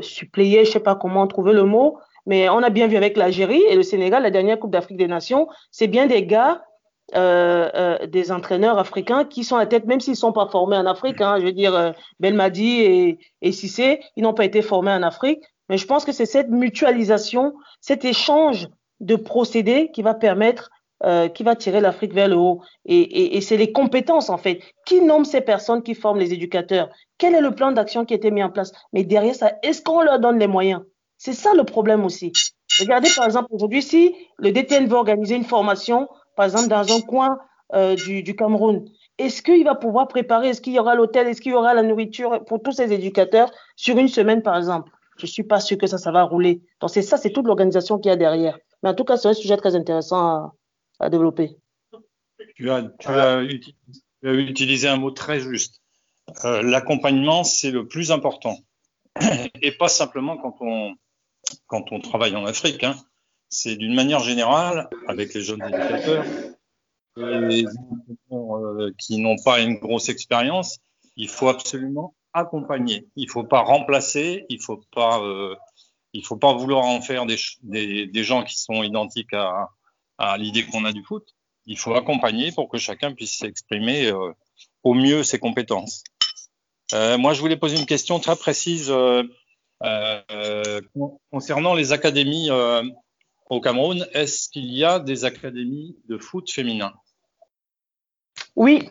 suppléées, 0.00 0.64
je 0.64 0.70
sais 0.70 0.80
pas 0.80 0.94
comment 0.94 1.26
trouver 1.26 1.52
le 1.52 1.64
mot, 1.64 1.98
mais 2.26 2.48
on 2.48 2.62
a 2.62 2.70
bien 2.70 2.86
vu 2.86 2.96
avec 2.96 3.16
l'Algérie 3.16 3.62
et 3.68 3.76
le 3.76 3.82
Sénégal, 3.82 4.22
la 4.22 4.30
dernière 4.30 4.58
Coupe 4.58 4.70
d'Afrique 4.70 4.96
des 4.96 5.08
Nations, 5.08 5.48
c'est 5.70 5.88
bien 5.88 6.06
des 6.06 6.24
gars, 6.24 6.62
euh, 7.14 7.68
euh, 7.74 8.06
des 8.06 8.32
entraîneurs 8.32 8.78
africains 8.78 9.24
qui 9.24 9.44
sont 9.44 9.56
à 9.56 9.66
tête, 9.66 9.86
même 9.86 10.00
s'ils 10.00 10.12
ne 10.12 10.16
sont 10.18 10.32
pas 10.32 10.48
formés 10.48 10.76
en 10.76 10.86
Afrique. 10.86 11.20
Hein, 11.20 11.36
je 11.40 11.44
veux 11.44 11.52
dire, 11.52 11.74
euh, 11.74 11.92
Belmadi 12.20 12.80
et, 12.80 13.18
et 13.42 13.52
Cissé, 13.52 14.00
ils 14.16 14.22
n'ont 14.22 14.34
pas 14.34 14.44
été 14.44 14.62
formés 14.62 14.92
en 14.92 15.02
Afrique. 15.02 15.42
Mais 15.68 15.78
je 15.78 15.86
pense 15.86 16.04
que 16.04 16.12
c'est 16.12 16.26
cette 16.26 16.48
mutualisation, 16.48 17.54
cet 17.80 18.04
échange 18.04 18.68
de 19.00 19.16
procédés 19.16 19.90
qui 19.92 20.02
va 20.02 20.14
permettre, 20.14 20.70
euh, 21.04 21.28
qui 21.28 21.42
va 21.42 21.56
tirer 21.56 21.80
l'Afrique 21.80 22.14
vers 22.14 22.28
le 22.28 22.36
haut. 22.36 22.62
Et, 22.86 23.00
et, 23.00 23.36
et 23.36 23.40
c'est 23.40 23.56
les 23.56 23.72
compétences, 23.72 24.30
en 24.30 24.38
fait. 24.38 24.60
Qui 24.86 25.00
nomme 25.00 25.24
ces 25.24 25.40
personnes 25.40 25.82
qui 25.82 25.94
forment 25.94 26.18
les 26.18 26.32
éducateurs? 26.32 26.88
Quel 27.18 27.34
est 27.34 27.40
le 27.40 27.54
plan 27.54 27.72
d'action 27.72 28.04
qui 28.04 28.14
a 28.14 28.16
été 28.16 28.30
mis 28.30 28.42
en 28.42 28.50
place? 28.50 28.72
Mais 28.92 29.04
derrière 29.04 29.34
ça, 29.34 29.52
est-ce 29.62 29.82
qu'on 29.82 30.02
leur 30.02 30.20
donne 30.20 30.38
les 30.38 30.46
moyens? 30.46 30.82
C'est 31.24 31.34
ça 31.34 31.54
le 31.54 31.62
problème 31.62 32.04
aussi. 32.04 32.32
Regardez 32.80 33.08
par 33.14 33.26
exemple 33.26 33.46
aujourd'hui, 33.52 33.80
si 33.80 34.12
le 34.38 34.50
DTN 34.50 34.88
veut 34.88 34.96
organiser 34.96 35.36
une 35.36 35.44
formation, 35.44 36.08
par 36.34 36.46
exemple 36.46 36.66
dans 36.66 36.96
un 36.96 37.00
coin 37.00 37.38
euh, 37.74 37.94
du, 37.94 38.24
du, 38.24 38.34
Cameroun, 38.34 38.84
est-ce 39.18 39.40
qu'il 39.40 39.62
va 39.62 39.76
pouvoir 39.76 40.08
préparer, 40.08 40.48
est-ce 40.48 40.60
qu'il 40.60 40.72
y 40.72 40.80
aura 40.80 40.96
l'hôtel, 40.96 41.28
est-ce 41.28 41.40
qu'il 41.40 41.52
y 41.52 41.54
aura 41.54 41.74
la 41.74 41.84
nourriture 41.84 42.44
pour 42.44 42.60
tous 42.60 42.72
ces 42.72 42.92
éducateurs 42.92 43.52
sur 43.76 43.96
une 43.98 44.08
semaine 44.08 44.42
par 44.42 44.56
exemple? 44.56 44.90
Je 45.16 45.26
suis 45.26 45.44
pas 45.44 45.60
sûr 45.60 45.78
que 45.78 45.86
ça, 45.86 45.96
ça 45.96 46.10
va 46.10 46.24
rouler. 46.24 46.60
Donc 46.80 46.90
c'est 46.90 47.02
ça, 47.02 47.16
c'est 47.16 47.30
toute 47.30 47.46
l'organisation 47.46 48.00
qu'il 48.00 48.08
y 48.08 48.12
a 48.12 48.16
derrière. 48.16 48.58
Mais 48.82 48.90
en 48.90 48.94
tout 48.94 49.04
cas, 49.04 49.16
c'est 49.16 49.28
un 49.28 49.34
sujet 49.34 49.56
très 49.56 49.76
intéressant 49.76 50.26
à, 50.26 50.54
à 50.98 51.08
développer. 51.08 51.56
Tu 52.56 52.68
as, 52.68 52.82
tu, 52.98 53.08
as, 53.08 53.46
tu 53.46 54.28
as, 54.28 54.32
utilisé 54.32 54.88
un 54.88 54.96
mot 54.96 55.12
très 55.12 55.38
juste. 55.38 55.80
Euh, 56.44 56.62
L'accompagnement, 56.62 57.44
c'est 57.44 57.70
le 57.70 57.86
plus 57.86 58.10
important. 58.10 58.56
Et 59.62 59.70
pas 59.70 59.88
simplement 59.88 60.36
quand 60.36 60.56
on, 60.60 60.96
quand 61.66 61.92
on 61.92 62.00
travaille 62.00 62.36
en 62.36 62.46
Afrique, 62.46 62.84
hein, 62.84 62.96
c'est 63.48 63.76
d'une 63.76 63.94
manière 63.94 64.20
générale, 64.20 64.88
avec 65.08 65.34
les 65.34 65.42
jeunes 65.42 65.62
éducateurs, 65.62 66.24
les 67.16 67.66
euh, 68.32 68.90
qui 68.98 69.18
n'ont 69.18 69.36
pas 69.36 69.60
une 69.60 69.74
grosse 69.74 70.08
expérience, 70.08 70.78
il 71.16 71.28
faut 71.28 71.48
absolument 71.48 72.14
accompagner. 72.32 73.06
Il 73.16 73.26
ne 73.26 73.30
faut 73.30 73.44
pas 73.44 73.60
remplacer, 73.60 74.46
il 74.48 74.56
ne 74.56 74.62
faut 74.62 74.82
pas, 74.92 75.22
euh, 75.22 75.54
faut 76.24 76.36
pas 76.36 76.54
vouloir 76.54 76.84
en 76.84 77.00
faire 77.00 77.26
des, 77.26 78.24
gens 78.24 78.42
qui 78.44 78.58
sont 78.58 78.82
identiques 78.82 79.34
à, 79.34 79.68
l'idée 80.38 80.64
qu'on 80.66 80.84
a 80.84 80.92
du 80.92 81.02
foot. 81.04 81.28
Il 81.66 81.78
faut 81.78 81.94
accompagner 81.94 82.52
pour 82.52 82.68
que 82.68 82.78
chacun 82.78 83.12
puisse 83.12 83.38
s'exprimer 83.38 84.06
euh, 84.06 84.32
au 84.82 84.94
mieux 84.94 85.22
ses 85.22 85.38
compétences. 85.38 86.02
Euh, 86.92 87.18
moi, 87.18 87.34
je 87.34 87.40
voulais 87.40 87.56
poser 87.56 87.78
une 87.78 87.86
question 87.86 88.18
très 88.18 88.36
précise 88.36 88.92
concernant 91.30 91.74
les 91.74 91.92
académies 91.92 92.50
euh, 92.50 92.82
au 93.50 93.60
Cameroun, 93.60 94.06
est-ce 94.12 94.48
qu'il 94.48 94.72
y 94.72 94.84
a 94.84 94.98
des 94.98 95.24
académies 95.24 95.96
de 96.08 96.18
foot 96.18 96.50
féminin? 96.50 96.92
Oui. 98.56 98.90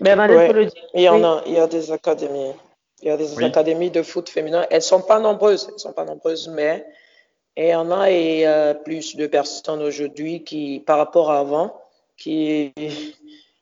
Bernadette 0.00 0.36
ouais, 0.36 0.52
le 0.52 0.64
dire. 0.66 0.84
Il 0.94 1.02
y 1.02 1.08
en 1.08 1.24
a, 1.24 1.42
il 1.46 1.54
y 1.54 1.58
a 1.58 1.66
des 1.66 1.90
académies. 1.90 2.52
Il 3.00 3.08
y 3.08 3.10
a 3.10 3.16
des 3.16 3.34
oui. 3.34 3.44
académies 3.44 3.90
de 3.90 4.02
foot 4.02 4.28
féminin. 4.28 4.66
Elles 4.70 4.82
sont 4.82 5.02
pas 5.02 5.20
nombreuses, 5.20 5.68
elles 5.72 5.78
sont 5.78 5.92
pas 5.92 6.04
nombreuses, 6.04 6.48
mais 6.48 6.84
il 7.56 7.68
y 7.68 7.74
en 7.74 7.90
a 7.90 8.10
et 8.10 8.46
euh, 8.46 8.74
plus 8.74 9.16
de 9.16 9.26
personnes 9.26 9.82
aujourd'hui 9.82 10.44
qui, 10.44 10.80
par 10.80 10.98
rapport 10.98 11.30
à 11.30 11.40
avant, 11.40 11.80
qui, 12.16 12.72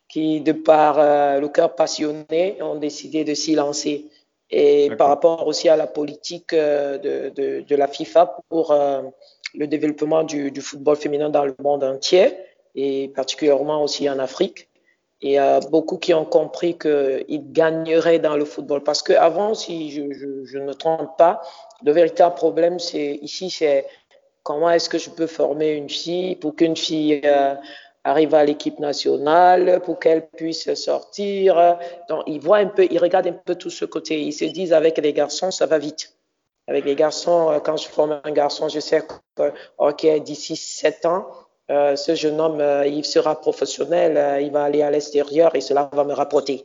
qui 0.09 0.41
de 0.41 0.53
par 0.53 0.99
euh, 0.99 1.41
le 1.41 1.49
cœur 1.49 1.75
passionné, 1.75 2.61
ont 2.63 2.77
décidé 2.77 3.25
de 3.25 3.35
s'y 3.35 3.55
lancer 3.55 4.07
et 4.51 4.91
par 4.97 5.09
rapport 5.09 5.47
aussi 5.47 5.69
à 5.69 5.77
la 5.77 5.87
politique 5.87 6.53
euh, 6.53 6.99
de, 6.99 7.31
de, 7.31 7.61
de 7.63 7.77
la 7.77 7.89
FIFA 7.89 8.37
pour 8.49 8.71
euh, 8.71 9.03
le 9.55 9.67
développement 9.67 10.23
du, 10.23 10.51
du, 10.51 10.61
football 10.61 10.97
féminin 10.97 11.31
dans 11.31 11.45
le 11.45 11.55
monde 11.63 11.83
entier 11.83 12.33
et 12.75 13.09
particulièrement 13.15 13.83
aussi 13.83 14.09
en 14.09 14.19
Afrique. 14.19 14.69
Et 15.23 15.29
il 15.29 15.33
y 15.33 15.39
a 15.39 15.61
beaucoup 15.61 15.97
qui 15.97 16.13
ont 16.13 16.27
compris 16.27 16.77
qu'ils 16.79 17.53
gagneraient 17.53 18.19
dans 18.19 18.37
le 18.37 18.45
football 18.45 18.83
parce 18.83 19.03
qu'avant, 19.03 19.55
si 19.55 19.91
je, 19.91 20.13
je, 20.13 20.45
je, 20.45 20.59
ne 20.59 20.65
me 20.65 20.75
trompe 20.75 21.17
pas, 21.17 21.41
le 21.85 21.93
véritable 21.93 22.35
problème 22.35 22.79
c'est 22.79 23.19
ici, 23.23 23.51
c'est 23.51 23.87
comment 24.43 24.71
est-ce 24.71 24.89
que 24.89 24.99
je 24.99 25.11
peux 25.11 25.27
former 25.27 25.71
une 25.71 25.89
fille 25.89 26.37
pour 26.37 26.55
qu'une 26.55 26.77
fille 26.77 27.21
euh, 27.25 27.55
arrive 28.07 28.35
à 28.35 28.45
l'équipe 28.45 28.79
nationale 28.79 29.81
pour 29.85 29.99
qu'elle 29.99 30.29
puisse 30.29 30.73
sortir. 30.75 31.79
Donc, 32.09 32.23
ils 32.27 32.41
voient 32.41 32.59
un 32.59 32.67
peu, 32.67 32.87
ils 32.91 32.99
regardent 32.99 33.29
un 33.29 33.41
peu 33.45 33.55
tout 33.55 33.71
ce 33.71 33.85
côté. 33.85 34.21
Ils 34.21 34.33
se 34.33 34.45
disent 34.45 34.73
avec 34.73 34.99
les 34.99 35.13
garçons, 35.13 35.51
ça 35.51 35.67
va 35.67 35.79
vite. 35.79 36.13
Avec 36.69 36.85
les 36.85 36.95
garçons, 36.95 37.51
euh, 37.51 37.61
quand 37.61 37.77
je 37.77 37.87
forme 37.89 38.21
un 38.25 38.33
garçon, 38.33 38.69
je 38.69 38.81
sais 38.81 39.03
que, 39.37 39.53
OK, 39.79 40.07
d'ici 40.23 40.57
7 40.57 41.07
ans, 41.07 41.27
euh, 41.71 41.97
ce 41.97 42.15
jeune 42.15 42.41
homme, 42.41 42.61
euh, 42.61 42.87
il 42.87 43.05
sera 43.05 43.41
professionnel, 43.41 44.43
il 44.43 44.53
va 44.53 44.65
aller 44.65 44.83
à 44.83 44.91
l'extérieur 44.91 45.55
et 45.55 45.61
cela 45.61 45.89
va 45.93 46.05
me 46.05 46.13
rapporter. 46.13 46.65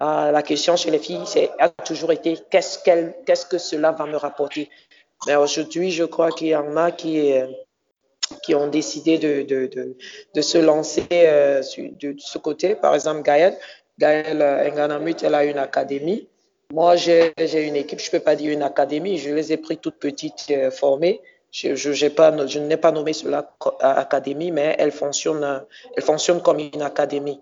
Euh, 0.00 0.30
la 0.30 0.42
question 0.42 0.76
chez 0.76 0.92
les 0.92 1.00
filles, 1.00 1.26
c'est 1.26 1.50
a 1.58 1.70
toujours 1.70 2.12
été 2.12 2.38
qu'est-ce 2.50 2.78
qu'est-ce 3.26 3.46
que 3.46 3.58
cela 3.58 3.90
va 3.90 4.06
me 4.06 4.16
rapporter? 4.16 4.70
Mais 5.26 5.34
aujourd'hui, 5.34 5.90
je 5.90 6.04
crois 6.04 6.30
qu'il 6.30 6.48
y 6.48 6.56
en 6.56 6.76
a 6.76 6.92
qui 6.92 7.32
qui 8.42 8.54
ont 8.54 8.68
décidé 8.68 9.18
de, 9.18 9.42
de, 9.42 9.96
de, 10.34 10.40
se 10.40 10.58
lancer 10.58 11.06
euh, 11.12 11.62
de, 12.00 12.14
ce 12.18 12.38
côté. 12.38 12.74
Par 12.74 12.94
exemple, 12.94 13.22
Gaël, 13.22 13.56
Gaël 13.98 14.40
euh, 14.42 14.70
Nganamut, 14.70 15.16
elle 15.22 15.34
a 15.34 15.44
une 15.44 15.58
académie. 15.58 16.28
Moi, 16.72 16.96
j'ai 16.96 17.32
une 17.38 17.76
équipe, 17.76 17.98
je 17.98 18.08
ne 18.08 18.10
peux 18.10 18.20
pas 18.20 18.36
dire 18.36 18.52
une 18.52 18.62
académie, 18.62 19.18
je 19.18 19.32
les 19.32 19.52
ai 19.52 19.56
pris 19.56 19.78
toutes 19.78 19.98
petites 19.98 20.46
euh, 20.50 20.70
formées. 20.70 21.20
Je, 21.50 21.74
je, 21.74 22.08
pas, 22.08 22.46
je 22.46 22.58
n'ai 22.58 22.76
pas 22.76 22.92
nommé 22.92 23.14
cela 23.14 23.50
académie, 23.80 24.50
mais 24.50 24.76
elle 24.78 24.92
fonctionne, 24.92 25.64
elle 25.96 26.02
fonctionne 26.02 26.42
comme 26.42 26.58
une 26.58 26.82
académie 26.82 27.40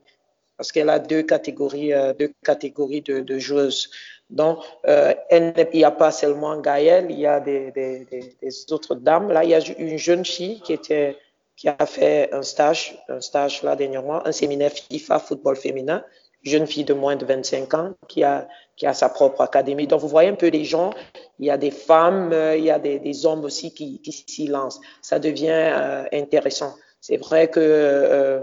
parce 0.56 0.70
qu'elle 0.70 0.88
a 0.90 1.00
deux 1.00 1.22
catégories, 1.22 1.92
deux 2.18 2.32
catégories 2.44 3.02
de, 3.02 3.18
de 3.18 3.38
joueuses. 3.38 3.90
Donc, 4.30 4.58
euh, 4.88 5.14
il 5.30 5.52
n'y 5.74 5.84
a 5.84 5.90
pas 5.90 6.10
seulement 6.10 6.58
Gaëlle, 6.60 7.06
il 7.10 7.20
y 7.20 7.26
a 7.26 7.40
des, 7.40 8.34
autres 8.70 8.96
dames. 8.96 9.30
Là, 9.30 9.44
il 9.44 9.50
y 9.50 9.54
a 9.54 9.60
une 9.78 9.98
jeune 9.98 10.24
fille 10.24 10.60
qui 10.60 11.68
a 11.68 11.86
fait 11.86 12.32
un 12.32 12.42
stage, 12.42 12.98
un 13.08 13.20
stage 13.20 13.62
là 13.62 13.76
dernièrement, 13.76 14.26
un 14.26 14.32
séminaire 14.32 14.72
FIFA 14.72 15.20
football 15.20 15.56
féminin, 15.56 16.04
jeune 16.42 16.66
fille 16.66 16.84
de 16.84 16.94
moins 16.94 17.16
de 17.16 17.24
25 17.24 17.74
ans 17.74 17.94
qui 18.08 18.24
a 18.24 18.48
sa 18.92 19.08
propre 19.08 19.42
académie. 19.42 19.86
Donc, 19.86 20.00
vous 20.00 20.08
voyez 20.08 20.28
un 20.28 20.34
peu 20.34 20.48
les 20.48 20.64
gens. 20.64 20.90
Il 21.38 21.46
y 21.46 21.50
a 21.50 21.56
des 21.56 21.70
femmes, 21.70 22.34
il 22.56 22.64
y 22.64 22.70
a 22.70 22.78
des, 22.80 23.26
hommes 23.26 23.44
aussi 23.44 23.72
qui, 23.72 24.00
qui 24.00 24.12
s'y 24.12 24.48
lancent. 24.48 24.80
Ça 25.02 25.18
devient 25.20 25.50
euh, 25.50 26.04
intéressant. 26.12 26.74
C'est 27.00 27.18
vrai 27.18 27.48
que 27.48 27.60
euh, 27.60 28.40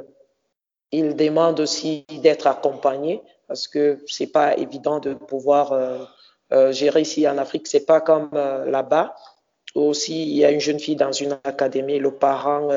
demande 0.94 1.60
aussi 1.60 2.06
d'être 2.22 2.48
accompagné 2.48 3.22
parce 3.54 3.68
que 3.68 4.00
c'est 4.08 4.32
pas 4.32 4.58
évident 4.58 5.00
de 5.00 5.14
pouvoir 5.14 5.74
euh, 5.74 6.00
euh, 6.54 6.72
gérer 6.72 7.02
ici 7.02 7.28
en 7.28 7.38
Afrique. 7.38 7.68
C'est 7.68 7.86
pas 7.86 8.02
comme 8.02 8.32
euh, 8.34 8.66
là-bas. 8.66 9.14
Aussi, 9.76 10.24
il 10.24 10.36
y 10.36 10.44
a 10.44 10.50
une 10.50 10.60
jeune 10.60 10.80
fille 10.80 10.96
dans 10.96 11.12
une 11.12 11.38
académie. 11.44 12.00
Le 12.00 12.16
parent, 12.16 12.70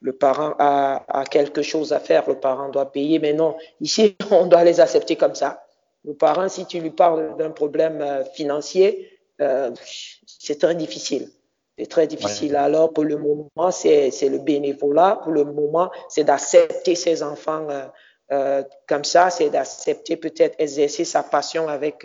le 0.00 0.12
parent 0.12 0.54
a, 0.58 1.04
a, 1.08 1.24
quelque 1.24 1.62
chose 1.62 1.94
à 1.94 2.00
faire. 2.00 2.28
Le 2.28 2.38
parent 2.38 2.68
doit 2.68 2.92
payer. 2.92 3.18
Mais 3.18 3.32
non, 3.32 3.56
ici, 3.80 4.14
on 4.30 4.44
doit 4.44 4.62
les 4.62 4.78
accepter 4.78 5.16
comme 5.16 5.34
ça. 5.34 5.64
Le 6.04 6.12
parent, 6.12 6.50
si 6.50 6.66
tu 6.66 6.80
lui 6.80 6.90
parles 6.90 7.34
d'un 7.38 7.50
problème 7.50 8.24
financier, 8.34 9.10
c'est 9.38 10.58
très 10.58 10.74
difficile. 10.74 11.30
C'est 11.78 11.86
très 11.86 12.06
difficile. 12.06 12.52
Ouais. 12.52 12.58
Alors, 12.58 12.92
pour 12.92 13.04
le 13.04 13.16
moment, 13.16 13.70
c'est 13.70 14.10
le 14.28 14.38
bénévolat. 14.38 15.20
Pour 15.22 15.32
le 15.32 15.44
moment, 15.44 15.90
c'est 16.08 16.24
d'accepter 16.24 16.94
ses 16.94 17.22
enfants 17.22 17.66
euh, 17.70 17.86
comme 18.28 19.04
ça, 19.04 19.30
c'est 19.30 19.50
d'accepter 19.50 20.16
peut-être 20.16 20.56
exercer 20.58 21.04
sa 21.04 21.22
passion 21.22 21.68
avec 21.68 22.04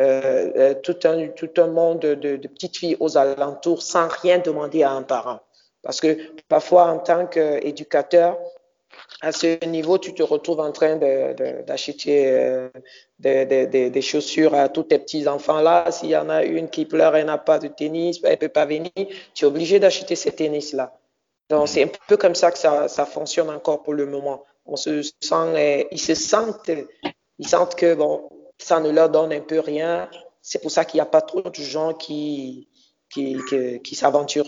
euh, 0.00 0.52
euh, 0.56 0.74
tout, 0.74 0.96
un, 1.04 1.26
tout 1.28 1.50
un 1.56 1.66
monde 1.66 1.98
de, 1.98 2.14
de, 2.14 2.48
petites 2.48 2.76
filles 2.76 2.96
aux 3.00 3.18
alentours 3.18 3.82
sans 3.82 4.06
rien 4.06 4.38
demander 4.38 4.84
à 4.84 4.92
un 4.92 5.02
parent. 5.02 5.40
Parce 5.82 6.00
que 6.00 6.16
parfois, 6.48 6.84
en 6.84 6.98
tant 6.98 7.26
qu'éducateur, 7.26 8.38
à 9.20 9.32
ce 9.32 9.64
niveau, 9.64 9.98
tu 9.98 10.14
te 10.14 10.22
retrouves 10.22 10.60
en 10.60 10.70
train 10.70 10.96
d'acheter 10.96 12.30
de, 13.18 13.44
de, 13.44 13.64
de, 13.66 13.88
des 13.88 14.02
chaussures 14.02 14.54
à 14.54 14.68
tous 14.68 14.84
tes 14.84 15.00
petits-enfants-là. 15.00 15.90
S'il 15.90 16.10
y 16.10 16.16
en 16.16 16.28
a 16.28 16.44
une 16.44 16.68
qui 16.68 16.84
pleure, 16.84 17.16
elle 17.16 17.26
n'a 17.26 17.38
pas 17.38 17.58
de 17.58 17.66
tennis, 17.66 18.20
elle 18.22 18.32
ne 18.32 18.36
peut 18.36 18.48
pas 18.48 18.66
venir, 18.66 18.90
tu 19.34 19.44
es 19.44 19.48
obligé 19.48 19.80
d'acheter 19.80 20.14
ces 20.14 20.30
tennis-là. 20.30 20.96
Donc, 21.50 21.66
c'est 21.68 21.82
un 21.82 21.90
peu 22.06 22.16
comme 22.16 22.34
ça 22.34 22.52
que 22.52 22.58
ça, 22.58 22.88
ça, 22.88 23.06
fonctionne 23.06 23.50
encore 23.50 23.82
pour 23.82 23.94
le 23.94 24.06
moment. 24.06 24.44
On 24.68 24.76
se 24.76 25.02
sent, 25.02 25.86
ils 25.90 26.00
se 26.00 26.14
sentent, 26.14 26.70
ils 27.38 27.48
que 27.76 27.96
ça 28.58 28.80
ne 28.80 28.90
leur 28.90 29.08
donne 29.08 29.32
un 29.32 29.40
peu 29.40 29.60
rien. 29.60 30.08
C'est 30.42 30.60
pour 30.60 30.70
ça 30.70 30.84
qu'il 30.84 30.98
n'y 30.98 31.02
a 31.02 31.06
pas 31.06 31.22
trop 31.22 31.42
de 31.42 31.54
gens 31.54 31.94
qui, 31.94 32.68
qui, 33.10 33.38
qui, 33.48 33.80
qui 33.80 33.94
s'aventurent. 33.94 34.46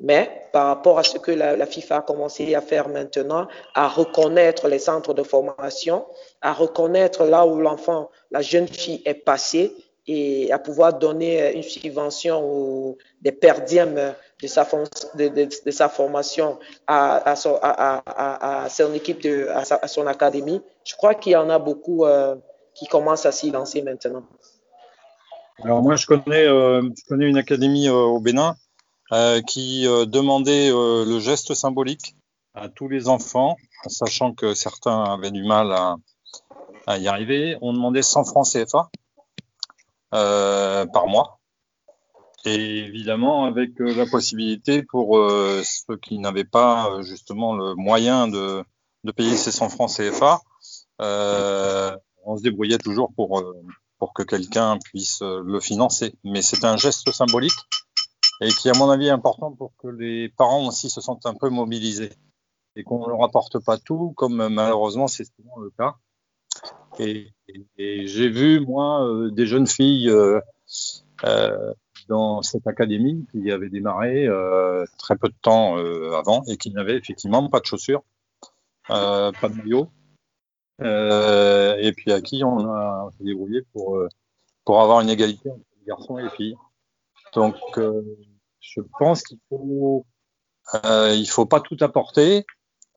Mais 0.00 0.48
par 0.52 0.66
rapport 0.66 0.98
à 0.98 1.02
ce 1.04 1.18
que 1.18 1.30
la, 1.30 1.56
la, 1.56 1.66
FIFA 1.66 1.98
a 1.98 2.02
commencé 2.02 2.54
à 2.54 2.60
faire 2.60 2.88
maintenant, 2.88 3.46
à 3.74 3.88
reconnaître 3.88 4.66
les 4.66 4.80
centres 4.80 5.14
de 5.14 5.22
formation, 5.22 6.04
à 6.40 6.52
reconnaître 6.52 7.24
là 7.24 7.46
où 7.46 7.60
l'enfant, 7.60 8.10
la 8.30 8.40
jeune 8.40 8.66
fille 8.66 9.02
est 9.04 9.14
passée 9.14 9.72
et 10.06 10.52
à 10.52 10.58
pouvoir 10.58 10.98
donner 10.98 11.54
une 11.54 11.62
subvention 11.62 12.44
ou 12.44 12.98
des 13.22 13.32
perdièmes 13.32 14.14
de 14.44 14.48
sa, 14.48 14.68
de, 15.14 15.70
sa 15.70 15.88
formation 15.88 16.58
à, 16.86 17.34
son, 17.36 18.92
équipe, 18.92 19.26
à, 19.50 19.88
son 19.88 20.06
académie, 20.06 20.60
je 20.84 20.94
crois 20.96 21.14
qu'il 21.14 21.32
y 21.32 21.36
en 21.36 21.48
a 21.48 21.58
beaucoup 21.58 22.04
euh, 22.04 22.36
qui 22.74 22.86
commencent 22.86 23.24
à 23.24 23.32
s'y 23.32 23.50
lancer 23.50 23.80
maintenant. 23.82 24.24
Alors 25.62 25.82
moi, 25.82 25.96
je 25.96 26.06
connais, 26.06 26.46
euh, 26.46 26.82
je 26.82 27.04
connais 27.08 27.26
une 27.26 27.38
académie 27.38 27.88
euh, 27.88 27.94
au 27.94 28.20
Bénin 28.20 28.54
qui 29.46 29.84
demandait 29.84 30.70
le 30.70 31.20
geste 31.20 31.54
symbolique 31.54 32.16
à 32.54 32.68
tous 32.68 32.88
les 32.88 33.08
enfants, 33.08 33.56
sachant 33.86 34.32
que 34.32 34.54
certains 34.54 35.04
avaient 35.04 35.30
du 35.30 35.44
mal 35.44 35.72
à 36.88 36.98
y 36.98 37.06
arriver. 37.06 37.56
On 37.60 37.72
demandait 37.72 38.02
100 38.02 38.24
francs 38.24 38.48
CFA 38.50 38.88
par 40.10 41.06
mois. 41.06 41.38
Et 42.44 42.78
évidemment, 42.80 43.44
avec 43.44 43.70
la 43.78 44.06
possibilité 44.06 44.82
pour 44.82 45.16
ceux 45.64 45.96
qui 45.96 46.18
n'avaient 46.18 46.44
pas 46.44 47.00
justement 47.00 47.54
le 47.54 47.74
moyen 47.74 48.28
de, 48.28 48.62
de, 49.04 49.12
payer 49.12 49.36
ces 49.36 49.50
100 49.50 49.70
francs 49.70 49.90
CFA, 49.90 50.40
on 50.98 52.36
se 52.36 52.42
débrouillait 52.42 52.78
toujours 52.78 53.12
pour, 53.16 53.42
pour 53.98 54.12
que 54.12 54.22
quelqu'un 54.22 54.78
puisse 54.84 55.22
le 55.22 55.58
financer. 55.58 56.14
Mais 56.22 56.42
c'est 56.42 56.64
un 56.66 56.76
geste 56.76 57.10
symbolique 57.12 57.56
et 58.40 58.48
qui, 58.48 58.68
à 58.68 58.74
mon 58.74 58.90
avis, 58.90 59.06
est 59.06 59.10
important 59.10 59.52
pour 59.52 59.72
que 59.78 59.88
les 59.88 60.28
parents 60.28 60.66
aussi 60.66 60.90
se 60.90 61.00
sentent 61.00 61.26
un 61.26 61.34
peu 61.34 61.48
mobilisés 61.48 62.12
et 62.76 62.82
qu'on 62.82 63.04
ne 63.04 63.08
leur 63.08 63.22
apporte 63.22 63.58
pas 63.64 63.78
tout, 63.78 64.12
comme 64.16 64.48
malheureusement 64.48 65.06
c'est 65.06 65.24
souvent 65.24 65.58
le 65.58 65.70
cas. 65.70 65.94
Et, 66.98 67.32
et, 67.48 67.66
et 67.78 68.06
j'ai 68.06 68.28
vu, 68.28 68.60
moi, 68.60 69.06
euh, 69.06 69.30
des 69.30 69.46
jeunes 69.46 69.66
filles 69.66 70.08
euh, 70.08 70.40
euh, 71.24 71.72
dans 72.08 72.42
cette 72.42 72.66
académie 72.66 73.26
qui 73.32 73.50
avaient 73.50 73.68
démarré 73.68 74.26
euh, 74.26 74.84
très 74.98 75.16
peu 75.16 75.28
de 75.28 75.34
temps 75.40 75.78
euh, 75.78 76.12
avant 76.12 76.42
et 76.46 76.56
qui 76.56 76.70
n'avaient 76.70 76.96
effectivement 76.96 77.48
pas 77.48 77.60
de 77.60 77.66
chaussures, 77.66 78.02
euh, 78.90 79.32
pas 79.32 79.48
de 79.48 79.54
maillot, 79.54 79.88
et 80.80 81.92
puis 81.92 82.12
à 82.12 82.20
qui 82.20 82.44
on 82.44 82.68
a 82.68 83.10
débrouillé 83.20 83.62
pour, 83.72 83.98
pour 84.64 84.80
avoir 84.80 85.00
une 85.00 85.10
égalité 85.10 85.50
entre 85.50 85.64
les 85.80 85.86
garçons 85.86 86.18
et 86.18 86.24
les 86.24 86.30
filles. 86.30 86.56
Donc, 87.34 87.56
je 88.60 88.80
pense 88.98 89.22
qu'il 89.22 89.38
faut, 89.48 90.04
il 90.74 91.26
faut 91.26 91.46
pas 91.46 91.60
tout 91.60 91.76
apporter. 91.80 92.44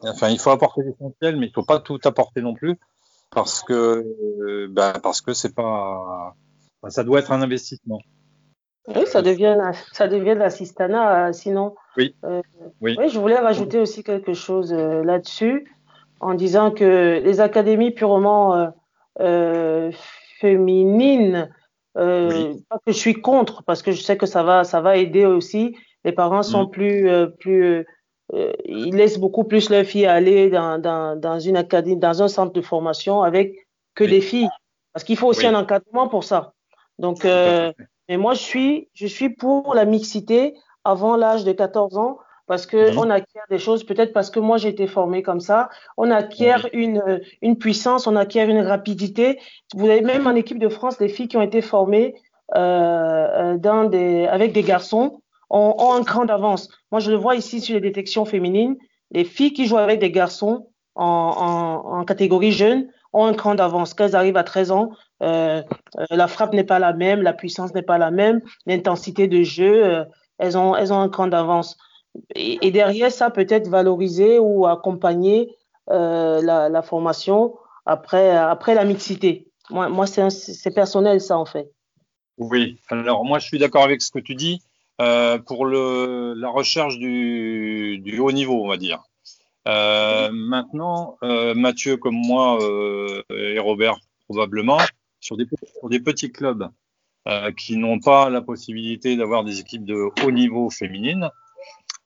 Enfin, 0.01 0.29
il 0.29 0.39
faut 0.39 0.51
apporter 0.51 0.83
l'essentiel, 0.83 1.37
mais 1.37 1.47
il 1.47 1.53
faut 1.53 1.65
pas 1.65 1.79
tout 1.79 1.99
apporter 2.03 2.41
non 2.41 2.53
plus, 2.53 2.77
parce 3.31 3.63
que, 3.63 4.67
ben, 4.67 4.93
parce 5.01 5.21
que 5.21 5.33
c'est 5.33 5.55
pas, 5.55 6.35
ça 6.89 7.03
doit 7.03 7.19
être 7.19 7.31
un 7.31 7.41
investissement. 7.41 7.99
Oui, 8.87 9.05
ça 9.05 9.21
devient, 9.21 9.57
ça 9.91 10.07
devient 10.07 10.33
de 10.33 10.39
l'assistanat, 10.39 11.33
sinon. 11.33 11.75
Oui. 11.97 12.15
Euh, 12.23 12.41
oui. 12.81 12.95
oui. 12.97 13.09
Je 13.09 13.19
voulais 13.19 13.37
rajouter 13.37 13.79
aussi 13.79 14.03
quelque 14.03 14.33
chose 14.33 14.73
là-dessus, 14.73 15.71
en 16.19 16.33
disant 16.33 16.71
que 16.71 17.21
les 17.23 17.41
académies 17.41 17.91
purement 17.91 18.71
féminines 20.39 21.49
euh, 21.97 22.29
oui. 22.31 22.63
Pas 22.69 22.77
que 22.85 22.91
je 22.91 22.97
suis 22.97 23.15
contre, 23.15 23.63
parce 23.63 23.81
que 23.81 23.91
je 23.91 24.01
sais 24.01 24.17
que 24.17 24.25
ça 24.25 24.43
va, 24.43 24.63
ça 24.63 24.81
va 24.81 24.97
aider 24.97 25.25
aussi. 25.25 25.75
Les 26.03 26.11
parents 26.11 26.43
sont 26.43 26.65
mmh. 26.65 26.71
plus, 26.71 27.09
euh, 27.09 27.27
plus, 27.27 27.85
euh, 28.33 28.53
ils 28.65 28.95
laissent 28.95 29.17
beaucoup 29.17 29.43
plus 29.43 29.69
leurs 29.69 29.85
filles 29.85 30.05
aller 30.05 30.49
dans, 30.49 30.79
dans, 30.79 31.19
dans 31.19 31.39
une 31.39 31.57
académie, 31.57 31.97
dans 31.97 32.21
un 32.21 32.27
centre 32.27 32.53
de 32.53 32.61
formation 32.61 33.23
avec 33.23 33.67
que 33.95 34.03
oui. 34.03 34.11
des 34.11 34.21
filles, 34.21 34.49
parce 34.93 35.03
qu'il 35.03 35.17
faut 35.17 35.27
aussi 35.27 35.47
un 35.47 35.55
encadrement 35.55 36.07
pour 36.07 36.23
ça. 36.23 36.53
Donc, 36.99 37.25
euh, 37.25 37.73
mais 38.09 38.17
moi 38.17 38.33
je 38.33 38.41
suis, 38.41 38.89
je 38.93 39.07
suis 39.07 39.29
pour 39.29 39.73
la 39.75 39.85
mixité 39.85 40.55
avant 40.83 41.15
l'âge 41.15 41.43
de 41.43 41.51
14 41.51 41.97
ans 41.97 42.17
parce 42.47 42.65
que 42.65 42.93
mmh. 42.93 42.97
on 42.97 43.09
acquiert 43.09 43.43
des 43.49 43.59
choses, 43.59 43.83
peut-être 43.83 44.13
parce 44.13 44.29
que 44.29 44.39
moi 44.39 44.57
j'ai 44.57 44.69
été 44.69 44.87
formée 44.87 45.21
comme 45.21 45.41
ça, 45.41 45.69
on 45.97 46.09
acquiert 46.11 46.65
mmh. 46.65 46.69
une, 46.79 47.21
une 47.41 47.57
puissance, 47.57 48.07
on 48.07 48.15
acquiert 48.15 48.49
une 48.49 48.61
rapidité. 48.61 49.39
Vous 49.75 49.89
avez 49.89 50.01
même 50.01 50.27
en 50.27 50.35
équipe 50.35 50.59
de 50.59 50.69
France 50.69 50.97
des 50.97 51.09
filles 51.09 51.27
qui 51.27 51.37
ont 51.37 51.41
été 51.41 51.61
formées 51.61 52.15
euh, 52.55 53.57
dans 53.57 53.83
des, 53.83 54.25
avec 54.27 54.53
des 54.53 54.63
garçons 54.63 55.21
ont, 55.49 55.75
ont 55.77 55.93
un 55.93 56.03
cran 56.03 56.25
d'avance. 56.25 56.69
Moi 56.91 57.01
je 57.01 57.11
le 57.11 57.17
vois 57.17 57.35
ici 57.35 57.59
sur 57.59 57.75
les 57.75 57.81
détections 57.81 58.23
féminines, 58.23 58.77
les 59.11 59.25
filles 59.25 59.53
qui 59.53 59.65
jouent 59.65 59.77
avec 59.77 59.99
des 59.99 60.11
garçons 60.11 60.69
en, 60.95 62.03
catégorie 62.05 62.51
jeune 62.51 62.87
ont 63.13 63.25
un 63.25 63.33
cran 63.33 63.55
d'avance. 63.55 63.93
Quand 63.93 64.05
elles 64.05 64.15
arrivent 64.15 64.37
à 64.37 64.43
13 64.43 64.71
ans, 64.71 64.91
euh, 65.23 65.63
euh, 65.97 66.05
la 66.11 66.27
frappe 66.27 66.53
n'est 66.53 66.63
pas 66.63 66.79
la 66.79 66.93
même, 66.93 67.21
la 67.21 67.33
puissance 67.33 67.73
n'est 67.73 67.81
pas 67.81 67.97
la 67.97 68.11
même, 68.11 68.41
l'intensité 68.65 69.27
de 69.27 69.43
jeu, 69.43 69.85
euh, 69.85 70.05
elles, 70.37 70.57
ont, 70.57 70.75
elles 70.75 70.93
ont 70.93 70.99
un 70.99 71.09
cran 71.09 71.27
d'avance. 71.27 71.77
Et, 72.35 72.71
derrière 72.71 73.11
ça, 73.11 73.29
peut-être 73.29 73.67
valoriser 73.67 74.39
ou 74.39 74.65
accompagner 74.65 75.55
la, 75.87 76.81
formation 76.83 77.55
après, 77.85 78.35
après 78.35 78.73
la 78.73 78.85
mixité. 78.85 79.47
Moi, 79.69 79.87
moi 79.89 80.07
c'est 80.07 80.73
personnel 80.73 81.21
ça 81.21 81.37
en 81.37 81.45
fait. 81.45 81.69
Oui, 82.37 82.79
alors 82.89 83.23
moi 83.23 83.37
je 83.39 83.45
suis 83.45 83.59
d'accord 83.59 83.83
avec 83.83 84.01
ce 84.01 84.11
que 84.11 84.19
tu 84.19 84.33
dis 84.33 84.61
pour 84.97 85.65
le, 85.65 86.33
la 86.35 86.49
recherche 86.49 86.97
du, 86.97 87.99
du 87.99 88.17
haut 88.17 88.31
niveau, 88.31 88.63
on 88.63 88.67
va 88.67 88.77
dire. 88.77 89.03
Maintenant, 89.65 91.17
Mathieu, 91.21 91.97
comme 91.97 92.15
moi 92.15 92.57
et 93.29 93.59
Robert 93.59 93.99
probablement, 94.27 94.79
sur 95.27 95.37
des, 95.37 95.45
des 95.89 95.99
petits 95.99 96.31
clubs 96.31 96.69
qui 97.57 97.75
n'ont 97.75 97.99
pas 97.99 98.29
la 98.29 98.41
possibilité 98.41 99.17
d'avoir 99.17 99.43
des 99.43 99.59
équipes 99.59 99.83
de 99.83 100.09
haut 100.23 100.31
niveau 100.31 100.69
féminines, 100.69 101.29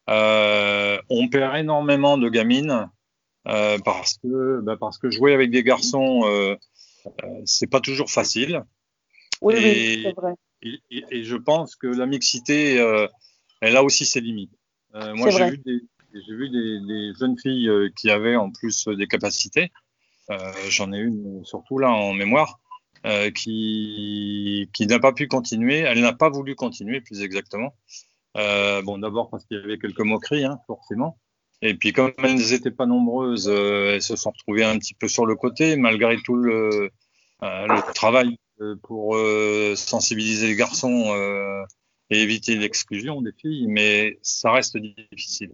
on 0.08 1.28
perd 1.32 1.58
énormément 1.58 2.18
de 2.18 2.28
gamines 2.28 2.90
parce 3.44 4.18
que 4.18 4.62
bah, 4.62 4.78
parce 4.80 4.98
que 4.98 5.12
jouer 5.12 5.36
avec 5.36 5.52
des 5.52 5.62
garçons, 5.62 6.58
c'est 7.46 7.70
pas 7.70 7.82
toujours 7.82 8.10
facile. 8.10 8.64
Oui, 9.42 9.54
et, 9.58 10.04
c'est 10.06 10.16
vrai. 10.16 10.34
Et, 10.64 11.24
je 11.24 11.36
pense 11.36 11.76
que 11.76 11.86
la 11.86 12.08
mixité, 12.08 12.78
elle 13.62 13.78
a 13.78 13.84
aussi 13.84 14.06
ses 14.06 14.22
limites. 14.22 14.58
moi, 14.96 15.30
j'ai 15.30 15.52
vu 15.52 15.58
des, 15.60 15.82
j'ai 16.14 16.36
vu 16.36 16.50
des, 16.50 17.14
jeunes 17.18 17.38
filles 17.38 17.70
euh, 17.70 17.90
qui 17.96 18.10
avaient 18.10 18.36
en 18.36 18.52
plus 18.52 18.88
des 18.88 19.08
capacités. 19.08 19.72
Euh, 20.30 20.52
j'en 20.70 20.92
ai 20.94 21.00
une 21.00 21.44
surtout 21.46 21.78
là 21.78 21.90
en 21.90 22.14
mémoire. 22.14 22.60
Euh, 23.06 23.32
qui, 23.32 24.70
qui 24.74 24.86
n'a 24.86 25.00
pas 25.00 25.12
pu 25.12 25.28
continuer. 25.28 25.80
Elle 25.80 26.02
n'a 26.02 26.14
pas 26.14 26.30
voulu 26.30 26.56
continuer, 26.56 27.02
plus 27.02 27.22
exactement. 27.22 27.76
bon, 28.36 28.98
d'abord 29.00 29.30
parce 29.30 29.46
qu'il 29.46 29.58
y 29.58 29.64
avait 29.64 29.80
quelques 29.80 30.02
moqueries, 30.02 30.46
hein, 30.46 30.60
forcément. 30.68 31.18
Et 31.64 31.74
puis, 31.74 31.94
comme 31.94 32.12
elles 32.24 32.36
n'étaient 32.36 32.72
pas 32.72 32.86
nombreuses, 32.86 33.48
elles 33.48 34.02
se 34.02 34.16
sont 34.16 34.32
retrouvées 34.32 34.64
un 34.64 34.78
petit 34.78 34.94
peu 34.94 35.08
sur 35.08 35.26
le 35.26 35.36
côté, 35.36 35.76
malgré 35.76 36.18
tout 36.22 36.36
le, 36.36 36.92
le 37.42 37.94
travail 37.94 38.38
pour 38.84 39.16
sensibiliser 39.76 40.48
les 40.48 40.56
garçons 40.56 41.14
et 42.12 42.22
éviter 42.22 42.56
l'exclusion 42.58 43.22
des 43.22 43.32
filles, 43.32 43.68
mais 43.68 44.20
ça 44.22 44.52
reste 44.52 44.78
difficile. 44.78 45.54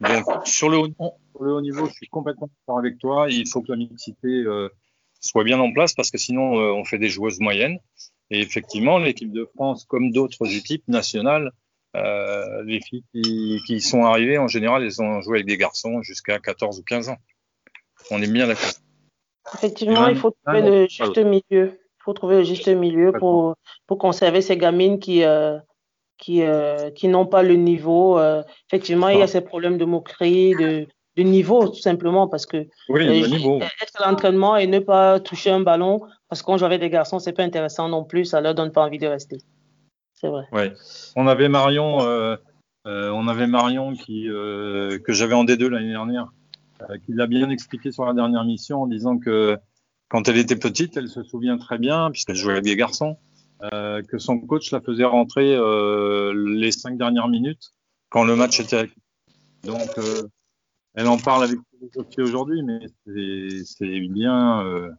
Donc, 0.00 0.24
sur 0.46 0.68
le, 0.68 0.78
haut, 0.78 1.60
niveau, 1.60 1.86
je 1.86 1.92
suis 1.92 2.08
complètement 2.08 2.48
d'accord 2.48 2.78
avec 2.78 2.98
toi. 2.98 3.28
Il 3.30 3.46
faut 3.48 3.60
que 3.60 3.70
la 3.70 3.76
mixité 3.76 4.26
euh, 4.26 4.68
soit 5.22 5.44
bien 5.44 5.58
en 5.60 5.72
place 5.72 5.94
parce 5.94 6.10
que 6.10 6.18
sinon, 6.18 6.58
euh, 6.58 6.72
on 6.72 6.84
fait 6.84 6.98
des 6.98 7.08
joueuses 7.08 7.40
moyennes. 7.40 7.78
Et 8.30 8.40
effectivement, 8.40 8.98
l'équipe 8.98 9.32
de 9.32 9.48
France, 9.54 9.84
comme 9.84 10.10
d'autres 10.10 10.54
équipes 10.54 10.86
nationales, 10.88 11.52
euh, 11.96 12.62
les 12.64 12.80
filles 12.80 13.04
qui, 13.12 13.60
qui, 13.66 13.80
sont 13.80 14.04
arrivées, 14.04 14.38
en 14.38 14.48
général, 14.48 14.82
elles 14.82 15.00
ont 15.00 15.20
joué 15.20 15.38
avec 15.38 15.46
des 15.46 15.56
garçons 15.56 16.02
jusqu'à 16.02 16.38
14 16.38 16.80
ou 16.80 16.82
15 16.82 17.10
ans. 17.10 17.18
On 18.10 18.20
est 18.20 18.30
bien 18.30 18.46
d'accord. 18.46 18.72
Effectivement, 19.54 20.08
il 20.08 20.16
faut 20.16 20.34
trouver 20.44 20.62
le 20.62 20.88
juste 20.88 21.18
milieu. 21.18 21.42
Il 21.78 22.04
faut 22.04 22.12
trouver 22.14 22.36
le 22.38 22.44
juste 22.44 22.68
milieu 22.68 23.12
pour, 23.12 23.54
pour 23.86 23.98
conserver 23.98 24.40
ces 24.40 24.56
gamines 24.56 24.98
qui, 24.98 25.22
euh, 25.24 25.58
qui, 26.18 26.42
qui 26.96 27.08
n'ont 27.08 27.26
pas 27.26 27.42
le 27.42 27.54
niveau. 27.54 28.18
Effectivement, 28.68 29.08
il 29.08 29.18
y 29.18 29.22
a 29.22 29.26
ces 29.26 29.42
problèmes 29.42 29.78
de 29.78 29.84
moquerie, 29.84 30.54
de, 30.54 30.88
de 31.16 31.22
niveau, 31.22 31.68
tout 31.68 31.80
simplement, 31.80 32.28
parce 32.28 32.46
que 32.46 32.66
oui, 32.88 33.06
euh, 33.06 33.28
niveau. 33.28 33.60
être 33.60 34.02
à 34.02 34.10
l'entraînement 34.10 34.56
et 34.56 34.66
ne 34.66 34.78
pas 34.78 35.20
toucher 35.20 35.50
un 35.50 35.60
ballon, 35.60 36.00
parce 36.28 36.42
qu'on 36.42 36.56
joue 36.56 36.64
avec 36.64 36.80
des 36.80 36.90
garçons, 36.90 37.18
c'est 37.18 37.32
pas 37.32 37.42
intéressant 37.42 37.88
non 37.88 38.04
plus, 38.04 38.24
ça 38.24 38.40
leur 38.40 38.54
donne 38.54 38.72
pas 38.72 38.84
envie 38.84 38.98
de 38.98 39.06
rester. 39.06 39.38
C'est 40.14 40.28
vrai. 40.28 40.44
Ouais. 40.52 40.72
On 41.16 41.26
avait 41.26 41.48
Marion, 41.48 41.98
on 42.86 43.28
avait 43.28 43.46
Marion 43.46 43.94
qui, 43.94 44.26
que 44.26 45.12
j'avais 45.12 45.34
en 45.34 45.44
D2 45.44 45.66
l'année 45.66 45.90
dernière, 45.90 46.32
qui 47.04 47.12
l'a 47.12 47.26
bien 47.26 47.50
expliqué 47.50 47.92
sur 47.92 48.06
la 48.06 48.14
dernière 48.14 48.44
mission 48.44 48.82
en 48.82 48.86
disant 48.86 49.18
que 49.18 49.58
quand 50.12 50.28
elle 50.28 50.36
était 50.36 50.56
petite, 50.56 50.96
elle 50.98 51.08
se 51.08 51.22
souvient 51.22 51.56
très 51.56 51.78
bien, 51.78 52.10
puisqu'elle 52.10 52.36
jouait 52.36 52.52
avec 52.52 52.64
des 52.64 52.76
garçons, 52.76 53.16
euh, 53.72 54.02
que 54.02 54.18
son 54.18 54.40
coach 54.40 54.70
la 54.70 54.82
faisait 54.82 55.04
rentrer 55.04 55.54
euh, 55.54 56.34
les 56.34 56.70
cinq 56.70 56.98
dernières 56.98 57.28
minutes 57.28 57.72
quand 58.10 58.24
le 58.24 58.36
match 58.36 58.60
était. 58.60 58.90
Donc, 59.64 59.88
euh, 59.96 60.22
elle 60.94 61.08
en 61.08 61.18
parle 61.18 61.44
avec 61.44 61.58
les 62.16 62.22
aujourd'hui, 62.22 62.62
mais 62.62 62.80
c'est 63.06 64.00
bien, 64.08 64.90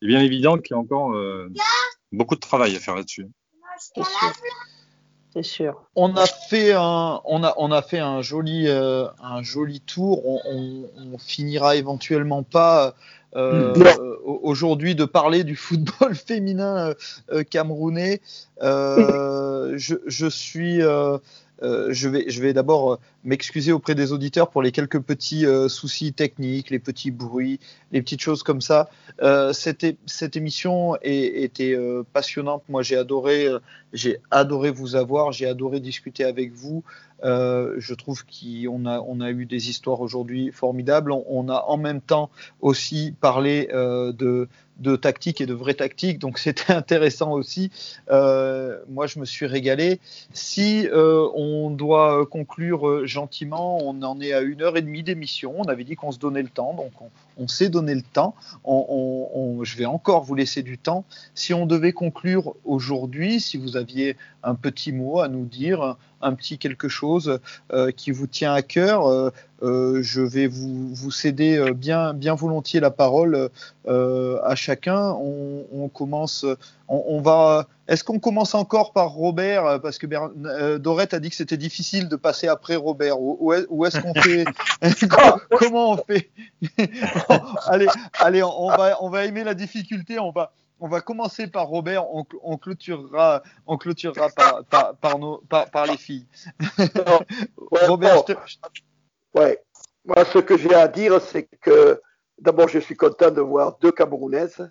bien 0.00 0.20
évident 0.20 0.56
qu'il 0.58 0.74
y 0.74 0.78
a 0.78 0.80
encore 0.80 1.14
beaucoup 2.12 2.34
de 2.34 2.40
travail 2.40 2.76
à 2.76 2.78
faire 2.78 2.94
là-dessus. 2.94 3.26
C'est 5.32 5.44
sûr. 5.44 5.84
On 5.94 6.16
a 6.16 6.26
fait 6.26 6.72
un, 6.72 7.20
on 7.24 7.44
a, 7.44 7.54
on 7.56 7.70
a 7.70 7.82
fait 7.82 8.00
un 8.00 8.20
joli, 8.20 8.68
un 8.68 9.42
joli 9.42 9.80
tour. 9.80 10.26
On, 10.26 10.40
on, 10.46 10.90
on, 10.96 11.18
finira 11.18 11.76
éventuellement 11.76 12.42
pas 12.42 12.96
euh, 13.36 13.74
euh, 13.76 14.16
aujourd'hui 14.24 14.96
de 14.96 15.04
parler 15.04 15.44
du 15.44 15.54
football 15.54 16.14
féminin 16.26 16.94
euh, 17.30 17.44
camerounais. 17.44 18.20
Je, 18.60 19.94
je, 20.06 20.26
suis 20.26 20.80
euh, 21.62 21.88
je 21.90 22.08
vais, 22.08 22.52
d'abord 22.52 22.92
euh, 22.92 22.96
m'excuser 23.24 23.72
auprès 23.72 23.94
des 23.94 24.12
auditeurs 24.12 24.50
pour 24.50 24.62
les 24.62 24.72
quelques 24.72 25.00
petits 25.00 25.44
euh, 25.44 25.68
soucis 25.68 26.12
techniques, 26.12 26.70
les 26.70 26.78
petits 26.78 27.10
bruits, 27.10 27.60
les 27.92 28.00
petites 28.00 28.20
choses 28.20 28.42
comme 28.42 28.60
ça. 28.60 28.88
cette, 29.52 29.86
cette 30.06 30.36
émission 30.36 30.96
était 31.02 31.76
passionnante. 32.12 32.62
Moi, 32.68 32.82
j'ai 32.82 32.96
adoré, 32.96 33.48
j'ai 33.92 34.18
adoré 34.30 34.70
vous 34.70 34.96
avoir, 34.96 35.32
j'ai 35.32 35.46
adoré 35.46 35.80
discuter 35.80 36.24
avec 36.24 36.52
vous. 36.52 36.82
Je 37.22 37.94
trouve 37.94 38.24
qu'on 38.24 38.86
a, 38.86 39.30
eu 39.30 39.46
des 39.46 39.70
histoires 39.70 40.00
aujourd'hui 40.00 40.50
formidables. 40.52 41.12
On, 41.12 41.48
a 41.48 41.64
en 41.66 41.76
même 41.76 42.00
temps 42.00 42.30
aussi 42.60 43.14
parlé 43.20 43.68
de, 43.72 44.48
de 44.80 44.96
tactique 44.96 45.40
et 45.40 45.46
de 45.46 45.54
vraie 45.54 45.74
tactique, 45.74 46.18
donc 46.18 46.38
c'était 46.50 46.72
intéressant 46.72 47.32
aussi. 47.32 47.70
Euh, 48.10 48.78
moi, 48.88 49.06
je 49.06 49.18
me 49.18 49.24
suis 49.24 49.46
régalé. 49.46 50.00
Si 50.32 50.88
euh, 50.88 51.28
on 51.34 51.70
doit 51.70 52.26
conclure 52.26 52.88
euh, 52.88 53.06
gentiment, 53.06 53.78
on 53.82 54.02
en 54.02 54.20
est 54.20 54.32
à 54.32 54.40
une 54.40 54.62
heure 54.62 54.76
et 54.76 54.82
demie 54.82 55.02
d'émission. 55.02 55.54
On 55.58 55.64
avait 55.64 55.84
dit 55.84 55.96
qu'on 55.96 56.12
se 56.12 56.18
donnait 56.18 56.42
le 56.42 56.48
temps, 56.48 56.74
donc 56.74 56.92
on, 57.00 57.10
on 57.40 57.48
s'est 57.48 57.70
donné 57.70 57.94
le 57.94 58.02
temps. 58.02 58.34
Je 58.66 59.76
vais 59.76 59.86
encore 59.86 60.22
vous 60.24 60.34
laisser 60.34 60.62
du 60.62 60.78
temps. 60.78 61.04
Si 61.34 61.54
on 61.54 61.66
devait 61.66 61.92
conclure 61.92 62.54
aujourd'hui, 62.64 63.40
si 63.40 63.56
vous 63.56 63.76
aviez 63.76 64.16
un 64.42 64.54
petit 64.54 64.92
mot 64.92 65.20
à 65.20 65.28
nous 65.28 65.46
dire, 65.46 65.96
un 66.22 66.34
petit 66.34 66.58
quelque 66.58 66.88
chose 66.88 67.40
euh, 67.72 67.90
qui 67.90 68.10
vous 68.10 68.26
tient 68.26 68.52
à 68.52 68.62
cœur, 68.62 69.32
euh, 69.62 69.70
euh, 69.70 70.02
je 70.02 70.20
vais 70.20 70.46
vous, 70.46 70.94
vous 70.94 71.10
céder 71.10 71.72
bien, 71.74 72.14
bien 72.14 72.34
volontiers 72.34 72.80
la 72.80 72.90
parole 72.90 73.50
à 73.86 74.54
chacun. 74.54 75.12
On, 75.12 75.64
on 75.72 75.88
commence, 75.88 76.44
on, 76.88 77.04
on 77.06 77.20
va. 77.20 77.66
Est-ce 77.88 78.04
qu'on 78.04 78.18
commence 78.18 78.54
encore 78.54 78.92
par 78.92 79.10
Robert? 79.10 79.80
Parce 79.80 79.98
que 79.98 80.76
Dorette 80.76 81.14
a 81.14 81.20
dit 81.20 81.30
que 81.30 81.36
c'était 81.36 81.56
difficile 81.56 82.08
de 82.08 82.16
passer 82.16 82.46
après 82.46 82.76
Robert. 82.76 83.20
Ou, 83.20 83.52
est-ce 83.84 84.00
qu'on 84.00 84.14
fait? 84.22 84.44
Comment 85.58 85.92
on 85.92 85.96
fait? 85.96 86.30
Allez, 87.66 87.86
allez, 88.18 88.42
on 88.42 88.68
va, 88.68 89.02
on 89.02 89.08
va 89.08 89.24
aimer 89.24 89.44
la 89.44 89.54
difficulté. 89.54 90.18
On 90.18 90.30
va, 90.30 90.52
on 90.80 90.88
va 90.88 91.00
commencer 91.00 91.46
par 91.46 91.66
Robert, 91.68 92.04
on, 92.14 92.56
clôturera, 92.56 93.42
on 93.66 93.76
clôturera 93.76 94.28
par, 94.30 94.94
par, 94.94 95.18
nos, 95.18 95.42
par, 95.48 95.86
les 95.86 95.98
filles. 95.98 96.26
Robert, 97.70 98.24
ouais. 99.34 99.62
Moi, 100.04 100.24
ce 100.24 100.38
que 100.38 100.56
j'ai 100.56 100.74
à 100.74 100.88
dire, 100.88 101.20
c'est 101.20 101.48
que 101.60 102.00
d'abord, 102.38 102.68
je 102.68 102.78
suis 102.78 102.96
content 102.96 103.30
de 103.30 103.40
voir 103.40 103.78
deux 103.80 103.92
Camerounaises 103.92 104.70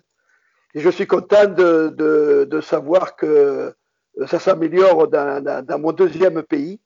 et 0.74 0.80
je 0.80 0.90
suis 0.90 1.06
content 1.06 1.46
de, 1.46 1.88
de, 2.48 2.60
savoir 2.60 3.16
que 3.16 3.74
ça 4.26 4.38
s'améliore 4.38 5.08
dans, 5.08 5.80
mon 5.80 5.92
deuxième 5.92 6.42
pays, 6.42 6.80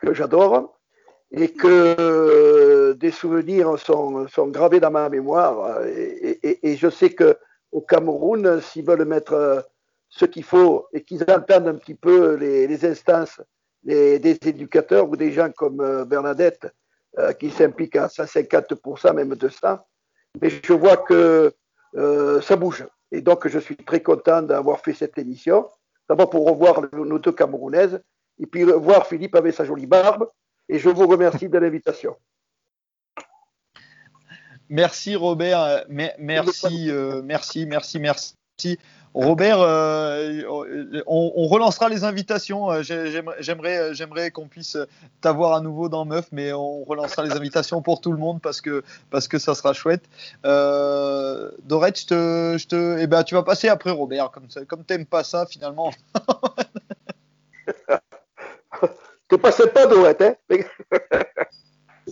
que 0.00 0.12
j'adore, 0.14 0.78
et 1.30 1.52
que 1.52 2.92
des 2.94 3.10
souvenirs 3.10 3.78
sont, 3.78 4.26
sont, 4.28 4.48
gravés 4.48 4.80
dans 4.80 4.90
ma 4.90 5.08
mémoire. 5.08 5.82
Et, 5.86 6.76
je 6.76 6.88
sais 6.88 7.10
que 7.10 7.36
au 7.70 7.80
Cameroun, 7.80 8.60
s'ils 8.60 8.84
veulent 8.86 9.04
mettre 9.04 9.34
euh, 9.34 9.60
ce 10.08 10.24
qu'il 10.24 10.42
faut 10.42 10.86
et 10.94 11.02
qu'ils 11.02 11.22
entendent 11.24 11.68
un 11.68 11.74
petit 11.74 11.94
peu 11.94 12.34
les, 12.34 12.86
instances 12.86 13.42
des 13.82 14.38
éducateurs 14.46 15.06
ou 15.10 15.16
des 15.16 15.32
gens 15.32 15.50
comme 15.50 15.82
euh, 15.82 16.06
Bernadette 16.06 16.66
euh, 17.18 17.32
qui 17.32 17.50
s'impliquent 17.50 17.96
à 17.96 18.08
150%, 18.08 19.14
même 19.14 19.34
de 19.34 19.48
ça. 19.48 19.86
Mais 20.40 20.50
je 20.50 20.72
vois 20.72 20.96
que 20.96 21.54
ça 22.42 22.54
bouge. 22.56 22.86
Et 23.10 23.22
donc, 23.22 23.48
je 23.48 23.58
suis 23.58 23.76
très 23.76 24.02
content 24.02 24.42
d'avoir 24.42 24.80
fait 24.80 24.92
cette 24.92 25.16
émission. 25.16 25.66
D'abord 26.08 26.28
pour 26.28 26.46
revoir 26.46 26.82
nos 26.92 27.18
deux 27.18 27.32
Camerounaises 27.32 28.02
et 28.38 28.46
puis 28.46 28.64
voir 28.64 29.06
Philippe 29.06 29.34
avec 29.34 29.54
sa 29.54 29.64
jolie 29.64 29.86
barbe. 29.86 30.28
Et 30.68 30.78
je 30.78 30.90
vous 30.90 31.06
remercie 31.06 31.48
de 31.48 31.58
l'invitation. 31.58 32.14
Merci 34.68 35.16
Robert, 35.16 35.86
merci, 35.88 36.90
merci, 37.24 37.66
merci, 37.66 37.98
merci. 37.98 38.78
Robert, 39.14 39.60
euh, 39.60 40.42
on, 41.06 41.46
relancera 41.46 41.88
les 41.88 42.04
invitations. 42.04 42.70
Euh, 42.70 42.82
j'aimerais, 42.82 43.78
euh, 43.78 43.94
j'aimerais 43.94 44.30
qu'on 44.30 44.46
puisse 44.46 44.76
t'avoir 45.20 45.54
à 45.54 45.60
nouveau 45.60 45.88
dans 45.88 46.04
Meuf, 46.04 46.26
mais 46.32 46.52
on 46.52 46.84
relancera 46.84 47.22
les 47.22 47.32
invitations 47.32 47.82
pour 47.82 48.00
tout 48.00 48.12
le 48.12 48.18
monde 48.18 48.40
parce 48.40 48.60
que 48.60 48.82
parce 49.10 49.28
que 49.28 49.38
ça 49.38 49.54
sera 49.54 49.72
chouette. 49.72 50.04
Dorette, 50.44 52.00
je 52.00 52.06
te, 52.06 52.56
je 52.58 52.66
te, 52.66 52.98
eh 52.98 53.06
ben, 53.06 53.22
tu 53.24 53.34
vas 53.34 53.42
passer 53.42 53.68
après 53.68 53.90
Robert, 53.90 54.30
comme 54.30 54.50
ça, 54.50 54.64
comme 54.64 54.84
t'aimes 54.84 55.06
pas 55.06 55.24
ça 55.24 55.46
finalement. 55.46 55.92
tu 59.28 59.38
passais 59.38 59.68
pas 59.68 59.86
Dorette, 59.86 60.22
hein? 60.22 60.34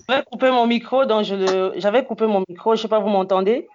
J'avais 0.09 0.25
coupé 0.25 0.51
mon 0.51 0.67
micro, 0.67 1.05
donc 1.05 1.25
je 1.25 1.73
j'avais 1.77 2.05
coupé 2.05 2.27
mon 2.27 2.45
micro. 2.49 2.77
Je 2.77 2.83
sais 2.83 2.89
pas, 2.89 2.99
vous 2.99 3.09
m'entendez? 3.09 3.69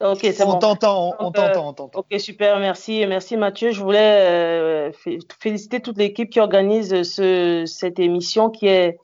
Ok, 0.00 0.18
c'est 0.22 0.42
on 0.42 0.58
T'entend, 0.58 1.14
on, 1.20 1.30
t'entend, 1.30 1.68
on 1.68 1.72
t'entend. 1.72 2.00
Ok, 2.00 2.18
super, 2.18 2.58
merci, 2.58 3.06
merci 3.06 3.36
Mathieu. 3.36 3.70
Je 3.70 3.80
voulais 3.80 4.28
euh, 4.28 4.92
féliciter 5.40 5.80
toute 5.80 5.98
l'équipe 5.98 6.28
qui 6.30 6.40
organise 6.40 7.02
ce, 7.02 7.64
cette 7.66 8.00
émission 8.00 8.50
qui 8.50 8.66
est, 8.66 8.98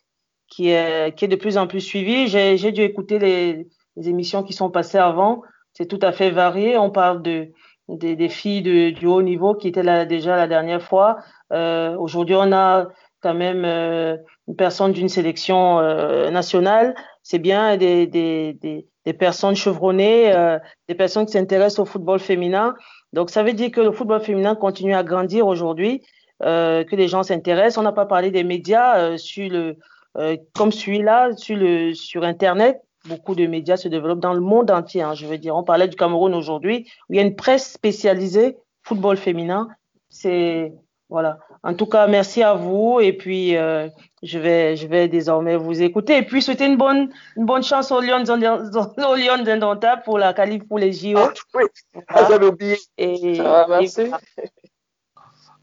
qui 0.48 0.70
est, 0.70 1.16
qui 1.16 1.24
est 1.24 1.28
de 1.28 1.36
plus 1.36 1.58
en 1.58 1.68
plus 1.68 1.80
suivie. 1.80 2.26
J'ai, 2.26 2.56
j'ai 2.56 2.72
dû 2.72 2.82
écouter 2.82 3.20
les, 3.20 3.68
les, 3.96 4.08
émissions 4.08 4.42
qui 4.42 4.52
sont 4.52 4.70
passées 4.70 4.98
avant. 4.98 5.42
C'est 5.74 5.86
tout 5.86 6.00
à 6.02 6.10
fait 6.10 6.30
varié. 6.30 6.76
On 6.76 6.90
parle 6.90 7.22
de, 7.22 7.52
des 7.88 8.28
filles 8.28 8.62
de, 8.62 8.90
du 8.90 9.06
haut 9.06 9.22
niveau 9.22 9.54
qui 9.54 9.68
étaient 9.68 9.84
là 9.84 10.04
déjà 10.04 10.36
la 10.36 10.48
dernière 10.48 10.82
fois. 10.82 11.18
Euh, 11.52 11.96
aujourd'hui, 11.96 12.34
on 12.36 12.52
a 12.52 12.88
quand 13.20 13.34
même 13.34 13.64
euh, 13.64 14.16
une 14.48 14.56
personne 14.56 14.92
d'une 14.92 15.08
sélection 15.08 15.78
euh, 15.78 16.30
nationale. 16.30 16.94
C'est 17.22 17.38
bien 17.38 17.76
des, 17.76 18.06
des, 18.06 18.54
des 18.54 18.86
des 19.06 19.12
personnes 19.12 19.56
chevronnées, 19.56 20.32
euh, 20.35 20.59
des 20.89 20.94
personnes 20.94 21.27
qui 21.27 21.32
s'intéressent 21.32 21.81
au 21.81 21.85
football 21.85 22.20
féminin. 22.20 22.74
Donc, 23.12 23.31
ça 23.31 23.43
veut 23.43 23.52
dire 23.52 23.70
que 23.70 23.81
le 23.81 23.93
football 23.93 24.20
féminin 24.20 24.55
continue 24.55 24.94
à 24.94 25.02
grandir 25.02 25.47
aujourd'hui, 25.47 26.02
euh, 26.43 26.85
que 26.85 26.97
les 26.97 27.09
gens 27.09 27.22
s'intéressent. 27.22 27.78
On 27.78 27.82
n'a 27.82 27.93
pas 27.93 28.06
parlé 28.06 28.31
des 28.31 28.44
médias 28.44 28.98
euh, 28.98 29.16
sur 29.16 29.51
le, 29.51 29.77
euh, 30.16 30.36
comme 30.55 30.72
celui-là, 30.72 31.36
sur, 31.36 31.59
sur 31.97 32.24
Internet. 32.24 32.81
Beaucoup 33.09 33.35
de 33.35 33.47
médias 33.47 33.77
se 33.77 33.89
développent 33.89 34.20
dans 34.20 34.35
le 34.35 34.40
monde 34.40 34.70
entier. 34.70 35.02
Hein, 35.02 35.14
je 35.14 35.27
veux 35.27 35.39
dire, 35.39 35.56
on 35.56 35.64
parlait 35.64 35.89
du 35.89 35.97
Cameroun 35.97 36.35
aujourd'hui, 36.35 36.86
où 37.09 37.14
il 37.14 37.16
y 37.16 37.18
a 37.18 37.22
une 37.22 37.36
presse 37.36 37.72
spécialisée 37.72 38.56
football 38.82 39.16
féminin. 39.16 39.68
C'est 40.09 40.72
voilà. 41.10 41.38
En 41.62 41.74
tout 41.74 41.86
cas, 41.86 42.06
merci 42.06 42.42
à 42.42 42.54
vous. 42.54 43.00
Et 43.00 43.12
puis, 43.12 43.56
euh, 43.56 43.88
je 44.22 44.38
vais, 44.38 44.76
je 44.76 44.86
vais 44.86 45.08
désormais 45.08 45.56
vous 45.56 45.82
écouter. 45.82 46.18
Et 46.18 46.22
puis, 46.22 46.40
souhaiter 46.40 46.66
une 46.66 46.76
bonne, 46.76 47.10
une 47.36 47.44
bonne 47.44 47.62
chance 47.62 47.90
aux 47.90 48.00
Lions, 48.00 48.22
aux 48.24 49.16
Lions 49.16 49.70
pour 50.04 50.18
la 50.18 50.32
qualif 50.32 50.66
pour 50.68 50.78
les 50.78 50.92
JO. 50.92 51.18
Ah, 51.18 51.32
oui, 51.54 51.64
ah, 52.08 52.26
j'avais 52.28 52.46
oublié. 52.46 52.78
Et, 52.96 53.40
ah, 53.40 53.66
merci. 53.68 54.02
Et, 54.02 54.10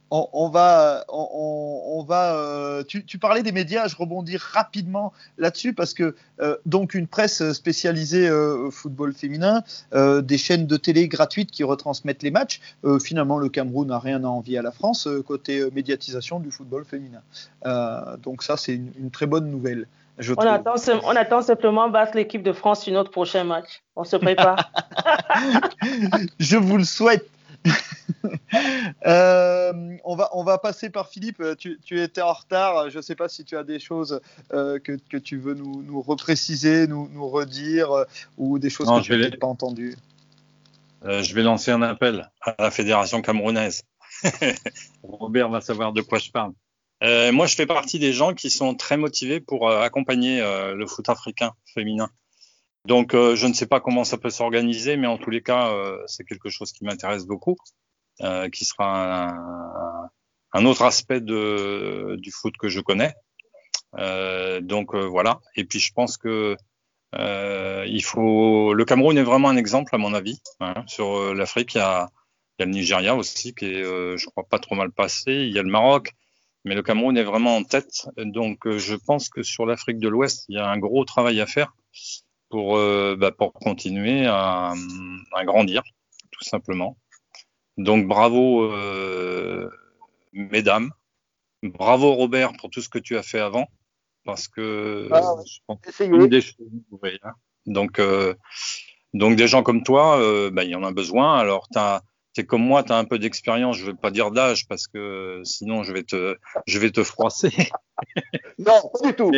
on, 0.09 0.49
va, 0.49 1.03
on, 1.09 2.03
va. 2.07 2.35
Euh, 2.35 2.83
tu, 2.83 3.17
parlais 3.17 3.43
des 3.43 3.51
médias, 3.51 3.87
je 3.87 3.95
rebondis 3.95 4.37
rapidement 4.37 5.13
là-dessus 5.37 5.73
parce 5.73 5.93
que 5.93 6.15
euh, 6.39 6.55
donc 6.65 6.93
une 6.93 7.07
presse 7.07 7.51
spécialisée 7.51 8.27
euh, 8.27 8.69
football 8.71 9.13
féminin, 9.13 9.63
des 9.93 10.37
chaînes 10.37 10.67
de 10.67 10.77
télé 10.77 11.07
gratuites 11.07 11.51
qui 11.51 11.63
retransmettent 11.63 12.23
les 12.23 12.31
matchs. 12.31 12.61
finalement, 13.01 13.37
le 13.37 13.49
Cameroun 13.49 13.87
n'a 13.87 13.99
rien 13.99 14.23
à 14.23 14.27
envier 14.27 14.57
à 14.57 14.61
la 14.61 14.71
France 14.71 15.07
côté 15.25 15.69
médiatisation 15.71 16.39
du 16.39 16.51
football 16.51 16.85
féminin. 16.85 17.21
donc 18.21 18.43
ça, 18.43 18.57
c'est 18.57 18.73
une, 18.73 19.11
très 19.11 19.25
bonne 19.25 19.49
nouvelle. 19.49 19.87
on, 20.19 20.41
attend, 20.41 20.75
on, 21.03 21.15
attend, 21.15 21.41
simplement 21.41 21.89
battre 21.89 22.15
l'équipe 22.15 22.43
de 22.43 22.53
France 22.53 22.83
sur 22.83 22.93
notre 22.93 23.11
prochain 23.11 23.43
match. 23.43 23.83
On 23.95 24.03
se 24.03 24.15
prépare. 24.15 24.71
je 26.39 26.57
vous 26.57 26.77
le 26.77 26.83
souhaite. 26.83 27.27
Euh, 29.05 29.97
on, 30.03 30.15
va, 30.15 30.29
on 30.33 30.43
va 30.43 30.57
passer 30.57 30.89
par 30.89 31.09
Philippe. 31.09 31.41
Tu, 31.57 31.77
étais 32.01 32.21
en 32.21 32.33
retard. 32.33 32.89
Je 32.89 32.97
ne 32.97 33.01
sais 33.01 33.15
pas 33.15 33.29
si 33.29 33.45
tu 33.45 33.55
as 33.55 33.63
des 33.63 33.79
choses 33.79 34.19
euh, 34.53 34.79
que, 34.79 35.17
tu 35.17 35.37
veux 35.37 35.53
nous, 35.53 35.83
nous 35.83 36.01
repréciser, 36.01 36.87
nous, 36.87 37.07
nous, 37.11 37.27
redire 37.27 37.91
euh, 37.91 38.05
ou 38.37 38.59
des 38.59 38.69
choses 38.69 38.87
que 38.87 39.01
tu 39.01 39.17
n'as 39.17 39.37
pas 39.37 39.47
entendues. 39.47 39.95
je 41.03 41.33
vais 41.33 41.43
lancer 41.43 41.71
un 41.71 41.81
appel 41.81 42.29
à 42.41 42.55
la 42.59 42.71
fédération 42.71 43.21
camerounaise. 43.21 43.83
Robert 45.03 45.49
va 45.49 45.61
savoir 45.61 45.93
de 45.93 46.01
quoi 46.01 46.19
je 46.19 46.31
parle. 46.31 46.53
moi, 47.31 47.45
je 47.45 47.55
fais 47.55 47.67
partie 47.67 47.99
des 47.99 48.13
gens 48.13 48.33
qui 48.33 48.49
sont 48.49 48.75
très 48.75 48.97
motivés 48.97 49.39
pour 49.39 49.69
accompagner 49.71 50.39
le 50.41 50.87
foot 50.87 51.07
africain 51.09 51.53
féminin. 51.73 52.09
Donc, 52.87 53.13
euh, 53.13 53.35
je 53.35 53.47
ne 53.47 53.53
sais 53.53 53.65
pas 53.67 53.81
comment 53.81 54.05
ça 54.05 54.17
peut 54.17 54.29
s'organiser, 54.29 54.95
mais 54.95 55.07
en 55.07 55.17
tous 55.17 55.29
les 55.29 55.41
cas, 55.41 55.73
euh, 55.73 56.01
c'est 56.07 56.23
quelque 56.23 56.49
chose 56.49 56.71
qui 56.71 56.85
m'intéresse 56.85 57.25
beaucoup, 57.25 57.57
euh, 58.21 58.49
qui 58.49 58.63
sera 58.63 59.33
un, 60.53 60.65
autre 60.65 60.83
aspect 60.83 61.19
du 61.19 62.31
foot 62.31 62.53
que 62.57 62.69
je 62.69 62.79
connais. 62.79 63.13
donc 64.61 64.95
voilà. 64.95 65.41
Et 65.57 65.65
puis, 65.65 65.79
je 65.79 65.91
pense 65.91 66.17
que 66.17 66.55
il 67.13 68.03
faut. 68.03 68.73
Le 68.73 68.85
Cameroun 68.85 69.17
est 69.17 69.23
vraiment 69.23 69.49
un 69.49 69.57
exemple, 69.57 69.93
à 69.93 69.97
mon 69.97 70.13
avis. 70.13 70.39
Hein. 70.61 70.85
Sur 70.87 71.35
l'Afrique, 71.35 71.75
il 71.75 71.79
il 72.59 72.61
y 72.61 72.63
a 72.63 72.65
le 72.65 72.71
Nigeria 72.71 73.15
aussi, 73.15 73.53
qui 73.53 73.65
est, 73.65 73.83
je 73.83 74.25
crois, 74.27 74.45
pas 74.49 74.59
trop 74.59 74.75
mal 74.75 74.91
passé. 74.91 75.33
Il 75.33 75.53
y 75.53 75.59
a 75.59 75.63
le 75.63 75.69
Maroc 75.69 76.13
mais 76.65 76.75
le 76.75 76.83
Cameroun 76.83 77.17
est 77.17 77.23
vraiment 77.23 77.55
en 77.55 77.63
tête. 77.63 78.09
Donc, 78.17 78.67
je 78.69 78.95
pense 78.95 79.29
que 79.29 79.41
sur 79.41 79.65
l'Afrique 79.65 79.99
de 79.99 80.09
l'Ouest, 80.09 80.45
il 80.49 80.55
y 80.55 80.59
a 80.59 80.67
un 80.67 80.77
gros 80.77 81.05
travail 81.05 81.39
à 81.39 81.45
faire 81.45 81.73
pour, 82.49 82.77
euh, 82.77 83.15
bah, 83.17 83.31
pour 83.31 83.53
continuer 83.53 84.25
à, 84.25 84.73
à, 85.33 85.45
grandir, 85.45 85.83
tout 86.31 86.43
simplement. 86.43 86.97
Donc 87.77 88.07
bravo, 88.07 88.63
euh, 88.63 89.69
mesdames. 90.33 90.91
Bravo 91.63 92.13
Robert 92.13 92.53
pour 92.53 92.69
tout 92.69 92.81
ce 92.81 92.89
que 92.89 92.99
tu 92.99 93.17
as 93.17 93.23
fait 93.23 93.39
avant, 93.39 93.67
parce 94.23 94.47
que 94.47 95.09
ah, 95.11 95.35
je 95.45 95.59
pense 95.65 95.79
une 95.99 96.27
des 96.27 96.41
choses. 96.41 96.55
Hein. 97.23 97.33
Donc, 97.65 97.99
euh, 97.99 98.35
donc 99.13 99.35
des 99.35 99.47
gens 99.47 99.63
comme 99.63 99.83
toi, 99.83 100.19
euh, 100.19 100.51
bah, 100.51 100.63
il 100.63 100.69
y 100.69 100.75
en 100.75 100.83
a 100.83 100.91
besoin. 100.91 101.37
Alors 101.37 101.67
tu 101.69 102.41
es 102.41 102.45
comme 102.45 102.61
moi, 102.63 102.83
tu 102.83 102.91
as 102.91 102.97
un 102.97 103.05
peu 103.05 103.17
d'expérience. 103.17 103.77
Je 103.77 103.85
ne 103.85 103.91
vais 103.91 103.97
pas 103.97 104.11
dire 104.11 104.31
d'âge 104.31 104.67
parce 104.67 104.87
que 104.87 105.41
sinon 105.43 105.83
je 105.83 105.93
vais 105.93 106.03
te, 106.03 106.35
je 106.67 106.79
vais 106.79 106.91
te 106.91 107.03
froisser. 107.03 107.51
non, 108.59 108.79
pas 108.93 109.07
du 109.07 109.15
tout. 109.15 109.31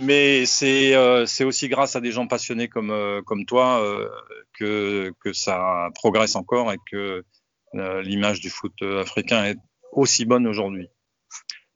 Mais 0.00 0.46
c'est 0.46 0.96
euh, 0.96 1.26
c'est 1.26 1.44
aussi 1.44 1.68
grâce 1.68 1.94
à 1.94 2.00
des 2.00 2.10
gens 2.10 2.26
passionnés 2.26 2.68
comme 2.68 2.90
euh, 2.90 3.22
toi 3.46 3.80
euh, 3.80 4.10
que 4.58 5.32
ça 5.32 5.90
progresse 5.94 6.34
encore 6.34 6.72
et 6.72 6.78
que 6.90 7.24
l'image 7.72 8.40
du 8.40 8.48
foot 8.48 8.80
africain 8.82 9.44
est 9.44 9.58
aussi 9.92 10.24
bonne 10.24 10.46
aujourd'hui. 10.46 10.88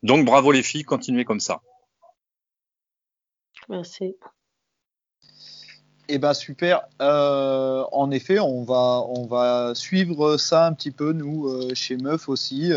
Donc 0.03 0.24
bravo 0.24 0.51
les 0.51 0.62
filles, 0.62 0.85
continuez 0.85 1.24
comme 1.24 1.41
ça. 1.41 1.61
Merci. 3.69 4.16
Eh 6.12 6.19
ben 6.19 6.35
super. 6.35 6.82
Euh, 7.01 7.85
en 7.93 8.11
effet, 8.11 8.41
on 8.41 8.65
va 8.65 9.73
suivre 9.74 10.39
ça 10.39 10.66
un 10.66 10.73
petit 10.73 10.91
peu 10.91 11.12
nous 11.12 11.47
euh, 11.47 11.70
chez 11.73 11.97
Meuf 11.97 12.28
aussi. 12.28 12.73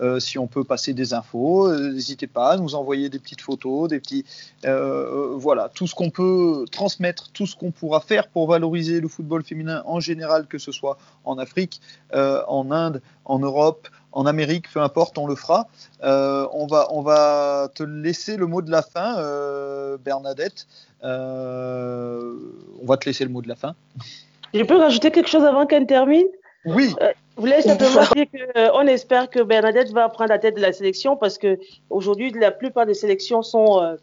Euh, 0.00 0.18
si 0.20 0.38
on 0.38 0.46
peut 0.46 0.64
passer 0.64 0.94
des 0.94 1.12
infos, 1.12 1.70
n'hésitez 1.70 2.26
pas 2.26 2.52
à 2.52 2.56
nous 2.56 2.74
envoyer 2.74 3.10
des 3.10 3.18
petites 3.18 3.42
photos, 3.42 3.90
des 3.90 4.00
petits 4.00 4.24
voilà 4.64 5.68
tout 5.74 5.86
ce 5.86 5.94
qu'on 5.94 6.08
peut 6.08 6.64
transmettre, 6.72 7.30
tout 7.32 7.46
ce 7.46 7.56
qu'on 7.56 7.72
pourra 7.72 8.00
faire 8.00 8.28
pour 8.28 8.48
valoriser 8.48 9.00
le 9.00 9.08
football 9.08 9.44
féminin 9.44 9.82
en 9.84 10.00
général, 10.00 10.46
que 10.46 10.56
ce 10.56 10.72
soit 10.72 10.96
en 11.24 11.36
Afrique, 11.36 11.82
en 12.14 12.70
Inde, 12.70 13.02
en 13.26 13.38
Europe, 13.38 13.86
en 14.12 14.24
Amérique, 14.24 14.72
peu 14.72 14.80
importe, 14.80 15.18
on 15.18 15.26
le 15.26 15.34
fera. 15.34 15.68
on 16.02 17.02
va 17.02 17.68
te 17.74 17.82
laisser 17.82 18.38
le 18.38 18.46
mot 18.46 18.62
de 18.62 18.70
la 18.70 18.80
fin, 18.80 19.16
Bernadette. 20.02 20.66
Euh, 21.04 22.34
on 22.82 22.86
va 22.86 22.96
te 22.96 23.06
laisser 23.06 23.24
le 23.24 23.30
mot 23.30 23.42
de 23.42 23.48
la 23.48 23.56
fin. 23.56 23.74
Je 24.54 24.62
peux 24.62 24.76
rajouter 24.76 25.10
quelque 25.10 25.28
chose 25.28 25.44
avant 25.44 25.66
qu'elle 25.66 25.86
termine? 25.86 26.26
Oui. 26.64 26.94
Euh, 27.00 27.12
je 27.36 27.40
voulais 27.40 27.62
simplement 27.62 28.02
dire 28.14 28.26
qu'on 28.32 28.60
euh, 28.60 28.86
espère 28.86 29.30
que 29.30 29.40
Bernadette 29.42 29.92
va 29.92 30.08
prendre 30.08 30.30
la 30.30 30.38
tête 30.38 30.56
de 30.56 30.60
la 30.60 30.72
sélection 30.72 31.16
parce 31.16 31.38
que 31.38 31.58
aujourd'hui, 31.88 32.32
la 32.32 32.50
plupart 32.50 32.84
des 32.84 32.94
sélections 32.94 33.42
sont, 33.42 33.96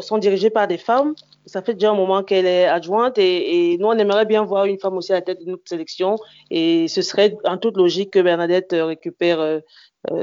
sont 0.00 0.18
dirigées 0.18 0.50
par 0.50 0.68
des 0.68 0.76
femmes. 0.76 1.14
Ça 1.46 1.62
fait 1.62 1.74
déjà 1.74 1.90
un 1.90 1.94
moment 1.94 2.22
qu'elle 2.22 2.46
est 2.46 2.66
adjointe 2.66 3.16
et, 3.16 3.76
nous, 3.80 3.86
on 3.86 3.94
aimerait 3.94 4.26
bien 4.26 4.44
voir 4.44 4.66
une 4.66 4.78
femme 4.78 4.96
aussi 4.96 5.12
à 5.12 5.16
la 5.16 5.22
tête 5.22 5.40
de 5.40 5.50
notre 5.50 5.66
sélection. 5.66 6.18
Et 6.50 6.88
ce 6.88 7.00
serait 7.00 7.36
en 7.44 7.56
toute 7.56 7.76
logique 7.76 8.10
que 8.10 8.20
Bernadette 8.20 8.74
récupère 8.78 9.60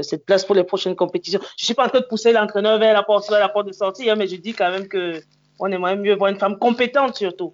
cette 0.02 0.26
place 0.26 0.46
pour 0.46 0.56
les 0.56 0.64
prochaines 0.64 0.96
compétitions. 0.96 1.40
Je 1.58 1.66
suis 1.66 1.74
pas 1.74 1.86
en 1.86 1.90
train 1.90 2.02
de 2.02 2.06
pousser 2.06 2.32
l'entraîneur 2.32 2.78
vers 2.78 2.94
la 2.94 3.02
porte, 3.02 3.28
vers 3.28 3.40
la 3.40 3.50
porte 3.50 3.68
de 3.68 3.74
sortie, 3.74 4.08
hein, 4.08 4.16
mais 4.16 4.28
je 4.28 4.36
dis 4.36 4.54
quand 4.54 4.70
même 4.70 4.88
que 4.88 5.20
on 5.60 5.72
aimerait 5.72 5.96
mieux 5.96 6.16
voir 6.16 6.32
une 6.32 6.40
femme 6.40 6.58
compétente 6.58 7.18
surtout. 7.18 7.54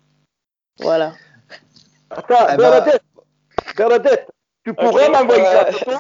Voilà. 0.80 1.14
Attends, 2.10 2.48
eh 2.54 2.58
Bernadette, 2.58 3.04
ben... 3.16 3.74
Bernadette, 3.78 4.28
tu 4.64 4.74
pourrais 4.74 5.10
m'envoyer 5.10 5.44
ça. 5.44 6.00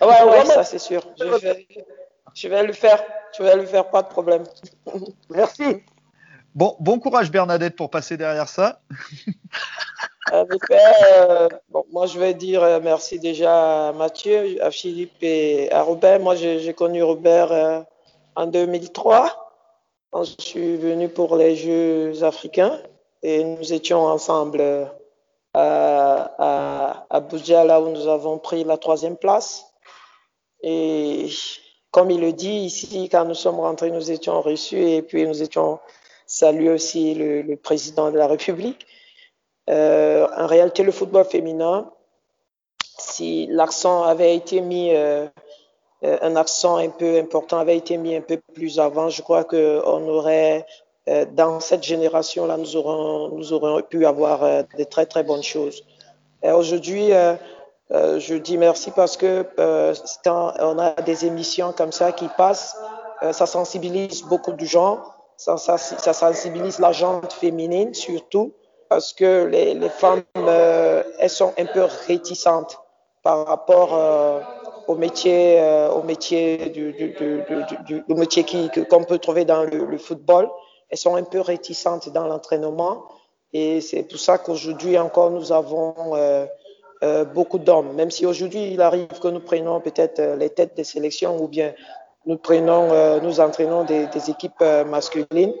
Ah 0.00 0.06
ouais, 0.06 0.30
ouais, 0.30 0.44
ça 0.46 0.64
c'est 0.64 0.78
sûr. 0.78 1.02
Je 1.18 1.24
vais, 1.24 1.66
je 2.34 2.48
vais 2.48 2.62
le 2.62 2.72
faire. 2.72 3.02
Je 3.36 3.42
vais 3.42 3.56
le 3.56 3.66
faire, 3.66 3.88
pas 3.90 4.02
de 4.02 4.08
problème. 4.08 4.44
Merci. 5.30 5.82
Bon, 6.54 6.76
bon 6.80 6.98
courage 6.98 7.30
Bernadette 7.30 7.76
pour 7.76 7.90
passer 7.90 8.16
derrière 8.16 8.48
ça. 8.48 8.80
En 10.32 10.44
effet, 10.44 10.78
euh, 11.12 11.48
bon, 11.70 11.84
moi 11.90 12.06
je 12.06 12.18
vais 12.18 12.34
dire 12.34 12.62
euh, 12.62 12.78
merci 12.80 13.18
déjà 13.18 13.88
à 13.88 13.92
Mathieu, 13.92 14.62
à 14.62 14.70
Philippe 14.70 15.16
et 15.22 15.72
à 15.72 15.82
Robert. 15.82 16.20
Moi 16.20 16.36
j'ai 16.36 16.72
connu 16.72 17.02
Robert 17.02 17.50
euh, 17.50 17.80
en 18.36 18.46
2003 18.46 19.49
quand 20.10 20.24
je 20.24 20.34
suis 20.38 20.76
venu 20.76 21.08
pour 21.08 21.36
les 21.36 21.56
Jeux 21.56 22.22
africains 22.24 22.80
et 23.22 23.44
nous 23.44 23.72
étions 23.72 24.04
ensemble 24.06 24.60
à, 25.54 26.34
à 26.38 27.06
Abuja 27.10 27.64
là 27.64 27.80
où 27.80 27.90
nous 27.90 28.08
avons 28.08 28.38
pris 28.38 28.64
la 28.64 28.76
troisième 28.76 29.16
place. 29.16 29.66
Et 30.62 31.28
comme 31.90 32.10
il 32.10 32.20
le 32.20 32.32
dit 32.32 32.50
ici, 32.50 33.08
quand 33.08 33.24
nous 33.24 33.34
sommes 33.34 33.60
rentrés, 33.60 33.90
nous 33.90 34.10
étions 34.10 34.40
reçus 34.40 34.80
et 34.80 35.02
puis 35.02 35.26
nous 35.26 35.42
étions 35.42 35.80
salués 36.26 36.70
aussi 36.70 37.14
le, 37.14 37.56
président 37.56 38.10
de 38.12 38.18
la 38.18 38.28
République. 38.28 38.86
Euh, 39.68 40.28
en 40.36 40.46
réalité, 40.46 40.82
le 40.82 40.92
football 40.92 41.24
féminin, 41.24 41.90
si 42.98 43.46
l'accent 43.48 44.04
avait 44.04 44.36
été 44.36 44.60
mis, 44.60 44.94
euh, 44.94 45.26
euh, 45.26 45.28
un 46.02 46.36
accent 46.36 46.76
un 46.76 46.88
peu 46.88 47.18
important 47.18 47.58
avait 47.58 47.76
été 47.76 47.96
mis 47.96 48.16
un 48.16 48.20
peu 48.20 48.38
plus 48.54 48.78
avant, 48.78 49.08
je 49.10 49.22
crois 49.22 49.44
qu'on 49.44 50.08
aurait, 50.08 50.66
euh, 51.08 51.26
dans 51.32 51.60
cette 51.60 51.82
génération-là, 51.82 52.56
nous 52.56 52.76
aurons, 52.76 53.28
nous 53.36 53.52
aurons 53.52 53.82
pu 53.82 54.06
avoir 54.06 54.42
euh, 54.42 54.62
de 54.78 54.84
très 54.84 55.06
très 55.06 55.22
bonnes 55.22 55.42
choses. 55.42 55.84
Aujourd'hui, 56.42 57.12
euh, 57.12 57.34
je 57.90 58.34
dis 58.34 58.56
merci 58.56 58.90
parce 58.92 59.18
que 59.18 59.44
quand 60.24 60.54
on 60.58 60.78
a 60.78 60.92
des 61.02 61.26
émissions 61.26 61.72
comme 61.72 61.92
ça 61.92 62.12
qui 62.12 62.28
passent, 62.38 62.78
ça 63.32 63.44
sensibilise 63.44 64.22
beaucoup 64.22 64.52
de 64.52 64.64
gens, 64.64 65.00
ça, 65.36 65.78
sensibilise 65.78 66.78
la 66.78 66.92
gente 66.92 67.32
féminine 67.32 67.92
surtout 67.94 68.52
parce 68.90 69.12
que 69.12 69.46
les, 69.46 69.74
les 69.74 69.88
femmes, 69.88 70.24
euh, 70.36 71.02
elles 71.20 71.30
sont 71.30 71.54
un 71.56 71.64
peu 71.64 71.86
réticentes 72.08 72.78
par 73.22 73.46
rapport 73.46 73.94
euh, 73.94 74.40
au 74.90 74.96
métier, 74.96 75.60
euh, 75.60 75.88
au 75.88 76.02
métier 76.02 76.68
du, 76.70 76.92
du, 76.92 77.14
du, 77.86 78.02
du, 78.08 78.14
métier 78.14 78.44
qu'on 78.90 79.04
peut 79.04 79.18
trouver 79.18 79.44
dans 79.44 79.62
le, 79.62 79.98
football. 79.98 80.50
Elles 80.88 80.98
sont 80.98 81.14
un 81.14 81.22
peu 81.22 81.40
réticentes 81.40 82.08
dans 82.08 82.26
l'entraînement 82.26 83.04
et 83.52 83.80
c'est 83.80 84.02
pour 84.02 84.18
ça 84.18 84.38
qu'aujourd'hui 84.38 84.98
encore 84.98 85.30
nous 85.30 85.52
avons 85.52 85.94
euh, 86.14 86.44
euh, 87.04 87.24
beaucoup 87.24 87.60
d'hommes. 87.60 87.92
Même 87.94 88.10
si 88.10 88.26
aujourd'hui 88.26 88.72
il 88.72 88.80
arrive 88.80 89.06
que 89.22 89.28
nous 89.28 89.38
prenions 89.38 89.80
peut-être 89.80 90.20
les 90.36 90.50
têtes 90.50 90.74
des 90.76 90.82
sélections 90.82 91.40
ou 91.40 91.46
bien 91.46 91.72
nous 92.26 92.36
prenons, 92.36 93.20
nous 93.20 93.38
entraînons 93.38 93.84
des, 93.84 94.08
équipes 94.28 94.64
masculines 94.86 95.54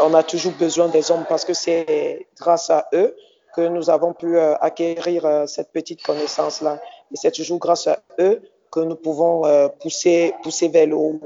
on 0.00 0.12
a 0.12 0.24
toujours 0.24 0.54
besoin 0.54 0.88
des 0.88 1.12
hommes 1.12 1.24
parce 1.28 1.44
que 1.44 1.54
c'est 1.54 2.26
grâce 2.36 2.68
à 2.68 2.88
eux 2.94 3.14
que 3.54 3.60
nous 3.60 3.88
avons 3.90 4.12
pu 4.12 4.36
acquérir 4.38 5.44
cette 5.46 5.70
petite 5.70 6.02
connaissance-là. 6.02 6.80
Et 7.12 7.16
c'est 7.16 7.30
toujours 7.30 7.58
grâce 7.58 7.86
à 7.86 8.00
eux 8.18 8.42
que 8.70 8.80
nous 8.80 8.96
pouvons 8.96 9.46
euh, 9.46 9.68
pousser, 9.68 10.34
pousser 10.42 10.68
vers 10.68 10.86
le 10.86 10.96
haut 10.96 11.20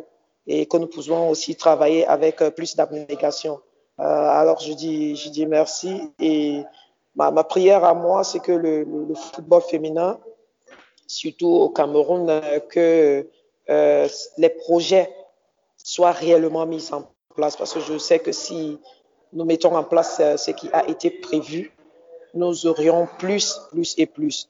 et 0.46 0.66
que 0.66 0.76
nous 0.76 0.86
pouvons 0.86 1.30
aussi 1.30 1.56
travailler 1.56 2.06
avec 2.06 2.36
plus 2.56 2.74
d'abnégation. 2.74 3.60
alors 3.98 4.60
je 4.60 4.72
dis, 4.72 5.16
je 5.16 5.28
dis 5.28 5.46
merci 5.46 6.00
et 6.20 6.62
ma, 7.14 7.30
ma 7.30 7.44
prière 7.44 7.84
à 7.84 7.94
moi, 7.94 8.24
c'est 8.24 8.40
que 8.40 8.52
le, 8.52 8.84
le, 8.84 9.14
football 9.14 9.60
féminin, 9.60 10.18
surtout 11.06 11.48
au 11.48 11.68
Cameroun, 11.68 12.40
que 12.70 13.26
euh, 13.70 14.08
les 14.38 14.48
projets 14.48 15.14
soient 15.76 16.12
réellement 16.12 16.64
mis 16.64 16.90
en 16.92 17.04
place 17.34 17.56
parce 17.56 17.74
que 17.74 17.80
je 17.80 17.98
sais 17.98 18.18
que 18.18 18.32
si 18.32 18.78
nous 19.32 19.44
mettons 19.44 19.76
en 19.76 19.84
place 19.84 20.22
ce 20.36 20.50
qui 20.52 20.70
a 20.72 20.88
été 20.88 21.10
prévu, 21.10 21.72
nous 22.34 22.66
aurions 22.66 23.06
plus, 23.18 23.60
plus 23.70 23.94
et 23.98 24.06
plus. 24.06 24.48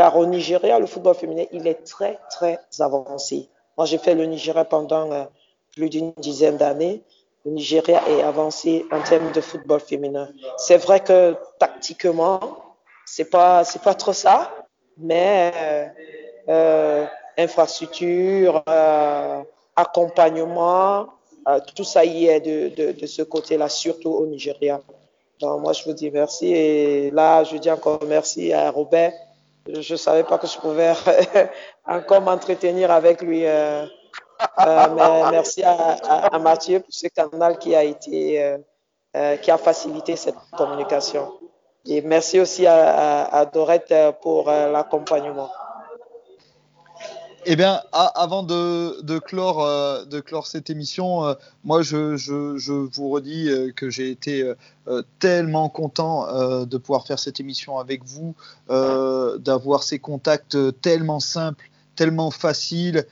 Car 0.00 0.16
au 0.16 0.24
Nigeria, 0.24 0.78
le 0.78 0.86
football 0.86 1.14
féminin, 1.14 1.44
il 1.52 1.66
est 1.66 1.84
très, 1.84 2.18
très 2.30 2.58
avancé. 2.78 3.50
Moi, 3.76 3.84
j'ai 3.84 3.98
fait 3.98 4.14
le 4.14 4.24
Nigeria 4.24 4.64
pendant 4.64 5.12
euh, 5.12 5.24
plus 5.76 5.90
d'une 5.90 6.12
dizaine 6.16 6.56
d'années. 6.56 7.02
Le 7.44 7.50
Nigeria 7.50 8.00
est 8.08 8.22
avancé 8.22 8.86
en 8.92 9.02
termes 9.02 9.30
de 9.32 9.42
football 9.42 9.78
féminin. 9.78 10.30
C'est 10.56 10.78
vrai 10.78 11.00
que 11.00 11.36
tactiquement, 11.58 12.40
c'est 13.04 13.28
pas, 13.28 13.62
pas 13.84 13.92
trop 13.92 14.14
ça, 14.14 14.50
mais 14.96 15.52
euh, 15.54 15.86
euh, 16.48 17.06
infrastructure, 17.36 18.64
accompagnement, 19.76 21.08
tout 21.76 21.84
ça 21.84 22.06
y 22.06 22.26
est 22.26 22.40
de, 22.40 22.74
de, 22.74 22.92
de 22.92 23.06
ce 23.06 23.20
côté-là, 23.20 23.68
surtout 23.68 24.12
au 24.12 24.26
Nigeria. 24.26 24.80
Donc, 25.40 25.60
moi, 25.60 25.74
je 25.74 25.84
vous 25.84 25.92
dis 25.92 26.10
merci. 26.10 26.46
Et 26.54 27.10
là, 27.10 27.44
je 27.44 27.58
dis 27.58 27.70
encore 27.70 28.00
merci 28.06 28.50
à 28.54 28.70
Robert. 28.70 29.12
Je 29.74 29.92
ne 29.92 29.96
savais 29.96 30.24
pas 30.24 30.38
que 30.38 30.46
je 30.46 30.58
pouvais 30.58 30.92
encore 31.86 32.20
m'entretenir 32.20 32.90
avec 32.90 33.22
lui. 33.22 33.46
Euh, 33.46 33.84
euh, 34.66 34.86
mais 34.94 35.30
merci 35.30 35.62
à, 35.62 36.38
Mathieu 36.38 36.80
pour 36.80 36.92
ce 36.92 37.08
canal 37.08 37.58
qui 37.58 37.74
a 37.74 37.84
été, 37.84 38.56
euh, 39.16 39.36
qui 39.36 39.50
a 39.50 39.58
facilité 39.58 40.16
cette 40.16 40.36
communication. 40.56 41.32
Et 41.86 42.00
merci 42.02 42.40
aussi 42.40 42.66
à, 42.66 43.46
Dorette 43.52 43.94
pour 44.22 44.50
l'accompagnement. 44.50 45.50
Eh 47.46 47.56
bien, 47.56 47.80
avant 47.92 48.42
de, 48.42 49.00
de, 49.02 49.18
clore, 49.18 49.64
euh, 49.64 50.04
de 50.04 50.20
clore 50.20 50.46
cette 50.46 50.68
émission, 50.68 51.24
euh, 51.24 51.34
moi, 51.64 51.80
je, 51.80 52.86
vous 52.86 53.08
redis 53.08 53.48
euh, 53.48 53.72
que 53.72 53.88
j'ai 53.88 54.10
été 54.10 54.52
tellement 55.18 55.68
content 55.68 56.26
de 56.66 56.78
pouvoir 56.78 57.06
faire 57.06 57.18
cette 57.18 57.38
émission 57.38 57.78
avec 57.78 58.04
vous, 58.04 58.34
d'avoir 58.68 59.82
ces 59.84 59.98
contacts 59.98 60.58
tellement 60.80 61.20
simples, 61.20 61.70
tellement 61.94 62.30
faciles, 62.30 63.06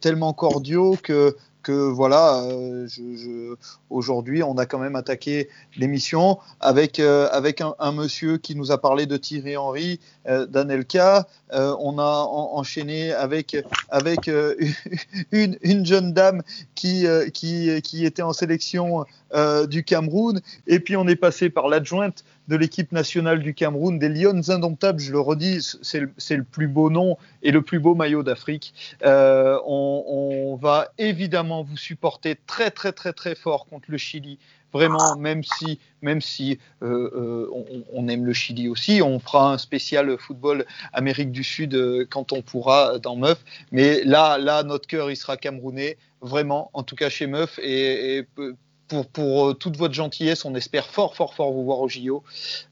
tellement 0.00 0.32
cordiaux 0.32 0.96
que 1.02 1.36
que 1.62 1.72
voilà, 1.72 2.42
euh, 2.44 2.86
aujourd'hui, 3.90 4.42
on 4.42 4.56
a 4.58 4.66
quand 4.66 4.78
même 4.78 4.96
attaqué 4.96 5.48
l'émission 5.76 6.38
avec, 6.60 6.98
euh, 6.98 7.28
avec 7.32 7.60
un, 7.60 7.92
monsieur 7.92 8.38
qui 8.38 8.54
nous 8.54 8.72
a 8.72 8.80
parlé 8.80 9.06
de 9.06 9.16
Thierry 9.16 9.56
Henry, 9.56 10.00
euh, 10.28 10.46
d'Anelka. 10.46 11.26
Euh, 11.52 11.74
on 11.80 11.98
a 11.98 12.02
en, 12.02 12.56
enchaîné 12.56 13.12
avec, 13.12 13.56
avec 13.88 14.30
une, 15.32 15.58
une, 15.62 15.86
jeune 15.86 16.12
dame 16.12 16.42
qui, 16.74 17.06
qui 17.32 18.04
était 18.04 18.22
en 18.22 18.32
sélection 18.32 19.04
du 19.68 19.84
Cameroun. 19.84 20.40
Et 20.66 20.80
puis, 20.80 20.96
on 20.96 21.06
est 21.06 21.16
passé 21.16 21.50
par 21.50 21.68
l'adjointe 21.68 22.24
de 22.50 22.56
l'équipe 22.56 22.90
nationale 22.90 23.38
du 23.38 23.54
Cameroun, 23.54 24.00
des 24.00 24.08
Lions 24.08 24.42
indomptables, 24.48 24.98
je 24.98 25.12
le 25.12 25.20
redis, 25.20 25.76
c'est 25.82 26.00
le, 26.00 26.42
plus 26.42 26.66
beau 26.66 26.90
nom 26.90 27.16
et 27.44 27.52
le 27.52 27.62
plus 27.62 27.78
beau 27.78 27.94
maillot 27.94 28.24
d'Afrique. 28.24 28.74
Euh, 29.04 29.56
on, 29.64 30.58
va 30.60 30.88
évidemment 30.98 31.62
vous 31.62 31.76
supporter 31.76 32.36
très 32.46 32.70
très 32.70 32.92
très 32.92 33.12
très 33.12 33.34
fort 33.36 33.66
contre 33.66 33.90
le 33.90 33.96
Chili. 33.96 34.38
Vraiment, 34.72 35.16
même 35.16 35.42
si, 35.42 35.78
même 36.02 36.20
si 36.20 36.58
euh, 36.82 37.10
euh, 37.14 37.84
on, 37.92 38.08
aime 38.08 38.24
le 38.24 38.32
Chili 38.32 38.68
aussi, 38.68 39.00
on 39.02 39.18
fera 39.18 39.52
un 39.52 39.58
spécial 39.58 40.16
football 40.18 40.66
Amérique 40.92 41.32
du 41.32 41.42
Sud 41.44 41.74
euh, 41.74 42.06
quand 42.08 42.32
on 42.32 42.42
pourra 42.42 42.98
dans 42.98 43.16
Meuf. 43.16 43.44
Mais 43.72 44.02
là, 44.04 44.38
là, 44.38 44.62
notre 44.64 44.86
cœur, 44.86 45.10
il 45.10 45.16
sera 45.16 45.36
camerounais, 45.36 45.98
vraiment, 46.20 46.70
en 46.72 46.82
tout 46.82 46.96
cas 46.96 47.08
chez 47.08 47.26
Meuf. 47.26 47.58
Et, 47.62 48.18
et 48.18 48.26
pour, 48.90 49.06
pour, 49.06 49.56
toute 49.56 49.76
votre 49.76 49.94
gentillesse. 49.94 50.44
On 50.44 50.54
espère 50.54 50.86
fort, 50.86 51.14
fort, 51.14 51.34
fort 51.34 51.52
vous 51.52 51.64
voir 51.64 51.78
au 51.78 51.88
JO. 51.88 52.22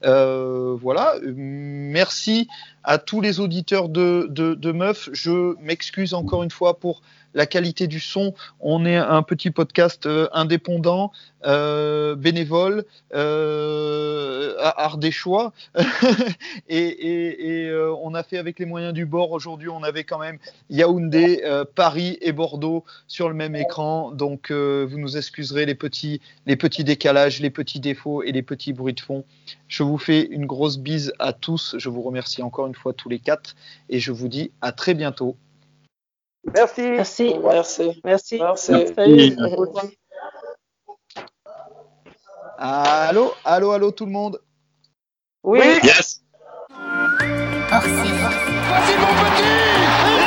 Euh, 0.03 0.75
voilà. 0.79 1.15
Merci 1.23 2.47
à 2.83 2.97
tous 2.97 3.21
les 3.21 3.39
auditeurs 3.39 3.89
de, 3.89 4.27
de, 4.29 4.53
de 4.53 4.71
Meuf. 4.71 5.09
Je 5.13 5.55
m'excuse 5.61 6.13
encore 6.13 6.43
une 6.43 6.51
fois 6.51 6.79
pour 6.79 7.01
la 7.33 7.45
qualité 7.45 7.87
du 7.87 7.99
son. 7.99 8.33
On 8.59 8.85
est 8.85 8.95
un 8.95 9.21
petit 9.23 9.51
podcast 9.51 10.05
euh, 10.05 10.27
indépendant, 10.33 11.11
euh, 11.45 12.15
bénévole, 12.15 12.85
euh, 13.13 14.55
ardéchois, 14.59 15.53
et, 16.69 16.77
et, 16.77 17.65
et 17.65 17.73
on 18.01 18.13
a 18.13 18.23
fait 18.23 18.37
avec 18.37 18.59
les 18.59 18.65
moyens 18.65 18.93
du 18.93 19.05
bord. 19.05 19.31
Aujourd'hui, 19.31 19.69
on 19.69 19.83
avait 19.83 20.03
quand 20.03 20.19
même 20.19 20.37
Yaoundé, 20.69 21.41
Paris 21.75 22.17
et 22.21 22.31
Bordeaux 22.31 22.83
sur 23.07 23.29
le 23.29 23.35
même 23.35 23.55
écran. 23.55 24.11
Donc, 24.11 24.51
vous 24.51 24.97
nous 24.97 25.17
excuserez 25.17 25.65
les 25.65 25.75
petits 25.75 26.19
décalages, 26.83 27.39
les 27.39 27.49
petits 27.49 27.79
défauts 27.79 28.23
et 28.23 28.31
les 28.31 28.41
petits 28.41 28.73
bruits 28.73 28.93
de 28.93 28.99
fond. 28.99 29.23
Je 29.67 29.83
vous 29.83 29.97
fais 29.97 30.21
une 30.21 30.45
grosse 30.45 30.77
bise 30.77 31.13
à 31.19 31.33
tous. 31.33 31.75
Je 31.77 31.89
vous 31.89 32.01
remercie 32.01 32.41
encore 32.41 32.67
une 32.67 32.75
fois 32.75 32.93
tous 32.93 33.09
les 33.09 33.19
quatre 33.19 33.55
et 33.89 33.99
je 33.99 34.11
vous 34.11 34.27
dis 34.27 34.51
à 34.61 34.71
très 34.71 34.93
bientôt. 34.93 35.37
Merci. 36.43 36.81
Merci. 36.81 37.35
Merci. 37.39 38.01
Merci. 38.03 38.39
Merci. 38.39 38.71
Merci. 38.71 39.35
Allô, 42.57 43.33
allô, 43.45 43.71
allô 43.71 43.91
tout 43.91 44.05
le 44.05 44.11
monde. 44.11 44.41
Oui. 45.43 45.59
Yes. 45.83 46.21
Série. 47.69 48.29
Voici 48.67 48.97
mon 48.97 49.07
petit 49.07 50.18